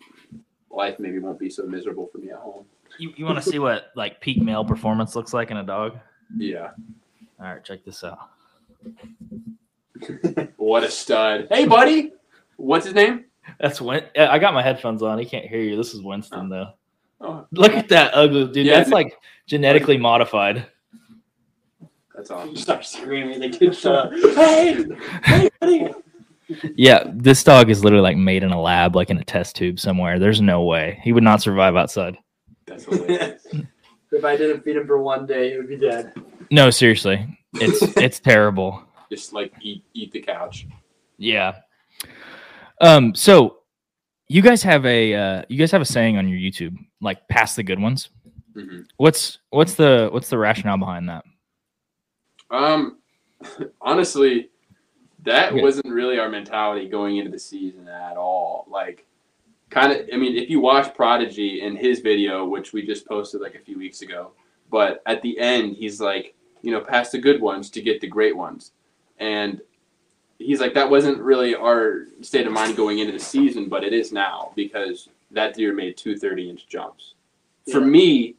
life 0.70 1.00
maybe 1.00 1.20
won't 1.20 1.40
be 1.40 1.50
so 1.50 1.64
miserable 1.64 2.08
for 2.08 2.18
me 2.18 2.30
at 2.32 2.36
home. 2.40 2.66
You, 3.00 3.14
you 3.16 3.24
want 3.24 3.42
to 3.42 3.50
see 3.50 3.60
what 3.60 3.92
like 3.96 4.20
peak 4.20 4.42
male 4.42 4.66
performance 4.66 5.16
looks 5.16 5.34
like 5.34 5.52
in 5.52 5.58
a 5.58 5.64
dog? 5.64 5.98
Yeah. 6.36 6.72
All 7.40 7.46
right, 7.48 7.64
check 7.64 7.86
this 7.86 8.04
out. 8.04 8.20
What 10.58 10.84
a 10.84 10.92
stud. 10.92 11.48
Hey, 11.50 11.66
buddy. 11.66 12.14
What's 12.58 12.86
his 12.86 12.94
name? 12.96 13.26
That's 13.60 13.82
Win. 13.82 14.04
I 14.18 14.40
got 14.40 14.54
my 14.54 14.62
headphones 14.62 15.02
on. 15.04 15.18
He 15.20 15.26
can't 15.26 15.46
hear 15.46 15.62
you. 15.62 15.76
This 15.78 15.94
is 15.94 16.02
Winston 16.02 16.50
though. 16.50 16.72
Oh, 17.20 17.28
oh. 17.28 17.48
Look 17.52 17.74
at 17.74 17.90
that 17.90 18.12
ugly 18.14 18.48
dude. 18.48 18.66
Yeah, 18.66 18.78
That's 18.78 18.88
dude. 18.88 18.94
like 18.94 19.18
genetically 19.48 19.98
modified. 19.98 20.66
that's 22.16 22.30
you 22.30 22.36
awesome. 22.36 22.56
start 22.56 22.86
screaming, 22.86 23.40
they 23.40 23.50
get 23.50 23.76
shut. 23.76 24.12
Hey, 24.14 24.86
hey, 25.24 25.50
buddy. 25.60 25.88
Yeah, 26.76 27.04
this 27.14 27.44
dog 27.44 27.70
is 27.70 27.84
literally 27.84 28.04
like 28.04 28.18
made 28.18 28.44
in 28.44 28.52
a 28.52 28.62
lab, 28.62 28.96
like 28.96 29.10
in 29.10 29.18
a 29.18 29.24
test 29.24 29.56
tube 29.56 29.80
somewhere. 29.80 30.20
There's 30.20 30.42
no 30.42 30.64
way 30.64 31.00
he 31.04 31.14
would 31.14 31.24
not 31.24 31.42
survive 31.42 31.76
outside. 31.76 32.18
That's 32.66 32.86
hilarious. 32.86 33.48
If 34.12 34.26
I 34.26 34.36
didn't 34.36 34.64
feed 34.64 34.76
him 34.76 34.86
for 34.86 35.02
one 35.02 35.26
day, 35.26 35.52
he 35.52 35.58
would 35.58 35.70
be 35.70 35.78
dead. 35.78 36.14
No, 36.50 36.70
seriously, 36.70 37.26
it's 37.54 37.82
it's 37.98 38.20
terrible. 38.20 38.84
Just 39.10 39.32
like 39.32 39.54
eat 39.62 39.84
eat 39.94 40.12
the 40.12 40.20
couch. 40.22 40.68
Yeah. 41.18 41.60
Um. 42.82 43.16
So, 43.16 43.60
you 44.28 44.42
guys 44.42 44.62
have 44.64 44.86
a 44.86 45.14
uh, 45.14 45.42
you 45.50 45.58
guys 45.58 45.72
have 45.72 45.82
a 45.82 45.86
saying 45.86 46.18
on 46.18 46.28
your 46.28 46.38
YouTube, 46.40 46.76
like 47.00 47.28
"pass 47.30 47.56
the 47.56 47.64
good 47.64 47.80
ones." 47.80 48.10
Mhm. 48.56 48.86
What's 48.98 49.38
what's 49.52 49.76
the 49.76 50.10
what's 50.12 50.30
the 50.30 50.38
rationale 50.38 50.78
behind 50.78 51.08
that? 51.10 51.24
Um, 52.50 52.98
honestly, 53.82 54.50
that 55.24 55.54
Okay. 55.54 55.62
wasn't 55.62 55.88
really 55.88 56.20
our 56.20 56.30
mentality 56.30 56.88
going 56.90 57.18
into 57.18 57.32
the 57.32 57.40
season 57.40 57.88
at 57.88 58.18
all. 58.18 58.66
Like, 58.70 59.06
kind 59.70 59.94
of, 59.94 60.10
I 60.14 60.18
mean, 60.18 60.36
if 60.36 60.50
you 60.50 60.60
watch 60.60 60.94
Prodigy 60.96 61.62
in 61.62 61.76
his 61.76 62.00
video, 62.02 62.46
which 62.46 62.74
we 62.74 62.86
just 62.86 63.08
posted 63.08 63.40
like 63.42 63.56
a 63.56 63.60
few 63.60 63.78
weeks 63.78 64.02
ago, 64.02 64.32
but 64.70 65.02
at 65.06 65.22
the 65.22 65.40
end, 65.40 65.76
he's 65.78 66.02
like, 66.02 66.36
you 66.62 66.72
know, 66.72 66.82
pass 66.82 67.10
the 67.12 67.20
good 67.20 67.40
ones 67.42 67.70
to 67.72 67.82
get 67.82 68.02
the 68.02 68.08
great 68.08 68.36
ones. 68.36 68.74
And 69.20 69.62
he's 70.46 70.60
like, 70.60 70.74
that 70.74 70.90
wasn't 70.90 71.20
really 71.20 71.56
our 71.56 72.06
state 72.22 72.48
of 72.48 72.54
mind 72.54 72.76
going 72.76 73.00
into 73.00 73.14
the 73.14 73.20
season, 73.20 73.70
but 73.70 73.84
it 73.84 73.94
is 73.94 74.12
now 74.12 74.52
because 74.56 75.10
that 75.32 75.54
deer 75.54 75.74
made 75.74 75.98
two 75.98 76.18
30 76.18 76.50
inch 76.50 76.68
jumps. 76.68 77.14
For 77.72 77.82
me, 77.82 78.36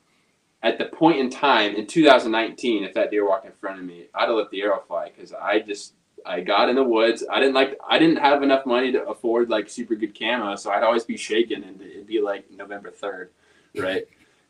at 0.62 0.78
the 0.78 0.86
point 0.86 1.18
in 1.18 1.30
time 1.30 1.74
in 1.74 1.86
2019, 1.86 2.84
if 2.84 2.94
that 2.94 3.10
deer 3.10 3.26
walked 3.26 3.46
in 3.46 3.52
front 3.52 3.80
of 3.80 3.84
me, 3.84 4.06
I'd 4.14 4.28
have 4.28 4.36
let 4.36 4.50
the 4.50 4.62
arrow 4.62 4.82
fly 4.86 5.10
because 5.14 5.32
I 5.32 5.60
just 5.60 5.94
I 6.24 6.40
got 6.40 6.68
in 6.68 6.76
the 6.76 6.84
woods. 6.84 7.24
I 7.30 7.40
didn't 7.40 7.54
like 7.54 7.78
I 7.88 7.98
didn't 7.98 8.18
have 8.18 8.42
enough 8.42 8.66
money 8.66 8.92
to 8.92 9.04
afford 9.06 9.50
like 9.50 9.68
super 9.68 9.94
good 9.94 10.16
camo, 10.16 10.56
so 10.56 10.70
I'd 10.70 10.82
always 10.82 11.04
be 11.04 11.16
shaking 11.16 11.64
and 11.64 11.80
it'd 11.80 12.06
be 12.06 12.20
like 12.20 12.50
November 12.50 12.90
3rd, 12.90 13.28
right? 13.76 14.04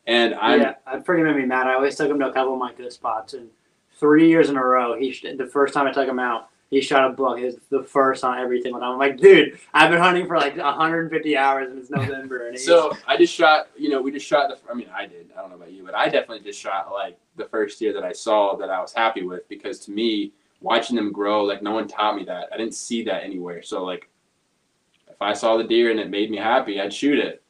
And 0.05 0.35
I'm 0.35 0.61
yeah, 0.61 0.73
uh, 0.85 1.01
made 1.07 1.35
me 1.35 1.45
mad. 1.45 1.67
I 1.67 1.75
always 1.75 1.95
took 1.95 2.09
him 2.09 2.19
to 2.19 2.27
a 2.27 2.33
couple 2.33 2.53
of 2.53 2.59
my 2.59 2.73
good 2.73 2.91
spots, 2.91 3.33
and 3.33 3.49
three 3.99 4.27
years 4.27 4.49
in 4.49 4.57
a 4.57 4.63
row, 4.63 4.97
he 4.99 5.11
the 5.37 5.47
first 5.47 5.73
time 5.73 5.87
I 5.87 5.93
took 5.93 6.07
him 6.07 6.19
out, 6.19 6.49
he 6.73 6.81
shot 6.81 7.09
a 7.09 7.13
buck. 7.13 7.37
It 7.37 7.45
was 7.45 7.55
the 7.69 7.83
first 7.83 8.23
on 8.23 8.39
everything. 8.39 8.73
And 8.73 8.83
I'm 8.83 8.97
like, 8.97 9.17
dude, 9.17 9.59
I've 9.73 9.91
been 9.91 9.99
hunting 9.99 10.27
for 10.27 10.37
like 10.37 10.57
150 10.57 11.37
hours, 11.37 11.69
and 11.69 11.79
it's 11.79 11.89
November, 11.89 12.47
and 12.47 12.59
so 12.59 12.95
I 13.07 13.15
just 13.17 13.33
shot. 13.33 13.67
You 13.77 13.89
know, 13.89 14.01
we 14.01 14.11
just 14.11 14.25
shot 14.25 14.49
the. 14.49 14.57
I 14.69 14.73
mean, 14.73 14.89
I 14.93 15.05
did. 15.05 15.31
I 15.37 15.41
don't 15.41 15.49
know 15.49 15.55
about 15.55 15.71
you, 15.71 15.83
but 15.83 15.95
I 15.95 16.05
definitely 16.05 16.41
just 16.41 16.59
shot 16.59 16.91
like 16.91 17.17
the 17.35 17.45
first 17.45 17.79
deer 17.79 17.93
that 17.93 18.03
I 18.03 18.11
saw 18.11 18.55
that 18.57 18.69
I 18.69 18.81
was 18.81 18.93
happy 18.93 19.23
with 19.23 19.47
because 19.49 19.79
to 19.81 19.91
me, 19.91 20.33
watching 20.61 20.95
them 20.95 21.11
grow, 21.11 21.43
like 21.43 21.61
no 21.61 21.71
one 21.71 21.87
taught 21.87 22.15
me 22.15 22.23
that. 22.25 22.49
I 22.51 22.57
didn't 22.57 22.75
see 22.75 23.03
that 23.03 23.23
anywhere. 23.23 23.61
So 23.61 23.83
like, 23.83 24.09
if 25.09 25.21
I 25.21 25.33
saw 25.33 25.57
the 25.57 25.63
deer 25.63 25.91
and 25.91 25.99
it 25.99 26.09
made 26.09 26.31
me 26.31 26.37
happy, 26.37 26.81
I'd 26.81 26.93
shoot 26.93 27.19
it. 27.19 27.43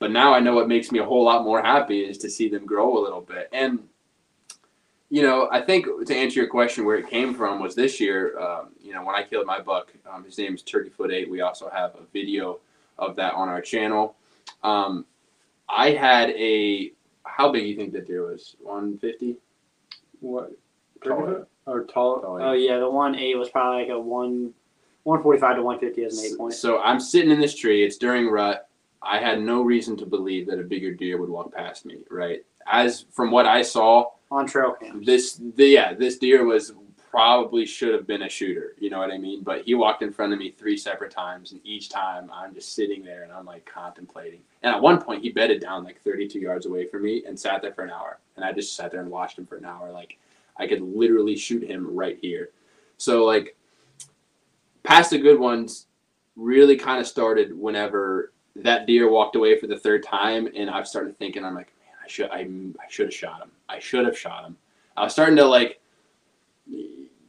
But 0.00 0.10
now 0.10 0.32
I 0.32 0.40
know 0.40 0.54
what 0.54 0.68
makes 0.68 0.92
me 0.92 1.00
a 1.00 1.04
whole 1.04 1.24
lot 1.24 1.44
more 1.44 1.60
happy 1.60 2.00
is 2.00 2.18
to 2.18 2.30
see 2.30 2.48
them 2.48 2.66
grow 2.66 2.98
a 2.98 3.02
little 3.02 3.20
bit. 3.20 3.48
And 3.52 3.80
you 5.10 5.22
know, 5.22 5.48
I 5.50 5.62
think 5.62 5.86
to 6.06 6.14
answer 6.14 6.40
your 6.40 6.48
question, 6.48 6.84
where 6.84 6.96
it 6.96 7.08
came 7.08 7.34
from 7.34 7.60
was 7.60 7.74
this 7.74 7.98
year. 7.98 8.38
Um, 8.38 8.70
you 8.80 8.92
know, 8.92 9.02
when 9.02 9.14
I 9.14 9.22
killed 9.22 9.46
my 9.46 9.60
buck, 9.60 9.92
um, 10.10 10.24
his 10.24 10.36
name's 10.36 10.62
Turkey 10.62 10.90
Foot 10.90 11.10
Eight. 11.10 11.30
We 11.30 11.40
also 11.40 11.70
have 11.70 11.94
a 11.94 12.02
video 12.12 12.60
of 12.98 13.16
that 13.16 13.34
on 13.34 13.48
our 13.48 13.60
channel. 13.60 14.16
Um, 14.62 15.06
I 15.68 15.90
had 15.90 16.30
a 16.30 16.92
how 17.24 17.50
big 17.52 17.62
do 17.62 17.68
you 17.68 17.76
think 17.76 17.92
that 17.92 18.06
deer 18.06 18.26
was? 18.30 18.56
One 18.60 18.98
fifty. 18.98 19.36
What? 20.20 20.52
Taller. 21.04 21.46
Or 21.66 21.84
tall? 21.84 22.20
Taller. 22.20 22.42
Oh 22.42 22.52
yeah, 22.52 22.78
the 22.78 22.90
one 22.90 23.14
eight 23.14 23.38
was 23.38 23.48
probably 23.48 23.82
like 23.82 23.90
a 23.90 23.98
one, 23.98 24.52
one 25.04 25.22
forty 25.22 25.38
five 25.38 25.56
to 25.56 25.62
one 25.62 25.78
fifty 25.78 26.04
as 26.04 26.18
an 26.18 26.26
eight 26.26 26.36
point. 26.36 26.54
So 26.54 26.80
I'm 26.80 27.00
sitting 27.00 27.30
in 27.30 27.40
this 27.40 27.54
tree. 27.54 27.84
It's 27.84 27.96
during 27.96 28.28
rut. 28.28 28.68
I 29.00 29.18
had 29.18 29.40
no 29.40 29.62
reason 29.62 29.96
to 29.98 30.06
believe 30.06 30.46
that 30.48 30.58
a 30.58 30.64
bigger 30.64 30.92
deer 30.92 31.18
would 31.18 31.30
walk 31.30 31.54
past 31.54 31.86
me. 31.86 31.98
Right. 32.10 32.44
As 32.70 33.06
from 33.12 33.30
what 33.30 33.46
I 33.46 33.62
saw, 33.62 34.10
on 34.30 34.46
trail 34.46 34.72
cams. 34.72 35.06
this 35.06 35.40
the, 35.56 35.66
yeah 35.66 35.94
this 35.94 36.18
deer 36.18 36.44
was 36.44 36.72
probably 37.10 37.64
should 37.64 37.94
have 37.94 38.06
been 38.06 38.22
a 38.22 38.28
shooter. 38.28 38.74
You 38.78 38.90
know 38.90 38.98
what 38.98 39.10
I 39.10 39.18
mean? 39.18 39.42
But 39.42 39.62
he 39.62 39.74
walked 39.74 40.02
in 40.02 40.12
front 40.12 40.32
of 40.32 40.38
me 40.38 40.50
three 40.50 40.76
separate 40.76 41.10
times, 41.10 41.52
and 41.52 41.60
each 41.64 41.88
time 41.88 42.30
I'm 42.32 42.54
just 42.54 42.74
sitting 42.74 43.02
there 43.02 43.22
and 43.22 43.32
I'm 43.32 43.46
like 43.46 43.64
contemplating. 43.64 44.40
And 44.62 44.74
at 44.74 44.80
one 44.80 45.00
point, 45.00 45.22
he 45.22 45.30
bedded 45.30 45.60
down 45.60 45.84
like 45.84 46.02
32 46.02 46.38
yards 46.38 46.66
away 46.66 46.86
from 46.86 47.02
me 47.02 47.24
and 47.26 47.38
sat 47.38 47.62
there 47.62 47.72
for 47.72 47.82
an 47.82 47.90
hour. 47.90 48.18
And 48.36 48.44
I 48.44 48.52
just 48.52 48.76
sat 48.76 48.90
there 48.90 49.00
and 49.00 49.10
watched 49.10 49.38
him 49.38 49.46
for 49.46 49.56
an 49.56 49.64
hour. 49.64 49.90
Like 49.90 50.18
I 50.58 50.66
could 50.66 50.82
literally 50.82 51.36
shoot 51.36 51.62
him 51.62 51.86
right 51.94 52.18
here. 52.20 52.50
So 52.98 53.24
like 53.24 53.56
past 54.82 55.10
the 55.10 55.18
good 55.18 55.38
ones 55.38 55.86
really 56.36 56.76
kind 56.76 57.00
of 57.00 57.06
started 57.06 57.58
whenever 57.58 58.32
that 58.56 58.86
deer 58.86 59.10
walked 59.10 59.36
away 59.36 59.58
for 59.58 59.66
the 59.66 59.78
third 59.78 60.02
time, 60.02 60.48
and 60.54 60.68
I've 60.68 60.88
started 60.88 61.16
thinking, 61.18 61.44
I'm 61.44 61.54
like, 61.54 61.72
I 62.08 62.10
should 62.10 62.30
I, 62.30 62.48
I 62.80 62.88
should 62.88 63.06
have 63.06 63.14
shot 63.14 63.42
him. 63.42 63.50
I 63.68 63.78
should 63.78 64.06
have 64.06 64.18
shot 64.18 64.46
him. 64.46 64.56
I 64.96 65.04
was 65.04 65.12
starting 65.12 65.36
to 65.36 65.44
like 65.44 65.80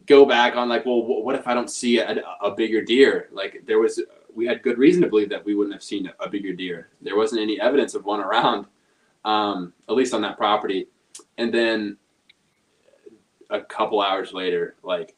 go 0.06 0.26
back 0.26 0.56
on 0.56 0.70
like, 0.70 0.86
well, 0.86 1.04
what 1.04 1.36
if 1.36 1.48
I 1.48 1.54
don't 1.54 1.70
see 1.70 2.00
a, 2.00 2.24
a 2.42 2.52
bigger 2.52 2.82
deer? 2.82 3.28
Like 3.32 3.64
there 3.68 3.80
was, 3.80 4.02
we 4.34 4.48
had 4.48 4.64
good 4.64 4.78
reason 4.78 5.02
to 5.02 5.10
believe 5.10 5.30
that 5.30 5.44
we 5.44 5.54
wouldn't 5.54 5.74
have 5.74 5.84
seen 5.84 6.10
a, 6.20 6.30
bigger 6.30 6.54
deer. 6.54 6.90
There 7.02 7.18
wasn't 7.18 7.42
any 7.42 7.60
evidence 7.60 7.94
of 7.94 8.06
one 8.06 8.22
around, 8.22 8.66
um, 9.26 9.74
at 9.90 9.96
least 9.96 10.14
on 10.14 10.22
that 10.22 10.38
property. 10.38 10.88
And 11.38 11.54
then 11.54 11.98
a 13.50 13.62
couple 13.62 14.02
hours 14.02 14.32
later, 14.34 14.76
like 14.82 15.16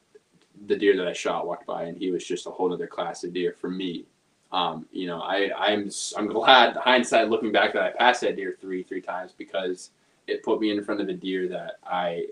the 0.66 0.76
deer 0.76 0.98
that 0.98 1.08
I 1.08 1.14
shot 1.14 1.48
walked 1.48 1.68
by, 1.68 1.84
and 1.84 1.98
he 1.98 2.12
was 2.12 2.26
just 2.26 2.48
a 2.48 2.52
whole 2.52 2.74
other 2.74 2.88
class 2.88 3.24
of 3.24 3.34
deer 3.34 3.56
for 3.58 3.70
me. 3.70 4.06
Um, 4.52 4.86
you 4.92 5.08
know, 5.08 5.22
I 5.22 5.52
I'm 5.58 5.90
I'm 6.18 6.28
glad 6.28 6.76
hindsight 6.76 7.30
looking 7.30 7.52
back 7.52 7.74
that 7.74 7.84
I 7.84 7.92
passed 7.92 8.22
that 8.22 8.36
deer 8.36 8.58
three 8.60 8.84
three 8.84 9.02
times 9.02 9.32
because 9.38 9.92
it 10.28 10.44
put 10.44 10.60
me 10.60 10.72
in 10.72 10.84
front 10.84 11.02
of 11.02 11.10
a 11.10 11.14
deer 11.14 11.48
that 11.48 11.78
I 11.86 12.26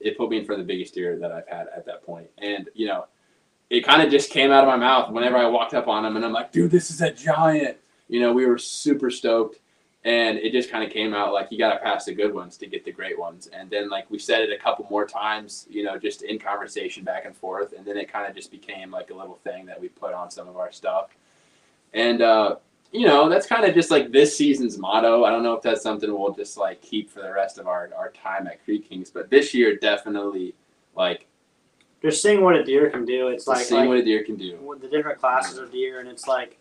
it 0.00 0.16
put 0.16 0.30
me 0.30 0.38
in 0.38 0.44
front 0.44 0.60
of 0.60 0.66
the 0.66 0.72
biggest 0.72 0.94
deer 0.94 1.18
that 1.18 1.32
I've 1.32 1.48
had 1.48 1.66
at 1.74 1.86
that 1.86 2.04
point. 2.04 2.28
And, 2.38 2.68
you 2.74 2.86
know, 2.86 3.06
it 3.70 3.82
kind 3.82 4.02
of 4.02 4.10
just 4.10 4.30
came 4.30 4.50
out 4.52 4.62
of 4.62 4.68
my 4.68 4.76
mouth 4.76 5.10
whenever 5.10 5.36
I 5.36 5.46
walked 5.46 5.74
up 5.74 5.88
on 5.88 6.04
him 6.04 6.16
and 6.16 6.24
I'm 6.24 6.32
like, 6.32 6.52
dude, 6.52 6.70
this 6.70 6.90
is 6.90 7.00
a 7.00 7.10
giant. 7.10 7.76
You 8.08 8.20
know, 8.20 8.32
we 8.32 8.46
were 8.46 8.58
super 8.58 9.10
stoked. 9.10 9.58
And 10.06 10.38
it 10.38 10.52
just 10.52 10.70
kind 10.70 10.84
of 10.84 10.90
came 10.90 11.12
out 11.12 11.32
like 11.32 11.48
you 11.50 11.58
got 11.58 11.72
to 11.72 11.80
pass 11.80 12.04
the 12.04 12.14
good 12.14 12.32
ones 12.32 12.56
to 12.58 12.66
get 12.68 12.84
the 12.84 12.92
great 12.92 13.18
ones. 13.18 13.48
And 13.48 13.68
then, 13.68 13.90
like, 13.90 14.08
we 14.08 14.20
said 14.20 14.40
it 14.42 14.52
a 14.52 14.56
couple 14.56 14.86
more 14.88 15.04
times, 15.04 15.66
you 15.68 15.82
know, 15.82 15.98
just 15.98 16.22
in 16.22 16.38
conversation 16.38 17.02
back 17.02 17.24
and 17.24 17.36
forth. 17.36 17.74
And 17.76 17.84
then 17.84 17.96
it 17.96 18.10
kind 18.10 18.28
of 18.28 18.36
just 18.36 18.52
became 18.52 18.92
like 18.92 19.10
a 19.10 19.14
little 19.14 19.40
thing 19.42 19.66
that 19.66 19.80
we 19.80 19.88
put 19.88 20.14
on 20.14 20.30
some 20.30 20.46
of 20.46 20.56
our 20.56 20.70
stuff. 20.70 21.16
And, 21.92 22.22
uh, 22.22 22.56
you 22.92 23.04
know, 23.04 23.28
that's 23.28 23.48
kind 23.48 23.64
of 23.64 23.74
just 23.74 23.90
like 23.90 24.12
this 24.12 24.36
season's 24.36 24.78
motto. 24.78 25.24
I 25.24 25.30
don't 25.30 25.42
know 25.42 25.54
if 25.54 25.62
that's 25.62 25.82
something 25.82 26.08
we'll 26.16 26.32
just 26.32 26.56
like 26.56 26.80
keep 26.82 27.10
for 27.10 27.20
the 27.20 27.32
rest 27.32 27.58
of 27.58 27.66
our, 27.66 27.90
our 27.98 28.10
time 28.10 28.46
at 28.46 28.64
Creek 28.64 28.88
Kings, 28.88 29.10
but 29.10 29.28
this 29.28 29.52
year 29.52 29.76
definitely 29.76 30.54
like 30.94 31.26
just 32.00 32.22
seeing 32.22 32.42
what 32.42 32.54
a 32.54 32.62
deer 32.62 32.90
can 32.90 33.04
do. 33.04 33.28
It's 33.28 33.48
like 33.48 33.66
seeing 33.66 33.80
like, 33.80 33.88
what 33.88 33.98
a 33.98 34.04
deer 34.04 34.22
can 34.22 34.36
do. 34.36 34.56
the 34.80 34.88
different 34.88 35.18
classes 35.18 35.58
of 35.58 35.72
deer, 35.72 35.98
and 35.98 36.08
it's 36.08 36.28
like, 36.28 36.58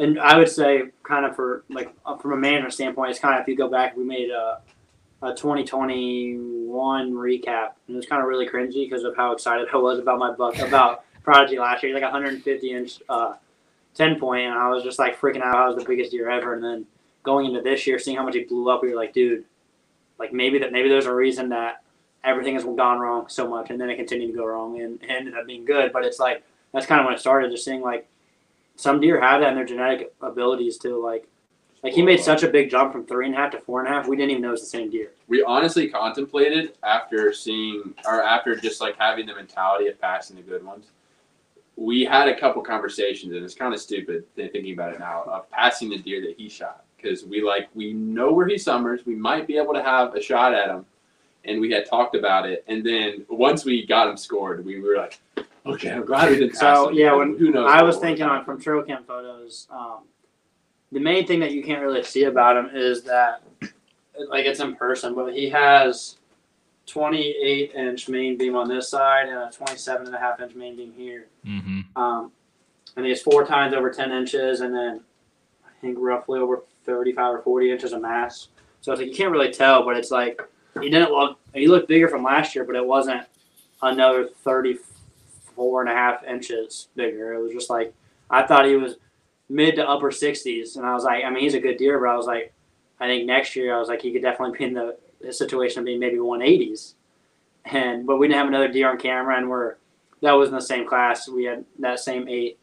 and 0.00 0.18
I 0.18 0.38
would 0.38 0.48
say 0.48 0.84
kind 1.02 1.24
of 1.24 1.36
for 1.36 1.64
like 1.68 1.94
uh, 2.04 2.16
from 2.16 2.32
a 2.32 2.36
management 2.36 2.74
standpoint, 2.74 3.10
it's 3.10 3.20
kind 3.20 3.34
of 3.34 3.42
if 3.42 3.48
you 3.48 3.56
go 3.56 3.68
back, 3.68 3.96
we 3.96 4.04
made 4.04 4.30
a 4.30 4.60
a 5.22 5.34
2021 5.34 7.12
recap, 7.12 7.72
and 7.86 7.94
it 7.94 7.96
was 7.96 8.06
kind 8.06 8.22
of 8.22 8.28
really 8.28 8.48
cringy 8.48 8.88
because 8.88 9.04
of 9.04 9.14
how 9.16 9.32
excited 9.32 9.68
I 9.72 9.76
was 9.76 9.98
about 9.98 10.18
my 10.18 10.32
buck 10.32 10.58
about 10.58 11.04
Prodigy 11.22 11.58
last 11.58 11.82
year, 11.82 11.92
like 11.92 12.02
150 12.02 12.72
inch. 12.72 13.02
Uh, 13.08 13.34
10 13.94 14.18
point, 14.18 14.46
and 14.46 14.54
I 14.54 14.68
was 14.68 14.82
just 14.82 14.98
like 14.98 15.20
freaking 15.20 15.42
out. 15.42 15.56
I 15.56 15.66
was 15.66 15.76
the 15.76 15.84
biggest 15.84 16.10
deer 16.10 16.30
ever. 16.30 16.54
And 16.54 16.62
then 16.62 16.86
going 17.22 17.46
into 17.46 17.60
this 17.60 17.86
year, 17.86 17.98
seeing 17.98 18.16
how 18.16 18.24
much 18.24 18.34
he 18.34 18.44
blew 18.44 18.70
up, 18.70 18.82
we 18.82 18.90
were 18.90 18.96
like, 18.96 19.12
dude, 19.12 19.44
like 20.18 20.32
maybe 20.32 20.58
that 20.58 20.72
maybe 20.72 20.88
there's 20.88 21.06
a 21.06 21.14
reason 21.14 21.48
that 21.50 21.82
everything 22.22 22.54
has 22.54 22.64
gone 22.64 22.98
wrong 22.98 23.28
so 23.28 23.48
much, 23.48 23.70
and 23.70 23.80
then 23.80 23.90
it 23.90 23.96
continued 23.96 24.28
to 24.28 24.38
go 24.38 24.46
wrong 24.46 24.80
and, 24.80 25.00
and 25.02 25.10
ended 25.10 25.34
up 25.34 25.46
being 25.46 25.64
good. 25.64 25.92
But 25.92 26.04
it's 26.04 26.18
like 26.18 26.44
that's 26.72 26.86
kind 26.86 27.00
of 27.00 27.06
when 27.06 27.14
it 27.14 27.20
started, 27.20 27.50
just 27.50 27.64
seeing 27.64 27.80
like 27.80 28.08
some 28.80 29.00
deer 29.00 29.20
have 29.20 29.40
that 29.40 29.50
in 29.50 29.54
their 29.56 29.64
genetic 29.64 30.12
abilities 30.20 30.78
to 30.78 30.96
like. 30.96 31.26
Like 31.82 31.94
he 31.94 32.02
made 32.02 32.20
such 32.20 32.42
a 32.42 32.48
big 32.48 32.68
jump 32.68 32.92
from 32.92 33.06
three 33.06 33.24
and 33.24 33.34
a 33.34 33.38
half 33.38 33.52
to 33.52 33.58
four 33.60 33.80
and 33.80 33.88
a 33.88 33.90
half. 33.90 34.06
We 34.06 34.14
didn't 34.14 34.32
even 34.32 34.42
know 34.42 34.48
it 34.48 34.52
was 34.52 34.60
the 34.60 34.66
same 34.66 34.90
deer. 34.90 35.12
We 35.28 35.42
honestly 35.42 35.88
contemplated 35.88 36.74
after 36.82 37.32
seeing 37.32 37.94
or 38.04 38.22
after 38.22 38.54
just 38.54 38.82
like 38.82 38.96
having 38.98 39.24
the 39.24 39.34
mentality 39.34 39.86
of 39.86 39.98
passing 39.98 40.36
the 40.36 40.42
good 40.42 40.62
ones 40.62 40.88
we 41.80 42.04
had 42.04 42.28
a 42.28 42.38
couple 42.38 42.62
conversations, 42.62 43.32
and 43.32 43.42
it's 43.42 43.54
kind 43.54 43.72
of 43.72 43.80
stupid 43.80 44.24
thinking 44.36 44.74
about 44.74 44.92
it 44.92 45.00
now 45.00 45.22
of 45.22 45.50
passing 45.50 45.88
the 45.88 45.98
deer 45.98 46.20
that 46.20 46.36
he 46.36 46.48
shot 46.48 46.84
because 46.96 47.24
we 47.24 47.42
like 47.42 47.68
we 47.74 47.94
know 47.94 48.32
where 48.32 48.46
he 48.46 48.58
summers. 48.58 49.06
We 49.06 49.14
might 49.14 49.46
be 49.46 49.56
able 49.56 49.72
to 49.72 49.82
have 49.82 50.14
a 50.14 50.20
shot 50.20 50.52
at 50.52 50.68
him, 50.68 50.84
and 51.46 51.58
we 51.58 51.70
had 51.70 51.88
talked 51.88 52.14
about 52.14 52.46
it. 52.46 52.64
And 52.68 52.84
then 52.84 53.24
once 53.30 53.64
we 53.64 53.86
got 53.86 54.08
him 54.08 54.18
scored, 54.18 54.62
we 54.62 54.78
were 54.78 54.96
like, 54.96 55.18
okay, 55.66 55.90
I'm 55.90 56.04
glad 56.04 56.30
we 56.30 56.38
didn't. 56.38 56.56
So 56.56 56.88
him, 56.88 56.94
yeah, 56.94 57.14
when 57.14 57.38
who 57.38 57.50
knows? 57.50 57.70
I 57.70 57.82
was 57.82 57.98
thinking 57.98 58.24
on 58.24 58.44
from 58.44 58.60
trail 58.60 58.82
cam 58.82 59.04
photos, 59.04 59.66
um, 59.70 60.04
the 60.92 61.00
main 61.00 61.26
thing 61.26 61.40
that 61.40 61.52
you 61.52 61.62
can't 61.62 61.82
really 61.82 62.02
see 62.02 62.24
about 62.24 62.56
him 62.56 62.70
is 62.74 63.02
that 63.04 63.42
like 64.28 64.44
it's 64.46 64.60
in 64.60 64.76
person, 64.76 65.14
but 65.14 65.32
he 65.32 65.48
has 65.50 66.16
28 66.86 67.72
inch 67.74 68.08
main 68.08 68.36
beam 68.36 68.56
on 68.56 68.68
this 68.68 68.88
side 68.88 69.28
and 69.28 69.38
a 69.38 69.50
27 69.52 70.06
and 70.06 70.14
a 70.14 70.18
half 70.18 70.40
inch 70.40 70.54
main 70.54 70.76
beam 70.76 70.92
here. 70.96 71.26
Mm-hmm. 71.46 71.80
Um, 72.00 72.32
and 72.96 73.04
he 73.04 73.10
has 73.10 73.22
four 73.22 73.46
times 73.46 73.74
over 73.74 73.90
10 73.90 74.10
inches 74.10 74.60
and 74.60 74.74
then 74.74 75.00
I 75.64 75.80
think 75.80 75.96
roughly 76.00 76.40
over 76.40 76.64
35 76.84 77.34
or 77.34 77.42
40 77.42 77.70
inches 77.70 77.92
of 77.92 78.02
mass. 78.02 78.48
So 78.80 78.92
it's 78.92 79.00
like 79.00 79.08
you 79.08 79.14
can't 79.14 79.30
really 79.30 79.52
tell, 79.52 79.84
but 79.84 79.96
it's 79.96 80.10
like 80.10 80.40
he 80.80 80.90
didn't 80.90 81.12
look, 81.12 81.38
he 81.54 81.68
looked 81.68 81.88
bigger 81.88 82.08
from 82.08 82.24
last 82.24 82.54
year, 82.54 82.64
but 82.64 82.74
it 82.74 82.84
wasn't 82.84 83.22
another 83.82 84.28
34 85.60 85.80
and 85.82 85.90
a 85.90 85.94
half 85.94 86.24
inches 86.24 86.88
bigger. 86.94 87.34
It 87.34 87.42
was 87.42 87.52
just 87.52 87.70
like, 87.70 87.92
I 88.30 88.46
thought 88.46 88.66
he 88.66 88.76
was 88.76 88.96
mid 89.48 89.76
to 89.76 89.88
upper 89.88 90.10
60s. 90.10 90.76
And 90.76 90.86
I 90.86 90.94
was 90.94 91.04
like, 91.04 91.24
I 91.24 91.30
mean, 91.30 91.42
he's 91.42 91.54
a 91.54 91.60
good 91.60 91.76
deer, 91.76 91.98
but 91.98 92.08
I 92.08 92.16
was 92.16 92.26
like, 92.26 92.52
I 92.98 93.06
think 93.06 93.26
next 93.26 93.56
year 93.56 93.74
I 93.74 93.78
was 93.78 93.88
like, 93.88 94.02
he 94.02 94.12
could 94.12 94.22
definitely 94.22 94.58
be 94.58 94.64
in 94.64 94.74
the 94.74 94.96
the 95.22 95.32
situation 95.34 95.80
of 95.80 95.84
being 95.84 96.00
maybe 96.00 96.16
180s. 96.16 96.94
And 97.66 98.06
but 98.06 98.16
we 98.16 98.26
didn't 98.26 98.38
have 98.38 98.48
another 98.48 98.68
deer 98.68 98.90
on 98.90 98.96
camera, 98.98 99.36
and 99.36 99.50
we're 99.50 99.76
that 100.22 100.32
was 100.32 100.48
in 100.48 100.54
the 100.54 100.62
same 100.62 100.86
class. 100.86 101.28
We 101.28 101.44
had 101.44 101.64
that 101.80 102.00
same 102.00 102.26
eight 102.28 102.58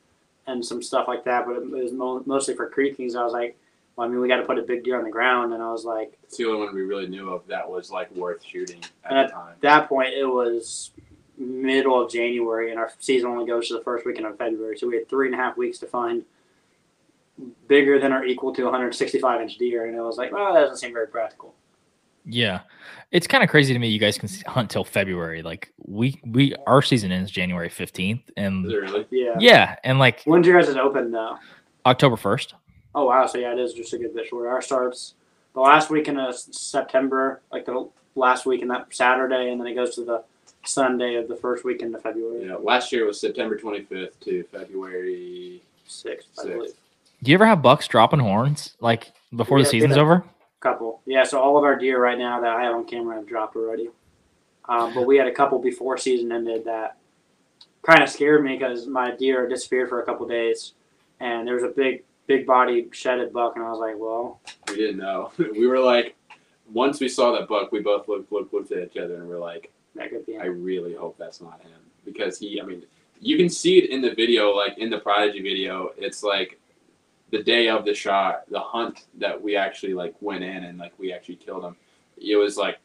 and 0.48 0.66
some 0.66 0.82
stuff 0.82 1.08
like 1.08 1.24
that, 1.26 1.46
but 1.46 1.58
it 1.58 1.70
was 1.70 1.92
mo- 1.92 2.24
mostly 2.26 2.56
for 2.56 2.68
Creek 2.70 2.98
Kings. 2.98 3.16
I 3.16 3.24
was 3.24 3.34
like, 3.34 3.58
well, 3.96 4.08
I 4.08 4.10
mean, 4.10 4.20
we 4.22 4.28
got 4.28 4.38
to 4.38 4.44
put 4.46 4.58
a 4.58 4.64
big 4.64 4.84
deer 4.84 4.98
on 4.98 5.04
the 5.04 5.12
ground, 5.12 5.54
and 5.54 5.62
I 5.62 5.72
was 5.72 5.86
like, 5.86 6.18
it's 6.24 6.38
the 6.38 6.46
only 6.46 6.66
one 6.66 6.74
we 6.76 6.82
really 6.82 7.06
knew 7.08 7.30
of 7.30 7.46
that 7.48 7.70
was 7.70 7.92
like 7.92 8.12
worth 8.16 8.44
shooting 8.44 8.80
at 9.06 9.12
And 9.12 9.30
the 9.30 9.32
time. 9.34 9.50
at 9.52 9.62
that 9.62 9.88
point, 9.90 10.14
it 10.16 10.26
was 10.26 10.92
middle 11.38 12.04
of 12.04 12.12
January, 12.12 12.72
and 12.72 12.80
our 12.80 12.92
season 13.00 13.30
only 13.30 13.46
goes 13.46 13.68
to 13.68 13.76
the 13.76 13.84
first 13.84 14.06
weekend 14.06 14.26
of 14.26 14.38
February. 14.38 14.78
So 14.78 14.88
we 14.88 14.96
had 14.96 15.10
three 15.10 15.28
and 15.28 15.36
a 15.36 15.38
half 15.38 15.58
weeks 15.58 15.78
to 15.80 15.88
find 15.88 16.24
bigger 17.68 18.00
than 18.00 18.12
or 18.12 18.24
equal 18.24 18.54
to 18.54 18.64
165 18.64 19.42
inch 19.42 19.58
deer, 19.58 19.86
and 19.86 19.96
it 19.96 20.02
was 20.02 20.18
like, 20.18 20.32
well, 20.32 20.54
that 20.54 20.62
doesn't 20.62 20.78
seem 20.78 20.94
very 20.94 21.08
practical. 21.08 21.54
Yeah, 22.30 22.62
it's 23.12 23.26
kind 23.28 23.44
of 23.44 23.50
crazy 23.50 23.74
to 23.74 23.80
me. 23.80 23.88
You 23.88 24.00
guys 24.00 24.18
can 24.18 24.28
hunt 24.48 24.70
till 24.70 24.84
February. 24.84 25.42
Like 25.42 25.72
we 25.86 26.20
we 26.26 26.54
our 26.66 26.82
season 26.82 27.12
ends 27.12 27.32
January 27.32 27.70
fifteenth, 27.70 28.30
and 28.36 28.66
Is 28.66 28.74
really? 28.74 29.08
Yeah. 29.12 29.36
yeah, 29.40 29.76
and 29.86 29.98
like 29.98 30.24
When's 30.24 30.46
your 30.46 30.62
guys' 30.62 30.76
open 30.76 31.12
though? 31.12 31.38
October 31.86 32.18
first. 32.18 32.56
Oh 32.94 33.06
wow, 33.06 33.28
so 33.28 33.38
yeah, 33.38 33.54
it 33.54 33.60
is 33.60 33.74
just 33.74 33.94
a 33.94 33.98
good 33.98 34.14
bit 34.14 34.28
shorter. 34.28 34.50
Our 34.50 34.62
starts 34.62 35.14
the 35.54 35.62
last 35.62 35.90
week 35.90 36.10
in 36.10 36.20
September, 36.34 37.42
like 37.52 37.66
the 37.66 37.88
last 38.16 38.46
week 38.46 38.62
in 38.62 38.68
that 38.70 38.88
Saturday, 38.94 39.52
and 39.52 39.62
then 39.62 39.68
it 39.68 39.76
goes 39.76 39.96
to 39.96 40.04
the 40.04 40.24
Sunday 40.68 41.16
of 41.16 41.28
the 41.28 41.36
first 41.36 41.64
weekend 41.64 41.96
of 41.96 42.02
February. 42.02 42.48
Yeah. 42.48 42.56
Last 42.56 42.92
year 42.92 43.06
was 43.06 43.20
September 43.20 43.58
25th 43.58 44.20
to 44.22 44.44
February. 44.52 45.62
Sixth, 45.86 46.28
I 46.40 46.42
Sixth. 46.42 46.58
believe. 46.58 46.74
Do 47.24 47.32
you 47.32 47.36
ever 47.36 47.46
have 47.46 47.62
bucks 47.62 47.88
dropping 47.88 48.20
horns 48.20 48.76
like 48.80 49.12
before 49.36 49.60
the 49.60 49.66
season's 49.66 49.96
yeah. 49.96 50.02
over? 50.02 50.24
Couple. 50.60 51.02
Yeah, 51.06 51.24
so 51.24 51.40
all 51.40 51.58
of 51.58 51.64
our 51.64 51.76
deer 51.76 52.02
right 52.02 52.18
now 52.18 52.42
that 52.42 52.50
I 52.50 52.64
have 52.64 52.76
on 52.76 52.86
camera 52.86 53.16
have 53.16 53.28
dropped 53.28 53.56
already. 53.56 53.90
Um, 54.68 54.94
but 54.94 55.04
we 55.06 55.18
had 55.18 55.28
a 55.28 55.32
couple 55.32 55.60
before 55.60 55.98
season 55.98 56.32
ended 56.32 56.66
that 56.66 56.98
kind 57.84 58.04
of 58.04 58.10
scared 58.10 58.44
me 58.44 58.58
because 58.58 58.86
my 58.88 59.16
deer 59.16 59.48
disappeared 59.48 59.90
for 59.90 60.02
a 60.02 60.06
couple 60.06 60.28
days, 60.28 60.74
and 61.20 61.48
there 61.48 61.54
was 61.54 61.64
a 61.64 61.70
big, 61.70 62.04
big 62.26 62.46
body 62.46 62.88
shedded 62.92 63.32
buck, 63.32 63.56
and 63.56 63.64
I 63.64 63.70
was 63.70 63.80
like, 63.80 63.96
well, 63.98 64.42
We 64.68 64.76
didn't 64.76 64.98
know. 64.98 65.32
we 65.38 65.68
were 65.68 65.80
like, 65.80 66.16
once 66.72 67.00
we 67.00 67.08
saw 67.08 67.32
that 67.32 67.48
buck, 67.48 67.72
we 67.72 67.80
both 67.80 68.08
looked 68.08 68.32
looked, 68.32 68.54
looked 68.54 68.72
at 68.72 68.84
each 68.84 68.98
other 68.98 69.16
and 69.16 69.28
we're 69.28 69.40
like, 69.40 69.72
that 69.98 70.10
could 70.10 70.26
be 70.26 70.38
I 70.38 70.46
really 70.46 70.96
hope 70.96 71.18
that's 71.18 71.42
not 71.42 71.62
him 71.62 71.80
because 72.06 72.40
he. 72.40 72.62
I 72.62 72.66
mean, 72.66 72.84
you 73.20 73.38
can 73.38 73.50
see 73.50 73.78
it 73.78 73.90
in 73.90 74.02
the 74.02 74.14
video, 74.14 74.52
like 74.52 74.78
in 74.78 74.90
the 74.90 75.00
Prodigy 75.00 75.42
video. 75.42 75.92
It's 75.98 76.24
like 76.24 76.60
the 77.32 77.44
day 77.44 77.68
of 77.68 77.86
the 77.86 77.94
shot, 77.94 78.50
the 78.50 78.60
hunt 78.60 79.06
that 79.16 79.42
we 79.42 79.56
actually 79.56 79.94
like 79.94 80.16
went 80.22 80.44
in 80.44 80.64
and 80.64 80.78
like 80.78 80.94
we 80.98 81.12
actually 81.12 81.36
killed 81.36 81.64
him. 81.64 81.76
It 82.18 82.36
was 82.36 82.58
like 82.58 82.80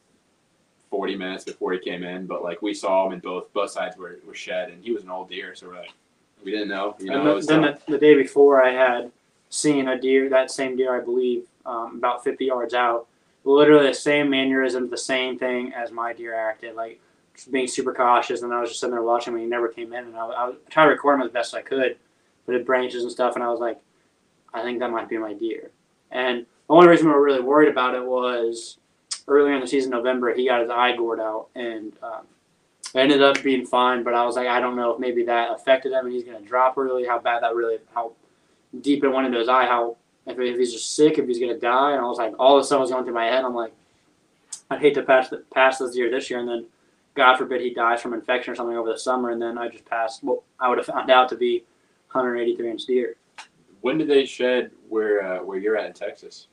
40 0.90 1.16
minutes 1.16 1.44
before 1.44 1.72
he 1.72 1.78
came 1.78 2.02
in, 2.02 2.26
but 2.26 2.42
like 2.42 2.60
we 2.60 2.74
saw 2.74 3.06
him 3.06 3.12
and 3.12 3.22
both 3.22 3.52
both 3.52 3.70
sides 3.70 3.96
were, 3.96 4.18
were 4.26 4.34
shed, 4.34 4.70
and 4.70 4.82
he 4.82 4.92
was 4.92 5.04
an 5.04 5.10
old 5.10 5.30
deer, 5.30 5.54
so 5.54 5.68
we're 5.68 5.76
like, 5.76 5.92
we 6.44 6.50
didn't 6.50 6.68
know. 6.68 6.96
You 6.98 7.10
know, 7.10 7.36
and 7.36 7.46
then 7.46 7.62
the, 7.62 7.78
the 7.88 7.98
day 7.98 8.14
before, 8.14 8.62
I 8.62 8.72
had 8.72 9.10
seen 9.48 9.88
a 9.88 9.98
deer, 9.98 10.28
that 10.30 10.50
same 10.50 10.76
deer, 10.76 10.94
I 10.94 11.04
believe, 11.04 11.44
um, 11.64 11.96
about 11.96 12.24
50 12.24 12.44
yards 12.44 12.74
out. 12.74 13.06
Literally 13.44 13.88
the 13.88 13.94
same 13.94 14.30
mannerism, 14.30 14.88
the 14.88 14.96
same 14.96 15.38
thing 15.38 15.72
as 15.72 15.90
my 15.90 16.12
deer 16.12 16.34
acted, 16.34 16.76
like 16.76 17.00
being 17.50 17.66
super 17.66 17.92
cautious. 17.92 18.42
And 18.42 18.52
I 18.52 18.60
was 18.60 18.70
just 18.70 18.80
sitting 18.80 18.94
there 18.94 19.02
watching 19.02 19.34
him. 19.34 19.40
He 19.40 19.46
never 19.46 19.68
came 19.68 19.92
in, 19.92 20.04
and 20.04 20.16
I, 20.16 20.26
I 20.26 20.52
trying 20.70 20.88
to 20.88 20.92
record 20.92 21.20
him 21.20 21.26
as 21.26 21.32
best 21.32 21.54
I 21.54 21.62
could, 21.62 21.96
but 22.46 22.54
it 22.54 22.66
branches 22.66 23.02
and 23.02 23.10
stuff. 23.10 23.34
And 23.34 23.42
I 23.42 23.48
was 23.48 23.60
like, 23.60 23.78
I 24.54 24.62
think 24.62 24.78
that 24.78 24.90
might 24.90 25.08
be 25.08 25.18
my 25.18 25.32
deer. 25.32 25.70
And 26.10 26.46
the 26.68 26.74
only 26.74 26.88
reason 26.88 27.06
we 27.06 27.12
were 27.14 27.22
really 27.22 27.40
worried 27.40 27.70
about 27.70 27.94
it 27.94 28.04
was 28.04 28.78
earlier 29.26 29.54
in 29.54 29.60
the 29.60 29.66
season, 29.66 29.90
November, 29.90 30.32
he 30.34 30.46
got 30.46 30.60
his 30.60 30.70
eye 30.70 30.94
gored 30.96 31.20
out, 31.20 31.48
and 31.54 31.92
um, 32.02 32.26
ended 32.94 33.22
up 33.22 33.42
being 33.42 33.66
fine. 33.66 34.04
But 34.04 34.14
I 34.14 34.24
was 34.24 34.36
like, 34.36 34.46
I 34.46 34.60
don't 34.60 34.76
know 34.76 34.92
if 34.92 35.00
maybe 35.00 35.24
that 35.24 35.50
affected 35.52 35.92
him, 35.92 36.06
and 36.06 36.14
he's 36.14 36.24
going 36.24 36.40
to 36.40 36.48
drop 36.48 36.78
early. 36.78 37.06
How 37.06 37.18
bad 37.18 37.42
that 37.42 37.56
really, 37.56 37.78
how 37.94 38.12
deep 38.80 39.02
it 39.02 39.08
went 39.08 39.26
into 39.26 39.38
his 39.38 39.48
eye, 39.48 39.66
how 39.66 39.96
if, 40.26 40.38
if 40.38 40.58
he's 40.58 40.72
just 40.72 40.94
sick, 40.94 41.18
if 41.18 41.26
he's 41.26 41.38
going 41.38 41.52
to 41.52 41.58
die. 41.60 41.92
And 41.92 42.00
I 42.00 42.04
was 42.04 42.18
like, 42.18 42.34
all 42.38 42.56
this 42.56 42.66
stuff 42.66 42.80
was 42.80 42.90
going 42.90 43.04
through 43.04 43.14
my 43.14 43.26
head. 43.26 43.44
I'm 43.44 43.54
like, 43.54 43.72
I'd 44.70 44.80
hate 44.80 44.94
to 44.94 45.02
pass 45.02 45.28
the, 45.28 45.38
pass 45.52 45.78
this 45.78 45.96
year 45.96 46.10
this 46.10 46.30
year, 46.30 46.40
and 46.40 46.48
then 46.48 46.66
God 47.14 47.36
forbid 47.36 47.60
he 47.60 47.74
dies 47.74 48.00
from 48.00 48.14
infection 48.14 48.52
or 48.52 48.56
something 48.56 48.76
over 48.76 48.90
the 48.90 48.98
summer, 48.98 49.30
and 49.30 49.40
then 49.40 49.58
I 49.58 49.68
just 49.68 49.84
passed 49.84 50.24
what 50.24 50.40
I 50.58 50.68
would 50.68 50.78
have 50.78 50.86
found 50.86 51.10
out 51.10 51.28
to 51.30 51.36
be 51.36 51.64
183 52.12 52.70
inch 52.70 52.84
deer. 52.86 53.16
when 53.82 53.98
did 53.98 54.08
they 54.08 54.24
shed 54.24 54.70
where 54.88 55.22
uh, 55.22 55.42
where 55.42 55.58
you're 55.58 55.76
at 55.76 55.86
in 55.86 55.92
Texas? 55.92 56.46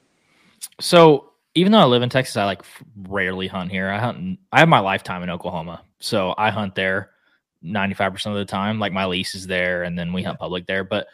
So 0.82 1.32
even 1.56 1.72
though 1.72 1.80
I 1.80 1.86
live 1.86 2.02
in 2.02 2.10
Texas, 2.10 2.36
I 2.36 2.46
like 2.46 2.64
rarely 3.08 3.48
hunt 3.48 3.72
here. 3.72 3.90
I 3.90 4.00
hunt. 4.00 4.18
in- 4.18 4.38
I 4.52 4.60
have 4.60 4.70
my 4.70 4.80
lifetime 4.80 5.24
in 5.24 5.30
Oklahoma, 5.30 5.84
so 6.00 6.36
I 6.38 6.50
hunt 6.50 6.76
there 6.76 7.12
ninety 7.62 7.96
five 7.96 8.12
percent 8.12 8.36
of 8.36 8.40
the 8.40 8.52
time. 8.52 8.80
Like 8.80 8.92
my 8.92 9.06
lease 9.06 9.36
is 9.36 9.48
there, 9.48 9.84
and 9.84 9.98
then 9.98 10.12
we 10.12 10.24
hunt 10.24 10.40
public 10.40 10.66
there. 10.66 10.84
But 10.84 11.08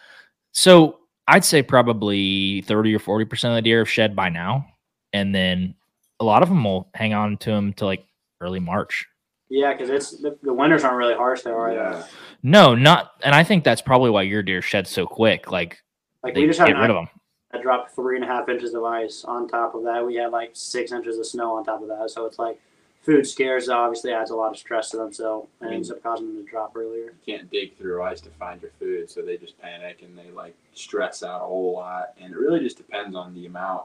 so 0.53 1.01
I'd 1.27 1.45
say 1.45 1.63
probably 1.63 2.61
thirty 2.61 2.93
or 2.95 2.99
forty 2.99 3.25
percent 3.25 3.51
of 3.53 3.55
the 3.55 3.61
deer 3.61 3.79
have 3.79 3.89
shed 3.89 4.15
by 4.15 4.29
now, 4.29 4.67
and 5.13 5.33
then 5.33 5.75
a 6.19 6.23
lot 6.23 6.43
of 6.43 6.49
them 6.49 6.63
will 6.63 6.89
hang 6.93 7.13
on 7.13 7.37
to 7.37 7.49
them 7.49 7.73
to 7.73 7.85
like 7.85 8.05
early 8.41 8.59
March. 8.59 9.05
Yeah, 9.49 9.73
because 9.73 9.89
it's 9.89 10.11
the, 10.21 10.37
the 10.41 10.53
winters 10.53 10.83
aren't 10.83 10.97
really 10.97 11.13
harsh 11.13 11.41
there, 11.43 11.57
are 11.57 11.71
Yeah. 11.73 11.93
they? 12.01 12.03
No, 12.43 12.73
not, 12.75 13.11
and 13.23 13.33
I 13.35 13.43
think 13.43 13.63
that's 13.63 13.81
probably 13.81 14.09
why 14.09 14.23
your 14.23 14.43
deer 14.43 14.61
shed 14.61 14.87
so 14.87 15.05
quick. 15.05 15.51
Like 15.51 15.79
Like 16.23 16.33
they 16.33 16.41
we 16.41 16.47
just 16.47 16.59
had 16.59 16.67
get 16.67 16.75
an 16.75 16.81
rid 16.81 16.89
of 16.89 16.95
them. 16.95 17.09
I 17.53 17.61
dropped 17.61 17.95
three 17.95 18.15
and 18.15 18.25
a 18.25 18.27
half 18.27 18.49
inches 18.49 18.73
of 18.73 18.83
ice 18.83 19.23
on 19.23 19.47
top 19.47 19.75
of 19.75 19.83
that. 19.83 20.05
We 20.05 20.15
had 20.15 20.31
like 20.31 20.51
six 20.53 20.91
inches 20.91 21.17
of 21.17 21.25
snow 21.25 21.55
on 21.55 21.63
top 21.63 21.81
of 21.81 21.87
that. 21.87 22.09
So 22.09 22.25
it's 22.25 22.37
like 22.39 22.59
food 23.05 23.27
scares 23.27 23.69
obviously 23.69 24.11
adds 24.11 24.31
a 24.31 24.35
lot 24.35 24.51
of 24.51 24.57
stress 24.57 24.89
to 24.89 24.97
them. 24.97 25.13
So 25.13 25.47
it 25.61 25.71
ends 25.71 25.91
up 25.91 26.01
causing 26.01 26.27
them 26.27 26.43
to 26.43 26.49
drop 26.49 26.75
earlier. 26.75 27.13
You 27.25 27.37
can't 27.37 27.49
dig 27.51 27.77
through 27.77 28.01
ice 28.01 28.19
to 28.21 28.29
find 28.31 28.61
your 28.61 28.71
food, 28.79 29.09
so 29.09 29.21
they 29.21 29.37
just 29.37 29.59
panic 29.59 30.01
and 30.01 30.17
they 30.17 30.31
like 30.31 30.55
stress 30.73 31.21
out 31.21 31.41
a 31.41 31.45
whole 31.45 31.73
lot. 31.73 32.13
And 32.19 32.33
it 32.33 32.37
really 32.37 32.59
just 32.59 32.77
depends 32.77 33.15
on 33.15 33.35
the 33.35 33.45
amount 33.45 33.83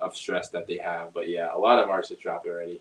of 0.00 0.16
stress 0.16 0.48
that 0.48 0.66
they 0.66 0.78
have. 0.78 1.12
But 1.12 1.28
yeah, 1.28 1.54
a 1.54 1.58
lot 1.58 1.78
of 1.78 1.90
ours 1.90 2.08
have 2.08 2.20
dropped 2.20 2.46
already. 2.46 2.80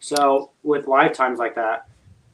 So 0.00 0.50
with 0.62 0.86
lifetimes 0.86 1.38
like 1.38 1.54
that, 1.54 1.88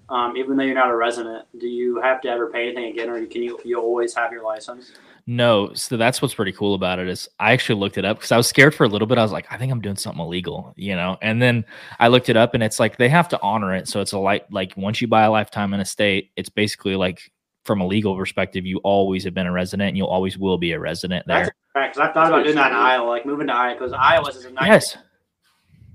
um, 0.08 0.36
even 0.36 0.56
though 0.56 0.64
you're 0.64 0.74
not 0.74 0.90
a 0.90 0.96
resident, 0.96 1.46
do 1.58 1.66
you 1.66 2.00
have 2.00 2.20
to 2.22 2.28
ever 2.28 2.48
pay 2.48 2.66
anything 2.66 2.84
again, 2.86 3.08
or 3.08 3.24
can 3.26 3.42
you 3.42 3.58
you 3.64 3.80
always 3.80 4.14
have 4.14 4.32
your 4.32 4.44
license? 4.44 4.92
No, 5.26 5.72
so 5.72 5.96
that's 5.96 6.20
what's 6.20 6.34
pretty 6.34 6.52
cool 6.52 6.74
about 6.74 6.98
it 6.98 7.08
is 7.08 7.28
I 7.40 7.52
actually 7.52 7.80
looked 7.80 7.96
it 7.96 8.04
up 8.04 8.18
because 8.18 8.30
I 8.30 8.36
was 8.36 8.46
scared 8.46 8.74
for 8.74 8.84
a 8.84 8.88
little 8.88 9.06
bit. 9.08 9.16
I 9.16 9.22
was 9.22 9.32
like, 9.32 9.46
I 9.50 9.56
think 9.56 9.72
I'm 9.72 9.80
doing 9.80 9.96
something 9.96 10.22
illegal, 10.22 10.74
you 10.76 10.94
know. 10.94 11.16
And 11.22 11.40
then 11.40 11.64
I 11.98 12.08
looked 12.08 12.28
it 12.28 12.36
up, 12.36 12.52
and 12.52 12.62
it's 12.62 12.78
like 12.78 12.98
they 12.98 13.08
have 13.08 13.28
to 13.30 13.40
honor 13.40 13.74
it. 13.74 13.88
So 13.88 14.02
it's 14.02 14.12
a 14.12 14.18
like 14.18 14.44
like 14.50 14.76
once 14.76 15.00
you 15.00 15.08
buy 15.08 15.22
a 15.22 15.30
lifetime 15.30 15.72
in 15.72 15.80
a 15.80 15.84
state, 15.84 16.30
it's 16.36 16.50
basically 16.50 16.94
like 16.94 17.32
from 17.64 17.80
a 17.80 17.86
legal 17.86 18.14
perspective, 18.14 18.66
you 18.66 18.78
always 18.84 19.24
have 19.24 19.32
been 19.32 19.46
a 19.46 19.52
resident, 19.52 19.88
and 19.88 19.96
you 19.96 20.06
always 20.06 20.36
will 20.36 20.58
be 20.58 20.72
a 20.72 20.78
resident 20.78 21.26
there. 21.26 21.50
That's 21.72 21.96
Because 21.96 22.10
I 22.10 22.12
thought 22.12 22.26
about 22.28 22.44
doing 22.44 22.56
that 22.56 22.72
in 22.72 22.76
Iowa, 22.76 23.08
like 23.08 23.24
moving 23.24 23.46
to 23.46 23.54
Iowa, 23.54 23.74
because 23.78 23.94
Iowa 23.94 24.28
is 24.28 24.44
a 24.44 24.50
nice. 24.50 24.66
yes, 24.66 24.96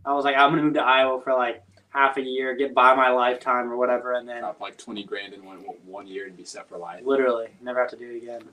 I 0.05 0.13
was 0.13 0.25
like, 0.25 0.37
I'm 0.37 0.49
gonna 0.49 0.63
move 0.63 0.73
to 0.73 0.81
Iowa 0.81 1.21
for 1.21 1.33
like 1.33 1.61
half 1.89 2.17
a 2.17 2.21
year, 2.21 2.55
get 2.55 2.73
by 2.73 2.93
my 2.93 3.09
lifetime 3.09 3.71
or 3.71 3.75
whatever, 3.75 4.13
and 4.13 4.27
then 4.27 4.41
Drop 4.41 4.61
like 4.61 4.77
twenty 4.77 5.03
grand 5.03 5.33
in 5.33 5.43
one 5.43 5.59
one 5.85 6.07
year 6.07 6.27
and 6.27 6.37
be 6.37 6.45
set 6.45 6.69
for 6.69 6.77
life. 6.77 7.03
literally 7.03 7.47
never 7.61 7.79
have 7.79 7.89
to 7.89 7.97
do 7.97 8.09
it 8.11 8.17
again. 8.17 8.43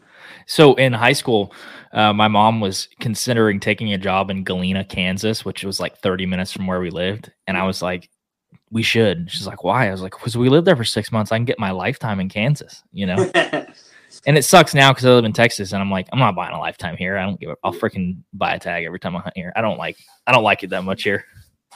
So 0.47 0.75
in 0.75 0.93
high 0.93 1.13
school, 1.13 1.53
uh, 1.93 2.13
my 2.13 2.29
mom 2.29 2.61
was 2.61 2.89
considering 3.01 3.61
taking 3.61 3.93
a 3.93 3.99
job 3.99 4.31
in 4.31 4.45
Galena, 4.45 4.85
Kansas, 4.85 5.45
which 5.45 5.65
was 5.65 5.79
like 5.79 5.99
30 5.99 6.27
minutes 6.27 6.53
from 6.53 6.67
where 6.67 6.81
we 6.81 6.91
lived. 6.91 7.31
And 7.47 7.57
I 7.57 7.65
was 7.65 7.83
like, 7.83 8.09
we 8.71 8.83
should. 8.83 9.31
She's 9.31 9.47
like, 9.47 9.63
why? 9.63 9.89
I 9.89 9.93
was 9.93 10.03
like, 10.03 10.13
because 10.13 10.37
we 10.37 10.49
lived 10.49 10.67
there 10.67 10.77
for 10.77 10.85
six 10.85 11.13
months. 11.13 11.31
I 11.31 11.37
can 11.37 11.45
get 11.45 11.59
my 11.59 11.71
lifetime 11.71 12.21
in 12.21 12.29
Kansas, 12.29 12.83
you 12.93 13.07
know? 13.07 13.31
and 13.35 14.37
it 14.37 14.45
sucks 14.45 14.75
now 14.75 14.93
because 14.93 15.05
I 15.05 15.11
live 15.11 15.25
in 15.25 15.33
Texas 15.33 15.73
and 15.73 15.81
I'm 15.81 15.91
like, 15.91 16.09
I'm 16.13 16.19
not 16.19 16.35
buying 16.35 16.55
a 16.55 16.59
lifetime 16.59 16.97
here. 16.97 17.17
I 17.17 17.25
don't 17.25 17.39
give 17.39 17.51
a, 17.51 17.57
I'll 17.63 17.73
freaking 17.73 18.19
buy 18.33 18.55
a 18.55 18.59
tag 18.59 18.85
every 18.85 18.99
time 18.99 19.15
I 19.17 19.21
hunt 19.21 19.37
here. 19.37 19.53
I 19.55 19.61
don't 19.61 19.79
like, 19.79 19.97
I 20.27 20.33
don't 20.33 20.43
like 20.43 20.63
it 20.63 20.71
that 20.71 20.85
much 20.85 21.03
here 21.05 21.25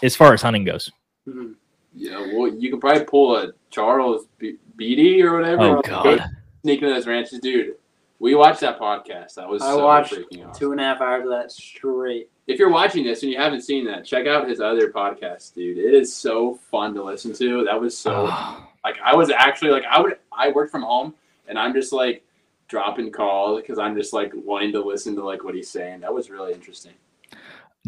as 0.02 0.16
far 0.16 0.32
as 0.32 0.42
hunting 0.42 0.64
goes. 0.64 0.90
Mhm. 1.28 1.54
Yeah, 1.94 2.20
well, 2.34 2.48
you 2.48 2.70
could 2.70 2.80
probably 2.80 3.04
pull 3.04 3.36
a 3.36 3.52
Charles 3.70 4.26
Be- 4.38 4.58
Beatty 4.76 5.22
or 5.22 5.38
whatever. 5.38 5.62
Oh, 5.62 5.82
Go 5.82 6.16
God. 6.16 6.24
sneak 6.62 6.82
into 6.82 6.94
those 6.94 7.06
ranches, 7.06 7.40
dude. 7.40 7.74
We 8.20 8.34
watched 8.34 8.60
that 8.60 8.78
podcast. 8.78 9.34
That 9.34 9.48
was 9.48 9.62
I 9.62 9.70
so 9.72 9.84
watched 9.84 10.12
freaking 10.12 10.46
awesome. 10.46 10.58
Two 10.60 10.72
and 10.72 10.80
a 10.80 10.84
half 10.84 11.00
hours 11.00 11.24
of 11.24 11.30
that 11.30 11.50
straight. 11.50 12.28
If 12.46 12.58
you're 12.58 12.70
watching 12.70 13.02
this 13.04 13.22
and 13.22 13.32
you 13.32 13.38
haven't 13.38 13.62
seen 13.62 13.84
that, 13.86 14.04
check 14.04 14.26
out 14.26 14.48
his 14.48 14.60
other 14.60 14.90
podcast, 14.92 15.54
dude. 15.54 15.78
It 15.78 15.94
is 15.94 16.14
so 16.14 16.54
fun 16.70 16.94
to 16.94 17.02
listen 17.02 17.32
to. 17.34 17.64
That 17.64 17.80
was 17.80 17.96
so 17.96 18.26
Oh, 18.28 18.68
like 18.84 18.96
I 19.02 19.14
was 19.16 19.30
actually 19.30 19.70
like 19.70 19.84
I 19.90 20.00
would 20.00 20.18
I 20.32 20.50
work 20.50 20.70
from 20.70 20.82
home 20.82 21.14
and 21.48 21.58
I'm 21.58 21.72
just 21.72 21.92
like 21.92 22.22
dropping 22.68 23.10
calls 23.10 23.60
because 23.62 23.78
I'm 23.78 23.96
just 23.96 24.12
like 24.12 24.32
wanting 24.34 24.72
to 24.72 24.80
listen 24.84 25.14
to 25.16 25.24
like 25.24 25.42
what 25.42 25.54
he's 25.54 25.70
saying. 25.70 26.00
That 26.00 26.12
was 26.12 26.28
really 26.30 26.52
interesting. 26.52 26.92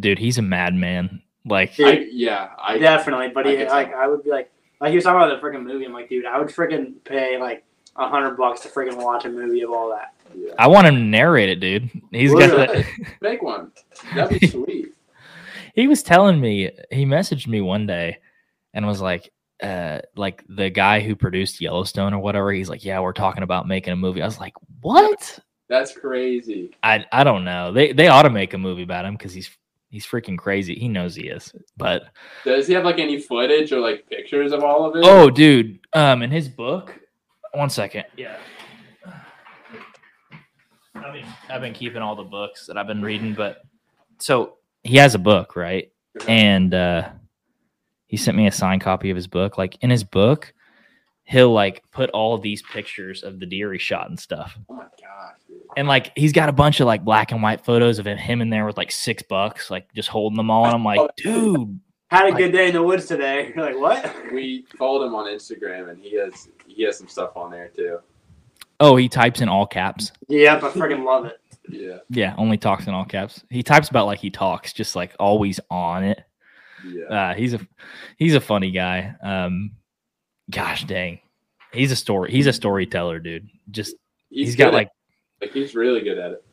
dude, 0.01 0.19
he's 0.19 0.39
a 0.39 0.43
madman. 0.43 1.23
Like, 1.45 1.75
Dude. 1.75 1.87
I, 1.89 2.07
yeah, 2.11 2.51
I 2.59 2.79
Definitely, 2.79 3.29
but 3.29 3.47
I 3.47 3.51
he, 3.51 3.57
get 3.57 3.69
that. 3.69 3.75
like 3.75 3.95
I 3.95 4.07
would 4.07 4.23
be 4.25 4.31
like, 4.31 4.51
like 4.81 4.91
he 4.91 4.97
was 4.97 5.05
talking 5.05 5.21
about 5.23 5.41
the 5.41 5.47
freaking 5.47 5.65
movie. 5.65 5.85
I'm 5.85 5.93
like, 5.93 6.09
dude, 6.09 6.25
I 6.27 6.39
would 6.39 6.49
freaking 6.49 6.95
pay 7.05 7.39
like 7.39 7.65
a 7.97 8.09
hundred 8.09 8.37
bucks 8.37 8.61
to 8.63 8.69
freaking 8.69 8.97
watch 9.03 9.25
a 9.25 9.29
movie 9.29 9.63
of 9.63 9.71
all 9.71 9.91
that. 9.91 10.15
yeah. 10.35 10.53
I 10.59 10.67
want 10.69 10.87
him 10.87 10.95
to 10.95 11.01
narrate 11.01 11.49
it, 11.51 11.61
dude. 11.61 11.91
He's 12.11 12.33
got 12.33 12.51
Really? 12.51 12.87
make 13.21 13.43
one. 13.43 13.73
That'd 14.15 14.41
be 14.41 14.47
sweet. 14.49 14.95
he 15.75 15.89
was 15.89 16.03
telling 16.03 16.41
me 16.41 16.71
he 16.91 17.05
messaged 17.05 17.47
me 17.47 17.61
one 17.61 17.87
day 17.87 18.19
and 18.75 18.87
was 18.87 19.01
like 19.01 19.31
uh 19.63 20.01
like 20.17 20.43
the 20.49 20.71
guy 20.71 21.01
who 21.01 21.15
produced 21.15 21.61
yellowstone 21.61 22.13
or 22.15 22.19
whatever 22.19 22.51
he's 22.53 22.69
like 22.69 22.85
yeah 22.85 22.99
we're 22.99 23.13
talking 23.13 23.43
about 23.45 23.69
making 23.69 23.93
a 23.93 23.97
movie 23.97 24.21
i 24.21 24.25
was 24.27 24.41
like 24.41 24.55
what 24.81 25.39
That's 25.69 25.93
crazy. 25.97 26.75
i 26.83 27.05
i 27.13 27.23
don't 27.23 27.45
know 27.45 27.71
they 27.71 27.93
they 27.93 28.09
ought 28.09 28.23
to 28.25 28.31
make 28.31 28.55
a 28.55 28.59
movie 28.59 28.83
about 28.83 29.05
him 29.05 29.15
because 29.15 29.33
he's 29.33 29.57
he's 29.93 30.05
freaking 30.07 30.37
crazy. 30.37 30.75
He 30.75 30.89
knows 30.89 31.15
he 31.15 31.29
is. 31.29 31.55
But 31.77 32.07
Does 32.45 32.67
he 32.67 32.75
have 32.75 32.85
like 32.85 32.99
any 32.99 33.21
footage 33.21 33.71
or 33.73 33.79
like 33.79 34.09
pictures 34.11 34.51
of 34.51 34.65
all 34.65 34.85
of 34.87 34.97
it? 34.97 35.03
oh 35.07 35.31
dude. 35.31 35.79
Um 35.93 36.23
in 36.23 36.31
his 36.33 36.49
book? 36.49 36.99
One 37.53 37.71
second. 37.71 38.07
Yeah. 38.17 38.37
I 40.95 41.13
mean, 41.13 41.27
I've 41.49 41.61
been 41.61 41.73
keeping 41.75 42.03
all 42.03 42.17
the 42.17 42.23
books 42.23 42.67
that 42.67 42.77
I've 42.77 42.87
been 42.87 43.03
reading, 43.03 43.35
but 43.35 43.63
so 44.19 44.57
he 44.83 44.97
has 44.97 45.15
a 45.15 45.19
book, 45.19 45.55
right? 45.57 45.89
and 46.29 46.75
uh 46.75 47.09
he 48.07 48.19
sent 48.19 48.37
me 48.37 48.47
a 48.47 48.53
signed 48.53 48.83
copy 48.83 49.09
of 49.11 49.17
his 49.17 49.27
book. 49.27 49.57
Like 49.57 49.79
in 49.83 49.89
his 49.91 50.05
book 50.05 50.53
he'll 51.25 51.53
like 51.53 51.83
put 51.93 52.11
all 52.11 52.35
of 52.35 52.43
these 52.43 52.63
pictures 52.63 53.23
of 53.23 53.39
the 53.41 53.47
deer 53.47 53.73
he 53.73 53.79
shot 53.79 54.09
and 54.11 54.19
stuff. 54.19 54.59
Oh 54.69 54.75
my 54.75 54.83
gosh, 54.83 54.91
dude. 55.41 55.42
And 55.77 55.89
like 55.89 56.13
he's 56.17 56.33
got 56.33 56.49
a 56.49 56.53
bunch 56.53 56.81
of 56.81 56.87
like 56.87 57.05
black 57.05 57.33
and 57.33 57.43
white 57.43 57.65
photos 57.65 57.99
of 57.99 58.07
him, 58.07 58.19
him 58.19 58.41
in 58.41 58.51
there 58.51 58.67
with 58.67 58.77
like 58.77 58.91
six 58.93 59.23
bucks 59.23 59.71
like 59.71 59.93
just 59.95 60.09
holding 60.09 60.37
them 60.37 60.51
all 60.51 60.65
and 60.67 60.75
i'm 60.75 60.85
like 60.85 61.01
dude 61.17 61.79
Had 62.11 62.27
a 62.27 62.29
Like- 62.29 62.39
good 62.39 62.53
day 62.53 62.69
in 62.69 62.75
the 62.75 62.83
woods 62.83 63.07
today. 63.07 63.53
You're 63.57 63.65
like, 63.73 63.79
what? 63.79 64.33
We 64.33 64.67
followed 64.77 65.07
him 65.07 65.15
on 65.15 65.27
Instagram 65.27 65.91
and 65.91 65.99
he 66.03 66.17
has 66.19 66.49
he 66.67 66.83
has 66.85 66.99
some 66.99 67.09
stuff 67.09 67.37
on 67.37 67.51
there 67.51 67.69
too. 67.69 67.99
oh 68.81 68.97
he 68.97 69.09
types 69.09 69.41
in 69.41 69.49
all 69.49 69.67
caps 69.67 70.13
Yep, 70.29 70.63
I 70.63 70.69
freaking 70.71 71.05
love 71.05 71.25
it. 71.27 71.39
Yeah, 71.69 71.99
yeah 72.11 72.35
only 72.39 72.59
talks 72.59 72.87
in 72.87 72.93
all 72.95 73.05
caps 73.05 73.43
he 73.49 73.63
types 73.63 73.89
about 73.89 74.07
like 74.07 74.19
he 74.19 74.31
talks 74.31 74.73
just 74.73 74.95
like 74.97 75.15
always 75.21 75.59
on 75.71 76.03
it 76.05 76.21
yeah. 76.85 77.05
uh 77.31 77.35
he's 77.35 77.55
a 77.55 77.61
he's 78.19 78.35
a 78.35 78.41
funny 78.41 78.73
guy 78.73 79.15
um 79.23 79.71
gosh 80.51 80.85
dang 80.85 81.21
he's 81.73 81.93
a 81.93 81.97
story 81.97 82.31
he's 82.33 82.49
a 82.49 82.53
storyteller 82.53 83.21
dude 83.21 83.49
just 83.71 83.95
he's 84.29 84.57
got 84.57 84.69
at- 84.69 84.75
like 84.75 84.89
like 85.43 85.53
he's 85.53 85.75
really 85.75 86.01
good 86.01 86.19
at 86.19 86.31
it. 86.33 86.45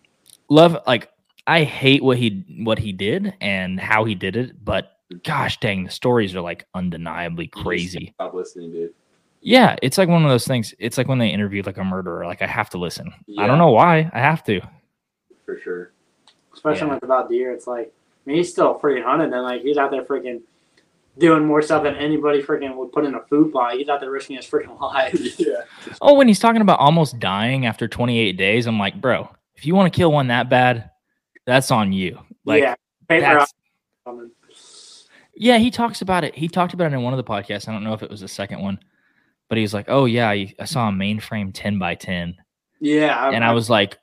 love 0.49 0.78
like 0.86 1.10
I 1.48 1.64
hate 1.64 2.03
what 2.03 2.18
he 2.18 2.44
what 2.64 2.78
he 2.80 2.91
did 2.91 3.34
and 3.40 3.80
how 3.80 4.03
he 4.03 4.14
did 4.16 4.36
it, 4.36 4.64
but 4.64 4.98
gosh 5.24 5.60
dang, 5.60 5.86
the 5.86 5.91
stories 5.91 6.36
are 6.36 6.41
like 6.41 6.66
undeniably 6.76 7.48
crazy. 7.48 8.11
Stop 8.16 8.34
listening, 8.34 8.72
dude. 8.72 8.94
Yeah, 9.41 9.78
it's 9.82 9.98
like 9.98 10.10
one 10.10 10.24
of 10.24 10.30
those 10.30 10.45
things. 10.45 10.74
It's 10.80 10.98
like 10.98 11.07
when 11.07 11.18
they 11.18 11.30
interview 11.30 11.64
like 11.66 11.78
a 11.78 11.84
murderer. 11.84 12.26
Like 12.26 12.41
I 12.41 12.48
have 12.48 12.70
to 12.72 12.78
listen. 12.78 13.14
I 13.38 13.48
don't 13.48 13.57
know 13.57 13.72
why. 13.72 14.10
I 14.14 14.20
have 14.20 14.44
to. 14.44 14.60
For 15.45 15.57
sure. 15.60 15.91
especially 16.53 16.82
Yeah. 16.82 16.86
when 16.88 16.98
it's 16.98 17.06
about 17.06 17.30
deer. 17.30 17.52
It's 17.53 17.66
like, 17.66 17.88
I 17.88 18.30
mean, 18.30 18.38
he's 18.38 18.52
still 18.52 18.78
freaking 18.80 19.03
hunting, 19.03 19.32
and 19.34 19.44
like 19.44 19.61
he's 19.61 19.78
out 19.78 19.91
there 19.91 20.03
freaking 20.03 20.41
doing 21.20 21.46
more 21.46 21.62
stuff 21.62 21.84
than 21.84 21.96
anybody 21.96 22.41
freaking 22.41 22.76
would 22.76 22.91
put 22.91 23.06
in 23.06 23.14
a 23.16 23.22
food 23.28 23.52
plot. 23.52 23.74
He's 23.74 23.90
out 23.90 24.00
there 24.00 24.12
risking 24.12 24.38
his 24.38 24.46
freaking 24.46 24.80
life. 24.82 25.14
yeah. 25.40 25.64
Oh, 26.02 26.14
when 26.14 26.28
he's 26.28 26.40
talking 26.40 26.62
about 26.62 26.80
almost 26.80 27.20
dying 27.20 27.66
after 27.66 27.88
28 27.88 28.34
days, 28.34 28.66
I'm 28.66 28.80
like, 28.80 29.00
bro, 29.00 29.30
if 29.56 29.66
you 29.66 29.76
want 29.76 29.91
to 29.91 29.98
kill 29.98 30.12
one 30.12 30.28
that 30.28 30.50
bad, 30.50 30.90
that's 31.46 31.72
on 31.72 31.94
you. 31.94 32.20
Like, 32.46 32.64
yeah, 32.64 32.76
paper 33.08 33.40
that's, 33.40 33.54
yeah, 35.36 35.58
he 35.58 35.72
talks 35.72 36.02
about 36.02 36.24
it. 36.24 36.36
He 36.36 36.48
talked 36.48 36.74
about 36.74 36.91
it 36.91 36.96
in 36.96 37.02
one 37.02 37.14
of 37.14 37.18
the 37.18 37.24
podcasts. 37.24 37.70
I 37.70 37.72
don't 37.72 37.84
know 37.84 37.94
if 37.94 38.04
it 38.04 38.10
was 38.10 38.22
the 38.22 38.28
second 38.28 38.62
one, 38.62 38.80
but 39.48 39.58
he's 39.58 39.74
like, 39.74 39.86
oh, 39.88 40.06
yeah, 40.06 40.30
I, 40.30 40.54
I 40.60 40.66
saw 40.66 40.90
a 40.90 40.91
mainframe 40.91 41.52
10 41.54 41.80
by 41.80 41.96
10. 41.96 42.36
Yeah, 42.82 43.30
And 43.30 43.44
I 43.44 43.54
was 43.54 43.70
like, 43.70 43.98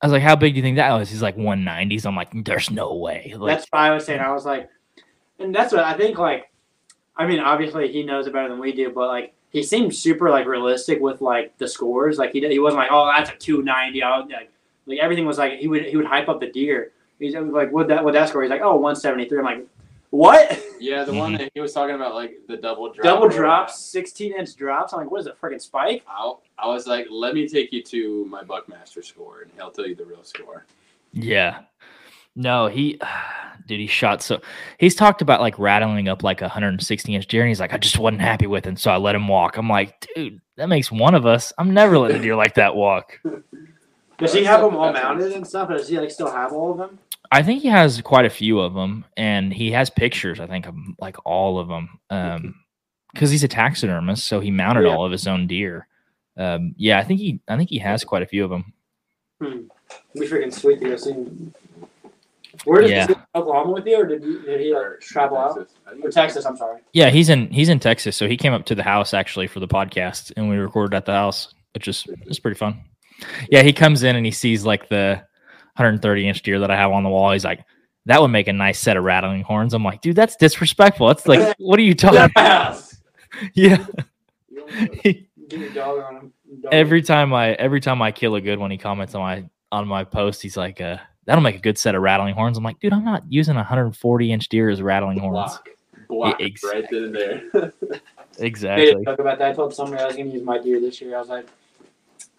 I 0.00 0.06
was 0.06 0.12
like, 0.12 0.22
how 0.22 0.36
big 0.36 0.52
do 0.52 0.56
you 0.58 0.62
think 0.62 0.76
that 0.76 0.92
was? 0.92 1.10
He's 1.10 1.22
like 1.22 1.36
190s. 1.36 2.06
I'm 2.06 2.16
like, 2.16 2.30
there's 2.44 2.70
no 2.70 2.94
way. 2.96 3.34
Like, 3.36 3.56
that's 3.56 3.66
why 3.70 3.88
I 3.88 3.94
was 3.94 4.04
saying. 4.04 4.20
I 4.20 4.32
was 4.32 4.44
like, 4.44 4.68
and 5.38 5.54
that's 5.54 5.72
what 5.72 5.84
I 5.84 5.94
think. 5.96 6.18
Like, 6.18 6.50
I 7.16 7.26
mean, 7.26 7.40
obviously 7.40 7.92
he 7.92 8.02
knows 8.02 8.26
it 8.26 8.32
better 8.32 8.48
than 8.48 8.58
we 8.58 8.72
do, 8.72 8.90
but 8.90 9.08
like 9.08 9.34
he 9.50 9.62
seemed 9.62 9.94
super 9.94 10.30
like 10.30 10.46
realistic 10.46 11.00
with 11.00 11.20
like 11.20 11.56
the 11.58 11.68
scores. 11.68 12.18
Like 12.18 12.32
he 12.32 12.46
he 12.46 12.58
wasn't 12.58 12.80
like, 12.80 12.90
oh, 12.90 13.06
that's 13.06 13.30
a 13.30 13.36
two 13.36 13.62
ninety. 13.62 14.00
Like, 14.00 14.50
like 14.86 14.98
everything 14.98 15.26
was 15.26 15.38
like 15.38 15.58
he 15.58 15.68
would 15.68 15.84
he 15.84 15.96
would 15.96 16.06
hype 16.06 16.28
up 16.28 16.40
the 16.40 16.50
deer. 16.50 16.92
He's 17.18 17.34
like, 17.34 17.72
what 17.72 17.88
that 17.88 18.04
what 18.04 18.14
that 18.14 18.28
score? 18.28 18.42
He's 18.42 18.50
like, 18.50 18.62
oh, 18.62 18.76
173. 18.76 19.38
I'm 19.38 19.44
like, 19.44 19.66
what? 20.10 20.62
Yeah, 20.78 21.04
the 21.04 21.12
one 21.12 21.32
that 21.38 21.50
he 21.54 21.60
was 21.60 21.72
talking 21.72 21.94
about, 21.94 22.14
like 22.14 22.36
the 22.46 22.56
double 22.56 22.92
drop. 22.92 23.04
Double 23.04 23.28
drops, 23.28 23.80
16 23.80 24.32
inch 24.32 24.54
drops. 24.54 24.92
I'm 24.92 25.00
like, 25.00 25.10
what 25.10 25.20
is 25.20 25.26
it, 25.26 25.40
freaking 25.40 25.60
spike? 25.60 26.04
I, 26.08 26.34
I 26.58 26.68
was 26.68 26.86
like, 26.86 27.06
let 27.10 27.34
me 27.34 27.48
take 27.48 27.72
you 27.72 27.82
to 27.84 28.24
my 28.26 28.42
Buckmaster 28.42 29.02
score, 29.02 29.42
and 29.42 29.50
he'll 29.56 29.70
tell 29.70 29.86
you 29.86 29.94
the 29.94 30.04
real 30.04 30.22
score. 30.22 30.66
Yeah. 31.12 31.62
No, 32.36 32.66
he, 32.68 33.00
dude, 33.66 33.80
he 33.80 33.86
shot 33.86 34.22
so. 34.22 34.40
He's 34.78 34.94
talked 34.94 35.22
about 35.22 35.40
like 35.40 35.58
rattling 35.58 36.08
up 36.08 36.22
like 36.22 36.40
a 36.40 36.44
160 36.44 37.14
inch 37.14 37.26
deer, 37.26 37.42
and 37.42 37.48
he's 37.48 37.60
like, 37.60 37.72
I 37.72 37.78
just 37.78 37.98
wasn't 37.98 38.20
happy 38.22 38.46
with 38.46 38.64
him, 38.64 38.76
so 38.76 38.90
I 38.90 38.96
let 38.96 39.14
him 39.14 39.28
walk. 39.28 39.56
I'm 39.56 39.68
like, 39.68 40.06
dude, 40.14 40.40
that 40.56 40.68
makes 40.68 40.90
one 40.92 41.14
of 41.14 41.26
us. 41.26 41.52
I'm 41.58 41.72
never 41.74 41.98
letting 41.98 42.18
a 42.18 42.22
deer 42.22 42.36
like 42.36 42.54
that 42.54 42.74
walk. 42.76 43.20
Does 44.18 44.32
he 44.32 44.44
have 44.44 44.60
them 44.60 44.76
all 44.76 44.92
mounted 44.92 45.32
and 45.32 45.44
stuff? 45.44 45.68
Or 45.70 45.76
does 45.76 45.88
he 45.88 45.98
like 45.98 46.08
still 46.12 46.30
have 46.30 46.52
all 46.52 46.70
of 46.70 46.78
them? 46.78 47.00
I 47.32 47.42
think 47.42 47.62
he 47.62 47.68
has 47.68 48.00
quite 48.00 48.24
a 48.24 48.30
few 48.30 48.60
of 48.60 48.72
them, 48.72 49.04
and 49.16 49.52
he 49.52 49.72
has 49.72 49.90
pictures. 49.90 50.38
I 50.38 50.46
think 50.46 50.66
of 50.66 50.76
like 51.00 51.16
all 51.26 51.58
of 51.58 51.66
them, 51.66 51.98
um, 52.10 52.54
because 53.12 53.32
he's 53.32 53.42
a 53.42 53.48
taxidermist, 53.48 54.24
so 54.24 54.38
he 54.38 54.52
mounted 54.52 54.84
Yeah. 54.84 54.94
all 54.94 55.04
of 55.04 55.10
his 55.10 55.26
own 55.26 55.48
deer. 55.48 55.88
Um, 56.36 56.76
yeah, 56.78 57.00
I 57.00 57.02
think 57.02 57.18
he, 57.18 57.40
I 57.48 57.56
think 57.56 57.70
he 57.70 57.78
has 57.78 58.04
quite 58.04 58.22
a 58.22 58.26
few 58.26 58.44
of 58.44 58.50
them. 58.50 58.72
It'd 59.40 59.68
be 60.14 60.20
freaking 60.28 60.54
sweet 60.54 60.80
to 60.80 60.90
go 60.90 60.96
see. 60.96 61.14
Where 62.64 62.82
did 62.82 62.90
Yeah. 62.90 63.06
he 63.06 63.14
Oklahoma 63.34 63.72
with 63.72 63.86
you, 63.86 63.96
or 64.00 64.06
did 64.06 64.22
he, 64.22 64.38
did 64.44 64.60
he 64.60 64.74
like 64.74 65.00
travel 65.00 65.36
out? 65.36 65.56
Texas. 65.56 65.76
I 65.86 65.92
Or 66.06 66.10
Texas, 66.10 66.44
I'm 66.46 66.56
sorry. 66.56 66.80
Yeah, 66.92 67.10
he's 67.10 67.28
in 67.28 67.48
he's 67.50 67.68
in 67.68 67.78
Texas, 67.80 68.16
so 68.16 68.26
he 68.28 68.36
came 68.36 68.52
up 68.52 68.64
to 68.66 68.74
the 68.74 68.82
house 68.82 69.14
actually 69.14 69.46
for 69.46 69.60
the 69.60 69.68
podcast, 69.68 70.32
and 70.36 70.48
we 70.48 70.56
recorded 70.56 70.94
at 70.96 71.04
the 71.06 71.12
house, 71.12 71.54
which 71.74 71.88
is 71.88 72.06
it's 72.26 72.38
pretty 72.38 72.56
fun. 72.58 72.80
Yeah, 73.50 73.62
he 73.62 73.72
comes 73.72 74.02
in 74.02 74.16
and 74.16 74.24
he 74.26 74.32
sees 74.32 74.64
like 74.64 74.88
the 74.88 75.22
130 75.76 76.28
inch 76.28 76.42
deer 76.42 76.58
that 76.60 76.70
I 76.70 76.76
have 76.76 76.90
on 76.92 77.02
the 77.02 77.08
wall. 77.08 77.32
He's 77.32 77.44
like, 77.44 77.64
"That 78.06 78.20
would 78.20 78.28
make 78.28 78.48
a 78.48 78.52
nice 78.52 78.78
set 78.78 78.96
of 78.96 79.04
rattling 79.04 79.42
horns." 79.42 79.74
I'm 79.74 79.84
like, 79.84 80.00
"Dude, 80.00 80.16
that's 80.16 80.36
disrespectful. 80.36 81.06
That's 81.08 81.26
like, 81.26 81.54
what 81.58 81.78
are 81.78 81.82
you 81.82 81.94
talking?" 81.94 82.30
house. 82.36 82.96
yeah. 83.54 83.84
You 84.50 84.66
don't- 85.04 85.16
Give 85.48 85.76
on 85.78 86.16
him. 86.16 86.32
Every 86.72 87.02
time 87.02 87.34
I 87.34 87.52
every 87.52 87.80
time 87.80 88.00
I 88.00 88.12
kill 88.12 88.34
a 88.36 88.40
good 88.40 88.58
one, 88.58 88.70
he 88.70 88.78
comments 88.78 89.14
on 89.14 89.20
my 89.20 89.44
on 89.70 89.86
my 89.86 90.02
post. 90.04 90.40
He's 90.40 90.56
like, 90.56 90.80
uh, 90.80 90.96
"That'll 91.26 91.42
make 91.42 91.56
a 91.56 91.60
good 91.60 91.78
set 91.78 91.94
of 91.94 92.02
rattling 92.02 92.34
horns." 92.34 92.58
I'm 92.58 92.64
like, 92.64 92.80
"Dude, 92.80 92.92
I'm 92.92 93.04
not 93.04 93.22
using 93.28 93.54
a 93.54 93.58
140 93.58 94.32
inch 94.32 94.48
deer 94.48 94.68
as 94.70 94.82
rattling 94.82 95.18
horns." 95.18 95.34
block, 95.34 95.68
block 96.08 96.40
Yeah, 96.40 96.46
it 96.46 96.62
right 96.62 96.86
then 96.90 97.04
and 97.04 97.14
there. 97.14 97.72
Exactly. 98.38 98.86
didn't 98.86 99.04
talk 99.04 99.20
about 99.20 99.38
that. 99.38 99.52
I 99.52 99.54
told 99.54 99.72
somebody 99.72 100.02
I 100.02 100.06
was 100.06 100.16
going 100.16 100.28
to 100.28 100.34
use 100.34 100.42
my 100.42 100.58
deer 100.58 100.80
this 100.80 101.00
year. 101.00 101.16
I 101.16 101.20
was 101.20 101.28
like, 101.28 101.46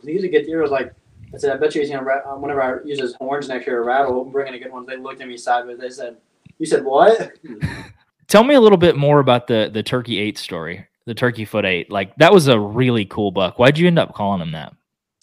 "If 0.02 0.04
you 0.04 0.16
use 0.16 0.24
a 0.26 0.28
good 0.28 0.46
deer." 0.46 0.60
I 0.60 0.62
was 0.64 0.72
like, 0.72 0.94
I 1.34 1.38
said, 1.38 1.56
I 1.56 1.58
bet 1.58 1.74
you 1.74 1.82
he's 1.82 1.90
going 1.90 2.00
to, 2.02 2.06
ra- 2.06 2.34
uh, 2.34 2.38
whenever 2.38 2.62
I 2.62 2.84
use 2.86 3.00
his 3.00 3.16
horns 3.16 3.48
next 3.48 3.66
year 3.68 3.78
to 3.78 3.82
rattle, 3.84 4.22
I'm 4.22 4.30
bringing 4.32 4.56
a 4.56 4.60
good 4.60 4.72
one. 4.72 4.86
They 4.86 4.98
looked 4.98 5.22
at 5.22 5.28
me 5.28 5.38
sideways. 5.38 5.78
They 5.78 5.90
said, 5.90 6.18
You 6.60 6.66
said 6.66 6.84
what? 6.84 7.32
Tell 8.28 8.44
me 8.44 8.56
a 8.56 8.60
little 8.60 8.78
bit 8.78 8.98
more 8.98 9.20
about 9.20 9.48
the 9.48 9.70
the 9.72 9.84
turkey 9.84 10.20
eight 10.20 10.38
story, 10.38 10.86
the 11.06 11.14
turkey 11.14 11.46
foot 11.46 11.64
eight. 11.64 11.92
Like 11.92 12.16
that 12.18 12.34
was 12.34 12.48
a 12.48 12.60
really 12.60 13.06
cool 13.06 13.32
buck. 13.32 13.60
Why'd 13.60 13.78
you 13.78 13.88
end 13.88 14.00
up 14.00 14.14
calling 14.14 14.42
him 14.42 14.52
that? 14.52 14.74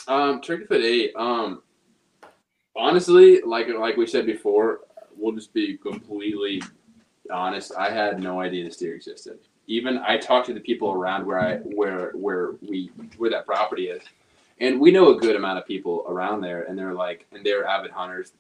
Um, 0.09 0.41
Turkey 0.41 0.65
Foot 0.65 0.83
Eight. 0.83 1.13
Um, 1.17 1.63
honestly, 2.77 3.41
like 3.43 3.69
like 3.69 3.97
we 3.97 4.07
said 4.07 4.27
before, 4.27 4.81
we'll 5.17 5.35
just 5.35 5.53
be 5.53 5.77
completely 5.77 6.63
honest. 7.31 7.73
I 7.77 7.91
had 7.91 8.23
no 8.23 8.41
idea 8.41 8.65
this 8.65 8.77
deer 8.77 8.95
existed. 8.95 9.39
Even 9.67 9.99
I 9.99 10.19
talked 10.19 10.47
to 10.47 10.55
the 10.55 10.61
people 10.61 10.93
around 10.93 11.27
where 11.27 11.41
I 11.41 11.57
where 11.59 12.11
where 12.13 12.53
we 12.63 12.91
where 13.17 13.31
that 13.31 13.47
property 13.47 13.89
is, 13.89 14.03
and 14.61 14.81
we 14.81 14.91
know 14.91 15.17
a 15.17 15.21
good 15.21 15.37
amount 15.37 15.59
of 15.59 15.67
people 15.67 16.05
around 16.09 16.41
there, 16.41 16.65
and 16.65 16.79
they're 16.79 16.95
like, 16.95 17.27
and 17.33 17.45
they're 17.45 17.67
avid 17.67 17.91
hunters. 17.91 18.33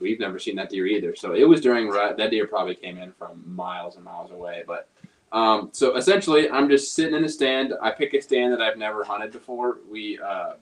We've 0.00 0.18
never 0.18 0.38
seen 0.38 0.56
that 0.56 0.70
deer 0.70 0.86
either. 0.86 1.14
So 1.14 1.34
it 1.34 1.44
was 1.48 1.60
during. 1.60 1.90
That 1.90 2.30
deer 2.30 2.46
probably 2.46 2.74
came 2.74 2.98
in 2.98 3.12
from 3.12 3.42
miles 3.46 3.96
and 3.96 4.04
miles 4.04 4.30
away, 4.30 4.64
but. 4.66 4.88
Um, 5.32 5.70
so 5.72 5.96
essentially, 5.96 6.48
I'm 6.48 6.68
just 6.68 6.94
sitting 6.94 7.12
in 7.12 7.24
a 7.24 7.28
stand. 7.28 7.74
I 7.82 7.90
pick 7.90 8.14
a 8.14 8.20
stand 8.20 8.52
that 8.52 8.62
I've 8.62 8.78
never 8.78 9.02
hunted 9.02 9.32
before. 9.32 9.78
We 9.90 10.16
uh, 10.20 10.52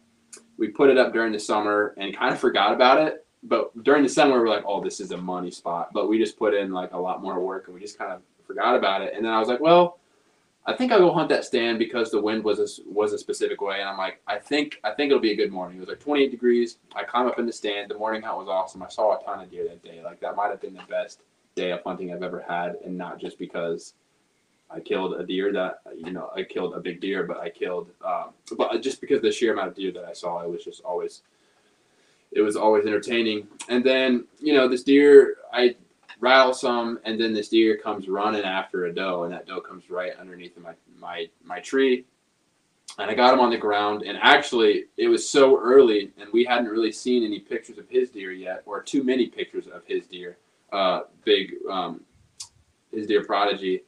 we 0.58 0.68
put 0.68 0.90
it 0.90 0.98
up 0.98 1.12
during 1.12 1.32
the 1.32 1.40
summer 1.40 1.94
and 1.96 2.16
kind 2.16 2.32
of 2.32 2.38
forgot 2.38 2.72
about 2.72 3.06
it. 3.06 3.26
But 3.42 3.82
during 3.82 4.02
the 4.02 4.08
summer, 4.08 4.40
we 4.40 4.48
are 4.48 4.54
like, 4.54 4.64
oh, 4.66 4.82
this 4.82 5.00
is 5.00 5.10
a 5.10 5.16
money 5.16 5.50
spot. 5.50 5.90
But 5.92 6.08
we 6.08 6.18
just 6.18 6.38
put 6.38 6.54
in 6.54 6.72
like 6.72 6.92
a 6.92 6.98
lot 6.98 7.22
more 7.22 7.40
work 7.40 7.66
and 7.66 7.74
we 7.74 7.80
just 7.80 7.98
kind 7.98 8.12
of 8.12 8.22
forgot 8.46 8.76
about 8.76 9.02
it. 9.02 9.14
And 9.16 9.24
then 9.24 9.32
I 9.32 9.38
was 9.38 9.48
like, 9.48 9.60
well, 9.60 9.98
I 10.64 10.74
think 10.74 10.92
I'll 10.92 11.00
go 11.00 11.12
hunt 11.12 11.28
that 11.30 11.44
stand 11.44 11.80
because 11.80 12.12
the 12.12 12.20
wind 12.20 12.44
was 12.44 12.60
a, 12.60 12.82
was 12.88 13.12
a 13.12 13.18
specific 13.18 13.60
way. 13.60 13.80
And 13.80 13.88
I'm 13.88 13.98
like, 13.98 14.20
I 14.28 14.38
think 14.38 14.78
I 14.84 14.92
think 14.92 15.10
it'll 15.10 15.20
be 15.20 15.32
a 15.32 15.36
good 15.36 15.50
morning. 15.50 15.78
It 15.78 15.80
was 15.80 15.88
like 15.88 16.00
28 16.00 16.30
degrees. 16.30 16.78
I 16.94 17.02
climb 17.02 17.26
up 17.26 17.40
in 17.40 17.46
the 17.46 17.52
stand. 17.52 17.90
The 17.90 17.98
morning 17.98 18.22
hunt 18.22 18.38
was 18.38 18.48
awesome. 18.48 18.82
I 18.82 18.88
saw 18.88 19.18
a 19.18 19.24
ton 19.24 19.40
of 19.40 19.50
deer 19.50 19.66
that 19.68 19.82
day. 19.82 20.00
Like 20.04 20.20
that 20.20 20.36
might 20.36 20.50
have 20.50 20.60
been 20.60 20.74
the 20.74 20.82
best 20.88 21.22
day 21.56 21.72
of 21.72 21.82
hunting 21.82 22.12
I've 22.12 22.22
ever 22.22 22.44
had, 22.48 22.76
and 22.84 22.96
not 22.96 23.20
just 23.20 23.38
because 23.38 23.94
I 24.74 24.80
killed 24.80 25.14
a 25.14 25.24
deer 25.24 25.52
that 25.52 25.80
you 25.96 26.12
know 26.12 26.30
I 26.34 26.42
killed 26.42 26.74
a 26.74 26.80
big 26.80 27.00
deer, 27.00 27.24
but 27.24 27.38
I 27.38 27.50
killed, 27.50 27.90
um, 28.04 28.30
but 28.56 28.80
just 28.82 29.00
because 29.00 29.20
the 29.20 29.30
sheer 29.30 29.52
amount 29.52 29.68
of 29.68 29.74
deer 29.74 29.92
that 29.92 30.04
I 30.04 30.12
saw, 30.12 30.42
it 30.42 30.50
was 30.50 30.64
just 30.64 30.82
always, 30.82 31.22
it 32.30 32.40
was 32.40 32.56
always 32.56 32.86
entertaining. 32.86 33.48
And 33.68 33.84
then 33.84 34.26
you 34.40 34.54
know 34.54 34.68
this 34.68 34.82
deer, 34.82 35.36
I 35.52 35.76
rattle 36.20 36.54
some, 36.54 37.00
and 37.04 37.20
then 37.20 37.34
this 37.34 37.48
deer 37.48 37.76
comes 37.76 38.08
running 38.08 38.44
after 38.44 38.86
a 38.86 38.94
doe, 38.94 39.24
and 39.24 39.32
that 39.32 39.46
doe 39.46 39.60
comes 39.60 39.90
right 39.90 40.12
underneath 40.18 40.56
my 40.58 40.72
my 40.98 41.28
my 41.44 41.60
tree, 41.60 42.06
and 42.98 43.10
I 43.10 43.14
got 43.14 43.34
him 43.34 43.40
on 43.40 43.50
the 43.50 43.58
ground. 43.58 44.02
And 44.02 44.16
actually, 44.22 44.84
it 44.96 45.08
was 45.08 45.28
so 45.28 45.58
early, 45.60 46.12
and 46.18 46.32
we 46.32 46.44
hadn't 46.44 46.68
really 46.68 46.92
seen 46.92 47.24
any 47.24 47.40
pictures 47.40 47.78
of 47.78 47.88
his 47.88 48.10
deer 48.10 48.32
yet, 48.32 48.62
or 48.64 48.82
too 48.82 49.02
many 49.02 49.26
pictures 49.26 49.66
of 49.66 49.82
his 49.86 50.06
deer. 50.06 50.38
Uh, 50.72 51.02
big, 51.24 51.52
um, 51.70 52.00
his 52.90 53.06
deer 53.06 53.22
prodigy. 53.24 53.82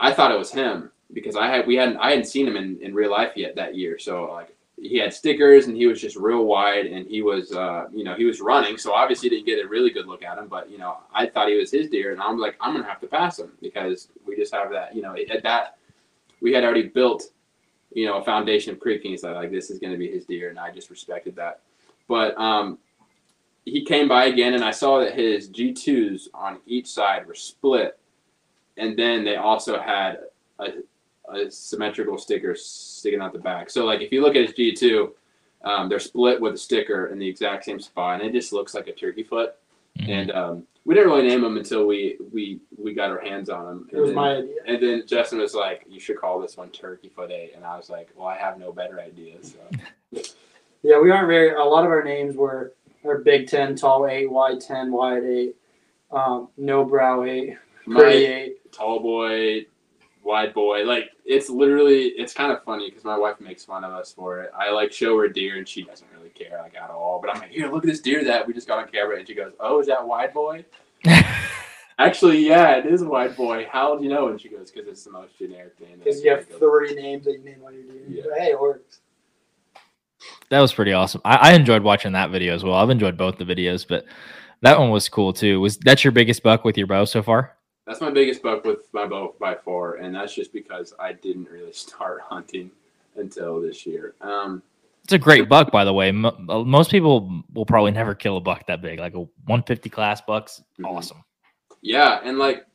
I 0.00 0.12
thought 0.12 0.30
it 0.30 0.38
was 0.38 0.50
him 0.50 0.90
because 1.12 1.36
I 1.36 1.46
had 1.48 1.66
we 1.66 1.76
hadn't 1.76 1.96
I 1.98 2.10
hadn't 2.10 2.26
seen 2.26 2.46
him 2.46 2.56
in, 2.56 2.78
in 2.80 2.94
real 2.94 3.10
life 3.10 3.32
yet 3.36 3.56
that 3.56 3.76
year. 3.76 3.98
So 3.98 4.30
like 4.32 4.54
he 4.80 4.98
had 4.98 5.12
stickers 5.12 5.66
and 5.66 5.76
he 5.76 5.86
was 5.86 6.00
just 6.00 6.16
real 6.16 6.44
wide 6.44 6.86
and 6.86 7.06
he 7.06 7.22
was 7.22 7.52
uh, 7.52 7.86
you 7.92 8.04
know 8.04 8.14
he 8.14 8.24
was 8.24 8.40
running 8.40 8.78
so 8.78 8.92
obviously 8.92 9.28
didn't 9.28 9.46
get 9.46 9.64
a 9.64 9.68
really 9.68 9.90
good 9.90 10.06
look 10.06 10.22
at 10.22 10.38
him 10.38 10.46
but 10.48 10.70
you 10.70 10.78
know 10.78 10.98
I 11.12 11.26
thought 11.26 11.48
he 11.48 11.56
was 11.56 11.70
his 11.70 11.88
deer 11.88 12.12
and 12.12 12.20
I'm 12.20 12.38
like 12.38 12.56
I'm 12.60 12.74
gonna 12.74 12.86
have 12.86 13.00
to 13.00 13.06
pass 13.06 13.38
him 13.38 13.52
because 13.60 14.08
we 14.26 14.36
just 14.36 14.54
have 14.54 14.70
that 14.70 14.94
you 14.94 15.02
know 15.02 15.14
at 15.14 15.42
that 15.42 15.78
we 16.40 16.52
had 16.52 16.64
already 16.64 16.84
built 16.84 17.24
you 17.92 18.06
know 18.06 18.18
a 18.18 18.24
foundation 18.24 18.72
of 18.72 18.80
Creek 18.80 19.02
Kings 19.02 19.22
so 19.22 19.32
like 19.32 19.50
this 19.50 19.70
is 19.70 19.78
gonna 19.78 19.96
be 19.96 20.10
his 20.10 20.24
deer 20.24 20.50
and 20.50 20.58
I 20.58 20.70
just 20.70 20.90
respected 20.90 21.34
that 21.36 21.60
but 22.06 22.38
um, 22.38 22.78
he 23.64 23.84
came 23.84 24.08
by 24.08 24.26
again 24.26 24.54
and 24.54 24.64
I 24.64 24.70
saw 24.70 25.00
that 25.00 25.14
his 25.14 25.50
G2s 25.50 26.28
on 26.32 26.60
each 26.66 26.86
side 26.86 27.26
were 27.26 27.34
split 27.34 27.98
and 28.78 28.96
then 28.98 29.24
they 29.24 29.36
also 29.36 29.78
had 29.80 30.20
a, 30.58 30.68
a 31.32 31.50
symmetrical 31.50 32.16
sticker 32.18 32.54
sticking 32.54 33.20
out 33.20 33.32
the 33.32 33.38
back. 33.38 33.68
So 33.70 33.84
like 33.84 34.00
if 34.00 34.12
you 34.12 34.22
look 34.22 34.36
at 34.36 34.42
his 34.42 34.52
G 34.52 34.72
two, 34.72 35.14
um, 35.64 35.88
they're 35.88 35.98
split 35.98 36.40
with 36.40 36.54
a 36.54 36.58
sticker 36.58 37.08
in 37.08 37.18
the 37.18 37.28
exact 37.28 37.64
same 37.64 37.80
spot, 37.80 38.20
and 38.20 38.28
it 38.28 38.32
just 38.32 38.52
looks 38.52 38.74
like 38.74 38.86
a 38.88 38.92
turkey 38.92 39.22
foot. 39.24 39.54
Mhm. 39.98 40.08
And 40.08 40.30
um, 40.30 40.66
we 40.84 40.94
didn't 40.94 41.10
really 41.10 41.26
name 41.28 41.44
him 41.44 41.56
until 41.56 41.86
we 41.86 42.16
we 42.32 42.60
we 42.78 42.94
got 42.94 43.10
our 43.10 43.20
hands 43.20 43.50
on 43.50 43.66
him. 43.66 43.88
It 43.90 43.92
And 43.94 44.00
was 44.00 44.08
then, 44.10 44.14
my 44.16 44.36
idea. 44.36 44.54
and 44.66 44.82
then 44.82 45.02
Justin 45.06 45.38
was 45.40 45.54
like, 45.54 45.84
"You 45.88 45.98
should 46.00 46.18
call 46.18 46.40
this 46.40 46.56
one 46.56 46.70
Turkey 46.70 47.08
Foot 47.10 47.30
8. 47.30 47.52
and 47.56 47.64
I 47.64 47.76
was 47.76 47.90
like, 47.90 48.08
"Well, 48.16 48.26
I 48.28 48.36
have 48.36 48.58
no 48.58 48.72
better 48.72 49.00
ideas." 49.00 49.54
So. 50.12 50.20
Yeah, 50.84 51.00
we 51.00 51.10
aren't 51.10 51.26
very. 51.26 51.50
A 51.50 51.58
lot 51.64 51.84
of 51.84 51.90
our 51.90 52.04
names 52.04 52.36
were 52.36 52.72
are 53.04 53.18
Big 53.18 53.48
Ten, 53.48 53.74
Tall 53.74 54.06
Eight, 54.06 54.30
Wide 54.30 54.60
Ten, 54.60 54.92
Wide 54.92 55.24
Eight, 55.24 55.56
um, 56.12 56.48
No 56.56 56.84
Brow 56.84 57.24
Eight, 57.24 57.46
Pretty 57.48 57.58
My 57.88 58.04
Eight. 58.04 58.72
tall 58.72 59.00
boy, 59.00 59.66
wide 60.22 60.52
boy, 60.52 60.84
like 60.84 61.10
it's 61.24 61.48
literally 61.48 62.08
it's 62.08 62.34
kind 62.34 62.52
of 62.52 62.62
funny 62.62 62.90
because 62.90 63.04
my 63.04 63.16
wife 63.16 63.40
makes 63.40 63.64
fun 63.64 63.82
of 63.82 63.92
us 63.92 64.12
for 64.12 64.42
it. 64.42 64.50
I 64.56 64.70
like 64.70 64.92
show 64.92 65.16
her 65.18 65.28
deer 65.28 65.56
and 65.56 65.66
she 65.66 65.84
doesn't 65.84 66.06
really 66.14 66.28
care 66.28 66.58
like 66.62 66.74
at 66.76 66.90
all. 66.90 67.20
But 67.20 67.34
I'm 67.34 67.40
like, 67.40 67.50
here, 67.50 67.70
look 67.70 67.84
at 67.84 67.90
this 67.90 68.00
deer 68.00 68.24
that 68.24 68.46
we 68.46 68.52
just 68.52 68.68
got 68.68 68.78
on 68.78 68.88
camera, 68.88 69.18
and 69.18 69.26
she 69.26 69.34
goes, 69.34 69.52
oh, 69.58 69.80
is 69.80 69.86
that 69.86 70.06
wide 70.06 70.34
boy? 70.34 70.64
Actually, 72.00 72.46
yeah, 72.46 72.76
it 72.76 72.86
is 72.86 73.02
wide 73.02 73.34
boy. 73.36 73.66
How 73.70 73.96
do 73.96 74.04
you 74.04 74.10
know? 74.10 74.28
And 74.28 74.40
she 74.40 74.48
goes, 74.48 74.70
because 74.70 74.86
it's 74.86 75.02
the 75.02 75.10
most 75.10 75.36
generic 75.36 75.80
name. 75.80 75.98
Because 75.98 76.22
you 76.22 76.30
have 76.30 76.46
three 76.46 76.94
names 76.94 77.24
that 77.24 77.32
you 77.32 77.44
name 77.44 77.56
all 77.64 77.72
your 77.72 77.82
deer. 77.82 78.02
Yeah. 78.08 78.22
But, 78.28 78.38
hey, 78.38 78.50
it 78.50 78.60
works. 78.60 79.00
That 80.50 80.60
was 80.60 80.72
pretty 80.72 80.92
awesome. 80.92 81.20
I, 81.24 81.36
I 81.36 81.52
enjoyed 81.54 81.82
watching 81.82 82.12
that 82.12 82.30
video 82.30 82.54
as 82.54 82.62
well. 82.62 82.74
I've 82.74 82.90
enjoyed 82.90 83.16
both 83.16 83.38
the 83.38 83.44
videos, 83.44 83.86
but 83.86 84.04
that 84.62 84.78
one 84.78 84.90
was 84.90 85.08
cool 85.08 85.32
too. 85.32 85.60
Was 85.60 85.78
that 85.78 86.04
your 86.04 86.12
biggest 86.12 86.42
buck 86.42 86.64
with 86.64 86.78
your 86.78 86.86
bow 86.86 87.04
so 87.04 87.22
far? 87.22 87.56
That's 87.88 88.02
my 88.02 88.10
biggest 88.10 88.42
buck 88.42 88.66
with 88.66 88.86
my 88.92 89.06
bow 89.06 89.34
by 89.40 89.54
far, 89.54 89.94
and 89.94 90.14
that's 90.14 90.34
just 90.34 90.52
because 90.52 90.92
I 91.00 91.14
didn't 91.14 91.48
really 91.50 91.72
start 91.86 92.20
hunting 92.20 92.70
until 93.16 93.62
this 93.62 93.86
year. 93.86 94.14
Um, 94.20 94.62
It's 95.04 95.14
a 95.14 95.18
great 95.18 95.48
buck, 95.48 95.72
by 95.72 95.84
the 95.86 95.92
way. 95.94 96.10
Uh, 96.10 96.64
most 96.64 96.90
people 96.90 97.42
will 97.54 97.64
probably 97.64 97.90
never 97.92 98.14
kill 98.14 98.36
a 98.36 98.40
buck 98.42 98.66
that 98.66 98.82
big, 98.82 98.98
like 98.98 99.14
a 99.14 99.20
150 99.20 99.88
class 99.88 100.20
buck's 100.20 100.62
Mhm. 100.78 100.84
awesome. 100.84 101.24
Yeah, 101.80 102.20
and 102.22 102.38
like 102.38 102.66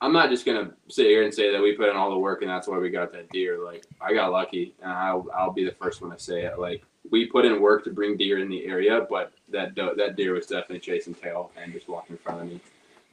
I'm 0.00 0.12
not 0.12 0.28
just 0.28 0.44
gonna 0.44 0.74
sit 0.88 1.06
here 1.06 1.22
and 1.22 1.32
say 1.32 1.52
that 1.52 1.62
we 1.62 1.76
put 1.76 1.88
in 1.88 1.96
all 1.96 2.10
the 2.10 2.18
work 2.18 2.42
and 2.42 2.50
that's 2.50 2.66
why 2.66 2.78
we 2.78 2.90
got 2.90 3.12
that 3.12 3.30
deer. 3.30 3.64
Like 3.64 3.84
I 4.00 4.12
got 4.12 4.32
lucky, 4.32 4.74
and 4.82 4.90
I'll 4.90 5.26
I'll 5.36 5.52
be 5.52 5.64
the 5.64 5.72
first 5.72 6.02
one 6.02 6.10
to 6.10 6.18
say 6.18 6.42
it. 6.46 6.58
Like 6.58 6.82
we 7.10 7.26
put 7.26 7.44
in 7.44 7.60
work 7.60 7.84
to 7.84 7.90
bring 7.90 8.16
deer 8.16 8.38
in 8.38 8.48
the 8.48 8.64
area, 8.66 9.06
but 9.08 9.32
that 9.50 9.76
do- 9.76 9.94
that 9.96 10.16
deer 10.16 10.32
was 10.32 10.46
definitely 10.46 10.80
chasing 10.80 11.14
tail 11.14 11.52
and 11.56 11.72
just 11.72 11.86
walking 11.88 12.14
in 12.16 12.18
front 12.18 12.40
of 12.42 12.48
me. 12.48 12.60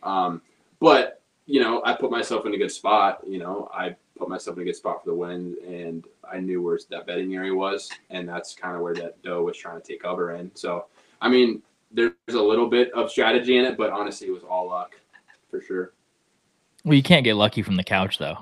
Um, 0.01 0.41
but 0.79 1.21
you 1.45 1.59
know, 1.59 1.81
I 1.85 1.93
put 1.93 2.11
myself 2.11 2.45
in 2.45 2.53
a 2.53 2.57
good 2.57 2.71
spot. 2.71 3.21
You 3.27 3.39
know, 3.39 3.69
I 3.73 3.95
put 4.17 4.29
myself 4.29 4.57
in 4.57 4.63
a 4.63 4.65
good 4.65 4.75
spot 4.75 5.03
for 5.03 5.09
the 5.09 5.15
win, 5.15 5.55
and 5.67 6.05
I 6.29 6.39
knew 6.39 6.61
where 6.61 6.79
that 6.89 7.05
bedding 7.05 7.35
area 7.35 7.53
was, 7.53 7.89
and 8.09 8.27
that's 8.27 8.55
kind 8.55 8.75
of 8.75 8.81
where 8.81 8.93
that 8.95 9.21
doe 9.21 9.43
was 9.43 9.57
trying 9.57 9.79
to 9.79 9.87
take 9.87 10.01
cover 10.01 10.35
in. 10.35 10.51
So, 10.55 10.85
I 11.21 11.29
mean, 11.29 11.61
there's 11.91 12.13
a 12.29 12.41
little 12.41 12.67
bit 12.67 12.91
of 12.93 13.11
strategy 13.11 13.57
in 13.57 13.65
it, 13.65 13.77
but 13.77 13.91
honestly, 13.91 14.27
it 14.27 14.31
was 14.31 14.43
all 14.43 14.69
luck 14.69 14.95
for 15.49 15.61
sure. 15.61 15.93
Well, 16.83 16.95
you 16.95 17.03
can't 17.03 17.23
get 17.23 17.35
lucky 17.35 17.61
from 17.61 17.75
the 17.75 17.83
couch 17.83 18.17
though. 18.17 18.37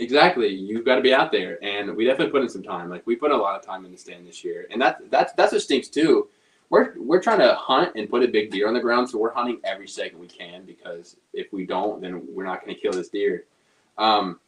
Exactly. 0.00 0.48
You've 0.48 0.84
got 0.84 0.96
to 0.96 1.02
be 1.02 1.14
out 1.14 1.30
there, 1.30 1.62
and 1.62 1.94
we 1.94 2.04
definitely 2.04 2.32
put 2.32 2.42
in 2.42 2.48
some 2.48 2.62
time. 2.62 2.90
Like 2.90 3.06
we 3.06 3.14
put 3.14 3.30
a 3.30 3.36
lot 3.36 3.58
of 3.58 3.64
time 3.64 3.84
in 3.84 3.92
the 3.92 3.98
stand 3.98 4.26
this 4.26 4.42
year, 4.42 4.66
and 4.70 4.80
that 4.82 4.98
that's 5.10 5.32
that's 5.34 5.52
what 5.52 5.62
stinks 5.62 5.88
too. 5.88 6.28
We're 6.70 6.94
we're 6.96 7.22
trying 7.22 7.40
to 7.40 7.54
hunt 7.54 7.92
and 7.94 8.08
put 8.08 8.22
a 8.22 8.28
big 8.28 8.50
deer 8.50 8.66
on 8.68 8.74
the 8.74 8.80
ground, 8.80 9.08
so 9.08 9.18
we're 9.18 9.32
hunting 9.32 9.60
every 9.64 9.88
second 9.88 10.18
we 10.18 10.26
can 10.26 10.64
because 10.64 11.16
if 11.32 11.52
we 11.52 11.66
don't, 11.66 12.00
then 12.00 12.22
we're 12.28 12.44
not 12.44 12.64
going 12.64 12.74
to 12.74 12.80
kill 12.80 12.92
this 12.92 13.08
deer. 13.08 13.44
Um, 13.98 14.40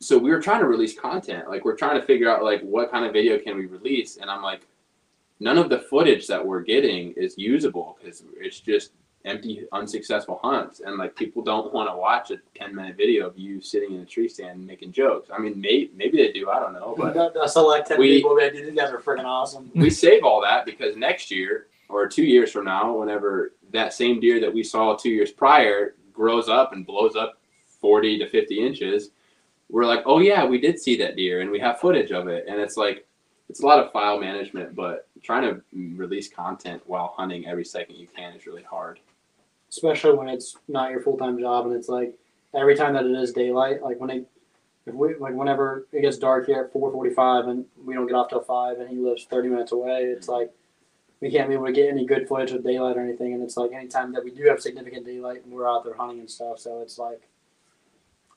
so 0.00 0.18
we 0.18 0.30
were 0.30 0.40
trying 0.40 0.60
to 0.60 0.66
release 0.66 0.98
content. 0.98 1.48
Like 1.48 1.64
we're 1.64 1.76
trying 1.76 2.00
to 2.00 2.06
figure 2.06 2.28
out 2.28 2.42
like 2.42 2.60
what 2.62 2.90
kind 2.90 3.04
of 3.04 3.12
video 3.12 3.38
can 3.38 3.56
we 3.56 3.66
release, 3.66 4.16
and 4.16 4.30
I'm 4.30 4.42
like, 4.42 4.66
none 5.40 5.58
of 5.58 5.70
the 5.70 5.78
footage 5.78 6.26
that 6.26 6.44
we're 6.44 6.62
getting 6.62 7.12
is 7.12 7.38
usable 7.38 7.98
because 8.00 8.24
it's 8.36 8.60
just 8.60 8.92
empty, 9.24 9.66
unsuccessful 9.72 10.40
hunts, 10.42 10.80
and 10.80 10.96
like 10.98 11.14
people 11.14 11.42
don't 11.42 11.72
want 11.72 11.88
to 11.90 11.96
watch 11.96 12.30
a 12.30 12.38
ten 12.54 12.74
minute 12.74 12.96
video 12.96 13.26
of 13.26 13.38
you 13.38 13.60
sitting 13.60 13.94
in 13.94 14.00
a 14.00 14.04
tree 14.06 14.28
stand 14.28 14.66
making 14.66 14.92
jokes. 14.92 15.30
I 15.32 15.38
mean, 15.38 15.60
may, 15.60 15.88
maybe 15.94 16.16
they 16.18 16.32
do. 16.32 16.50
I 16.50 16.58
don't 16.60 16.72
know, 16.72 16.94
but 16.96 17.14
That- 17.14 17.34
that's 17.34 17.52
select 17.52 17.88
10 17.88 17.98
we- 17.98 18.16
people. 18.16 18.36
These 18.36 18.74
guys 18.74 18.90
are 18.92 18.98
freaking 18.98 19.24
awesome. 19.24 19.70
we 19.76 19.90
save 19.90 20.24
all 20.24 20.40
that 20.42 20.64
because 20.66 20.96
next 20.96 21.30
year 21.30 21.66
or 21.88 22.08
two 22.08 22.24
years 22.24 22.50
from 22.50 22.64
now, 22.64 22.96
whenever 22.96 23.52
that 23.70 23.92
same 23.92 24.18
deer 24.20 24.40
that 24.40 24.52
we 24.52 24.62
saw 24.62 24.96
two 24.96 25.10
years 25.10 25.30
prior 25.30 25.94
grows 26.12 26.48
up 26.48 26.72
and 26.72 26.86
blows 26.86 27.16
up 27.16 27.38
40 27.80 28.18
to 28.18 28.28
50 28.28 28.58
inches, 28.66 29.10
we're 29.70 29.86
like, 29.86 30.02
oh 30.04 30.18
yeah, 30.18 30.44
we 30.44 30.60
did 30.60 30.78
see 30.78 30.96
that 30.96 31.16
deer 31.16 31.40
and 31.40 31.50
we 31.50 31.58
have 31.60 31.80
footage 31.80 32.10
of 32.12 32.28
it. 32.28 32.44
And 32.48 32.60
it's 32.60 32.76
like, 32.76 33.06
it's 33.48 33.60
a 33.62 33.66
lot 33.66 33.78
of 33.78 33.92
file 33.92 34.18
management, 34.18 34.74
but 34.74 35.08
trying 35.22 35.42
to 35.42 35.62
release 35.96 36.28
content 36.28 36.82
while 36.86 37.14
hunting 37.16 37.46
every 37.46 37.64
second 37.64 37.96
you 37.96 38.06
can 38.06 38.34
is 38.34 38.46
really 38.46 38.62
hard. 38.62 39.00
Especially 39.72 40.12
when 40.12 40.28
it's 40.28 40.56
not 40.68 40.90
your 40.90 41.00
full 41.00 41.16
time 41.16 41.38
job 41.40 41.66
and 41.66 41.74
it's 41.74 41.88
like 41.88 42.14
every 42.54 42.76
time 42.76 42.92
that 42.92 43.06
it 43.06 43.12
is 43.12 43.32
daylight, 43.32 43.82
like 43.82 43.98
when 43.98 44.10
it 44.10 44.28
if 44.84 44.94
we 44.94 45.14
like 45.16 45.34
whenever 45.34 45.86
it 45.92 46.02
gets 46.02 46.18
dark 46.18 46.46
here 46.46 46.64
at 46.64 46.72
four 46.72 46.92
forty 46.92 47.14
five 47.14 47.46
and 47.46 47.64
we 47.84 47.94
don't 47.94 48.06
get 48.06 48.14
off 48.14 48.28
till 48.28 48.42
five 48.42 48.78
and 48.78 48.90
he 48.90 48.96
lives 48.96 49.24
thirty 49.24 49.48
minutes 49.48 49.72
away, 49.72 50.02
it's 50.02 50.28
like 50.28 50.52
we 51.20 51.30
can't 51.30 51.48
be 51.48 51.54
able 51.54 51.66
to 51.66 51.72
get 51.72 51.88
any 51.88 52.04
good 52.04 52.28
footage 52.28 52.52
with 52.52 52.64
daylight 52.64 52.96
or 52.96 53.00
anything 53.00 53.32
and 53.32 53.42
it's 53.42 53.56
like 53.56 53.72
anytime 53.72 54.12
that 54.12 54.24
we 54.24 54.30
do 54.30 54.44
have 54.44 54.60
significant 54.60 55.06
daylight 55.06 55.44
and 55.44 55.52
we're 55.52 55.68
out 55.68 55.84
there 55.84 55.94
hunting 55.94 56.20
and 56.20 56.30
stuff, 56.30 56.58
so 56.58 56.82
it's 56.82 56.98
like 56.98 57.22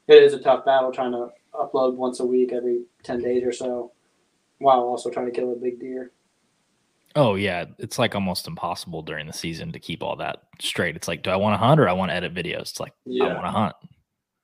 it 0.08 0.24
is 0.24 0.34
a 0.34 0.40
tough 0.40 0.64
battle 0.64 0.92
trying 0.92 1.12
to 1.12 1.30
upload 1.54 1.96
once 1.96 2.20
a 2.20 2.26
week 2.26 2.54
every 2.54 2.84
ten 3.04 3.22
days 3.22 3.44
or 3.44 3.52
so 3.52 3.92
while 4.60 4.80
also 4.82 5.10
trying 5.10 5.26
to 5.26 5.32
kill 5.32 5.52
a 5.52 5.56
big 5.56 5.80
deer. 5.80 6.12
Oh 7.16 7.36
yeah, 7.36 7.66
it's 7.80 7.98
like 7.98 8.14
almost 8.14 8.48
impossible 8.48 9.02
during 9.02 9.28
the 9.28 9.34
season 9.34 9.72
to 9.72 9.80
keep 9.80 10.04
all 10.04 10.18
that 10.18 10.44
straight. 10.60 10.96
It's 10.96 11.08
like, 11.08 11.24
do 11.24 11.30
I 11.30 11.36
want 11.38 11.54
to 11.54 11.58
hunt 11.58 11.80
or 11.80 11.88
I 11.88 11.94
want 11.94 12.12
to 12.12 12.16
edit 12.16 12.34
videos? 12.34 12.62
It's 12.62 12.80
like 12.80 12.94
yeah. 13.06 13.26
I 13.26 13.34
want 13.34 13.46
to 13.46 13.52
hunt. 13.52 13.76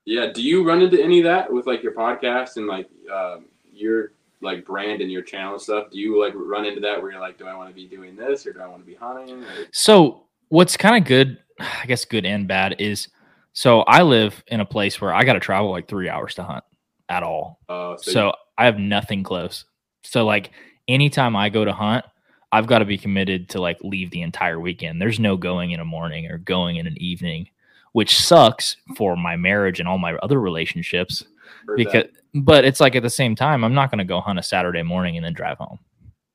Yeah. 0.06 0.32
Do 0.34 0.42
you 0.42 0.66
run 0.66 0.82
into 0.82 1.02
any 1.02 1.20
of 1.20 1.26
that 1.26 1.52
with 1.52 1.68
like 1.68 1.84
your 1.84 1.94
podcast 1.94 2.56
and 2.56 2.68
like 2.68 2.90
um, 3.14 3.46
your 3.72 4.14
like 4.42 4.66
brand 4.66 5.02
and 5.02 5.12
your 5.12 5.22
channel 5.22 5.60
stuff? 5.60 5.92
Do 5.92 6.00
you 6.00 6.20
like 6.20 6.34
run 6.36 6.66
into 6.66 6.82
that 6.82 7.02
where 7.02 7.12
you're 7.12 7.22
like, 7.22 7.38
do 7.38 7.46
I 7.46 7.56
want 7.56 7.70
to 7.70 7.76
be 7.76 7.88
doing 7.88 8.16
this 8.16 8.46
or 8.48 8.54
do 8.54 8.62
I 8.62 8.68
want 8.68 8.82
to 8.82 8.86
be 8.86 8.96
hunting? 8.96 9.44
Or, 9.44 9.68
So 9.72 10.24
what's 10.50 10.78
kind 10.78 10.96
of 10.96 11.08
good, 11.08 11.38
I 11.60 11.86
guess 11.86 12.06
good 12.06 12.26
and 12.26 12.48
bad 12.48 12.78
is 12.80 13.10
so 13.54 13.82
I 13.82 14.02
live 14.02 14.44
in 14.48 14.62
a 14.62 14.66
place 14.66 15.02
where 15.02 15.14
I 15.14 15.24
got 15.24 15.34
to 15.34 15.40
travel 15.40 15.72
like 15.72 15.88
three 15.88 16.10
hours 16.10 16.36
to 16.36 16.44
hunt 16.44 16.64
at 17.10 17.22
all. 17.22 17.60
uh, 17.68 17.98
so, 17.98 18.12
So 18.12 18.34
I 18.58 18.66
have 18.66 18.80
nothing 18.80 19.24
close. 19.24 19.66
So 20.04 20.26
like 20.26 20.52
anytime 20.88 21.36
I 21.36 21.50
go 21.50 21.66
to 21.66 21.74
hunt, 21.74 22.06
I've 22.52 22.68
got 22.68 22.80
to 22.80 22.86
be 22.86 22.98
committed 22.98 23.50
to 23.50 23.62
like 23.62 23.78
leave 23.84 24.12
the 24.12 24.22
entire 24.22 24.60
weekend. 24.60 25.02
There's 25.02 25.20
no 25.20 25.38
going 25.38 25.72
in 25.72 25.80
a 25.80 25.86
morning 25.86 26.28
or 26.30 26.38
going 26.38 26.76
in 26.78 26.88
an 26.88 26.98
evening, 27.02 27.50
which 27.94 28.18
sucks 28.20 28.78
for 28.98 29.16
my 29.16 29.36
marriage 29.38 29.80
and 29.80 29.88
all 29.88 29.98
my 29.98 30.16
other 30.16 30.40
relationships. 30.42 31.24
heard 31.66 31.78
Because 31.78 32.04
that. 32.04 32.12
but 32.44 32.66
it's 32.66 32.80
like 32.80 32.96
at 32.96 33.04
the 33.04 33.10
same 33.10 33.36
time, 33.36 33.64
I'm 33.64 33.74
not 33.74 33.90
going 33.90 34.00
to 34.00 34.06
go 34.06 34.20
hunt 34.22 34.40
a 34.40 34.44
Saturday 34.44 34.84
morning 34.84 35.16
and 35.16 35.26
then 35.26 35.34
drive 35.34 35.58
home. 35.58 35.80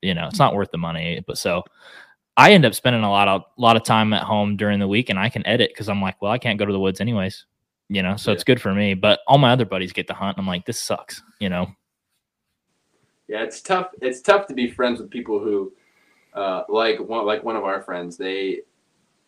You 0.03 0.15
know, 0.15 0.27
it's 0.27 0.39
not 0.39 0.55
worth 0.55 0.71
the 0.71 0.79
money. 0.79 1.23
But 1.27 1.37
so 1.39 1.65
I 2.37 2.53
end 2.53 2.65
up 2.65 2.75
spending 2.75 3.03
a 3.03 3.11
lot 3.11 3.29
of 3.29 3.43
lot 3.59 3.77
of 3.77 3.83
time 3.85 4.13
at 4.13 4.23
home 4.23 4.57
during 4.57 4.79
the 4.79 4.89
week 4.89 5.11
and 5.11 5.19
I 5.19 5.29
can 5.29 5.47
edit 5.47 5.71
because 5.73 5.89
I'm 5.89 6.01
like, 6.03 6.21
well, 6.23 6.33
I 6.33 6.39
can't 6.39 6.59
go 6.59 6.65
to 6.65 6.73
the 6.73 6.81
woods 6.81 7.01
anyways. 7.01 7.45
You 7.89 8.03
know, 8.03 8.17
so 8.17 8.31
Yeah. 8.31 8.35
it's 8.37 8.45
good 8.45 8.61
for 8.61 8.75
me. 8.75 8.95
But 8.95 9.21
all 9.27 9.39
my 9.39 9.53
other 9.53 9.65
buddies 9.67 9.93
get 9.93 10.07
to 10.09 10.15
hunt. 10.15 10.37
And 10.39 10.43
I'm 10.45 10.49
like, 10.49 10.65
this 10.67 10.81
sucks, 10.81 11.23
you 11.41 11.49
know. 11.51 11.69
Yeah, 13.29 13.43
it's 13.43 13.61
tough. 13.61 13.89
It's 14.01 14.21
tough 14.21 14.47
to 14.49 14.55
be 14.55 14.71
friends 14.71 15.01
with 15.01 15.11
people 15.11 15.39
who, 15.41 15.73
uh, 16.37 16.63
like 16.69 17.01
one 17.01 17.25
like 17.27 17.43
one 17.43 17.57
of 17.57 17.65
our 17.65 17.83
friends. 17.83 18.17
They 18.17 18.61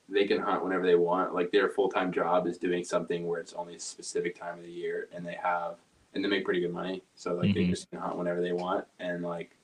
they 0.09 0.26
can 0.26 0.40
hunt 0.40 0.62
whenever 0.62 0.86
they 0.86 0.94
want. 0.94 1.35
Like 1.35 1.51
their 1.51 1.68
full 1.70 1.89
time 1.89 2.12
job 2.12 2.47
is 2.47 2.59
doing 2.59 2.85
something 2.85 3.26
where 3.26 3.40
it's 3.40 3.55
only 3.55 3.76
a 3.76 3.80
specific 3.80 4.39
time 4.39 4.59
of 4.59 4.64
the 4.64 4.70
year, 4.70 5.09
and 5.12 5.26
they 5.26 5.36
have 5.43 5.76
and 6.14 6.24
they 6.24 6.28
make 6.28 6.44
pretty 6.44 6.60
good 6.60 6.72
money. 6.72 7.02
So 7.16 7.35
like 7.35 7.55
they 7.55 7.64
Mhm. 7.64 7.70
just 7.70 7.90
can 7.90 7.98
hunt 8.01 8.16
whenever 8.16 8.40
they 8.40 8.52
want, 8.52 8.86
and 9.01 9.22
like 9.22 9.56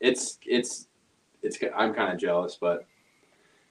it's 0.00 0.38
it's 0.44 0.88
it's. 1.42 1.58
I'm 1.74 1.94
kind 1.94 2.12
of 2.12 2.18
jealous, 2.18 2.56
but 2.60 2.86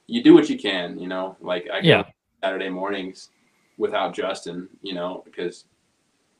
you 0.06 0.22
do 0.22 0.34
what 0.34 0.48
you 0.48 0.58
can. 0.58 0.98
You 0.98 1.08
know, 1.08 1.36
like 1.40 1.68
I 1.72 1.80
Yeah. 1.80 2.04
Saturday 2.42 2.68
mornings 2.68 3.30
without 3.78 4.14
Justin. 4.14 4.68
You 4.82 4.94
know, 4.94 5.22
because 5.24 5.64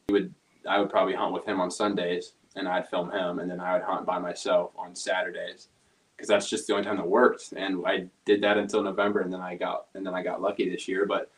he 0.07 0.13
would 0.13 0.33
I 0.69 0.79
would 0.81 0.91
probably 0.91 1.15
hunt 1.15 1.33
with 1.33 1.45
him 1.45 1.61
on 1.61 1.71
Sundays, 1.71 2.35
and 2.57 2.67
I'd 2.69 2.89
film 2.89 3.11
him, 3.11 3.39
and 3.39 3.51
then 3.51 3.61
I 3.61 3.75
would 3.75 3.83
hunt 3.83 4.07
by 4.07 4.19
myself 4.19 4.73
on 4.77 4.95
Saturdays, 4.97 5.69
because 6.17 6.29
that's 6.29 6.49
just 6.49 6.67
the 6.67 6.73
only 6.73 6.85
time 6.85 6.97
that 6.97 7.07
worked. 7.07 7.53
And 7.53 7.85
I 7.87 8.07
did 8.25 8.41
that 8.43 8.57
until 8.57 8.83
November, 8.83 9.21
and 9.21 9.33
then 9.33 9.41
I 9.41 9.57
got 9.57 9.87
and 9.95 10.07
then 10.07 10.15
I 10.15 10.23
got 10.23 10.41
lucky 10.41 10.69
this 10.69 10.89
year. 10.89 11.07
But 11.07 11.31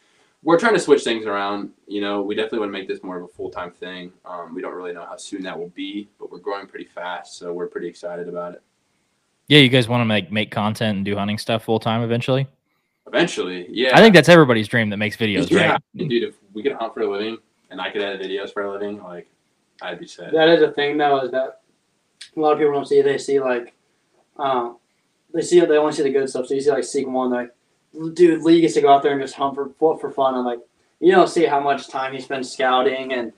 we're 0.43 0.59
trying 0.59 0.75
to 0.75 0.81
switch 0.81 1.03
things 1.03 1.27
around. 1.27 1.71
You 1.87 2.01
know, 2.01 2.23
we 2.23 2.35
definitely 2.35 2.61
want 2.61 2.73
to 2.73 2.79
make 2.79 2.89
this 2.89 3.03
more 3.03 3.19
of 3.19 3.25
a 3.25 3.29
full 3.29 3.51
time 3.51 3.71
thing. 3.71 4.13
Um, 4.25 4.55
we 4.55 4.63
don't 4.63 4.75
really 4.75 4.93
know 4.93 5.05
how 5.05 5.17
soon 5.17 5.43
that 5.43 5.59
will 5.59 5.71
be, 5.71 6.09
but 6.19 6.31
we're 6.31 6.39
growing 6.39 6.67
pretty 6.67 6.87
fast, 6.87 7.39
so 7.39 7.53
we're 7.53 7.67
pretty 7.67 7.89
excited 7.89 8.29
about 8.29 8.55
it. 8.55 8.63
Yeah, 9.49 9.61
you 9.61 9.69
guys 9.69 9.89
want 9.89 10.03
to 10.03 10.05
make 10.05 10.31
make 10.31 10.51
content 10.51 10.97
and 10.97 11.05
do 11.05 11.17
hunting 11.17 11.39
stuff 11.39 11.65
full 11.65 11.81
time 11.81 12.03
eventually? 12.03 12.47
Eventually, 13.07 13.67
yeah. 13.71 13.97
I 13.97 14.01
think 14.01 14.15
that's 14.15 14.29
everybody's 14.29 14.69
dream 14.69 14.91
that 14.91 14.99
makes 14.99 15.17
videos, 15.17 15.51
yeah, 15.51 15.73
right? 15.73 15.83
dude. 15.97 16.23
If 16.23 16.35
we 16.53 16.63
could 16.63 16.73
hunt 16.73 16.93
for 16.93 17.01
a 17.01 17.11
living, 17.11 17.39
and 17.71 17.81
I 17.81 17.91
could 17.91 18.03
edit 18.03 18.21
videos 18.21 18.53
for 18.53 18.63
a 18.63 18.71
living, 18.71 19.03
like 19.03 19.27
I'd 19.81 19.99
be 19.99 20.07
set. 20.07 20.33
That 20.33 20.49
is 20.51 20.63
a 20.63 20.71
thing 20.73 20.99
though, 20.99 21.21
is 21.23 21.31
that 21.31 21.63
a 22.37 22.41
lot 22.41 22.53
of 22.53 22.59
people 22.59 22.75
don't 22.75 22.87
see. 22.87 23.01
They 23.01 23.19
see 23.19 23.41
like, 23.41 23.73
um, 24.39 24.79
they 25.33 25.43
see 25.43 25.61
they 25.61 25.77
only 25.77 25.93
see 25.93 26.03
the 26.03 26.11
good 26.11 26.29
stuff. 26.29 26.47
So 26.47 26.55
you 26.55 26.61
see 26.61 26.71
like 26.71 26.85
Seek 26.85 27.07
One, 27.07 27.31
like, 27.31 27.55
dude, 28.15 28.43
Lee 28.43 28.61
gets 28.61 28.75
to 28.75 28.81
go 28.81 28.93
out 28.93 29.03
there 29.03 29.13
and 29.13 29.21
just 29.21 29.35
hunt 29.35 29.55
for 29.55 29.71
for 29.79 29.99
for 29.99 30.11
fun. 30.11 30.35
And 30.35 30.45
like, 30.45 30.61
you 31.01 31.13
don't 31.13 31.29
see 31.29 31.45
how 31.45 31.61
much 31.61 31.89
time 31.89 32.13
he 32.13 32.21
spends 32.21 32.51
scouting 32.51 33.13
and 33.13 33.33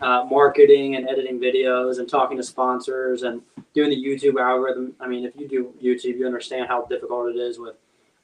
uh, 0.00 0.24
marketing 0.30 0.96
and 0.96 1.08
editing 1.08 1.38
videos 1.38 1.98
and 1.98 2.08
talking 2.08 2.36
to 2.36 2.42
sponsors 2.42 3.22
and 3.22 3.42
doing 3.74 3.90
the 3.90 3.96
YouTube 3.96 4.40
algorithm. 4.40 4.94
I 5.00 5.08
mean, 5.08 5.24
if 5.24 5.34
you 5.36 5.48
do 5.48 5.72
YouTube, 5.82 6.18
you 6.18 6.26
understand 6.26 6.68
how 6.68 6.84
difficult 6.86 7.34
it 7.34 7.38
is 7.38 7.58
with 7.58 7.76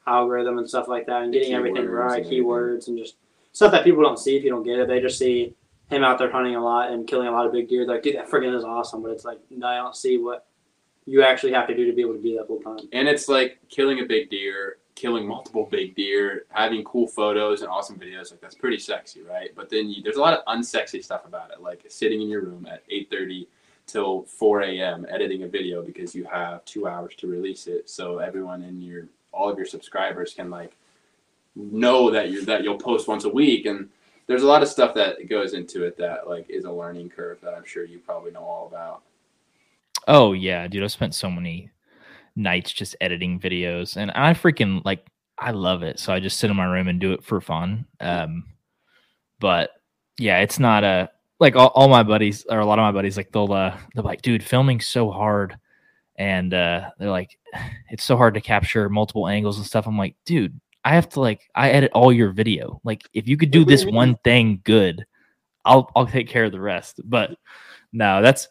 algorithm 0.06 0.58
and 0.58 0.68
stuff 0.68 0.88
like 0.88 1.06
that 1.06 1.22
and 1.22 1.32
getting 1.32 1.54
everything 1.54 1.86
right, 1.86 2.22
and 2.22 2.30
keywords 2.30 2.88
and 2.88 2.98
just 2.98 3.16
stuff 3.52 3.70
that 3.72 3.84
people 3.84 4.02
don't 4.02 4.18
see 4.18 4.36
if 4.36 4.44
you 4.44 4.50
don't 4.50 4.64
get 4.64 4.78
it. 4.78 4.88
They 4.88 5.00
just 5.00 5.18
see 5.18 5.54
him 5.90 6.04
out 6.04 6.18
there 6.18 6.30
hunting 6.30 6.56
a 6.56 6.62
lot 6.62 6.90
and 6.90 7.06
killing 7.06 7.28
a 7.28 7.32
lot 7.32 7.46
of 7.46 7.52
big 7.52 7.68
deer. 7.68 7.84
They're 7.84 7.96
like, 7.96 8.02
dude, 8.02 8.16
that 8.16 8.28
friggin' 8.28 8.56
is 8.56 8.64
awesome. 8.64 9.02
But 9.02 9.10
it's 9.10 9.24
like, 9.24 9.38
no, 9.50 9.66
I 9.66 9.76
don't 9.76 9.96
see 9.96 10.18
what 10.18 10.46
you 11.06 11.22
actually 11.22 11.52
have 11.52 11.66
to 11.68 11.74
do 11.74 11.86
to 11.86 11.92
be 11.92 12.02
able 12.02 12.14
to 12.14 12.22
do 12.22 12.36
that 12.36 12.46
full 12.46 12.60
time. 12.60 12.88
And 12.92 13.08
it's 13.08 13.28
like 13.28 13.58
killing 13.68 14.00
a 14.00 14.04
big 14.04 14.30
deer, 14.30 14.78
killing 14.94 15.26
multiple 15.26 15.66
big 15.70 15.94
deer, 15.96 16.44
having 16.50 16.84
cool 16.84 17.06
photos 17.06 17.62
and 17.62 17.70
awesome 17.70 17.98
videos. 17.98 18.30
Like 18.30 18.40
that's 18.40 18.54
pretty 18.54 18.78
sexy, 18.78 19.22
right? 19.22 19.50
But 19.54 19.70
then 19.70 19.88
you, 19.88 20.02
there's 20.02 20.16
a 20.16 20.20
lot 20.20 20.34
of 20.34 20.44
unsexy 20.44 21.02
stuff 21.02 21.24
about 21.26 21.50
it, 21.50 21.60
like 21.60 21.84
sitting 21.88 22.20
in 22.20 22.28
your 22.28 22.42
room 22.42 22.66
at 22.70 22.88
8:30 22.88 23.46
till 23.86 24.22
4 24.22 24.62
a.m. 24.62 25.06
editing 25.08 25.42
a 25.42 25.48
video 25.48 25.82
because 25.82 26.14
you 26.14 26.24
have 26.24 26.64
two 26.64 26.86
hours 26.86 27.14
to 27.16 27.26
release 27.26 27.66
it, 27.66 27.88
so 27.88 28.18
everyone 28.18 28.62
in 28.62 28.80
your 28.80 29.08
all 29.32 29.48
of 29.48 29.56
your 29.56 29.66
subscribers 29.66 30.34
can 30.34 30.50
like 30.50 30.76
know 31.56 32.10
that 32.10 32.30
you 32.30 32.44
that 32.44 32.62
you'll 32.62 32.78
post 32.78 33.08
once 33.08 33.24
a 33.24 33.28
week 33.28 33.66
and 33.66 33.88
there's 34.26 34.44
a 34.44 34.46
lot 34.46 34.62
of 34.62 34.68
stuff 34.68 34.94
that 34.94 35.28
goes 35.28 35.54
into 35.54 35.82
it 35.82 35.96
that 35.96 36.28
like 36.28 36.48
is 36.48 36.64
a 36.64 36.70
learning 36.70 37.08
curve 37.08 37.40
that 37.40 37.52
I'm 37.52 37.64
sure 37.64 37.84
you 37.84 37.98
probably 37.98 38.30
know 38.30 38.44
all 38.44 38.68
about. 38.68 39.02
Oh 40.08 40.32
yeah, 40.32 40.66
dude, 40.68 40.82
I've 40.82 40.92
spent 40.92 41.14
so 41.14 41.30
many 41.30 41.70
nights 42.36 42.72
just 42.72 42.96
editing 43.00 43.40
videos 43.40 43.96
and 43.96 44.10
I 44.12 44.32
freaking 44.34 44.84
like 44.84 45.06
I 45.38 45.50
love 45.52 45.82
it. 45.82 45.98
So 45.98 46.12
I 46.12 46.20
just 46.20 46.38
sit 46.38 46.50
in 46.50 46.56
my 46.56 46.64
room 46.64 46.88
and 46.88 47.00
do 47.00 47.12
it 47.12 47.24
for 47.24 47.40
fun. 47.40 47.86
Um 48.00 48.44
but 49.38 49.70
yeah, 50.18 50.38
it's 50.40 50.58
not 50.58 50.84
a 50.84 51.10
like 51.38 51.56
all, 51.56 51.68
all 51.68 51.88
my 51.88 52.02
buddies 52.02 52.44
or 52.48 52.58
a 52.60 52.66
lot 52.66 52.78
of 52.78 52.82
my 52.82 52.92
buddies 52.92 53.16
like 53.16 53.32
they'll 53.32 53.52
uh 53.52 53.76
they're 53.94 54.04
like, 54.04 54.22
dude, 54.22 54.44
filming's 54.44 54.86
so 54.86 55.10
hard. 55.10 55.56
And 56.16 56.52
uh 56.54 56.90
they're 56.98 57.10
like, 57.10 57.38
it's 57.90 58.04
so 58.04 58.16
hard 58.16 58.34
to 58.34 58.40
capture 58.40 58.88
multiple 58.88 59.28
angles 59.28 59.58
and 59.58 59.66
stuff. 59.66 59.86
I'm 59.86 59.98
like, 59.98 60.16
dude, 60.24 60.60
I 60.84 60.94
have 60.94 61.08
to 61.10 61.20
like 61.20 61.42
I 61.54 61.70
edit 61.70 61.92
all 61.94 62.12
your 62.12 62.30
video. 62.30 62.80
Like 62.84 63.02
if 63.12 63.28
you 63.28 63.36
could 63.36 63.50
do 63.50 63.64
this 63.64 63.84
one 63.84 64.16
thing 64.24 64.60
good, 64.64 65.04
I'll 65.64 65.90
I'll 65.94 66.06
take 66.06 66.28
care 66.28 66.44
of 66.44 66.52
the 66.52 66.60
rest. 66.60 67.00
But 67.04 67.36
no, 67.92 68.22
that's 68.22 68.48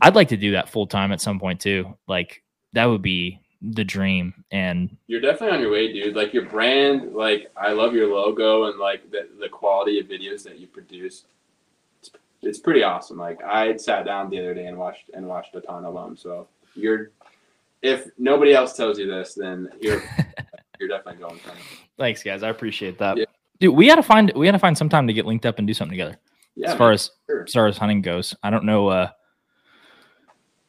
I'd 0.00 0.14
like 0.14 0.28
to 0.28 0.36
do 0.36 0.52
that 0.52 0.68
full 0.68 0.86
time 0.86 1.12
at 1.12 1.20
some 1.20 1.38
point 1.38 1.60
too. 1.60 1.96
Like 2.06 2.42
that 2.72 2.86
would 2.86 3.02
be 3.02 3.40
the 3.62 3.84
dream. 3.84 4.44
And 4.50 4.96
You're 5.06 5.20
definitely 5.20 5.56
on 5.56 5.62
your 5.62 5.72
way, 5.72 5.92
dude. 5.92 6.16
Like 6.16 6.32
your 6.32 6.46
brand, 6.46 7.14
like 7.14 7.50
I 7.56 7.72
love 7.72 7.94
your 7.94 8.12
logo 8.12 8.64
and 8.64 8.78
like 8.78 9.10
the, 9.10 9.28
the 9.40 9.48
quality 9.48 10.00
of 10.00 10.06
videos 10.06 10.42
that 10.44 10.58
you 10.58 10.66
produce. 10.66 11.24
It's, 12.00 12.10
it's 12.42 12.58
pretty 12.58 12.82
awesome. 12.82 13.18
Like 13.18 13.42
I 13.42 13.76
sat 13.76 14.04
down 14.04 14.30
the 14.30 14.38
other 14.38 14.54
day 14.54 14.66
and 14.66 14.78
watched 14.78 15.10
and 15.14 15.26
watched 15.26 15.54
a 15.54 15.60
ton 15.60 15.84
of 15.84 15.94
them. 15.94 16.16
So 16.16 16.48
you're 16.74 17.10
if 17.82 18.08
nobody 18.18 18.52
else 18.52 18.76
tells 18.76 18.98
you 18.98 19.06
this, 19.06 19.34
then 19.34 19.68
you're 19.80 20.02
you're 20.80 20.88
definitely 20.88 21.22
going 21.22 21.38
for 21.38 21.52
thanks 21.98 22.22
guys, 22.22 22.42
I 22.42 22.48
appreciate 22.48 22.98
that. 22.98 23.16
Yeah. 23.16 23.24
Dude, 23.60 23.74
we 23.74 23.86
gotta 23.86 24.02
find 24.02 24.32
we 24.34 24.46
gotta 24.46 24.58
find 24.58 24.76
some 24.76 24.88
time 24.88 25.06
to 25.06 25.12
get 25.12 25.26
linked 25.26 25.44
up 25.44 25.58
and 25.58 25.66
do 25.66 25.74
something 25.74 25.92
together. 25.96 26.16
Yeah, 26.56 26.72
as 26.72 26.78
far 26.78 26.88
man, 26.88 26.94
as 26.94 27.10
sure. 27.26 27.42
as 27.44 27.52
far 27.52 27.66
as 27.66 27.76
hunting 27.78 28.02
goes. 28.02 28.34
I 28.42 28.50
don't 28.50 28.64
know. 28.64 28.88
Uh, 28.88 29.10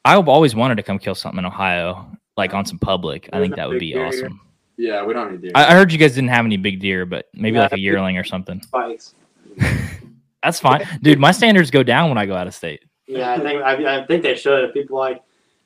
I've 0.03 0.28
always 0.28 0.56
wanted 0.56 0.76
to 0.76 0.84
come 0.84 0.99
kill 0.99 1.15
something 1.15 1.40
in 1.40 1.45
Ohio, 1.45 2.11
like 2.38 2.53
on 2.53 2.65
some 2.65 2.80
public. 2.80 3.30
I 3.34 3.40
think 3.40 3.56
that 3.56 3.69
would 3.69 3.80
be 3.80 3.94
deer 3.94 4.07
awesome. 4.07 4.41
yeah, 4.78 5.03
we 5.03 5.14
don't 5.14 5.32
need 5.32 5.41
deer. 5.41 5.52
I, 5.53 5.65
I 5.65 5.73
heard 5.73 5.91
you 5.91 5.98
guys 5.98 6.15
didn't 6.15 6.30
have 6.30 6.45
any 6.45 6.57
big 6.57 6.80
deer, 6.80 7.06
but 7.06 7.28
maybe 7.34 7.57
Yeah, 7.57 7.64
like 7.64 7.73
a 7.73 7.80
yearling 7.80 8.18
or 8.18 8.23
something. 8.23 8.61
Spikes. 8.64 9.15
That's 10.44 10.60
fine, 10.60 10.88
dude. 11.03 11.19
My 11.19 11.32
standards 11.32 11.69
go 11.69 11.84
down 11.84 12.10
when 12.10 12.18
I 12.18 12.26
go 12.26 12.36
out 12.36 12.48
of 12.48 12.56
state. 12.56 12.84
Yeah, 13.06 13.34
I 13.34 13.40
think 13.40 13.61
I, 13.61 13.99
I 13.99 14.06
think 14.06 14.23
they 14.23 14.36
should. 14.36 14.64
If 14.64 14.73
people 14.73 14.98
like 14.98 15.22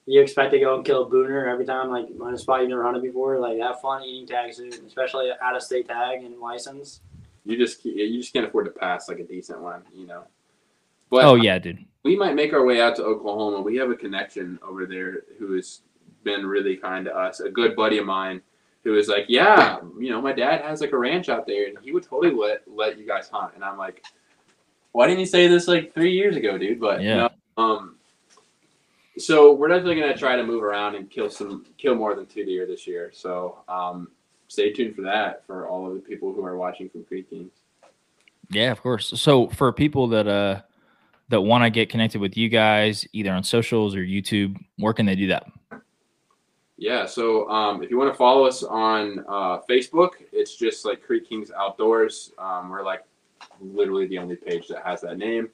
you 0.06 0.22
expect 0.22 0.52
to 0.52 0.60
go 0.60 0.76
and 0.76 0.84
kill 0.84 1.03
a 1.03 1.10
booner 1.10 1.48
every 1.49 1.66
time, 1.66 1.90
like 1.90 2.07
on 2.22 2.34
a 2.34 2.38
spot 2.38 2.62
you've 2.62 2.70
never 2.70 2.84
hunted 2.84 3.03
before, 3.03 3.40
like 3.40 3.60
have 3.60 3.80
fun 3.80 4.03
eating 4.03 4.28
tags, 4.28 4.60
especially 4.60 5.30
out 5.41 5.56
of 5.56 5.64
state 5.64 5.88
tag 5.88 6.24
and 6.24 6.40
license. 6.40 7.02
you 7.45 7.57
just 7.57 7.86
you 7.86 8.20
just 8.20 8.34
can't 8.34 8.45
afford 8.45 8.66
to 8.66 8.72
pass 8.72 9.07
like 9.07 9.20
a 9.20 9.24
decent 9.24 9.62
one, 9.62 9.84
you 9.94 10.06
know. 10.06 10.24
But 11.10 11.24
Oh 11.24 11.36
yeah, 11.36 11.57
dude. 11.57 11.86
We 12.06 12.15
might 12.15 12.36
make 12.36 12.53
our 12.53 12.64
way 12.64 12.80
out 12.80 12.95
to 12.95 13.03
Oklahoma. 13.03 13.60
We 13.61 13.76
have 13.77 13.90
a 13.90 13.95
connection 13.95 14.60
over 14.61 14.86
there 14.86 15.23
who 15.40 15.53
has 15.53 15.82
been 16.23 16.45
really 16.45 16.77
kind 16.77 17.03
to 17.06 17.18
us. 17.18 17.40
A 17.40 17.49
good 17.49 17.76
buddy 17.76 17.98
of 17.98 18.06
mine 18.06 18.41
who 18.84 18.95
is 18.95 19.07
like, 19.07 19.26
yeah, 19.27 19.80
you 19.99 20.11
know, 20.11 20.22
my 20.22 20.32
dad 20.32 20.61
has 20.61 20.82
like 20.82 20.91
a 20.91 20.98
ranch 20.98 21.30
out 21.30 21.48
there, 21.48 21.68
and 21.68 21.77
he 21.82 21.91
would 21.91 22.03
totally 22.03 22.32
let 22.32 22.61
let 22.68 22.99
you 22.99 23.07
guys 23.07 23.27
hunt. 23.27 23.53
And 23.56 23.64
I'm 23.64 23.80
like, 23.80 24.06
why 24.91 25.07
didn't 25.07 25.19
you 25.19 25.26
say 25.26 25.48
this 25.48 25.68
like 25.68 25.95
three 25.95 26.11
years 26.14 26.36
ago, 26.36 26.60
dude? 26.60 26.80
But 26.80 27.02
Yeah. 27.02 27.30
no, 27.57 27.64
um, 27.64 27.95
so 29.18 29.53
we're 29.53 29.69
definitely 29.69 29.99
gonna 29.99 30.15
try 30.15 30.36
to 30.36 30.44
move 30.44 30.61
around 30.61 30.94
and 30.94 31.10
kill 31.10 31.32
some 31.32 31.65
kill 31.80 31.95
more 31.95 32.14
than 32.14 32.27
two 32.27 32.45
deer 32.45 32.68
this 32.68 32.86
year. 32.86 33.10
So 33.15 33.64
um, 33.68 34.11
stay 34.48 34.72
tuned 34.72 34.95
for 34.95 35.02
that 35.02 35.44
for 35.48 35.68
all 35.68 35.88
of 35.88 35.95
the 35.95 36.02
people 36.02 36.32
who 36.32 36.45
are 36.45 36.56
watching 36.56 36.88
from 36.88 37.03
Creek 37.06 37.32
Kings. 37.32 37.53
Yeah, 38.52 38.72
of 38.72 38.80
course. 38.84 39.07
So 39.19 39.48
for 39.48 39.73
people 39.73 40.07
that 40.10 40.27
uh 40.27 40.61
that 41.30 41.41
want 41.41 41.64
to 41.64 41.69
get 41.69 41.89
connected 41.89 42.22
with 42.22 42.38
you 42.38 42.49
guys, 42.49 43.06
either 43.14 43.31
on 43.31 43.43
socials 43.43 43.95
or 43.95 44.02
YouTube, 44.02 44.56
where 44.77 44.93
can 44.93 45.06
they 45.06 45.15
do 45.15 45.27
that? 45.27 45.45
Yeah, 46.77 47.06
so 47.06 47.49
um, 47.49 47.81
if 47.81 47.89
you 47.89 47.97
want 47.97 48.11
to 48.14 48.18
follow 48.18 48.45
us 48.45 48.61
on 48.61 49.23
uh, 49.27 49.60
Facebook, 49.69 50.11
it's 50.34 50.56
just 50.56 50.84
like 50.85 51.02
Creek 51.02 51.27
Kings 51.27 51.49
Outdoors. 51.57 52.34
Um, 52.38 52.69
we're 52.69 52.84
like 52.84 53.03
literally 53.61 54.07
the 54.07 54.18
only 54.18 54.35
page 54.35 54.68
that 54.68 54.85
has 54.85 55.02
that 55.02 55.18
name. 55.18 55.49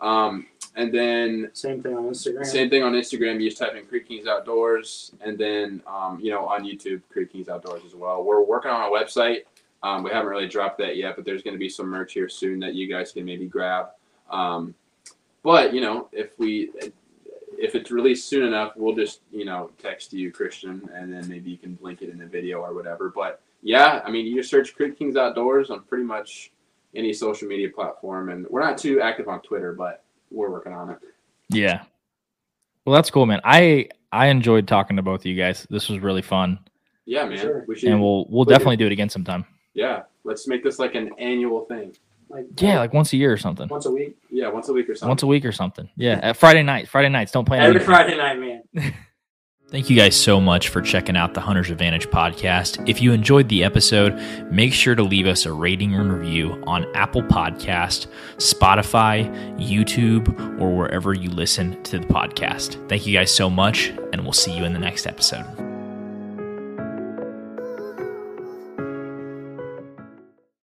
Um, 0.00 0.46
and 0.74 0.92
then 0.92 1.50
Same 1.52 1.82
thing 1.82 1.94
on 1.94 2.04
Instagram. 2.04 2.46
same 2.46 2.70
thing 2.70 2.82
on 2.82 2.92
Instagram. 2.92 3.40
You 3.40 3.50
just 3.50 3.60
type 3.60 3.74
in 3.74 3.84
Creek 3.84 4.08
Kings 4.08 4.26
Outdoors, 4.26 5.12
and 5.20 5.36
then 5.36 5.82
um, 5.86 6.18
you 6.20 6.30
know 6.30 6.46
on 6.46 6.64
YouTube, 6.64 7.02
Creek 7.10 7.32
Kings 7.32 7.50
Outdoors 7.50 7.82
as 7.84 7.94
well. 7.94 8.24
We're 8.24 8.42
working 8.42 8.70
on 8.70 8.80
a 8.80 8.90
website. 8.90 9.42
Um, 9.82 10.02
we 10.02 10.10
haven't 10.10 10.30
really 10.30 10.48
dropped 10.48 10.78
that 10.78 10.96
yet, 10.96 11.16
but 11.16 11.24
there's 11.26 11.42
going 11.42 11.54
to 11.54 11.58
be 11.58 11.68
some 11.68 11.86
merch 11.86 12.14
here 12.14 12.28
soon 12.28 12.60
that 12.60 12.74
you 12.74 12.88
guys 12.88 13.12
can 13.12 13.24
maybe 13.26 13.46
grab. 13.46 13.88
Um, 14.30 14.74
but 15.42 15.72
you 15.74 15.80
know, 15.80 16.08
if 16.12 16.38
we 16.38 16.70
if 17.58 17.74
it's 17.74 17.90
released 17.90 18.28
soon 18.28 18.44
enough, 18.46 18.72
we'll 18.76 18.94
just 18.94 19.20
you 19.30 19.44
know 19.44 19.70
text 19.78 20.12
you, 20.12 20.30
Christian, 20.32 20.88
and 20.94 21.12
then 21.12 21.28
maybe 21.28 21.50
you 21.50 21.58
can 21.58 21.78
link 21.80 22.02
it 22.02 22.08
in 22.10 22.18
the 22.18 22.26
video 22.26 22.60
or 22.60 22.74
whatever. 22.74 23.10
But 23.14 23.40
yeah, 23.62 24.00
I 24.04 24.10
mean, 24.10 24.26
you 24.26 24.36
just 24.36 24.50
search 24.50 24.74
Creek 24.74 24.98
Kings 24.98 25.16
Outdoors 25.16 25.70
on 25.70 25.82
pretty 25.84 26.04
much 26.04 26.50
any 26.94 27.12
social 27.12 27.48
media 27.48 27.68
platform, 27.70 28.28
and 28.30 28.46
we're 28.50 28.60
not 28.62 28.76
too 28.78 29.00
active 29.00 29.28
on 29.28 29.40
Twitter, 29.42 29.72
but 29.72 30.04
we're 30.30 30.50
working 30.50 30.72
on 30.72 30.90
it. 30.90 30.98
Yeah. 31.48 31.82
Well, 32.84 32.94
that's 32.94 33.10
cool, 33.10 33.26
man. 33.26 33.40
I 33.44 33.88
I 34.10 34.26
enjoyed 34.26 34.66
talking 34.66 34.96
to 34.96 35.02
both 35.02 35.20
of 35.20 35.26
you 35.26 35.36
guys. 35.36 35.66
This 35.70 35.88
was 35.88 36.00
really 36.00 36.22
fun, 36.22 36.58
Yeah, 37.06 37.24
man, 37.26 37.38
Sure. 37.38 37.64
we 37.68 37.78
should. 37.78 37.90
and 37.90 38.00
we'll 38.00 38.26
we'll 38.28 38.44
Please. 38.44 38.52
definitely 38.54 38.76
do 38.78 38.86
it 38.86 38.92
again 38.92 39.08
sometime. 39.08 39.44
Yeah, 39.74 40.02
let's 40.24 40.46
make 40.48 40.62
this 40.64 40.78
like 40.78 40.94
an 40.94 41.10
annual 41.18 41.64
thing. 41.66 41.94
Like 42.32 42.46
Yeah, 42.60 42.78
like 42.78 42.92
once 42.94 43.12
a 43.12 43.16
year 43.16 43.32
or 43.32 43.36
something. 43.36 43.68
once 43.68 43.86
a 43.86 43.90
week. 43.90 44.16
Yeah, 44.30 44.48
once 44.48 44.68
a 44.68 44.72
week 44.72 44.88
or 44.88 44.94
something. 44.94 45.08
Once 45.08 45.22
a 45.22 45.26
week 45.26 45.44
or 45.44 45.52
something. 45.52 45.88
Yeah, 45.96 46.18
at 46.22 46.36
Friday 46.36 46.62
night. 46.62 46.88
Friday 46.88 47.08
nights. 47.10 47.30
Don't 47.32 47.44
play 47.44 47.58
Every 47.58 47.78
on 47.80 47.84
Friday 47.86 48.16
night, 48.16 48.38
man. 48.38 48.94
Thank 49.70 49.88
you 49.88 49.96
guys 49.96 50.14
so 50.14 50.38
much 50.38 50.68
for 50.68 50.82
checking 50.82 51.16
out 51.16 51.32
the 51.32 51.40
Hunter's 51.40 51.70
Advantage 51.70 52.06
podcast. 52.08 52.86
If 52.90 53.00
you 53.00 53.12
enjoyed 53.12 53.48
the 53.48 53.64
episode, 53.64 54.14
make 54.52 54.74
sure 54.74 54.94
to 54.94 55.02
leave 55.02 55.26
us 55.26 55.46
a 55.46 55.52
rating 55.52 55.94
and 55.94 56.12
review 56.12 56.62
on 56.66 56.84
Apple 56.94 57.22
Podcast, 57.22 58.06
Spotify, 58.36 59.26
YouTube, 59.58 60.28
or 60.60 60.76
wherever 60.76 61.14
you 61.14 61.30
listen 61.30 61.82
to 61.84 61.98
the 61.98 62.06
podcast. 62.06 62.86
Thank 62.90 63.06
you 63.06 63.14
guys 63.14 63.34
so 63.34 63.48
much, 63.48 63.88
and 64.12 64.24
we'll 64.24 64.34
see 64.34 64.54
you 64.54 64.64
in 64.64 64.74
the 64.74 64.78
next 64.78 65.06
episode. 65.06 65.71